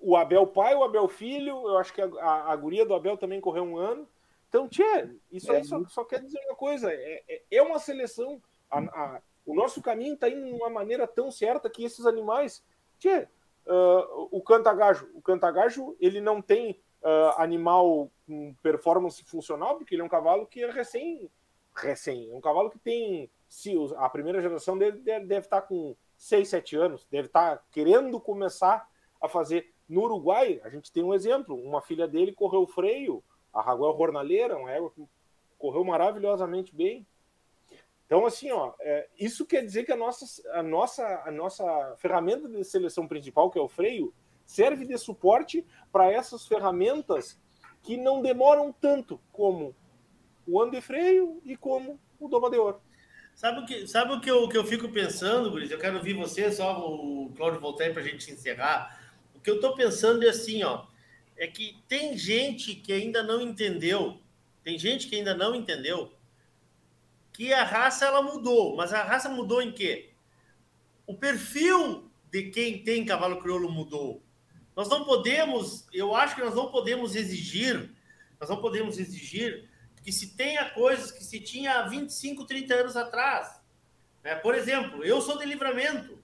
O 0.00 0.16
Abel 0.16 0.46
pai, 0.46 0.74
o 0.74 0.84
Abel 0.84 1.06
filho, 1.06 1.68
eu 1.68 1.76
acho 1.76 1.92
que 1.92 2.00
a, 2.00 2.06
a, 2.06 2.52
a 2.52 2.56
guria 2.56 2.86
do 2.86 2.94
Abel 2.94 3.18
também 3.18 3.40
correu 3.40 3.64
um 3.64 3.76
ano. 3.76 4.08
Então, 4.48 4.66
Tchê, 4.68 5.10
isso 5.30 5.52
é, 5.52 5.56
aí 5.56 5.64
só, 5.64 5.82
só, 5.88 6.02
quer 6.02 6.22
dizer 6.22 6.40
uma 6.46 6.56
coisa: 6.56 6.90
é, 6.90 7.22
é, 7.28 7.42
é 7.50 7.62
uma 7.62 7.78
seleção. 7.78 8.40
A, 8.70 8.78
a, 8.78 9.22
o 9.44 9.54
nosso 9.54 9.82
caminho 9.82 10.14
está 10.14 10.30
indo 10.30 10.46
de 10.46 10.52
uma 10.52 10.70
maneira 10.70 11.06
tão 11.06 11.30
certa 11.30 11.68
que 11.68 11.84
esses 11.84 12.06
animais. 12.06 12.64
Tchê, 12.98 13.28
uh, 13.66 14.28
o 14.30 14.42
cantagajo, 14.42 15.08
o 15.14 15.22
cantagajo, 15.22 15.96
ele 16.00 16.20
não 16.20 16.40
tem 16.40 16.80
uh, 17.02 17.40
animal 17.40 18.10
com 18.26 18.54
performance 18.62 19.22
funcional, 19.24 19.76
porque 19.76 19.94
ele 19.94 20.02
é 20.02 20.04
um 20.04 20.08
cavalo 20.08 20.46
que 20.46 20.62
é 20.62 20.70
recém. 20.70 21.30
Recém. 21.74 22.30
É 22.30 22.34
um 22.34 22.40
cavalo 22.40 22.70
que 22.70 22.78
tem. 22.78 23.30
Se 23.48 23.74
a 23.96 24.08
primeira 24.08 24.40
geração 24.40 24.78
dele 24.78 24.98
deve, 24.98 25.26
deve 25.26 25.46
estar 25.46 25.62
com 25.62 25.94
6, 26.16 26.48
7 26.48 26.76
anos, 26.76 27.06
deve 27.10 27.26
estar 27.26 27.62
querendo 27.70 28.20
começar 28.20 28.88
a 29.20 29.28
fazer. 29.28 29.72
No 29.88 30.02
Uruguai, 30.02 30.60
a 30.64 30.70
gente 30.70 30.92
tem 30.92 31.02
um 31.02 31.12
exemplo: 31.14 31.54
uma 31.54 31.82
filha 31.82 32.08
dele 32.08 32.32
correu 32.32 32.66
freio, 32.66 33.22
a 33.52 33.60
Raguel 33.60 33.98
Hornaleira, 33.98 34.56
uma 34.56 34.70
égua 34.70 34.90
que 34.90 35.06
correu 35.58 35.84
maravilhosamente 35.84 36.74
bem. 36.74 37.06
Então, 38.12 38.26
assim, 38.26 38.50
ó, 38.50 38.74
é, 38.80 39.08
isso 39.18 39.46
quer 39.46 39.64
dizer 39.64 39.84
que 39.84 39.90
a 39.90 39.96
nossa, 39.96 40.26
a, 40.52 40.62
nossa, 40.62 41.22
a 41.24 41.30
nossa 41.30 41.96
ferramenta 41.96 42.46
de 42.46 42.62
seleção 42.62 43.08
principal, 43.08 43.50
que 43.50 43.58
é 43.58 43.62
o 43.62 43.70
freio, 43.70 44.12
serve 44.44 44.84
de 44.84 44.98
suporte 44.98 45.64
para 45.90 46.12
essas 46.12 46.46
ferramentas 46.46 47.40
que 47.82 47.96
não 47.96 48.20
demoram 48.20 48.70
tanto 48.70 49.18
como 49.32 49.74
o 50.46 50.60
ano 50.60 50.72
de 50.72 50.82
freio 50.82 51.40
e 51.42 51.56
como 51.56 51.98
o 52.20 52.28
doma 52.28 52.50
de 52.50 52.58
ouro. 52.58 52.82
Sabe 53.34 53.60
o 53.60 53.64
que, 53.64 53.86
sabe 53.86 54.12
o 54.12 54.20
que, 54.20 54.30
eu, 54.30 54.46
que 54.46 54.58
eu 54.58 54.64
fico 54.66 54.90
pensando, 54.90 55.50
Guris? 55.50 55.70
Eu 55.70 55.78
quero 55.78 55.96
ouvir 55.96 56.12
você, 56.12 56.52
só 56.52 56.86
o 56.86 57.32
Cláudio 57.34 57.60
voltar 57.60 57.90
para 57.94 58.02
a 58.02 58.04
gente 58.04 58.30
encerrar. 58.30 59.00
O 59.34 59.40
que 59.40 59.48
eu 59.48 59.54
estou 59.54 59.74
pensando 59.74 60.22
é 60.22 60.28
assim, 60.28 60.62
ó, 60.62 60.84
é 61.34 61.46
que 61.46 61.82
tem 61.88 62.14
gente 62.18 62.74
que 62.74 62.92
ainda 62.92 63.22
não 63.22 63.40
entendeu, 63.40 64.18
tem 64.62 64.78
gente 64.78 65.08
que 65.08 65.16
ainda 65.16 65.34
não 65.34 65.54
entendeu 65.54 66.12
que 67.32 67.52
a 67.52 67.64
raça 67.64 68.04
ela 68.04 68.22
mudou, 68.22 68.76
mas 68.76 68.92
a 68.92 69.02
raça 69.02 69.28
mudou 69.28 69.62
em 69.62 69.72
quê? 69.72 70.12
O 71.06 71.14
perfil 71.14 72.10
de 72.30 72.50
quem 72.50 72.82
tem 72.82 73.04
cavalo 73.04 73.40
crioulo 73.40 73.70
mudou. 73.70 74.22
Nós 74.74 74.88
não 74.88 75.04
podemos, 75.04 75.86
eu 75.92 76.14
acho 76.14 76.34
que 76.34 76.42
nós 76.42 76.54
não 76.54 76.70
podemos 76.70 77.14
exigir, 77.14 77.90
nós 78.40 78.48
não 78.48 78.60
podemos 78.60 78.98
exigir 78.98 79.68
que 80.02 80.10
se 80.10 80.34
tenha 80.34 80.70
coisas 80.70 81.10
que 81.10 81.22
se 81.22 81.40
tinha 81.40 81.78
há 81.78 81.88
25, 81.88 82.44
30 82.44 82.74
anos 82.74 82.96
atrás. 82.96 83.60
Né? 84.22 84.34
Por 84.34 84.54
exemplo, 84.54 85.04
eu 85.04 85.20
sou 85.20 85.38
de 85.38 85.44
livramento. 85.44 86.22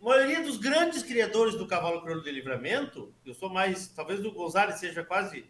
A 0.00 0.04
maioria 0.04 0.42
dos 0.42 0.56
grandes 0.56 1.02
criadores 1.02 1.54
do 1.56 1.66
cavalo 1.66 2.02
crioulo 2.02 2.22
de 2.22 2.30
livramento, 2.30 3.12
eu 3.24 3.34
sou 3.34 3.48
mais, 3.48 3.88
talvez 3.88 4.24
o 4.24 4.30
Gonzalez 4.30 4.78
seja 4.78 5.02
quase, 5.02 5.46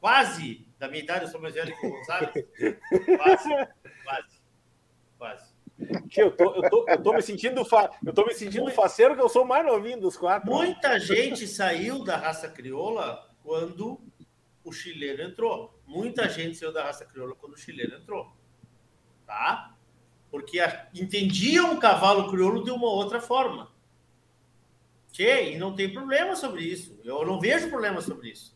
quase 0.00 0.65
da 0.78 0.88
minha 0.88 1.02
idade, 1.02 1.24
eu 1.24 1.30
sou 1.30 1.40
mais 1.40 1.54
velho 1.54 1.74
que 1.76 1.86
o 1.86 1.90
Gonzalez. 1.90 2.32
quase, 3.16 3.48
quase, 4.04 4.40
quase. 5.18 5.56
Eu 6.16 6.30
tô, 6.34 6.54
eu, 6.54 6.70
tô, 6.70 6.84
eu 6.88 7.02
tô 7.02 7.12
me 7.12 7.22
sentindo, 7.22 7.64
fa... 7.64 7.90
eu 8.04 8.12
tô 8.12 8.24
me 8.24 8.34
sentindo 8.34 8.70
faceiro 8.70 9.14
que 9.14 9.20
eu 9.20 9.28
sou 9.28 9.44
o 9.44 9.48
mais 9.48 9.64
novinho 9.64 10.00
dos 10.00 10.16
quatro. 10.16 10.50
Muita 10.50 10.98
gente 10.98 11.46
saiu 11.46 12.02
da 12.02 12.16
raça 12.16 12.48
crioula 12.48 13.28
quando 13.42 14.00
o 14.64 14.72
chileno 14.72 15.22
entrou. 15.22 15.78
Muita 15.86 16.28
gente 16.28 16.56
saiu 16.56 16.72
da 16.72 16.84
raça 16.84 17.04
crioula 17.04 17.34
quando 17.34 17.54
o 17.54 17.58
chileno 17.58 17.96
entrou. 17.96 18.34
Tá? 19.26 19.74
Porque 20.30 20.60
a... 20.60 20.88
entendiam 20.94 21.74
o 21.74 21.80
cavalo 21.80 22.30
crioulo 22.30 22.64
de 22.64 22.70
uma 22.70 22.88
outra 22.88 23.20
forma. 23.20 23.70
Tchê, 25.12 25.52
e 25.52 25.58
não 25.58 25.74
tem 25.74 25.92
problema 25.92 26.34
sobre 26.36 26.62
isso. 26.62 26.98
Eu 27.04 27.24
não 27.24 27.38
vejo 27.38 27.68
problema 27.68 28.00
sobre 28.00 28.30
isso. 28.30 28.55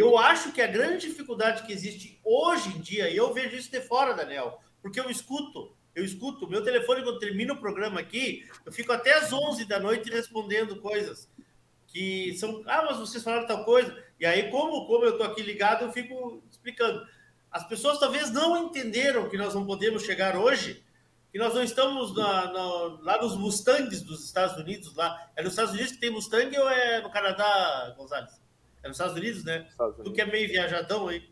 Eu 0.00 0.18
acho 0.18 0.52
que 0.52 0.62
a 0.62 0.66
grande 0.66 1.08
dificuldade 1.08 1.64
que 1.64 1.72
existe 1.72 2.18
hoje 2.24 2.70
em 2.70 2.80
dia, 2.80 3.10
e 3.10 3.16
eu 3.16 3.32
vejo 3.32 3.56
isso 3.56 3.70
de 3.70 3.80
fora, 3.80 4.14
Daniel, 4.14 4.60
porque 4.82 4.98
eu 5.00 5.10
escuto 5.10 5.74
eu 5.94 6.04
escuto, 6.04 6.48
meu 6.48 6.62
telefone, 6.62 7.02
quando 7.02 7.18
termina 7.18 7.52
o 7.52 7.58
programa 7.58 8.00
aqui, 8.00 8.48
eu 8.64 8.72
fico 8.72 8.92
até 8.92 9.12
às 9.14 9.32
11 9.32 9.64
da 9.64 9.80
noite 9.80 10.10
respondendo 10.10 10.80
coisas 10.80 11.28
que 11.88 12.34
são. 12.38 12.62
Ah, 12.66 12.84
mas 12.86 12.98
vocês 12.98 13.22
falaram 13.22 13.46
tal 13.46 13.64
coisa. 13.64 13.96
E 14.18 14.24
aí, 14.24 14.50
como, 14.50 14.86
como 14.86 15.04
eu 15.04 15.10
estou 15.10 15.26
aqui 15.26 15.42
ligado, 15.42 15.84
eu 15.84 15.92
fico 15.92 16.42
explicando. 16.50 17.04
As 17.50 17.66
pessoas 17.66 17.98
talvez 17.98 18.30
não 18.30 18.66
entenderam 18.66 19.28
que 19.28 19.36
nós 19.36 19.54
não 19.54 19.66
podemos 19.66 20.04
chegar 20.04 20.36
hoje, 20.36 20.84
que 21.32 21.38
nós 21.38 21.54
não 21.54 21.62
estamos 21.62 22.14
na, 22.14 22.52
na, 22.52 22.64
lá 23.02 23.20
nos 23.20 23.36
Mustangs 23.36 24.00
dos 24.02 24.24
Estados 24.24 24.56
Unidos. 24.56 24.94
lá 24.94 25.28
É 25.34 25.42
nos 25.42 25.52
Estados 25.52 25.72
Unidos 25.72 25.92
que 25.92 25.98
tem 25.98 26.10
Mustang 26.10 26.56
ou 26.56 26.70
é 26.70 27.00
no 27.00 27.10
Canadá, 27.10 27.94
Gonzalez? 27.96 28.39
É 28.82 28.88
nos 28.88 28.96
Estados 28.96 29.16
Unidos, 29.16 29.44
né? 29.44 29.66
Estados 29.68 29.94
Unidos. 29.94 30.12
Tu 30.12 30.14
que 30.14 30.20
é 30.20 30.26
meio 30.26 30.48
viajadão 30.48 31.08
aí. 31.08 31.28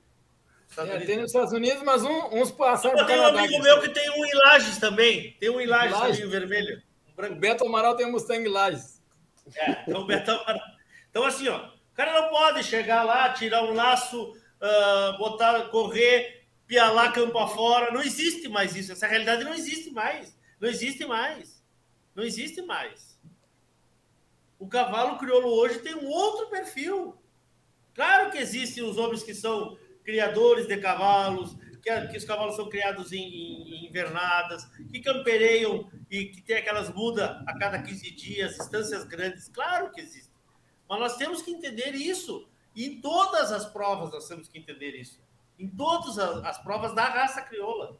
É, 0.76 1.00
tem 1.00 1.16
nos 1.16 1.26
Estados 1.26 1.52
Unidos, 1.52 1.82
mas 1.82 2.04
um, 2.04 2.40
uns 2.40 2.50
passaram. 2.50 3.06
Tem 3.06 3.18
um 3.18 3.26
amigo 3.26 3.62
meu 3.62 3.80
que 3.80 3.88
tem 3.88 4.10
um 4.10 4.24
em 4.24 4.34
Lages 4.34 4.78
também. 4.78 5.32
Tem 5.40 5.48
um 5.48 5.60
em 5.60 5.66
Lages, 5.66 5.98
Lages. 5.98 6.20
também, 6.20 6.38
vermelho. 6.38 6.82
Um 7.18 7.32
o 7.32 7.34
Beto 7.36 7.66
Amaral 7.66 7.96
tem 7.96 8.06
um 8.06 8.12
Mustang 8.12 8.46
Lages. 8.46 9.02
É, 9.56 9.82
então 9.82 10.02
o 10.02 10.06
Beto 10.06 10.30
Amaral. 10.30 10.60
Então, 11.10 11.24
assim, 11.24 11.48
ó, 11.48 11.66
o 11.66 11.94
cara 11.94 12.20
não 12.20 12.28
pode 12.28 12.62
chegar 12.62 13.02
lá, 13.02 13.32
tirar 13.32 13.64
um 13.64 13.74
laço, 13.74 14.30
uh, 14.32 15.18
botar, 15.18 15.68
correr, 15.68 16.46
pialar 16.66 17.12
campo 17.12 17.38
afora. 17.38 17.90
Não 17.90 18.02
existe 18.02 18.46
mais 18.48 18.76
isso. 18.76 18.92
Essa 18.92 19.06
realidade 19.06 19.42
não 19.42 19.54
existe 19.54 19.90
mais. 19.90 20.36
Não 20.60 20.68
existe 20.68 21.04
mais. 21.06 21.64
Não 22.14 22.22
existe 22.22 22.62
mais. 22.62 23.18
O 24.58 24.68
cavalo 24.68 25.18
crioulo 25.18 25.48
hoje 25.48 25.78
tem 25.78 25.94
um 25.94 26.08
outro 26.08 26.48
perfil. 26.48 27.17
Claro 27.98 28.30
que 28.30 28.38
existem 28.38 28.84
os 28.84 28.96
homens 28.96 29.24
que 29.24 29.34
são 29.34 29.76
criadores 30.04 30.68
de 30.68 30.76
cavalos, 30.76 31.56
que, 31.82 32.06
que 32.06 32.16
os 32.16 32.24
cavalos 32.24 32.54
são 32.54 32.68
criados 32.68 33.10
em, 33.10 33.18
em, 33.18 33.74
em, 33.74 33.88
invernadas, 33.88 34.64
que 34.92 35.00
campereiam 35.00 35.90
e 36.08 36.26
que 36.26 36.40
tem 36.40 36.58
aquelas 36.58 36.94
mudas 36.94 37.28
a 37.44 37.58
cada 37.58 37.82
15 37.82 38.10
dias, 38.12 38.56
instâncias 38.56 39.02
grandes. 39.02 39.48
Claro 39.48 39.90
que 39.90 40.00
existe. 40.00 40.30
Mas 40.88 41.00
nós 41.00 41.16
temos 41.16 41.42
que 41.42 41.50
entender 41.50 41.92
isso. 41.96 42.48
E 42.72 42.86
em 42.86 43.00
todas 43.00 43.50
as 43.50 43.66
provas 43.66 44.12
nós 44.12 44.28
temos 44.28 44.46
que 44.46 44.60
entender 44.60 44.94
isso. 44.94 45.20
Em 45.58 45.68
todas 45.68 46.20
as, 46.20 46.44
as 46.44 46.58
provas 46.62 46.94
da 46.94 47.04
raça 47.04 47.42
crioula. 47.42 47.98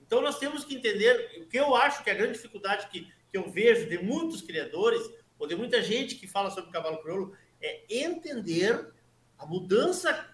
Então 0.00 0.20
nós 0.20 0.38
temos 0.38 0.64
que 0.64 0.76
entender 0.76 1.42
o 1.42 1.48
que 1.48 1.58
eu 1.58 1.74
acho 1.74 2.04
que 2.04 2.10
é 2.10 2.12
a 2.12 2.16
grande 2.16 2.34
dificuldade 2.34 2.86
que, 2.86 3.12
que 3.32 3.36
eu 3.36 3.50
vejo 3.50 3.88
de 3.88 3.98
muitos 3.98 4.42
criadores, 4.42 5.02
ou 5.40 5.48
de 5.48 5.56
muita 5.56 5.82
gente 5.82 6.14
que 6.14 6.28
fala 6.28 6.50
sobre 6.50 6.70
cavalo 6.70 7.02
crioulo, 7.02 7.36
é 7.60 7.84
entender 7.88 8.92
a 9.38 9.46
mudança 9.46 10.26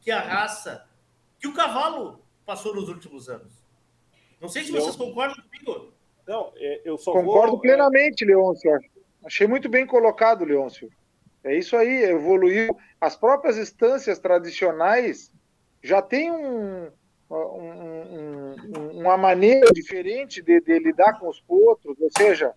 que 0.00 0.10
a 0.10 0.20
raça, 0.20 0.86
que 1.38 1.46
o 1.46 1.54
cavalo 1.54 2.24
passou 2.44 2.74
nos 2.74 2.88
últimos 2.88 3.28
anos. 3.28 3.52
Não 4.40 4.48
sei 4.48 4.64
se 4.64 4.72
vocês 4.72 4.96
concordam 4.96 5.36
comigo. 5.44 5.92
Não, 6.26 6.52
é, 6.56 6.82
eu 6.84 6.96
só 6.96 7.12
Concordo 7.12 7.52
vou... 7.52 7.60
Plenamente, 7.60 8.24
Leôncio. 8.24 8.70
Achei 9.24 9.46
muito 9.46 9.68
bem 9.68 9.86
colocado, 9.86 10.44
Leôncio. 10.44 10.90
É 11.44 11.56
isso 11.56 11.76
aí, 11.76 12.04
evoluiu. 12.04 12.76
As 13.00 13.16
próprias 13.16 13.58
instâncias 13.58 14.18
tradicionais 14.18 15.32
já 15.82 16.02
têm 16.02 16.30
um, 16.30 16.90
um, 17.30 18.54
um, 18.78 19.00
uma 19.00 19.16
maneira 19.16 19.72
diferente 19.72 20.42
de, 20.42 20.60
de, 20.60 20.78
lidar 20.78 21.18
com 21.18 21.28
os 21.28 21.40
potros, 21.40 21.96
ou 22.00 22.10
seja, 22.16 22.54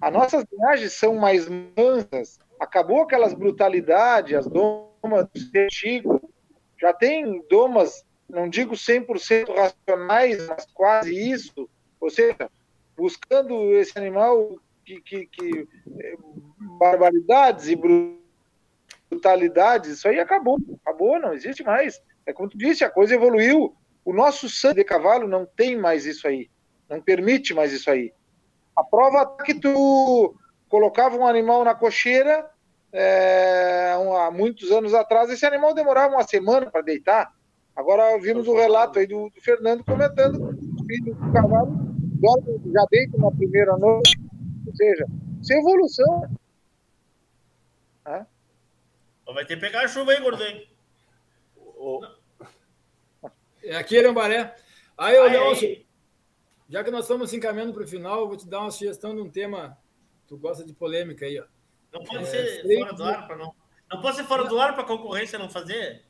as 0.00 0.12
nossas 0.12 0.44
viagens 0.50 0.92
são 0.92 1.16
mais 1.16 1.48
mansas, 1.48 2.38
acabou 2.60 3.02
aquelas 3.02 3.34
brutalidades, 3.34 4.34
as 4.34 4.46
domas 4.46 5.28
antigo, 5.54 6.20
já 6.80 6.92
tem 6.92 7.42
domas 7.48 8.04
não 8.28 8.48
digo 8.48 8.74
100% 8.74 9.54
racionais, 9.54 10.46
mas 10.46 10.66
quase 10.72 11.14
isso, 11.14 11.68
ou 11.98 12.10
seja, 12.10 12.50
buscando 12.96 13.72
esse 13.76 13.96
animal 13.98 14.58
que, 14.84 15.00
que, 15.00 15.26
que 15.26 15.68
é, 15.98 16.14
barbaridades 16.78 17.68
e 17.68 17.78
brutalidades, 19.10 19.92
isso 19.92 20.08
aí 20.08 20.20
acabou, 20.20 20.58
acabou, 20.82 21.18
não 21.18 21.32
existe 21.32 21.62
mais. 21.62 22.02
É 22.26 22.32
como 22.32 22.50
tu 22.50 22.58
disse, 22.58 22.84
a 22.84 22.90
coisa 22.90 23.14
evoluiu. 23.14 23.74
O 24.04 24.12
nosso 24.12 24.48
sangue 24.48 24.76
de 24.76 24.84
cavalo 24.84 25.26
não 25.26 25.46
tem 25.46 25.76
mais 25.76 26.04
isso 26.06 26.28
aí, 26.28 26.50
não 26.88 27.00
permite 27.00 27.54
mais 27.54 27.72
isso 27.72 27.90
aí. 27.90 28.12
A 28.76 28.84
prova 28.84 29.36
é 29.40 29.42
que 29.42 29.54
tu 29.54 30.36
colocava 30.68 31.16
um 31.16 31.26
animal 31.26 31.64
na 31.64 31.74
cocheira, 31.74 32.48
é, 32.92 33.94
há 34.26 34.30
muitos 34.30 34.70
anos 34.70 34.94
atrás, 34.94 35.30
esse 35.30 35.44
animal 35.44 35.74
demorava 35.74 36.14
uma 36.14 36.24
semana 36.24 36.70
para 36.70 36.82
deitar. 36.82 37.32
Agora 37.74 38.18
vimos 38.18 38.48
o 38.48 38.56
relato 38.56 38.98
aí 38.98 39.06
do, 39.06 39.30
do 39.30 39.40
Fernando 39.40 39.84
comentando 39.84 40.38
que 40.38 40.82
o 40.82 40.86
filho 40.86 41.14
do 41.14 41.32
cavalo 41.32 41.88
já 42.72 42.84
deita 42.90 43.16
na 43.18 43.30
primeira 43.30 43.76
noite. 43.76 44.18
Ou 44.66 44.74
seja, 44.74 45.06
isso 45.40 45.52
é 45.52 45.58
evolução. 45.58 46.38
É? 48.06 48.26
Vai 49.26 49.44
ter 49.44 49.54
que 49.54 49.60
pegar 49.60 49.84
a 49.84 49.88
chuva 49.88 50.12
aí, 50.12 50.20
gordinho. 50.20 50.62
É 53.62 53.76
aqui, 53.76 54.00
Lambaré. 54.00 54.54
Aí, 54.96 55.16
ô, 55.18 55.24
Leôncio, 55.26 55.84
já 56.68 56.82
que 56.82 56.90
nós 56.90 57.04
estamos 57.04 57.32
encaminhando 57.32 57.72
para 57.72 57.84
o 57.84 57.88
final, 57.88 58.20
eu 58.20 58.28
vou 58.28 58.36
te 58.36 58.48
dar 58.48 58.60
uma 58.60 58.70
sugestão 58.70 59.14
de 59.14 59.20
um 59.20 59.30
tema. 59.30 59.78
Tu 60.28 60.36
gosta 60.36 60.64
de 60.64 60.74
polêmica 60.74 61.24
aí, 61.24 61.40
ó. 61.40 61.44
Não 61.92 62.04
pode 62.04 62.24
é, 62.24 62.26
ser 62.26 62.78
fora 62.78 62.92
do 62.92 63.04
ar 63.04 63.26
para 63.26 63.36
não. 63.36 63.54
Não 63.90 64.00
pode 64.02 64.16
ser 64.16 64.24
fora 64.24 64.44
do 64.44 64.60
ar 64.60 64.74
para 64.74 64.82
a 64.82 64.86
concorrência 64.86 65.38
não 65.38 65.48
fazer? 65.48 66.04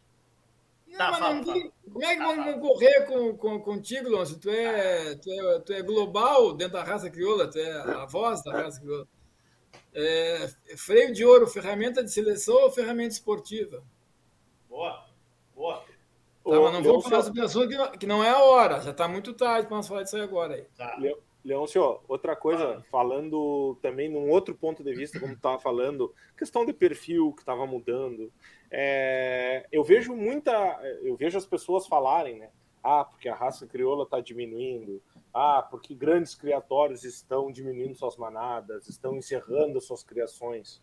Não, 0.88 0.98
tá, 0.98 1.12
fala, 1.14 1.34
ninguém... 1.34 1.72
Como 1.84 2.04
é 2.04 2.16
que 2.16 2.22
vão 2.22 2.44
concorrer 2.44 3.06
com, 3.06 3.36
com, 3.36 3.60
contigo, 3.60 4.08
Loncio? 4.08 4.38
Tu 4.38 4.50
é, 4.50 5.14
tu, 5.14 5.30
é, 5.30 5.60
tu 5.60 5.72
é 5.72 5.82
global 5.82 6.52
dentro 6.54 6.74
da 6.74 6.82
raça 6.82 7.08
crioula, 7.08 7.48
tu 7.48 7.58
é 7.58 7.70
a 7.70 8.06
voz 8.06 8.42
da 8.42 8.52
raça 8.52 8.80
crioula. 8.80 9.06
É, 9.94 10.50
freio 10.76 11.12
de 11.12 11.24
ouro, 11.24 11.46
ferramenta 11.46 12.02
de 12.02 12.10
seleção 12.10 12.56
ou 12.56 12.70
ferramenta 12.70 13.14
esportiva? 13.14 13.84
Boa, 14.68 15.06
boa. 15.54 15.76
Tá, 15.78 16.60
mas 16.60 16.72
não 16.72 16.82
vamos 16.82 17.04
falar 17.04 17.22
sobre 17.22 17.42
assunto 17.42 17.98
que 17.98 18.06
não 18.06 18.24
é 18.24 18.30
a 18.30 18.42
hora, 18.42 18.80
já 18.80 18.90
está 18.90 19.06
muito 19.06 19.34
tarde 19.34 19.68
para 19.68 19.76
nós 19.76 19.86
falar 19.86 20.02
disso 20.02 20.16
aí 20.16 20.22
agora. 20.22 20.54
Aí. 20.54 20.64
Tá. 20.76 20.98
Leôncio, 21.48 22.00
outra 22.06 22.36
coisa, 22.36 22.82
falando 22.90 23.78
também 23.80 24.08
num 24.08 24.28
outro 24.28 24.54
ponto 24.54 24.84
de 24.84 24.94
vista, 24.94 25.18
como 25.18 25.32
estava 25.32 25.58
falando, 25.58 26.14
questão 26.36 26.66
de 26.66 26.74
perfil 26.74 27.32
que 27.32 27.40
estava 27.40 27.66
mudando. 27.66 28.30
É, 28.70 29.66
eu 29.72 29.82
vejo 29.82 30.14
muita, 30.14 30.52
eu 31.02 31.16
vejo 31.16 31.38
as 31.38 31.46
pessoas 31.46 31.86
falarem, 31.86 32.38
né? 32.38 32.50
Ah, 32.84 33.02
porque 33.02 33.30
a 33.30 33.34
raça 33.34 33.66
crioula 33.66 34.04
está 34.04 34.20
diminuindo. 34.20 35.02
Ah, 35.32 35.62
porque 35.62 35.94
grandes 35.94 36.34
criatórios 36.34 37.02
estão 37.02 37.50
diminuindo 37.50 37.94
suas 37.94 38.16
manadas, 38.18 38.86
estão 38.86 39.16
encerrando 39.16 39.80
suas 39.80 40.04
criações. 40.04 40.82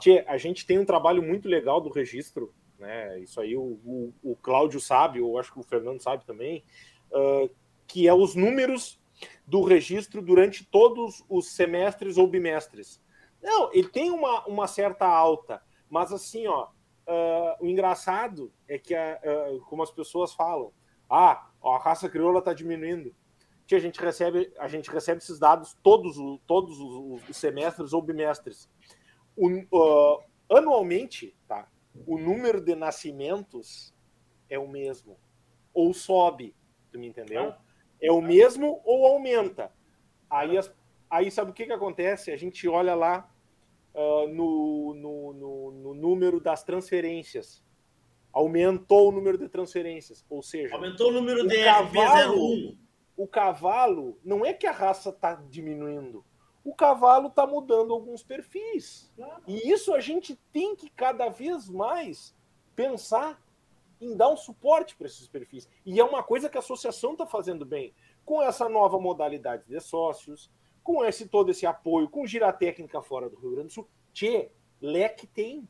Tchê, 0.00 0.24
a 0.26 0.36
gente 0.36 0.66
tem 0.66 0.78
um 0.78 0.84
trabalho 0.84 1.22
muito 1.22 1.48
legal 1.48 1.80
do 1.80 1.88
registro, 1.88 2.52
né? 2.80 3.20
Isso 3.20 3.40
aí 3.40 3.56
o, 3.56 3.78
o, 3.84 4.12
o 4.24 4.36
Cláudio 4.36 4.80
sabe, 4.80 5.20
eu 5.20 5.38
acho 5.38 5.52
que 5.52 5.60
o 5.60 5.64
Fernando 5.64 6.00
sabe 6.00 6.24
também, 6.24 6.64
uh, 7.12 7.48
que 7.86 8.08
é 8.08 8.14
os 8.14 8.34
números 8.34 8.99
do 9.50 9.64
registro 9.64 10.22
durante 10.22 10.64
todos 10.64 11.24
os 11.28 11.50
semestres 11.50 12.16
ou 12.16 12.28
bimestres. 12.28 13.02
Não, 13.42 13.68
ele 13.72 13.88
tem 13.88 14.12
uma, 14.12 14.46
uma 14.46 14.68
certa 14.68 15.06
alta, 15.06 15.60
mas 15.88 16.12
assim, 16.12 16.46
ó, 16.46 16.68
uh, 16.68 17.64
o 17.64 17.66
engraçado 17.66 18.52
é 18.68 18.78
que, 18.78 18.94
uh, 18.94 19.60
como 19.68 19.82
as 19.82 19.90
pessoas 19.90 20.32
falam, 20.32 20.72
ah, 21.10 21.50
a 21.64 21.78
raça 21.78 22.08
crioula 22.08 22.38
está 22.38 22.54
diminuindo. 22.54 23.12
Que 23.66 23.74
a 23.74 23.80
gente 23.80 24.00
recebe, 24.00 24.52
a 24.56 24.68
gente 24.68 24.88
recebe 24.88 25.18
esses 25.18 25.40
dados 25.40 25.76
todos, 25.82 26.16
todos 26.46 26.78
os, 26.78 27.28
os 27.28 27.36
semestres 27.36 27.92
ou 27.92 28.00
bimestres. 28.00 28.70
O, 29.36 29.48
uh, 29.48 30.22
anualmente, 30.48 31.36
tá? 31.48 31.68
O 32.06 32.16
número 32.16 32.60
de 32.60 32.76
nascimentos 32.76 33.92
é 34.48 34.56
o 34.56 34.68
mesmo 34.68 35.18
ou 35.74 35.92
sobe, 35.92 36.54
tu 36.92 37.00
me 37.00 37.08
entendeu? 37.08 37.48
Ah 37.48 37.69
é 38.00 38.10
o 38.10 38.20
mesmo 38.20 38.80
ou 38.84 39.06
aumenta? 39.06 39.72
Aí, 40.28 40.56
as, 40.56 40.72
aí 41.08 41.30
sabe 41.30 41.50
o 41.50 41.54
que, 41.54 41.66
que 41.66 41.72
acontece? 41.72 42.30
A 42.30 42.36
gente 42.36 42.68
olha 42.68 42.94
lá 42.94 43.28
uh, 43.94 44.28
no, 44.28 44.94
no, 44.94 45.32
no, 45.32 45.70
no, 45.72 45.94
número 45.94 46.40
das 46.40 46.62
transferências. 46.62 47.62
Aumentou 48.32 49.08
o 49.08 49.12
número 49.12 49.36
de 49.36 49.48
transferências. 49.48 50.24
Ou 50.30 50.42
seja, 50.42 50.74
aumentou 50.74 51.08
o 51.08 51.12
número 51.12 51.44
o 51.44 51.48
de 51.48 51.64
cavalo, 51.64 52.76
O 53.16 53.26
cavalo, 53.26 54.18
não 54.24 54.46
é 54.46 54.52
que 54.52 54.66
a 54.66 54.72
raça 54.72 55.10
está 55.10 55.34
diminuindo. 55.34 56.24
O 56.64 56.74
cavalo 56.74 57.28
está 57.28 57.46
mudando 57.46 57.92
alguns 57.92 58.22
perfis. 58.22 59.12
E 59.46 59.70
isso 59.70 59.94
a 59.94 60.00
gente 60.00 60.36
tem 60.52 60.76
que 60.76 60.90
cada 60.90 61.28
vez 61.28 61.68
mais 61.68 62.36
pensar 62.76 63.40
em 64.00 64.16
dar 64.16 64.30
um 64.30 64.36
suporte 64.36 64.96
para 64.96 65.06
esses 65.06 65.28
perfis. 65.28 65.68
E 65.84 66.00
é 66.00 66.04
uma 66.04 66.22
coisa 66.22 66.48
que 66.48 66.56
a 66.56 66.60
associação 66.60 67.12
está 67.12 67.26
fazendo 67.26 67.64
bem. 67.64 67.94
Com 68.24 68.42
essa 68.42 68.68
nova 68.68 68.98
modalidade 68.98 69.64
de 69.66 69.78
sócios, 69.80 70.50
com 70.82 71.04
esse 71.04 71.28
todo 71.28 71.50
esse 71.50 71.66
apoio, 71.66 72.08
com 72.08 72.26
gira 72.26 72.52
técnica 72.52 73.02
fora 73.02 73.28
do 73.28 73.36
Rio 73.36 73.50
Grande 73.52 73.68
do 73.68 73.72
Sul, 73.74 73.88
tchê, 74.12 74.50
leque 74.80 75.26
tem. 75.26 75.68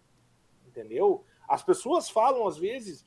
Entendeu? 0.66 1.24
As 1.48 1.64
pessoas 1.64 2.08
falam, 2.08 2.46
às 2.46 2.56
vezes, 2.56 3.04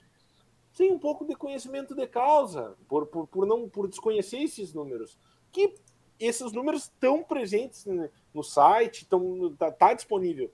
sem 0.73 0.91
um 0.91 0.99
pouco 0.99 1.25
de 1.25 1.35
conhecimento 1.35 1.95
de 1.95 2.05
causa, 2.07 2.75
por, 2.87 3.07
por, 3.07 3.27
por 3.27 3.45
não 3.45 3.69
por 3.69 3.87
desconhecer 3.87 4.39
esses 4.39 4.73
números. 4.73 5.17
Que 5.51 5.73
esses 6.19 6.51
números 6.51 6.83
estão 6.83 7.23
presentes 7.23 7.85
no 8.33 8.43
site, 8.43 9.03
está 9.03 9.71
tá 9.71 9.93
disponível. 9.93 10.51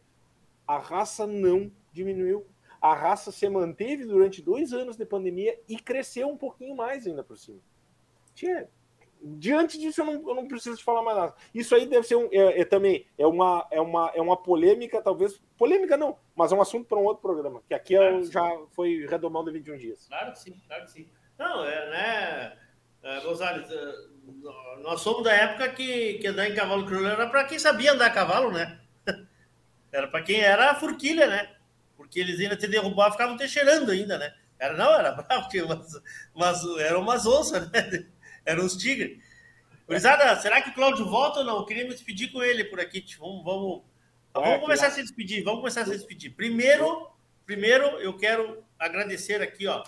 A 0.68 0.78
raça 0.78 1.26
não 1.26 1.72
diminuiu 1.92 2.46
a 2.82 2.94
raça 2.94 3.32
se 3.32 3.48
manteve 3.50 4.06
durante 4.06 4.42
dois 4.42 4.74
anos 4.74 4.96
de 4.96 5.06
pandemia 5.06 5.60
e 5.68 5.78
cresceu 5.78 6.28
um 6.30 6.38
pouquinho 6.38 6.76
mais 6.76 7.06
ainda 7.06 7.24
por 7.24 7.38
cima. 7.38 7.60
Tia, 8.34 8.70
diante 9.22 9.78
disso, 9.78 10.02
eu 10.02 10.06
não, 10.06 10.14
eu 10.14 10.36
não, 10.36 10.48
preciso 10.48 10.78
te 10.78 10.84
falar 10.84 11.02
mais 11.02 11.18
nada. 11.18 11.36
Isso 11.54 11.76
aí 11.76 11.86
deve 11.86 12.08
ser 12.08 12.16
um, 12.16 12.30
é, 12.32 12.62
é, 12.62 12.66
também 12.66 13.06
é 13.18 13.28
uma, 13.28 13.68
é, 13.70 13.82
uma, 13.82 14.12
é 14.16 14.22
uma 14.22 14.38
polêmica, 14.38 15.02
talvez. 15.02 15.42
Polêmica 15.58 15.98
não, 15.98 16.18
mas 16.36 16.52
é 16.52 16.56
um 16.56 16.62
assunto 16.62 16.88
para 16.88 16.98
um 16.98 17.04
outro 17.04 17.22
programa, 17.22 17.62
que 17.68 17.74
aqui 17.74 17.96
claro 17.96 18.32
já 18.32 18.50
foi 18.72 19.06
redomão 19.06 19.44
de 19.44 19.52
21 19.52 19.78
dias. 19.78 20.08
Claro 20.08 20.32
que 20.32 20.40
sim, 20.40 20.62
claro 20.68 20.86
que 20.86 20.92
sim. 20.92 21.10
Não, 21.38 21.66
é, 21.66 21.90
né, 21.90 22.58
é, 23.04 23.20
Gonzalez, 23.22 23.70
é, 23.72 23.94
nós 24.82 25.02
somos 25.02 25.24
da 25.24 25.34
época 25.34 25.70
que, 25.70 26.16
que 26.16 26.28
andar 26.28 26.50
em 26.50 26.56
cavalo 26.56 26.86
crioulo 26.86 27.08
era 27.08 27.28
para 27.28 27.46
quem 27.46 27.60
sabia 27.60 27.94
andar 27.94 28.08
a 28.08 28.12
cavalo, 28.12 28.52
né? 28.52 28.80
Era 29.92 30.08
para 30.08 30.22
quem 30.22 30.40
era 30.40 30.70
a 30.70 30.76
furquilha, 30.76 31.26
né? 31.26 31.56
Porque 32.00 32.18
eles 32.18 32.40
ainda 32.40 32.56
te 32.56 32.66
derrubavam, 32.66 33.12
ficavam 33.12 33.36
te 33.36 33.46
cheirando 33.50 33.92
ainda, 33.92 34.18
né? 34.18 34.34
Era, 34.58 34.78
não, 34.78 34.98
era 34.98 35.12
bravo, 35.22 35.50
mas, 35.68 36.02
mas 36.34 36.78
eram 36.80 37.02
umas 37.02 37.26
onças, 37.26 37.70
né? 37.70 38.08
Eram 38.46 38.66
os 38.66 38.78
tigres. 38.78 39.22
Gurizada, 39.86 40.34
será 40.40 40.62
que 40.62 40.70
o 40.70 40.74
Cláudio 40.74 41.06
volta 41.06 41.40
ou 41.40 41.46
não? 41.46 41.58
Eu 41.58 41.66
queria 41.66 41.84
me 41.84 41.90
despedir 41.90 42.32
com 42.32 42.42
ele 42.42 42.64
por 42.64 42.80
aqui. 42.80 43.04
Vamos, 43.20 43.44
vamos, 43.44 43.84
vamos 44.34 44.62
começar 44.62 44.88
a 44.88 44.92
se 44.92 45.02
despedir. 45.02 45.44
Vamos 45.44 45.60
começar 45.60 45.82
a 45.82 45.86
se 45.86 45.92
despedir. 45.92 46.32
Primeiro, 46.32 47.12
primeiro 47.46 47.86
eu 48.00 48.16
quero 48.16 48.64
agradecer 48.80 49.42
aqui, 49.42 49.68
ó, 49.68 49.84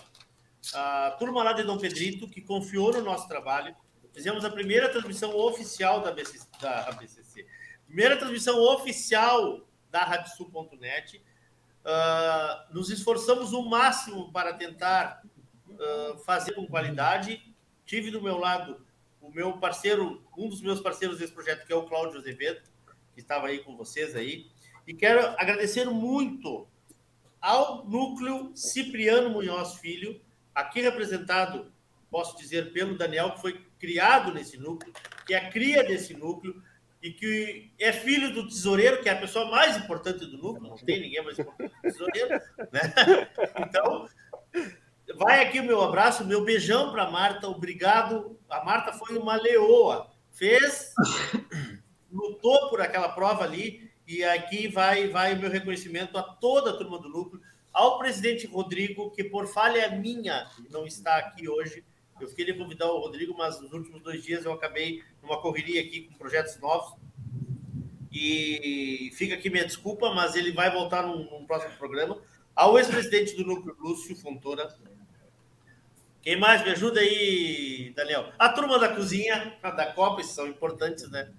a 0.74 1.16
turma 1.18 1.42
lá 1.42 1.54
de 1.54 1.62
Dom 1.62 1.78
Pedrito, 1.78 2.28
que 2.28 2.42
confiou 2.42 2.92
no 2.92 3.00
nosso 3.00 3.26
trabalho. 3.26 3.74
Fizemos 4.12 4.44
a 4.44 4.50
primeira 4.50 4.90
transmissão 4.90 5.34
oficial 5.34 6.02
da 6.02 6.12
BCC, 6.12 6.46
da 6.60 6.92
BCC. 6.92 7.46
Primeira 7.86 8.16
transmissão 8.18 8.60
oficial 8.60 9.66
da 9.90 10.04
Radiosul.net 10.04 11.22
Uh, 11.84 12.74
nos 12.74 12.90
esforçamos 12.90 13.52
o 13.52 13.62
máximo 13.62 14.30
para 14.32 14.54
tentar 14.54 15.22
uh, 15.68 16.18
fazer 16.18 16.52
com 16.52 16.66
qualidade. 16.66 17.42
Tive 17.84 18.10
do 18.10 18.22
meu 18.22 18.38
lado 18.38 18.84
o 19.22 19.30
meu 19.30 19.52
parceiro, 19.58 20.20
um 20.36 20.48
dos 20.48 20.60
meus 20.60 20.80
parceiros 20.80 21.18
desse 21.18 21.32
projeto, 21.32 21.64
que 21.64 21.72
é 21.72 21.76
o 21.76 21.84
Cláudio 21.84 22.18
Azevedo, 22.18 22.60
que 23.14 23.20
estava 23.20 23.46
aí 23.46 23.60
com 23.60 23.76
vocês 23.76 24.16
aí. 24.16 24.50
E 24.86 24.92
quero 24.92 25.20
agradecer 25.38 25.84
muito 25.86 26.66
ao 27.40 27.84
núcleo 27.84 28.50
Cipriano 28.54 29.30
Munhoz 29.30 29.74
Filho, 29.74 30.20
aqui 30.52 30.80
representado, 30.80 31.72
posso 32.10 32.36
dizer, 32.36 32.72
pelo 32.72 32.98
Daniel, 32.98 33.32
que 33.32 33.40
foi 33.40 33.64
criado 33.78 34.34
nesse 34.34 34.56
núcleo, 34.56 34.92
que 35.24 35.34
é 35.34 35.38
a 35.38 35.50
cria 35.50 35.84
desse 35.84 36.14
núcleo, 36.14 36.60
e 37.02 37.10
que 37.10 37.72
é 37.80 37.92
filho 37.92 38.32
do 38.32 38.48
tesoureiro, 38.48 39.02
que 39.02 39.08
é 39.08 39.12
a 39.12 39.20
pessoa 39.20 39.50
mais 39.50 39.76
importante 39.76 40.24
do 40.24 40.38
núcleo, 40.38 40.70
não 40.70 40.76
tem 40.76 41.00
ninguém 41.00 41.22
mais 41.24 41.36
importante 41.36 41.74
do 41.74 41.82
tesoureiro, 41.82 42.40
né? 42.70 43.28
Então, 43.58 44.08
vai 45.16 45.44
aqui 45.44 45.58
o 45.58 45.64
meu 45.64 45.82
abraço, 45.82 46.24
meu 46.24 46.44
beijão 46.44 46.92
para 46.92 47.10
Marta, 47.10 47.48
obrigado. 47.48 48.38
A 48.48 48.64
Marta 48.64 48.92
foi 48.92 49.18
uma 49.18 49.34
leoa, 49.34 50.12
fez, 50.30 50.94
lutou 52.10 52.70
por 52.70 52.80
aquela 52.80 53.08
prova 53.08 53.42
ali, 53.42 53.90
e 54.06 54.22
aqui 54.22 54.68
vai, 54.68 55.08
vai 55.08 55.34
o 55.34 55.40
meu 55.40 55.50
reconhecimento 55.50 56.16
a 56.16 56.22
toda 56.22 56.70
a 56.70 56.76
turma 56.76 57.00
do 57.00 57.08
núcleo. 57.08 57.42
ao 57.72 57.98
presidente 57.98 58.46
Rodrigo, 58.46 59.10
que 59.10 59.24
por 59.24 59.48
falha 59.48 59.90
minha 59.90 60.48
não 60.70 60.86
está 60.86 61.16
aqui 61.16 61.48
hoje. 61.48 61.84
Eu 62.22 62.28
fiquei 62.28 62.44
de 62.44 62.54
convidar 62.54 62.90
o 62.90 63.00
Rodrigo, 63.00 63.34
mas 63.36 63.60
nos 63.60 63.72
últimos 63.72 64.00
dois 64.00 64.22
dias 64.22 64.44
eu 64.44 64.52
acabei 64.52 65.02
numa 65.22 65.40
correria 65.40 65.80
aqui 65.80 66.02
com 66.02 66.14
projetos 66.14 66.58
novos. 66.60 66.94
E 68.12 69.10
fica 69.14 69.34
aqui 69.34 69.48
minha 69.48 69.64
desculpa, 69.64 70.12
mas 70.14 70.36
ele 70.36 70.52
vai 70.52 70.70
voltar 70.70 71.06
num, 71.06 71.28
num 71.30 71.46
próximo 71.46 71.76
programa. 71.78 72.20
Ao 72.54 72.78
ex-presidente 72.78 73.34
do 73.34 73.44
Núcleo, 73.44 73.74
Lúcio 73.80 74.14
Fontoura. 74.14 74.68
Quem 76.20 76.36
mais 76.38 76.62
me 76.62 76.70
ajuda 76.70 77.00
aí, 77.00 77.92
Daniel? 77.96 78.30
A 78.38 78.50
turma 78.50 78.78
da 78.78 78.94
cozinha, 78.94 79.56
da 79.60 79.92
Copa, 79.92 80.22
são 80.22 80.46
importantes, 80.46 81.10
né? 81.10 81.32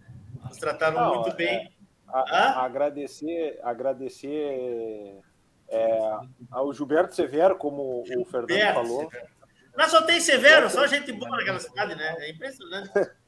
Nos 0.43 0.57
trataram 0.57 0.99
Não, 0.99 1.15
muito 1.15 1.35
bem. 1.37 1.55
É, 1.57 1.71
a, 2.11 2.65
agradecer, 2.65 3.59
agradecer 3.63 5.21
é, 5.69 6.17
ao 6.51 6.73
Gilberto 6.73 7.15
Severo, 7.15 7.55
como 7.55 8.01
o 8.01 8.25
Fernando 8.25 8.49
Gilberto 8.49 8.73
falou. 8.73 9.09
Severo. 9.09 9.32
Não 9.75 9.89
só 9.89 10.01
tem 10.03 10.19
Severo, 10.19 10.69
só 10.69 10.85
gente 10.87 11.11
boa 11.11 11.37
naquela 11.37 11.59
cidade, 11.59 11.95
né? 11.95 12.15
É 12.19 12.31
impressionante. 12.31 12.91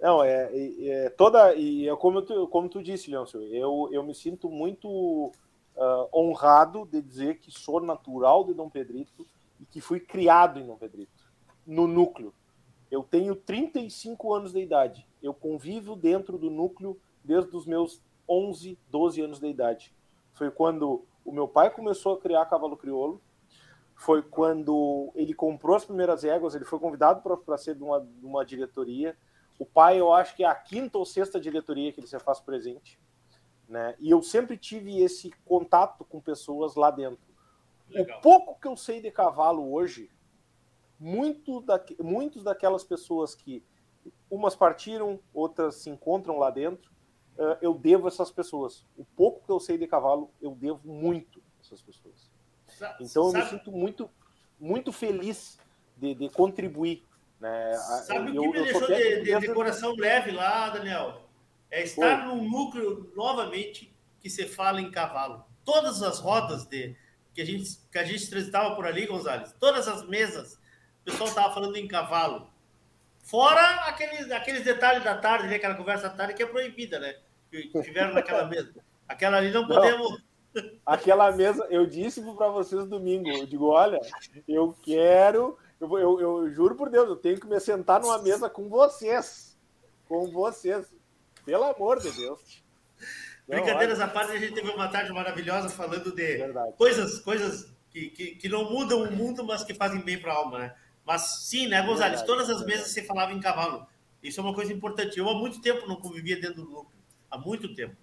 Não, 0.00 0.22
é, 0.22 0.50
é, 0.52 1.10
toda. 1.10 1.54
E 1.54 1.88
é 1.88 1.96
como 1.96 2.22
tu, 2.22 2.48
como 2.48 2.68
tu 2.68 2.82
disse, 2.82 3.10
Leôncio, 3.10 3.42
eu, 3.54 3.88
eu 3.92 4.02
me 4.02 4.14
sinto 4.14 4.50
muito 4.50 5.32
uh, 5.76 6.08
honrado 6.12 6.86
de 6.86 7.00
dizer 7.00 7.38
que 7.38 7.50
sou 7.50 7.80
natural 7.80 8.44
de 8.44 8.54
Dom 8.54 8.68
Pedrito 8.68 9.26
e 9.60 9.64
que 9.64 9.80
fui 9.80 10.00
criado 10.00 10.58
em 10.58 10.66
Dom 10.66 10.76
Pedrito, 10.76 11.32
no 11.66 11.86
núcleo. 11.86 12.34
Eu 12.90 13.02
tenho 13.02 13.34
35 13.34 14.34
anos 14.34 14.52
de 14.52 14.60
idade. 14.60 15.06
Eu 15.22 15.34
convivo 15.34 15.96
dentro 15.96 16.38
do 16.38 16.50
núcleo 16.50 16.98
desde 17.24 17.56
os 17.56 17.66
meus 17.66 18.00
11, 18.28 18.78
12 18.88 19.20
anos 19.20 19.40
de 19.40 19.48
idade. 19.48 19.92
Foi 20.34 20.50
quando 20.50 21.04
o 21.24 21.32
meu 21.32 21.48
pai 21.48 21.70
começou 21.70 22.14
a 22.14 22.20
criar 22.20 22.46
cavalo 22.46 22.76
crioulo. 22.76 23.20
Foi 23.96 24.22
quando 24.22 25.10
ele 25.14 25.34
comprou 25.34 25.74
as 25.74 25.84
primeiras 25.84 26.22
éguas. 26.22 26.54
Ele 26.54 26.64
foi 26.64 26.78
convidado 26.78 27.22
para 27.22 27.58
ser 27.58 27.74
de 27.74 27.82
uma, 27.82 28.00
de 28.00 28.24
uma 28.24 28.44
diretoria. 28.44 29.16
O 29.58 29.64
pai, 29.64 29.98
eu 29.98 30.12
acho 30.12 30.36
que 30.36 30.44
é 30.44 30.46
a 30.46 30.54
quinta 30.54 30.98
ou 30.98 31.06
sexta 31.06 31.40
diretoria 31.40 31.92
que 31.92 31.98
ele 31.98 32.06
se 32.06 32.18
faz 32.20 32.38
presente. 32.38 33.00
Né? 33.68 33.96
E 33.98 34.10
eu 34.10 34.22
sempre 34.22 34.56
tive 34.56 35.00
esse 35.00 35.30
contato 35.44 36.04
com 36.04 36.20
pessoas 36.20 36.76
lá 36.76 36.90
dentro. 36.90 37.26
Legal. 37.88 38.18
O 38.18 38.22
pouco 38.22 38.60
que 38.60 38.68
eu 38.68 38.76
sei 38.76 39.00
de 39.00 39.10
cavalo 39.10 39.72
hoje, 39.72 40.10
muito 40.98 41.60
da, 41.60 41.82
muitos 42.00 42.44
daquelas 42.44 42.84
pessoas 42.84 43.34
que 43.34 43.64
umas 44.30 44.54
partiram, 44.54 45.20
outras 45.32 45.76
se 45.76 45.90
encontram 45.90 46.38
lá 46.38 46.50
dentro, 46.50 46.90
uh, 47.38 47.56
eu 47.60 47.74
devo 47.74 48.06
a 48.06 48.08
essas 48.08 48.30
pessoas. 48.30 48.86
O 48.96 49.04
pouco 49.04 49.44
que 49.44 49.50
eu 49.50 49.60
sei 49.60 49.78
de 49.78 49.86
cavalo, 49.86 50.30
eu 50.40 50.54
devo 50.54 50.86
muito 50.86 51.40
a 51.58 51.60
essas 51.60 51.82
pessoas. 51.82 52.25
Então 53.00 53.26
eu 53.26 53.32
me 53.32 53.42
sinto 53.46 53.72
muito, 53.72 54.10
muito 54.58 54.92
feliz 54.92 55.58
de, 55.96 56.14
de 56.14 56.28
contribuir 56.28 57.06
né? 57.40 57.74
Sabe 57.74 58.34
eu, 58.34 58.42
o 58.42 58.52
que 58.52 58.58
me 58.58 58.64
deixou 58.64 58.86
de, 58.86 59.22
de, 59.22 59.38
de, 59.40 59.54
coração 59.54 59.94
leve 59.94 60.30
lá, 60.30 60.70
Daniel? 60.70 61.22
É 61.70 61.82
estar 61.82 62.22
Foi. 62.22 62.26
num 62.26 62.48
núcleo 62.48 63.12
novamente 63.14 63.94
que 64.20 64.30
se 64.30 64.46
fala 64.46 64.80
em 64.80 64.90
cavalo. 64.90 65.44
Todas 65.64 66.02
as 66.02 66.18
rodas 66.18 66.66
de 66.66 66.96
que 67.34 67.42
a 67.42 67.44
gente 67.44 67.78
que 67.92 67.98
a 67.98 68.04
gente 68.04 68.30
transitava 68.30 68.74
por 68.74 68.86
ali, 68.86 69.06
Gonzalez, 69.06 69.54
todas 69.60 69.86
as 69.86 70.06
mesas, 70.06 70.54
o 70.54 71.04
pessoal 71.04 71.28
estava 71.28 71.52
falando 71.52 71.76
em 71.76 71.86
cavalo. 71.86 72.50
Fora 73.18 73.86
aqueles, 73.86 74.30
aqueles 74.30 74.62
detalhes 74.62 75.02
da 75.02 75.18
tarde, 75.18 75.48
né, 75.48 75.56
aquela 75.56 75.74
conversa 75.74 76.08
da 76.08 76.14
tarde 76.14 76.34
que 76.34 76.42
é 76.42 76.46
proibida, 76.46 76.98
né? 76.98 77.16
Que 77.50 77.68
tiveram 77.82 78.14
naquela 78.14 78.46
mesa. 78.48 78.72
Aquela 79.06 79.38
ali 79.38 79.50
não 79.50 79.66
podemos. 79.66 80.10
Não. 80.10 80.25
Aquela 80.84 81.32
mesa, 81.32 81.66
eu 81.70 81.86
disse 81.86 82.22
para 82.34 82.48
vocês 82.48 82.86
domingo, 82.86 83.28
eu 83.28 83.46
digo, 83.46 83.66
olha, 83.66 84.00
eu 84.48 84.74
quero 84.82 85.56
eu, 85.80 85.98
eu, 85.98 86.20
eu, 86.20 86.54
juro 86.54 86.74
por 86.74 86.88
Deus, 86.88 87.08
eu 87.08 87.16
tenho 87.16 87.38
que 87.38 87.46
me 87.46 87.60
sentar 87.60 88.00
numa 88.00 88.18
mesa 88.18 88.48
com 88.48 88.68
vocês. 88.68 89.56
Com 90.08 90.30
vocês. 90.30 90.86
Pelo 91.44 91.64
amor 91.64 92.00
de 92.00 92.10
Deus. 92.12 92.64
Não, 93.46 93.56
Brincadeiras 93.56 94.00
à 94.00 94.08
parte, 94.08 94.32
a 94.32 94.38
gente 94.38 94.54
teve 94.54 94.70
uma 94.70 94.88
tarde 94.88 95.12
maravilhosa 95.12 95.68
falando 95.68 96.10
de 96.14 96.38
Verdade. 96.38 96.72
coisas, 96.76 97.20
coisas 97.20 97.70
que, 97.90 98.08
que, 98.10 98.34
que, 98.36 98.48
não 98.48 98.70
mudam 98.70 99.02
o 99.02 99.12
mundo, 99.12 99.44
mas 99.44 99.62
que 99.62 99.74
fazem 99.74 100.00
bem 100.00 100.18
para 100.18 100.32
a 100.32 100.36
alma, 100.36 100.58
né? 100.58 100.74
Mas 101.04 101.44
sim, 101.44 101.68
né, 101.68 101.82
Gonzalez? 101.82 102.20
Verdade, 102.20 102.26
todas 102.26 102.50
as 102.50 102.64
mesas 102.64 102.88
você 102.90 103.02
falava 103.02 103.32
em 103.32 103.40
cavalo. 103.40 103.86
Isso 104.22 104.40
é 104.40 104.42
uma 104.42 104.54
coisa 104.54 104.72
importante. 104.72 105.18
Eu 105.18 105.28
há 105.28 105.34
muito 105.34 105.60
tempo 105.60 105.86
não 105.86 105.96
convivia 105.96 106.40
dentro 106.40 106.62
do 106.62 106.70
núcleo. 106.70 106.96
Há 107.30 107.38
muito 107.38 107.72
tempo. 107.74 107.96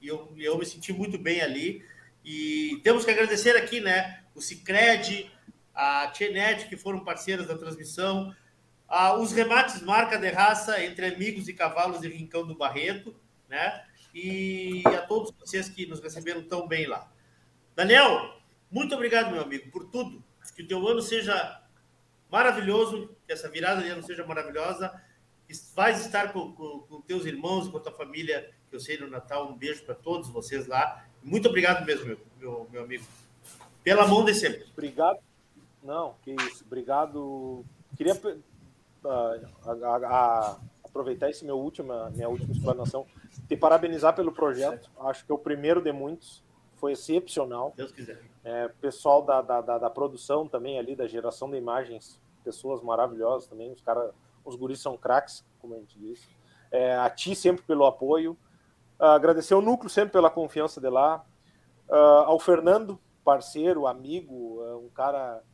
E 0.00 0.06
eu, 0.06 0.32
eu 0.36 0.58
me 0.58 0.66
senti 0.66 0.92
muito 0.92 1.18
bem 1.18 1.40
ali. 1.40 1.82
E 2.24 2.80
temos 2.82 3.04
que 3.04 3.10
agradecer 3.10 3.56
aqui, 3.56 3.80
né? 3.80 4.24
O 4.34 4.40
Cicred, 4.40 5.30
a 5.74 6.08
Tchenet, 6.08 6.68
que 6.68 6.76
foram 6.76 7.04
parceiros 7.04 7.46
da 7.46 7.58
transmissão, 7.58 8.34
a, 8.88 9.14
os 9.14 9.32
remates 9.32 9.82
marca 9.82 10.16
de 10.18 10.30
raça 10.30 10.82
entre 10.82 11.06
amigos 11.06 11.48
e 11.48 11.52
cavalos 11.52 12.00
de 12.00 12.08
Rincão 12.08 12.46
do 12.46 12.54
Barreto, 12.54 13.14
né? 13.48 13.84
E 14.14 14.82
a 14.86 15.02
todos 15.02 15.32
vocês 15.32 15.68
que 15.68 15.86
nos 15.86 16.00
receberam 16.00 16.42
tão 16.42 16.68
bem 16.68 16.86
lá. 16.86 17.10
Daniel, 17.74 18.40
muito 18.70 18.94
obrigado, 18.94 19.32
meu 19.32 19.42
amigo, 19.42 19.70
por 19.70 19.86
tudo. 19.90 20.22
Que 20.54 20.62
o 20.62 20.68
teu 20.68 20.86
ano 20.86 21.02
seja 21.02 21.60
maravilhoso, 22.30 23.16
que 23.26 23.32
essa 23.32 23.48
virada 23.48 23.82
de 23.82 23.88
ano 23.88 24.02
seja 24.02 24.24
maravilhosa. 24.24 24.92
Vais 25.74 26.04
estar 26.04 26.32
com, 26.32 26.52
com, 26.52 26.80
com 26.80 27.00
teus 27.00 27.24
irmãos, 27.24 27.68
com 27.68 27.78
a 27.78 27.80
tua 27.80 27.92
família, 27.92 28.50
que 28.70 28.76
eu 28.76 28.80
sei 28.80 28.96
no 28.98 29.08
Natal. 29.08 29.50
Um 29.50 29.56
beijo 29.56 29.84
para 29.84 29.94
todos 29.94 30.28
vocês 30.28 30.66
lá. 30.66 31.04
Muito 31.24 31.48
obrigado 31.48 31.84
mesmo, 31.86 32.06
meu, 32.06 32.18
meu, 32.38 32.68
meu 32.70 32.84
amigo. 32.84 33.04
Pela 33.82 34.06
mão 34.06 34.24
de 34.24 34.34
sempre. 34.34 34.64
Obrigado. 34.72 35.18
Não, 35.82 36.14
que 36.22 36.32
isso. 36.32 36.62
Obrigado. 36.66 37.64
Queria 37.96 38.14
uh, 38.14 38.42
a, 39.64 39.96
a, 40.06 40.58
aproveitar 40.84 41.30
esse 41.30 41.44
meu 41.44 41.58
última, 41.58 42.10
minha 42.10 42.28
última 42.28 42.52
explanação, 42.52 43.06
te 43.48 43.56
parabenizar 43.56 44.14
pelo 44.14 44.32
projeto. 44.32 44.90
Acho 45.00 45.24
que 45.24 45.32
é 45.32 45.34
o 45.34 45.38
primeiro 45.38 45.82
de 45.82 45.92
muitos. 45.92 46.44
Foi 46.76 46.92
excepcional. 46.92 47.72
Deus 47.74 47.90
quiser. 47.90 48.20
É, 48.44 48.68
pessoal 48.68 49.22
da, 49.22 49.40
da, 49.40 49.60
da, 49.62 49.78
da, 49.78 49.90
produção 49.90 50.46
também 50.46 50.78
ali, 50.78 50.94
da 50.94 51.06
geração 51.06 51.50
de 51.50 51.56
imagens, 51.56 52.20
pessoas 52.44 52.82
maravilhosas 52.82 53.48
também. 53.48 53.72
Os 53.72 53.80
caras, 53.80 54.10
os 54.44 54.54
guris 54.54 54.80
são 54.80 54.96
craques, 54.96 55.42
como 55.60 55.74
a 55.74 55.78
gente 55.78 55.98
disse. 55.98 56.28
É, 56.70 56.94
a 56.96 57.08
ti 57.08 57.34
sempre 57.34 57.62
pelo 57.64 57.86
apoio. 57.86 58.36
Uh, 59.04 59.08
agradecer 59.08 59.52
ao 59.52 59.60
núcleo 59.60 59.90
sempre 59.90 60.12
pela 60.12 60.30
confiança 60.30 60.80
de 60.80 60.88
lá. 60.88 61.22
Uh, 61.90 62.24
ao 62.24 62.40
Fernando, 62.40 62.98
parceiro, 63.22 63.86
amigo, 63.86 64.62
uh, 64.62 64.78
um 64.78 64.88
cara 64.88 65.44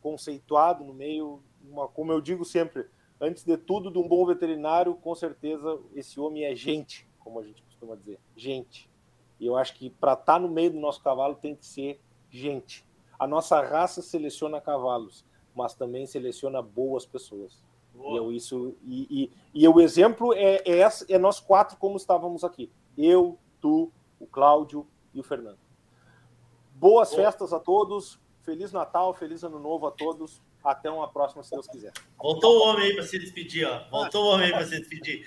conceituado 0.00 0.82
no 0.82 0.94
meio, 0.94 1.42
uma, 1.62 1.86
como 1.86 2.10
eu 2.10 2.22
digo 2.22 2.42
sempre, 2.42 2.86
antes 3.20 3.44
de 3.44 3.58
tudo, 3.58 3.90
de 3.90 3.98
um 3.98 4.08
bom 4.08 4.24
veterinário, 4.24 4.94
com 4.94 5.14
certeza 5.14 5.78
esse 5.94 6.18
homem 6.18 6.44
é 6.44 6.56
gente, 6.56 7.06
como 7.18 7.38
a 7.38 7.42
gente 7.42 7.62
costuma 7.62 7.94
dizer, 7.96 8.18
gente. 8.34 8.90
E 9.38 9.44
eu 9.44 9.54
acho 9.54 9.74
que 9.74 9.90
para 9.90 10.14
estar 10.14 10.24
tá 10.24 10.38
no 10.38 10.48
meio 10.48 10.70
do 10.70 10.80
nosso 10.80 11.02
cavalo 11.02 11.34
tem 11.34 11.54
que 11.54 11.66
ser 11.66 12.00
gente. 12.30 12.82
A 13.18 13.26
nossa 13.26 13.60
raça 13.60 14.00
seleciona 14.00 14.58
cavalos, 14.58 15.22
mas 15.54 15.74
também 15.74 16.06
seleciona 16.06 16.62
boas 16.62 17.04
pessoas. 17.04 17.62
Boa. 17.96 18.14
E, 18.14 18.16
eu, 18.16 18.32
isso, 18.32 18.76
e, 18.84 19.30
e, 19.54 19.62
e 19.62 19.68
o 19.68 19.80
exemplo 19.80 20.34
é, 20.34 20.62
é, 20.64 20.88
é 21.08 21.18
nós 21.18 21.40
quatro 21.40 21.76
como 21.76 21.96
estávamos 21.96 22.44
aqui. 22.44 22.70
Eu, 22.96 23.38
tu, 23.60 23.90
o 24.20 24.26
Cláudio 24.26 24.86
e 25.14 25.20
o 25.20 25.22
Fernando. 25.22 25.58
Boas 26.74 27.10
Boa. 27.10 27.22
festas 27.22 27.52
a 27.52 27.58
todos, 27.58 28.18
Feliz 28.46 28.70
Natal, 28.70 29.12
feliz 29.12 29.42
Ano 29.42 29.58
Novo 29.58 29.88
a 29.88 29.90
todos. 29.90 30.40
Até 30.62 30.88
uma 30.88 31.08
próxima, 31.10 31.42
se 31.42 31.50
Deus 31.50 31.66
quiser. 31.66 31.92
Voltou 32.16 32.58
o 32.58 32.68
homem 32.68 32.86
aí 32.86 32.94
para 32.94 33.04
se 33.04 33.18
despedir, 33.18 33.66
ó. 33.66 33.88
Voltou 33.90 34.24
o 34.24 34.28
homem 34.34 34.46
aí 34.46 34.52
para 34.52 34.64
se 34.64 34.78
despedir. 34.78 35.26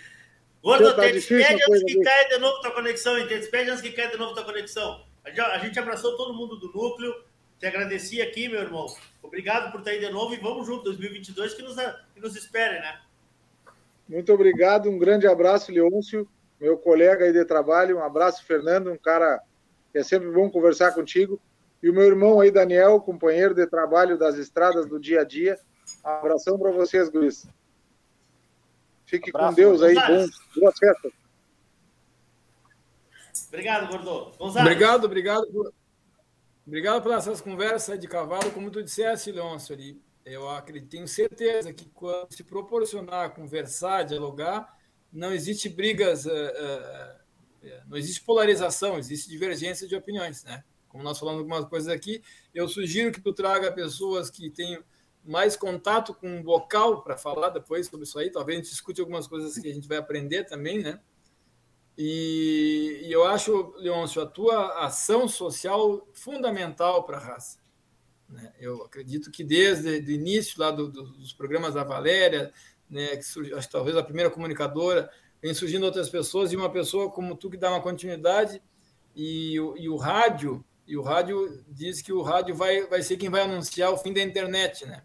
Gordo, 0.62 0.96
tá 0.96 1.04
te 1.04 1.14
despede 1.14 1.54
antes 1.54 1.84
que 1.84 2.02
caia 2.02 2.30
de 2.30 2.38
novo 2.38 2.62
tua 2.62 2.72
conexão, 2.72 3.18
hein? 3.18 3.28
Te 3.28 3.40
despede 3.40 3.70
antes 3.70 3.82
que 3.82 3.92
caia 3.92 4.10
de 4.10 4.18
novo 4.18 4.34
tua 4.34 4.44
conexão. 4.44 5.06
A 5.24 5.58
gente 5.60 5.78
abraçou 5.80 6.16
todo 6.18 6.34
mundo 6.34 6.58
do 6.58 6.72
núcleo. 6.72 7.14
Te 7.60 7.68
agradeci 7.68 8.22
aqui, 8.22 8.48
meu 8.48 8.62
irmão. 8.62 8.86
Obrigado 9.22 9.72
por 9.72 9.80
estar 9.80 9.92
aí 9.92 10.00
de 10.00 10.10
novo 10.10 10.34
e 10.34 10.38
vamos 10.38 10.66
junto, 10.66 10.86
2022, 10.86 11.54
que 11.54 11.62
nos, 11.62 11.76
que 12.14 12.22
nos 12.22 12.36
espere, 12.36 12.80
né? 12.80 13.02
Muito 14.08 14.34
obrigado, 14.34 14.90
um 14.90 14.98
grande 14.98 15.28
abraço, 15.28 15.72
Leôncio, 15.72 16.28
meu 16.60 16.78
colega 16.78 17.26
aí 17.26 17.34
de 17.34 17.44
trabalho. 17.44 17.98
Um 17.98 18.04
abraço, 18.04 18.46
Fernando, 18.46 18.92
um 18.92 18.98
cara 18.98 19.42
que 19.92 20.00
é 20.00 20.04
sempre 20.04 20.32
bom 20.32 20.50
conversar 20.50 20.94
contigo. 20.94 21.40
E 21.84 21.90
o 21.90 21.94
meu 21.94 22.04
irmão 22.04 22.40
aí, 22.40 22.50
Daniel, 22.50 23.00
companheiro 23.02 23.54
de 23.54 23.68
trabalho 23.68 24.18
das 24.18 24.36
estradas 24.36 24.86
do 24.88 25.00
dia 25.00 25.22
a 25.22 25.24
dia. 25.24 25.60
Um 26.04 26.10
abração 26.10 26.58
para 26.58 26.72
vocês, 26.72 27.12
Luiz. 27.12 27.48
Fique 29.06 29.32
Abraço, 29.32 29.50
com 29.50 29.56
Deus 29.56 29.84
aí. 29.84 29.96
Bom, 29.96 30.28
boa 30.56 30.72
festa. 30.72 31.10
Obrigado, 33.48 33.90
Gordo. 33.90 34.38
Gonzalo. 34.38 34.66
Obrigado, 34.66 35.06
obrigado. 35.06 35.74
Obrigado 36.70 37.02
pelas 37.02 37.26
essas 37.26 37.42
conversas 37.42 38.00
de 38.00 38.08
cavalo. 38.08 38.52
Como 38.52 38.70
tu 38.70 38.84
disseste, 38.84 39.32
Leôncio, 39.32 39.74
ali, 39.74 40.00
eu 40.24 40.48
acredito, 40.48 40.92
tenho 40.92 41.08
certeza 41.08 41.74
que 41.74 41.90
quando 41.90 42.32
se 42.32 42.44
proporcionar, 42.44 43.34
conversar, 43.34 44.04
dialogar, 44.04 44.78
não 45.12 45.34
existe 45.34 45.68
brigas, 45.68 46.28
uh, 46.28 46.30
uh, 46.30 47.70
não 47.88 47.98
existe 47.98 48.22
polarização, 48.22 49.00
existe 49.00 49.28
divergência 49.28 49.88
de 49.88 49.96
opiniões, 49.96 50.44
né? 50.44 50.64
como 50.88 51.04
nós 51.04 51.18
falamos 51.18 51.40
algumas 51.40 51.66
coisas 51.66 51.92
aqui. 51.92 52.22
Eu 52.54 52.68
sugiro 52.68 53.12
que 53.12 53.20
tu 53.20 53.34
traga 53.34 53.72
pessoas 53.72 54.30
que 54.30 54.52
tenham 54.52 54.84
mais 55.26 55.56
contato 55.56 56.14
com 56.14 56.40
o 56.40 56.44
bocal 56.44 57.02
para 57.02 57.18
falar 57.18 57.50
depois 57.50 57.88
sobre 57.88 58.06
isso 58.06 58.20
aí. 58.20 58.30
Talvez 58.30 58.60
a 58.60 58.62
gente 58.62 58.70
discute 58.70 59.02
algumas 59.02 59.28
coisas 59.28 59.58
que 59.58 59.68
a 59.68 59.74
gente 59.74 59.88
vai 59.88 59.98
aprender 59.98 60.44
também, 60.44 60.84
né? 60.84 61.00
E, 62.02 63.02
e 63.04 63.12
eu 63.12 63.26
acho, 63.26 63.74
Leôncio, 63.76 64.22
a 64.22 64.26
tua 64.26 64.86
ação 64.86 65.28
social 65.28 66.08
fundamental 66.14 67.04
para 67.04 67.18
a 67.18 67.20
raça. 67.20 67.60
Né? 68.30 68.54
Eu 68.58 68.84
acredito 68.84 69.30
que 69.30 69.44
desde 69.44 70.00
o 70.00 70.12
início 70.12 70.62
lá 70.62 70.72
do, 70.72 70.88
do, 70.88 71.04
dos 71.04 71.34
programas 71.34 71.74
da 71.74 71.84
Valéria, 71.84 72.54
né, 72.90 73.18
que 73.18 73.24
surgiu, 73.24 73.58
acho 73.58 73.68
que 73.68 73.74
talvez 73.74 73.98
a 73.98 74.04
primeira 74.04 74.30
comunicadora, 74.30 75.12
vem 75.42 75.54
surgindo 75.54 75.86
outras 75.86 76.08
pessoas, 76.08 76.54
e 76.54 76.56
uma 76.56 76.72
pessoa 76.72 77.12
como 77.12 77.36
tu 77.36 77.50
que 77.50 77.58
dá 77.58 77.70
uma 77.70 77.82
continuidade, 77.82 78.64
e, 79.14 79.56
e 79.56 79.90
o 79.90 79.98
rádio, 79.98 80.64
e 80.88 80.96
o 80.96 81.02
rádio 81.02 81.66
diz 81.68 82.02
que 82.02 82.14
o 82.14 82.22
rádio 82.22 82.56
vai, 82.56 82.88
vai 82.88 83.02
ser 83.02 83.18
quem 83.18 83.30
vai 83.30 83.42
anunciar 83.42 83.92
o 83.92 83.98
fim 83.98 84.14
da 84.14 84.22
internet, 84.22 84.86
né? 84.86 85.04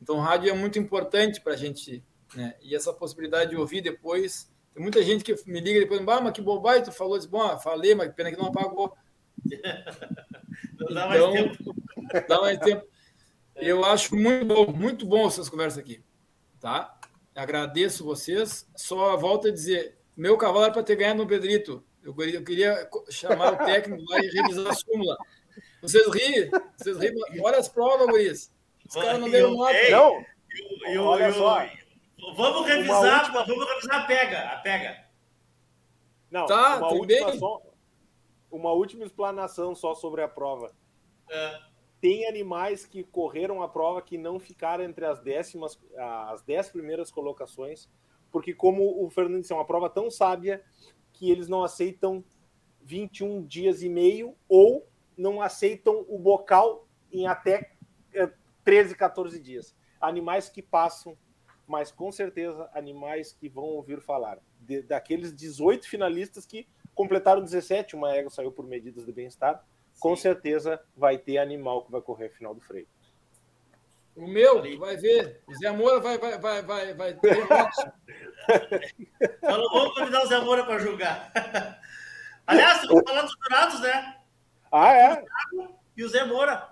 Então 0.00 0.16
o 0.16 0.20
rádio 0.20 0.48
é 0.48 0.54
muito 0.54 0.78
importante 0.78 1.42
para 1.42 1.52
a 1.52 1.56
gente, 1.56 2.02
né? 2.34 2.54
E 2.62 2.74
essa 2.74 2.90
possibilidade 2.90 3.50
de 3.50 3.56
ouvir 3.56 3.82
depois, 3.82 4.51
tem 4.74 4.82
muita 4.82 5.02
gente 5.02 5.22
que 5.24 5.34
me 5.50 5.60
liga 5.60 5.80
depois, 5.80 6.00
ah, 6.00 6.20
mas 6.20 6.32
que 6.32 6.40
bobagem 6.40 6.84
tu 6.84 6.92
falou, 6.92 7.16
diz, 7.18 7.26
bom, 7.26 7.58
falei, 7.58 7.94
mas 7.94 8.12
pena 8.14 8.30
que 8.30 8.38
não 8.38 8.46
apagou. 8.46 8.94
Não 10.78 10.94
dá 10.94 11.06
mais 11.08 11.20
Então, 11.20 11.32
tempo. 11.32 11.74
Dá 12.28 12.40
mais 12.40 12.58
tempo. 12.58 12.86
Eu 13.56 13.84
acho 13.84 14.14
muito 14.16 14.44
bom, 14.46 14.72
muito 14.72 15.06
bom 15.06 15.26
essas 15.26 15.48
conversas 15.48 15.78
aqui, 15.78 16.02
tá? 16.60 16.98
Agradeço 17.34 18.04
vocês. 18.04 18.68
Só 18.76 19.16
volto 19.16 19.48
a 19.48 19.52
dizer, 19.52 19.96
meu 20.16 20.36
cavalo 20.36 20.64
era 20.64 20.72
para 20.72 20.82
ter 20.82 20.96
ganhado 20.96 21.18
no 21.22 21.26
Pedrito. 21.28 21.84
Eu 22.02 22.14
queria, 22.14 22.34
eu 22.36 22.44
queria 22.44 22.88
chamar 23.10 23.52
o 23.54 23.64
técnico 23.64 24.02
lá 24.10 24.18
e 24.18 24.26
revisar 24.28 24.66
a 24.68 24.74
súmula. 24.74 25.16
Vocês 25.80 26.06
riem, 26.12 26.50
vocês 26.76 26.98
riem. 26.98 27.14
Olha 27.40 27.58
as 27.58 27.68
provas, 27.68 28.06
Guris. 28.06 28.52
Os 28.88 28.94
caras 28.94 29.20
não 29.20 29.30
deram. 29.30 29.68
Ei, 29.70 29.90
Não. 29.90 30.14
eu- 30.14 30.92
eu- 30.94 31.04
Olha 31.04 31.24
eu- 31.26 31.34
só. 31.34 31.64
Vamos 32.34 32.66
revisar, 32.66 33.32
vamos 33.32 33.66
revisar 33.68 34.02
a 34.02 34.06
pega, 34.06 34.48
a 34.50 34.56
pega. 34.58 35.04
Não, 36.30 36.46
Tá, 36.46 36.78
uma, 36.78 36.92
última 36.92 37.32
só- 37.36 37.62
uma 38.50 38.72
última 38.72 39.04
explanação 39.04 39.74
só 39.74 39.94
sobre 39.94 40.22
a 40.22 40.28
prova. 40.28 40.72
É. 41.28 41.60
Tem 42.00 42.26
animais 42.26 42.84
que 42.86 43.04
correram 43.04 43.62
a 43.62 43.68
prova 43.68 44.00
que 44.02 44.16
não 44.18 44.38
ficaram 44.40 44.82
entre 44.84 45.04
as 45.04 45.20
décimas, 45.20 45.78
as 45.96 46.42
dez 46.42 46.68
primeiras 46.68 47.10
colocações, 47.10 47.88
porque 48.30 48.54
como 48.54 49.04
o 49.04 49.10
Fernando 49.10 49.40
disse, 49.40 49.52
é 49.52 49.56
uma 49.56 49.64
prova 49.64 49.88
tão 49.90 50.10
sábia 50.10 50.64
que 51.12 51.30
eles 51.30 51.48
não 51.48 51.62
aceitam 51.62 52.24
21 52.80 53.44
dias 53.46 53.82
e 53.82 53.88
meio 53.88 54.34
ou 54.48 54.88
não 55.16 55.40
aceitam 55.42 56.04
o 56.08 56.18
bocal 56.18 56.88
em 57.12 57.26
até 57.26 57.72
eh, 58.14 58.30
13, 58.64 58.96
14 58.96 59.38
dias. 59.38 59.76
Animais 60.00 60.48
que 60.48 60.62
passam, 60.62 61.16
mas 61.72 61.90
com 61.90 62.12
certeza 62.12 62.68
animais 62.74 63.32
que 63.32 63.48
vão 63.48 63.64
ouvir 63.64 63.98
falar. 64.02 64.38
De- 64.60 64.82
daqueles 64.82 65.34
18 65.34 65.88
finalistas 65.88 66.44
que 66.44 66.68
completaram 66.94 67.42
17, 67.42 67.96
uma 67.96 68.14
égua 68.14 68.30
saiu 68.30 68.52
por 68.52 68.66
medidas 68.66 69.06
de 69.06 69.10
bem-estar, 69.12 69.64
com 69.98 70.14
certeza 70.14 70.78
vai 70.94 71.16
ter 71.16 71.38
animal 71.38 71.82
que 71.86 71.90
vai 71.90 72.02
correr 72.02 72.26
a 72.26 72.30
final 72.30 72.54
do 72.54 72.60
freio. 72.60 72.86
O 74.14 74.26
meu, 74.26 74.60
vai 74.78 74.98
ver. 74.98 75.40
O 75.48 75.54
Zé 75.54 75.70
Moura 75.70 75.98
vai, 75.98 76.18
vai, 76.18 76.38
vai, 76.38 76.62
vai, 76.62 76.92
vai 76.94 77.14
ter. 77.14 77.38
Então, 79.38 79.68
vamos 79.70 79.94
convidar 79.94 80.24
o 80.24 80.26
Zé 80.26 80.40
Moura 80.40 80.66
para 80.66 80.78
julgar. 80.78 81.32
Aliás, 82.46 82.82
estamos 82.82 83.02
falando 83.08 83.24
dos 83.28 83.36
jurados, 83.42 83.80
né? 83.80 84.20
Ah, 84.70 84.92
é? 84.92 85.24
E 85.96 86.04
o 86.04 86.08
Zé 86.10 86.24
Moura. 86.26 86.68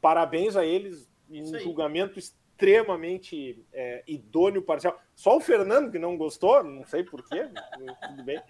Parabéns 0.00 0.56
a 0.56 0.64
eles 0.64 1.06
em 1.28 1.42
um 1.42 1.58
julgamento 1.58 2.18
extremamente 2.18 2.41
é, 3.72 4.02
idôneo, 4.06 4.62
parcial. 4.62 5.00
Só 5.14 5.36
o 5.36 5.40
Fernando 5.40 5.90
que 5.90 5.98
não 5.98 6.16
gostou, 6.16 6.62
não 6.62 6.84
sei 6.84 7.02
porquê, 7.02 7.48
tudo 8.08 8.24
bem. 8.24 8.40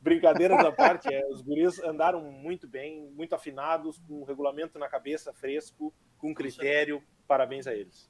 Brincadeiras 0.00 0.64
à 0.64 0.70
parte, 0.70 1.12
é, 1.12 1.26
os 1.28 1.42
guris 1.42 1.82
andaram 1.82 2.22
muito 2.22 2.68
bem, 2.68 3.10
muito 3.14 3.34
afinados, 3.34 3.98
com 4.06 4.20
o 4.20 4.24
regulamento 4.24 4.78
na 4.78 4.88
cabeça, 4.88 5.32
fresco, 5.32 5.92
com 6.16 6.32
critério. 6.32 7.02
Parabéns 7.26 7.66
a 7.66 7.74
eles. 7.74 8.08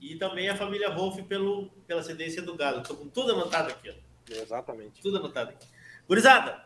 E 0.00 0.16
também 0.16 0.48
a 0.48 0.56
família 0.56 0.90
Wolff 0.90 1.22
pelo, 1.24 1.70
pela 1.86 2.02
cedência 2.02 2.42
do 2.42 2.56
Galo. 2.56 2.80
Estou 2.80 2.96
com 2.96 3.08
tudo 3.08 3.32
anotado 3.32 3.70
aqui. 3.70 3.90
Ó. 3.90 3.94
Exatamente. 4.32 5.00
Tudo 5.00 5.18
anotado 5.18 5.50
aqui. 5.50 5.66
Gurizada, 6.08 6.64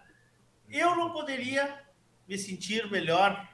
eu 0.71 0.97
não 0.97 1.13
poderia 1.13 1.83
me 2.27 2.39
sentir 2.39 2.91
melhor, 2.91 3.47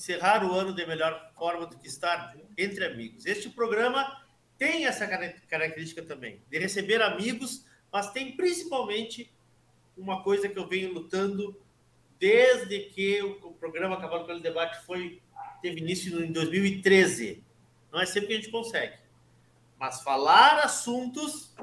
encerrar 0.00 0.42
o 0.42 0.54
ano 0.54 0.72
de 0.74 0.86
melhor 0.86 1.30
forma 1.36 1.66
do 1.66 1.76
que 1.76 1.86
estar 1.86 2.34
entre 2.56 2.86
amigos. 2.86 3.26
Este 3.26 3.50
programa 3.50 4.24
tem 4.56 4.86
essa 4.86 5.06
cara- 5.06 5.34
característica 5.46 6.00
também, 6.02 6.42
de 6.50 6.58
receber 6.58 7.02
amigos, 7.02 7.66
mas 7.92 8.10
tem 8.10 8.34
principalmente 8.34 9.30
uma 9.94 10.22
coisa 10.22 10.48
que 10.48 10.58
eu 10.58 10.66
venho 10.66 10.94
lutando 10.94 11.54
desde 12.18 12.80
que 12.86 13.20
o 13.22 13.50
o 13.50 13.54
programa 13.60 14.00
Cavalo 14.00 14.24
pelo 14.24 14.40
Debate 14.40 14.86
foi 14.86 15.20
teve 15.60 15.82
início 15.82 16.24
em 16.24 16.32
2013. 16.32 17.44
Não 17.92 18.00
é 18.00 18.06
sempre 18.06 18.28
que 18.28 18.32
a 18.32 18.36
gente 18.36 18.50
consegue. 18.50 18.96
Mas 19.78 20.00
falar 20.02 20.60
assuntos 20.60 21.54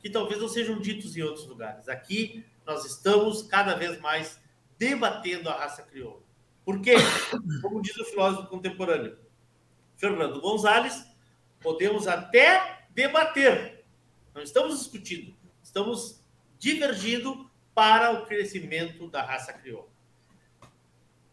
que 0.00 0.08
talvez 0.08 0.40
não 0.40 0.48
sejam 0.48 0.80
ditos 0.80 1.14
em 1.18 1.22
outros 1.22 1.46
lugares. 1.46 1.86
Aqui 1.86 2.46
nós 2.64 2.86
estamos 2.86 3.42
cada 3.42 3.74
vez 3.74 4.00
mais 4.00 4.40
debatendo 4.78 5.50
a 5.50 5.54
raça 5.54 5.82
crioula. 5.82 6.21
Por 6.64 6.80
quê? 6.80 6.94
Como 7.60 7.82
diz 7.82 7.96
o 7.96 8.04
filósofo 8.04 8.48
contemporâneo 8.48 9.18
Fernando 9.96 10.40
Gonzalez, 10.40 11.04
podemos 11.60 12.06
até 12.08 12.86
debater. 12.90 13.84
Não 14.34 14.42
estamos 14.42 14.78
discutindo, 14.78 15.34
estamos 15.62 16.20
divergindo 16.58 17.50
para 17.74 18.12
o 18.12 18.26
crescimento 18.26 19.08
da 19.08 19.22
raça 19.22 19.52
crioula. 19.52 19.88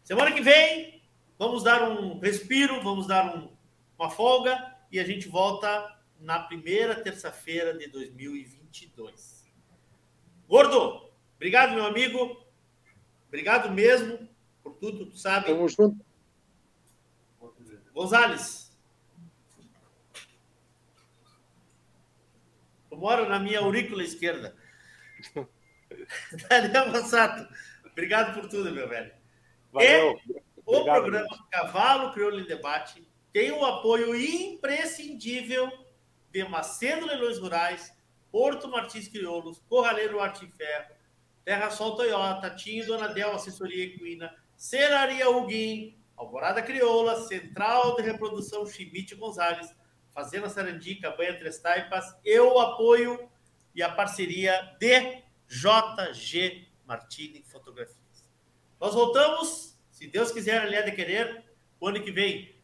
Semana 0.04 0.32
que 0.32 0.40
vem, 0.40 1.02
vamos 1.38 1.62
dar 1.62 1.88
um 1.88 2.18
respiro, 2.18 2.80
vamos 2.82 3.06
dar 3.06 3.36
um- 3.36 3.50
uma 3.98 4.10
folga 4.10 4.76
e 4.90 4.98
a 4.98 5.04
gente 5.04 5.28
volta 5.28 5.96
na 6.18 6.40
primeira 6.40 6.94
terça-feira 7.00 7.76
de 7.76 7.86
2022. 7.88 9.48
Gordo, 10.48 11.10
obrigado, 11.36 11.74
meu 11.74 11.84
amigo. 11.86 12.44
Obrigado 13.28 13.70
mesmo 13.70 14.28
por 14.62 14.74
tudo, 14.74 15.06
tu 15.06 15.16
sabe. 15.16 15.46
Tamo 15.46 15.68
junto. 15.68 16.04
Gonzales. 17.92 18.76
Tu 22.88 22.96
mora 22.96 23.28
na 23.28 23.38
minha 23.38 23.60
aurícula 23.60 24.02
esquerda. 24.02 24.56
Daniel 26.48 26.90
Massato, 26.90 27.46
obrigado 27.84 28.34
por 28.34 28.48
tudo, 28.48 28.72
meu 28.72 28.88
velho. 28.88 29.12
Valeu. 29.72 30.18
E 30.28 30.32
o 30.64 30.76
Obrigado, 30.76 31.02
programa 31.02 31.46
Cavalo 31.50 32.12
Crioulo 32.12 32.40
em 32.40 32.44
Debate 32.44 33.06
tem 33.32 33.52
o 33.52 33.64
apoio 33.64 34.14
imprescindível 34.14 35.70
de 36.30 36.44
Macedo 36.44 37.06
Leilões 37.06 37.38
Rurais, 37.38 37.92
Porto 38.30 38.68
Martins 38.68 39.08
Crioulos, 39.08 39.60
Corraleiro 39.68 40.20
Arte 40.20 40.44
e 40.44 40.50
Ferro, 40.50 40.94
Terra 41.44 41.70
Sol 41.70 41.96
Toyota, 41.96 42.50
Tinho 42.50 42.86
Donadel 42.86 43.32
Assessoria 43.32 43.84
Equina, 43.84 44.34
Ceraria 44.60 45.30
Huguim, 45.30 45.98
Alvorada 46.14 46.60
Crioula, 46.60 47.22
Central 47.22 47.96
de 47.96 48.02
Reprodução 48.02 48.66
Chimite 48.66 49.14
Gonzalez, 49.14 49.74
Fazenda 50.12 50.50
Sarandica, 50.50 51.12
Banha 51.12 51.38
Três 51.38 51.58
Taipas, 51.60 52.04
e 52.22 52.38
o 52.38 52.58
apoio 52.58 53.26
e 53.74 53.82
a 53.82 53.90
parceria 53.90 54.76
de 54.78 55.22
JG 55.48 56.68
Martini 56.86 57.42
Fotografias. 57.42 57.96
Nós 58.78 58.92
voltamos, 58.92 59.80
se 59.90 60.06
Deus 60.06 60.30
quiser, 60.30 60.60
aliás 60.60 60.84
de 60.84 60.92
querer, 60.92 61.42
o 61.80 61.88
ano 61.88 62.02
que 62.02 62.12
vem. 62.12 62.54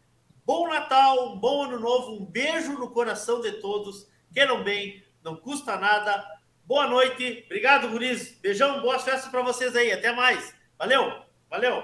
Bom 0.44 0.68
Natal, 0.68 1.32
um 1.32 1.39
bom 1.39 1.62
ano 1.64 1.81
novo, 1.81 2.12
um 2.12 2.27
beijo 2.27 2.74
no 2.74 2.90
coração 2.90 3.40
de 3.40 3.52
todos. 3.52 4.06
Queiram 4.35 4.62
bem, 4.62 5.02
não 5.24 5.35
custa 5.35 5.78
nada. 5.78 6.28
Boa 6.62 6.86
noite, 6.89 7.44
obrigado, 7.47 7.89
Guris. 7.89 8.32
Beijão, 8.32 8.82
boas 8.82 9.02
festas 9.02 9.31
para 9.31 9.40
vocês 9.40 9.74
aí. 9.74 9.90
Até 9.93 10.12
mais. 10.12 10.55
Valeu, 10.78 11.24
valeu. 11.57 11.83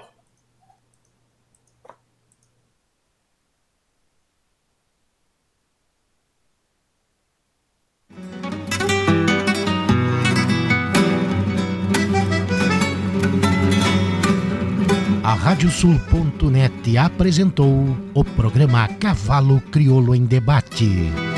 A 15.23 15.33
Radiosul.net 15.35 16.97
apresentou 16.97 17.97
o 18.13 18.23
programa 18.23 18.87
Cavalo 18.99 19.59
Crioulo 19.71 20.13
em 20.13 20.25
Debate. 20.25 21.32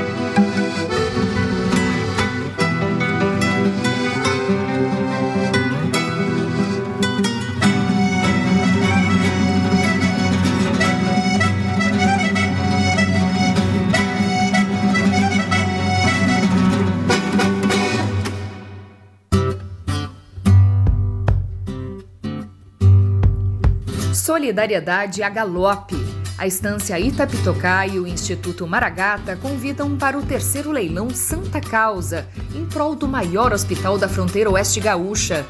Solidariedade 24.45 25.23
a 25.23 25.29
Galope. 25.29 25.95
A 26.37 26.45
estância 26.45 26.99
Itapitocá 26.99 27.87
e 27.87 27.97
o 27.97 28.05
Instituto 28.05 28.67
Maragata 28.67 29.35
convidam 29.35 29.97
para 29.97 30.15
o 30.15 30.21
terceiro 30.21 30.71
leilão 30.71 31.09
Santa 31.09 31.59
Causa, 31.59 32.27
em 32.53 32.63
prol 32.63 32.93
do 32.93 33.07
maior 33.07 33.51
hospital 33.51 33.97
da 33.97 34.07
fronteira 34.07 34.51
oeste 34.51 34.79
gaúcha. 34.79 35.43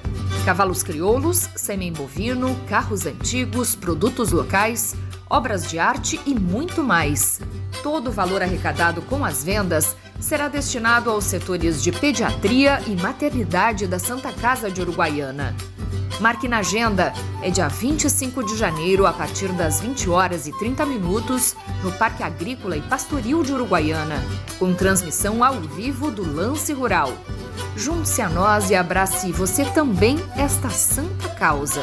Cavalos 0.46 0.82
crioulos, 0.82 1.50
sêmen 1.58 1.92
bovino, 1.92 2.56
carros 2.70 3.06
antigos, 3.06 3.76
produtos 3.76 4.32
locais, 4.32 4.96
obras 5.30 5.70
de 5.70 5.78
arte 5.78 6.18
e 6.26 6.34
muito 6.34 6.82
mais. 6.82 7.42
Todo 7.84 8.08
o 8.08 8.14
valor 8.14 8.42
arrecadado 8.42 9.02
com 9.02 9.26
as 9.26 9.44
vendas 9.44 9.94
será 10.22 10.48
destinado 10.48 11.10
aos 11.10 11.26
setores 11.26 11.84
de 11.84 11.92
pediatria 11.92 12.80
e 12.88 12.96
maternidade 12.96 13.88
da 13.88 14.00
Santa 14.00 14.32
Casa 14.32 14.72
de 14.72 14.80
Uruguaiana. 14.80 15.54
Marque 16.20 16.48
na 16.48 16.60
agenda, 16.60 17.14
é 17.42 17.50
dia 17.50 17.68
25 17.68 18.44
de 18.44 18.58
janeiro, 18.58 19.06
a 19.06 19.12
partir 19.12 19.52
das 19.52 19.82
20 19.82 20.10
horas 20.10 20.48
e 20.48 20.58
30 20.58 20.86
minutos, 20.86 21.56
no 21.84 21.92
Parque 21.92 22.24
Agrícola 22.24 22.78
e 22.78 22.82
Pastoril 22.82 23.44
de 23.44 23.52
Uruguaiana, 23.52 24.24
com 24.58 24.74
transmissão 24.74 25.44
ao 25.44 25.56
vivo 25.60 26.10
do 26.10 26.24
Lance 26.24 26.72
Rural. 26.74 27.14
Junte-se 27.76 28.22
a 28.22 28.30
nós 28.30 28.70
e 28.70 28.76
abrace 28.76 29.32
você 29.32 29.66
também 29.66 30.18
esta 30.38 30.70
santa 30.70 31.28
causa. 31.30 31.82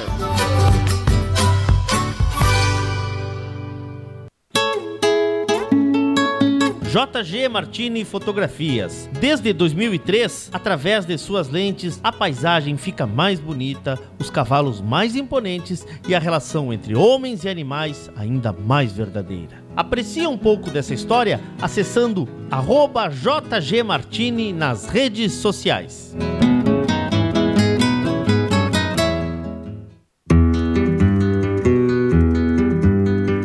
JG 6.93 7.49
Martini 7.49 8.05
Fotografias. 8.05 9.09
Desde 9.19 9.51
2003, 9.55 10.51
através 10.53 11.07
de 11.07 11.17
suas 11.17 11.49
lentes, 11.49 11.99
a 12.05 12.13
paisagem 12.13 12.77
fica 12.77 13.07
mais 13.07 13.41
bonita, 13.41 13.99
os 14.19 14.29
cavalos 14.29 14.83
mais 14.83 15.17
imponentes 15.17 15.87
e 16.07 16.15
a 16.15 16.19
relação 16.19 16.71
entre 16.71 16.95
homens 16.95 17.45
e 17.45 17.49
animais 17.49 18.11
ainda 18.15 18.53
mais 18.53 18.93
verdadeira. 18.93 19.65
Aprecie 19.75 20.27
um 20.27 20.37
pouco 20.37 20.69
dessa 20.69 20.93
história 20.93 21.41
acessando 21.63 22.29
arroba 22.51 23.09
JG 23.09 23.83
Martini 23.83 24.53
nas 24.53 24.87
redes 24.87 25.33
sociais. 25.33 26.15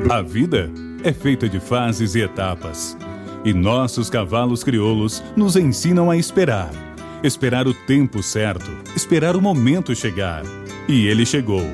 A 0.10 0.22
vida 0.22 0.70
é 1.02 1.14
feita 1.14 1.48
de 1.48 1.62
fases 1.62 2.14
e 2.14 2.20
etapas 2.20 2.98
e 3.44 3.54
nossos 3.54 4.10
cavalos 4.10 4.64
crioulos 4.64 5.24
nos 5.36 5.56
ensinam 5.56 6.10
a 6.10 6.18
esperar. 6.18 6.72
Esperar 7.24 7.68
o 7.68 7.74
tempo 7.74 8.22
certo, 8.22 8.70
esperar 8.96 9.36
o 9.36 9.42
momento 9.42 9.96
chegar. 9.96 10.44
E 10.88 11.08
ele 11.08 11.26
chegou. 11.26 11.66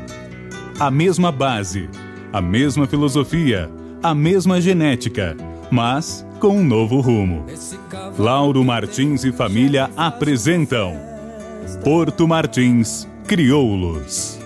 A 0.80 0.90
mesma 0.90 1.32
base, 1.32 1.90
a 2.32 2.42
mesma 2.42 2.88
filosofia, 2.88 3.70
a 4.02 4.16
mesma 4.16 4.60
genética, 4.60 5.36
mas 5.70 6.26
com 6.40 6.58
um 6.58 6.64
novo 6.64 7.00
rumo. 7.00 7.46
Lauro 8.18 8.64
Martins 8.64 9.24
e 9.24 9.32
família 9.32 9.90
apresentam 9.96 11.00
Porto 11.84 12.28
Martins 12.28 13.08
Crioulos. 13.28 14.43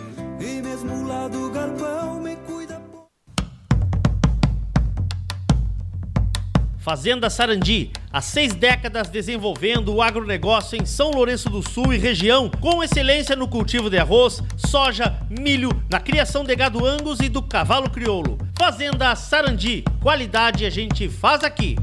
Fazenda 6.87 7.29
Sarandi, 7.29 7.91
há 8.09 8.21
seis 8.21 8.53
décadas 8.55 9.09
desenvolvendo 9.09 9.93
o 9.93 10.01
agronegócio 10.01 10.81
em 10.81 10.85
São 10.85 11.11
Lourenço 11.11 11.49
do 11.49 11.61
Sul 11.61 11.93
e 11.93 11.97
região, 11.97 12.49
com 12.61 12.81
excelência 12.81 13.35
no 13.35 13.45
cultivo 13.45 13.89
de 13.89 13.97
arroz, 13.97 14.41
soja, 14.55 15.19
milho, 15.29 15.69
na 15.91 15.99
criação 15.99 16.45
de 16.45 16.55
gado 16.55 16.85
angus 16.85 17.19
e 17.19 17.27
do 17.27 17.41
cavalo 17.41 17.89
crioulo. 17.89 18.37
Fazenda 18.57 19.13
Sarandi, 19.17 19.83
qualidade 20.01 20.65
a 20.65 20.69
gente 20.69 21.09
faz 21.09 21.43
aqui. 21.43 21.75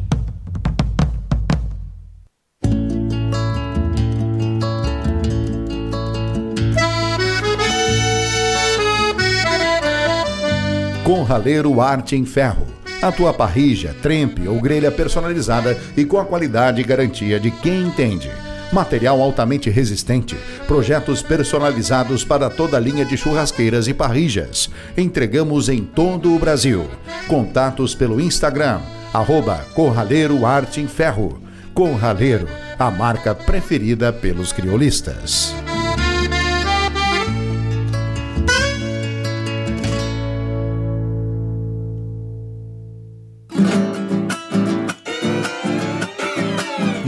Com 11.04 11.22
Raleiro 11.22 11.78
Arte 11.78 12.16
em 12.16 12.24
Ferro 12.24 12.73
a 13.02 13.12
tua 13.12 13.32
parrija, 13.32 13.94
trempe 14.00 14.48
ou 14.48 14.60
grelha 14.60 14.90
personalizada 14.90 15.78
e 15.96 16.04
com 16.04 16.18
a 16.18 16.24
qualidade 16.24 16.80
e 16.80 16.84
garantia 16.84 17.38
de 17.38 17.50
quem 17.50 17.82
entende. 17.82 18.30
Material 18.72 19.20
altamente 19.20 19.70
resistente, 19.70 20.36
projetos 20.66 21.22
personalizados 21.22 22.24
para 22.24 22.50
toda 22.50 22.76
a 22.76 22.80
linha 22.80 23.04
de 23.04 23.16
churrasqueiras 23.16 23.86
e 23.86 23.94
parrijas. 23.94 24.68
Entregamos 24.96 25.68
em 25.68 25.84
todo 25.84 26.34
o 26.34 26.38
Brasil. 26.38 26.88
Contatos 27.28 27.94
pelo 27.94 28.20
Instagram, 28.20 28.80
arroba 29.12 29.64
Corraleiro 29.74 30.44
Arte 30.44 30.80
em 30.80 30.88
Ferro. 30.88 31.40
Corraleiro, 31.72 32.48
a 32.78 32.90
marca 32.90 33.34
preferida 33.34 34.12
pelos 34.12 34.52
criolistas. 34.52 35.54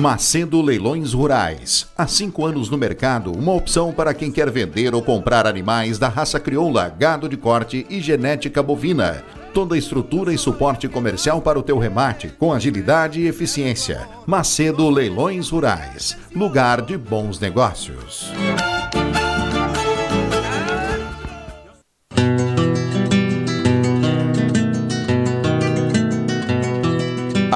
Macedo 0.06 0.62
Leilões 0.62 1.12
Rurais. 1.12 1.88
Há 1.98 2.06
cinco 2.06 2.46
anos 2.46 2.70
no 2.70 2.78
mercado, 2.78 3.32
uma 3.32 3.52
opção 3.52 3.92
para 3.92 4.14
quem 4.14 4.30
quer 4.30 4.48
vender 4.48 4.94
ou 4.94 5.02
comprar 5.02 5.48
animais 5.48 5.98
da 5.98 6.06
raça 6.06 6.38
crioula, 6.38 6.88
gado 6.96 7.28
de 7.28 7.36
corte 7.36 7.84
e 7.90 8.00
genética 8.00 8.62
bovina. 8.62 9.24
Toda 9.52 9.74
a 9.74 9.78
estrutura 9.78 10.32
e 10.32 10.38
suporte 10.38 10.86
comercial 10.86 11.42
para 11.42 11.58
o 11.58 11.62
teu 11.62 11.76
remate, 11.76 12.28
com 12.28 12.52
agilidade 12.52 13.20
e 13.20 13.26
eficiência. 13.26 14.08
Macedo 14.24 14.88
Leilões 14.88 15.48
Rurais. 15.48 16.16
Lugar 16.32 16.82
de 16.82 16.96
bons 16.96 17.40
negócios. 17.40 18.30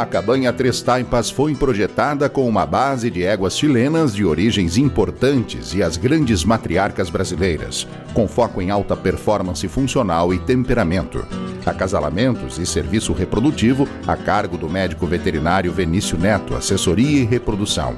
A 0.00 0.06
cabanha 0.06 0.50
Três 0.50 0.80
Taipas 0.80 1.28
foi 1.28 1.54
projetada 1.54 2.26
com 2.30 2.48
uma 2.48 2.64
base 2.64 3.10
de 3.10 3.22
éguas 3.22 3.58
chilenas 3.58 4.14
de 4.14 4.24
origens 4.24 4.78
importantes 4.78 5.74
e 5.74 5.82
as 5.82 5.98
grandes 5.98 6.42
matriarcas 6.42 7.10
brasileiras, 7.10 7.86
com 8.14 8.26
foco 8.26 8.62
em 8.62 8.70
alta 8.70 8.96
performance 8.96 9.68
funcional 9.68 10.32
e 10.32 10.38
temperamento. 10.38 11.22
Acasalamentos 11.66 12.58
e 12.58 12.64
serviço 12.64 13.12
reprodutivo 13.12 13.86
a 14.06 14.16
cargo 14.16 14.56
do 14.56 14.70
médico 14.70 15.06
veterinário 15.06 15.70
Venício 15.70 16.16
Neto, 16.16 16.54
assessoria 16.54 17.20
e 17.20 17.26
reprodução. 17.26 17.94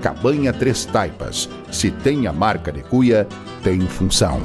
Cabanha 0.00 0.54
Três 0.54 0.86
Taipas. 0.86 1.50
Se 1.70 1.90
tem 1.90 2.26
a 2.26 2.32
marca 2.32 2.72
de 2.72 2.82
cuia, 2.82 3.28
tem 3.62 3.78
função. 3.82 4.40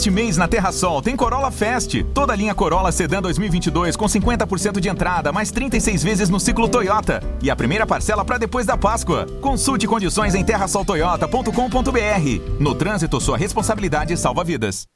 Neste 0.00 0.10
mês 0.10 0.38
na 0.38 0.48
Terra 0.48 0.72
Sol 0.72 1.02
tem 1.02 1.14
Corolla 1.14 1.50
Fest. 1.50 2.02
Toda 2.14 2.32
a 2.32 2.36
linha 2.36 2.54
Corolla 2.54 2.90
Sedan 2.90 3.20
2022 3.20 3.96
com 3.96 4.06
50% 4.06 4.80
de 4.80 4.88
entrada, 4.88 5.30
mais 5.30 5.50
36 5.50 6.02
vezes 6.02 6.30
no 6.30 6.40
ciclo 6.40 6.70
Toyota. 6.70 7.22
E 7.42 7.50
a 7.50 7.54
primeira 7.54 7.86
parcela 7.86 8.24
para 8.24 8.38
depois 8.38 8.64
da 8.64 8.78
Páscoa. 8.78 9.26
Consulte 9.42 9.86
condições 9.86 10.34
em 10.34 10.42
terrasoltoyota.com.br. 10.42 12.54
No 12.58 12.74
trânsito, 12.74 13.20
sua 13.20 13.36
responsabilidade 13.36 14.16
salva 14.16 14.42
vidas. 14.42 14.86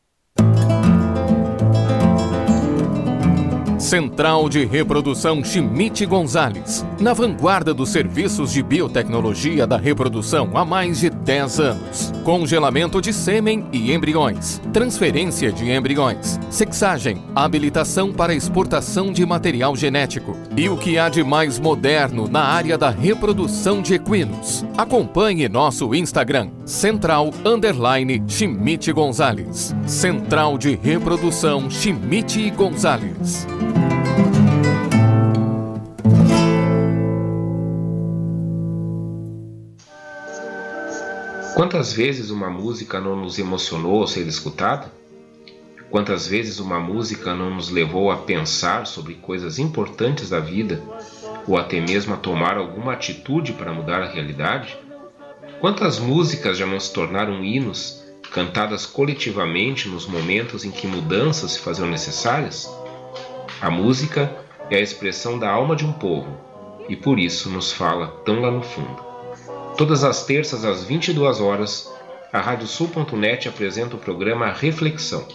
Central 3.85 4.48
de 4.48 4.65
Reprodução 4.65 5.44
Schmidt 5.44 6.06
Gonzalez, 6.06 6.82
na 6.98 7.12
vanguarda 7.12 7.74
dos 7.74 7.90
serviços 7.90 8.51
de 8.51 8.62
biotecnologia 8.62 9.66
da 9.66 9.77
reprodução 9.77 10.48
há 10.55 10.65
mais 10.65 11.01
de 11.01 11.11
10 11.11 11.61
anos. 11.61 12.12
Congelamento 12.24 12.98
de 13.02 13.12
sêmen 13.12 13.66
e 13.74 13.93
embriões, 13.93 14.59
transferência 14.73 15.52
de 15.52 15.70
embriões, 15.70 16.40
sexagem, 16.48 17.23
habilitação 17.36 18.11
para 18.11 18.35
exportação 18.35 19.12
de 19.12 19.27
material 19.27 19.77
genético 19.77 20.35
e 20.56 20.66
o 20.66 20.78
que 20.78 20.97
há 20.98 21.11
de 21.11 21.23
mais 21.23 21.59
moderno 21.59 22.27
na 22.27 22.43
área 22.43 22.78
da 22.78 22.89
reprodução 22.89 23.82
de 23.82 23.93
equinos. 23.93 24.65
Acompanhe 24.78 25.47
nosso 25.47 25.94
Instagram, 25.94 26.48
Central 26.65 27.35
Underline 27.44 28.24
Schmidt 28.27 28.90
Gonzalez. 28.94 29.77
Central 29.86 30.56
de 30.56 30.74
Reprodução 30.74 31.69
Schmidt 31.69 32.51
Gonzalez. 32.52 33.47
Quantas 41.55 41.93
vezes 41.93 42.31
uma 42.31 42.51
música 42.51 43.01
não 43.01 43.14
nos 43.14 43.39
emocionou 43.39 44.01
ao 44.01 44.09
ser 44.09 44.26
escutada? 44.26 44.90
Quantas 45.89 46.26
vezes 46.26 46.59
uma 46.59 46.81
música 46.81 47.32
não 47.32 47.55
nos 47.55 47.70
levou 47.70 48.10
a 48.10 48.16
pensar 48.16 48.89
sobre 48.89 49.14
coisas 49.14 49.56
importantes 49.60 50.28
da 50.28 50.40
vida 50.40 50.82
ou 51.47 51.56
até 51.56 51.81
mesmo 51.81 52.12
a 52.12 52.16
tomar 52.16 52.56
alguma 52.56 52.94
atitude 52.94 53.52
para 53.52 53.72
mudar 53.72 54.02
a 54.02 54.09
realidade? 54.09 54.76
Quantas 55.60 56.01
músicas 56.01 56.59
já 56.59 56.66
não 56.66 56.81
se 56.81 56.93
tornaram 56.93 57.44
hinos, 57.44 58.02
cantadas 58.32 58.85
coletivamente 58.85 59.89
nos 59.89 60.09
momentos 60.09 60.64
em 60.64 60.72
que 60.72 60.89
mudanças 60.89 61.52
se 61.52 61.60
faziam 61.60 61.86
necessárias? 61.89 62.68
A 63.60 63.70
música 63.70 64.28
é 64.68 64.78
a 64.78 64.82
expressão 64.82 65.39
da 65.39 65.48
alma 65.48 65.76
de 65.76 65.86
um 65.86 65.93
povo 65.93 66.36
e 66.89 66.97
por 66.97 67.20
isso 67.20 67.48
nos 67.48 67.72
fala 67.72 68.09
tão 68.24 68.40
lá 68.40 68.51
no 68.51 68.60
fundo. 68.60 69.14
Todas 69.77 70.05
as 70.05 70.25
terças 70.25 70.65
às 70.65 70.85
22 70.85 71.41
horas, 71.41 71.93
a 72.33 72.41
Radiosul.net 72.41 73.49
apresenta 73.49 73.97
o 73.97 73.99
programa 73.99 74.53
Reflexão, 74.53 75.27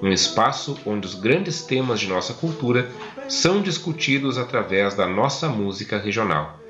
um 0.00 0.12
espaço 0.12 0.78
onde 0.86 1.04
os 1.04 1.14
grandes 1.16 1.62
temas 1.62 1.98
de 1.98 2.06
nossa 2.06 2.32
cultura 2.32 2.88
são 3.28 3.60
discutidos 3.60 4.38
através 4.38 4.94
da 4.94 5.08
nossa 5.08 5.48
música 5.48 5.98
regional 5.98 6.60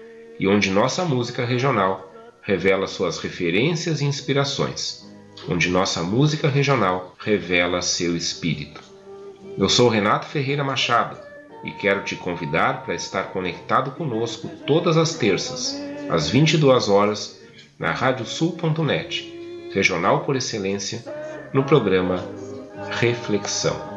e 0.41 0.49
onde 0.49 0.71
nossa 0.71 1.05
música 1.05 1.45
regional 1.45 2.11
revela 2.41 2.87
suas 2.87 3.19
referências 3.19 4.01
e 4.01 4.07
inspirações, 4.07 5.07
onde 5.47 5.69
nossa 5.69 6.03
música 6.03 6.49
regional 6.49 7.15
revela 7.19 7.83
seu 7.83 8.17
espírito. 8.17 8.81
Eu 9.59 9.69
sou 9.69 9.91
Renato 9.91 10.27
Ferreira 10.27 10.65
Machado 10.65 11.19
e 11.63 11.71
quero 11.73 12.05
te 12.05 12.17
convidar 12.17 12.85
para 12.85 12.95
estar 12.95 13.25
conectado 13.25 13.91
conosco 13.91 14.49
todas 14.67 14.97
as 14.97 15.15
terças, 15.15 15.92
às 16.13 16.29
22 16.29 16.91
horas, 16.91 17.41
na 17.79 17.91
radiosul.net, 17.91 19.71
regional 19.73 20.21
por 20.21 20.37
excelência, 20.37 21.03
no 21.55 21.65
programa 21.65 22.23
Reflexão. 23.01 23.92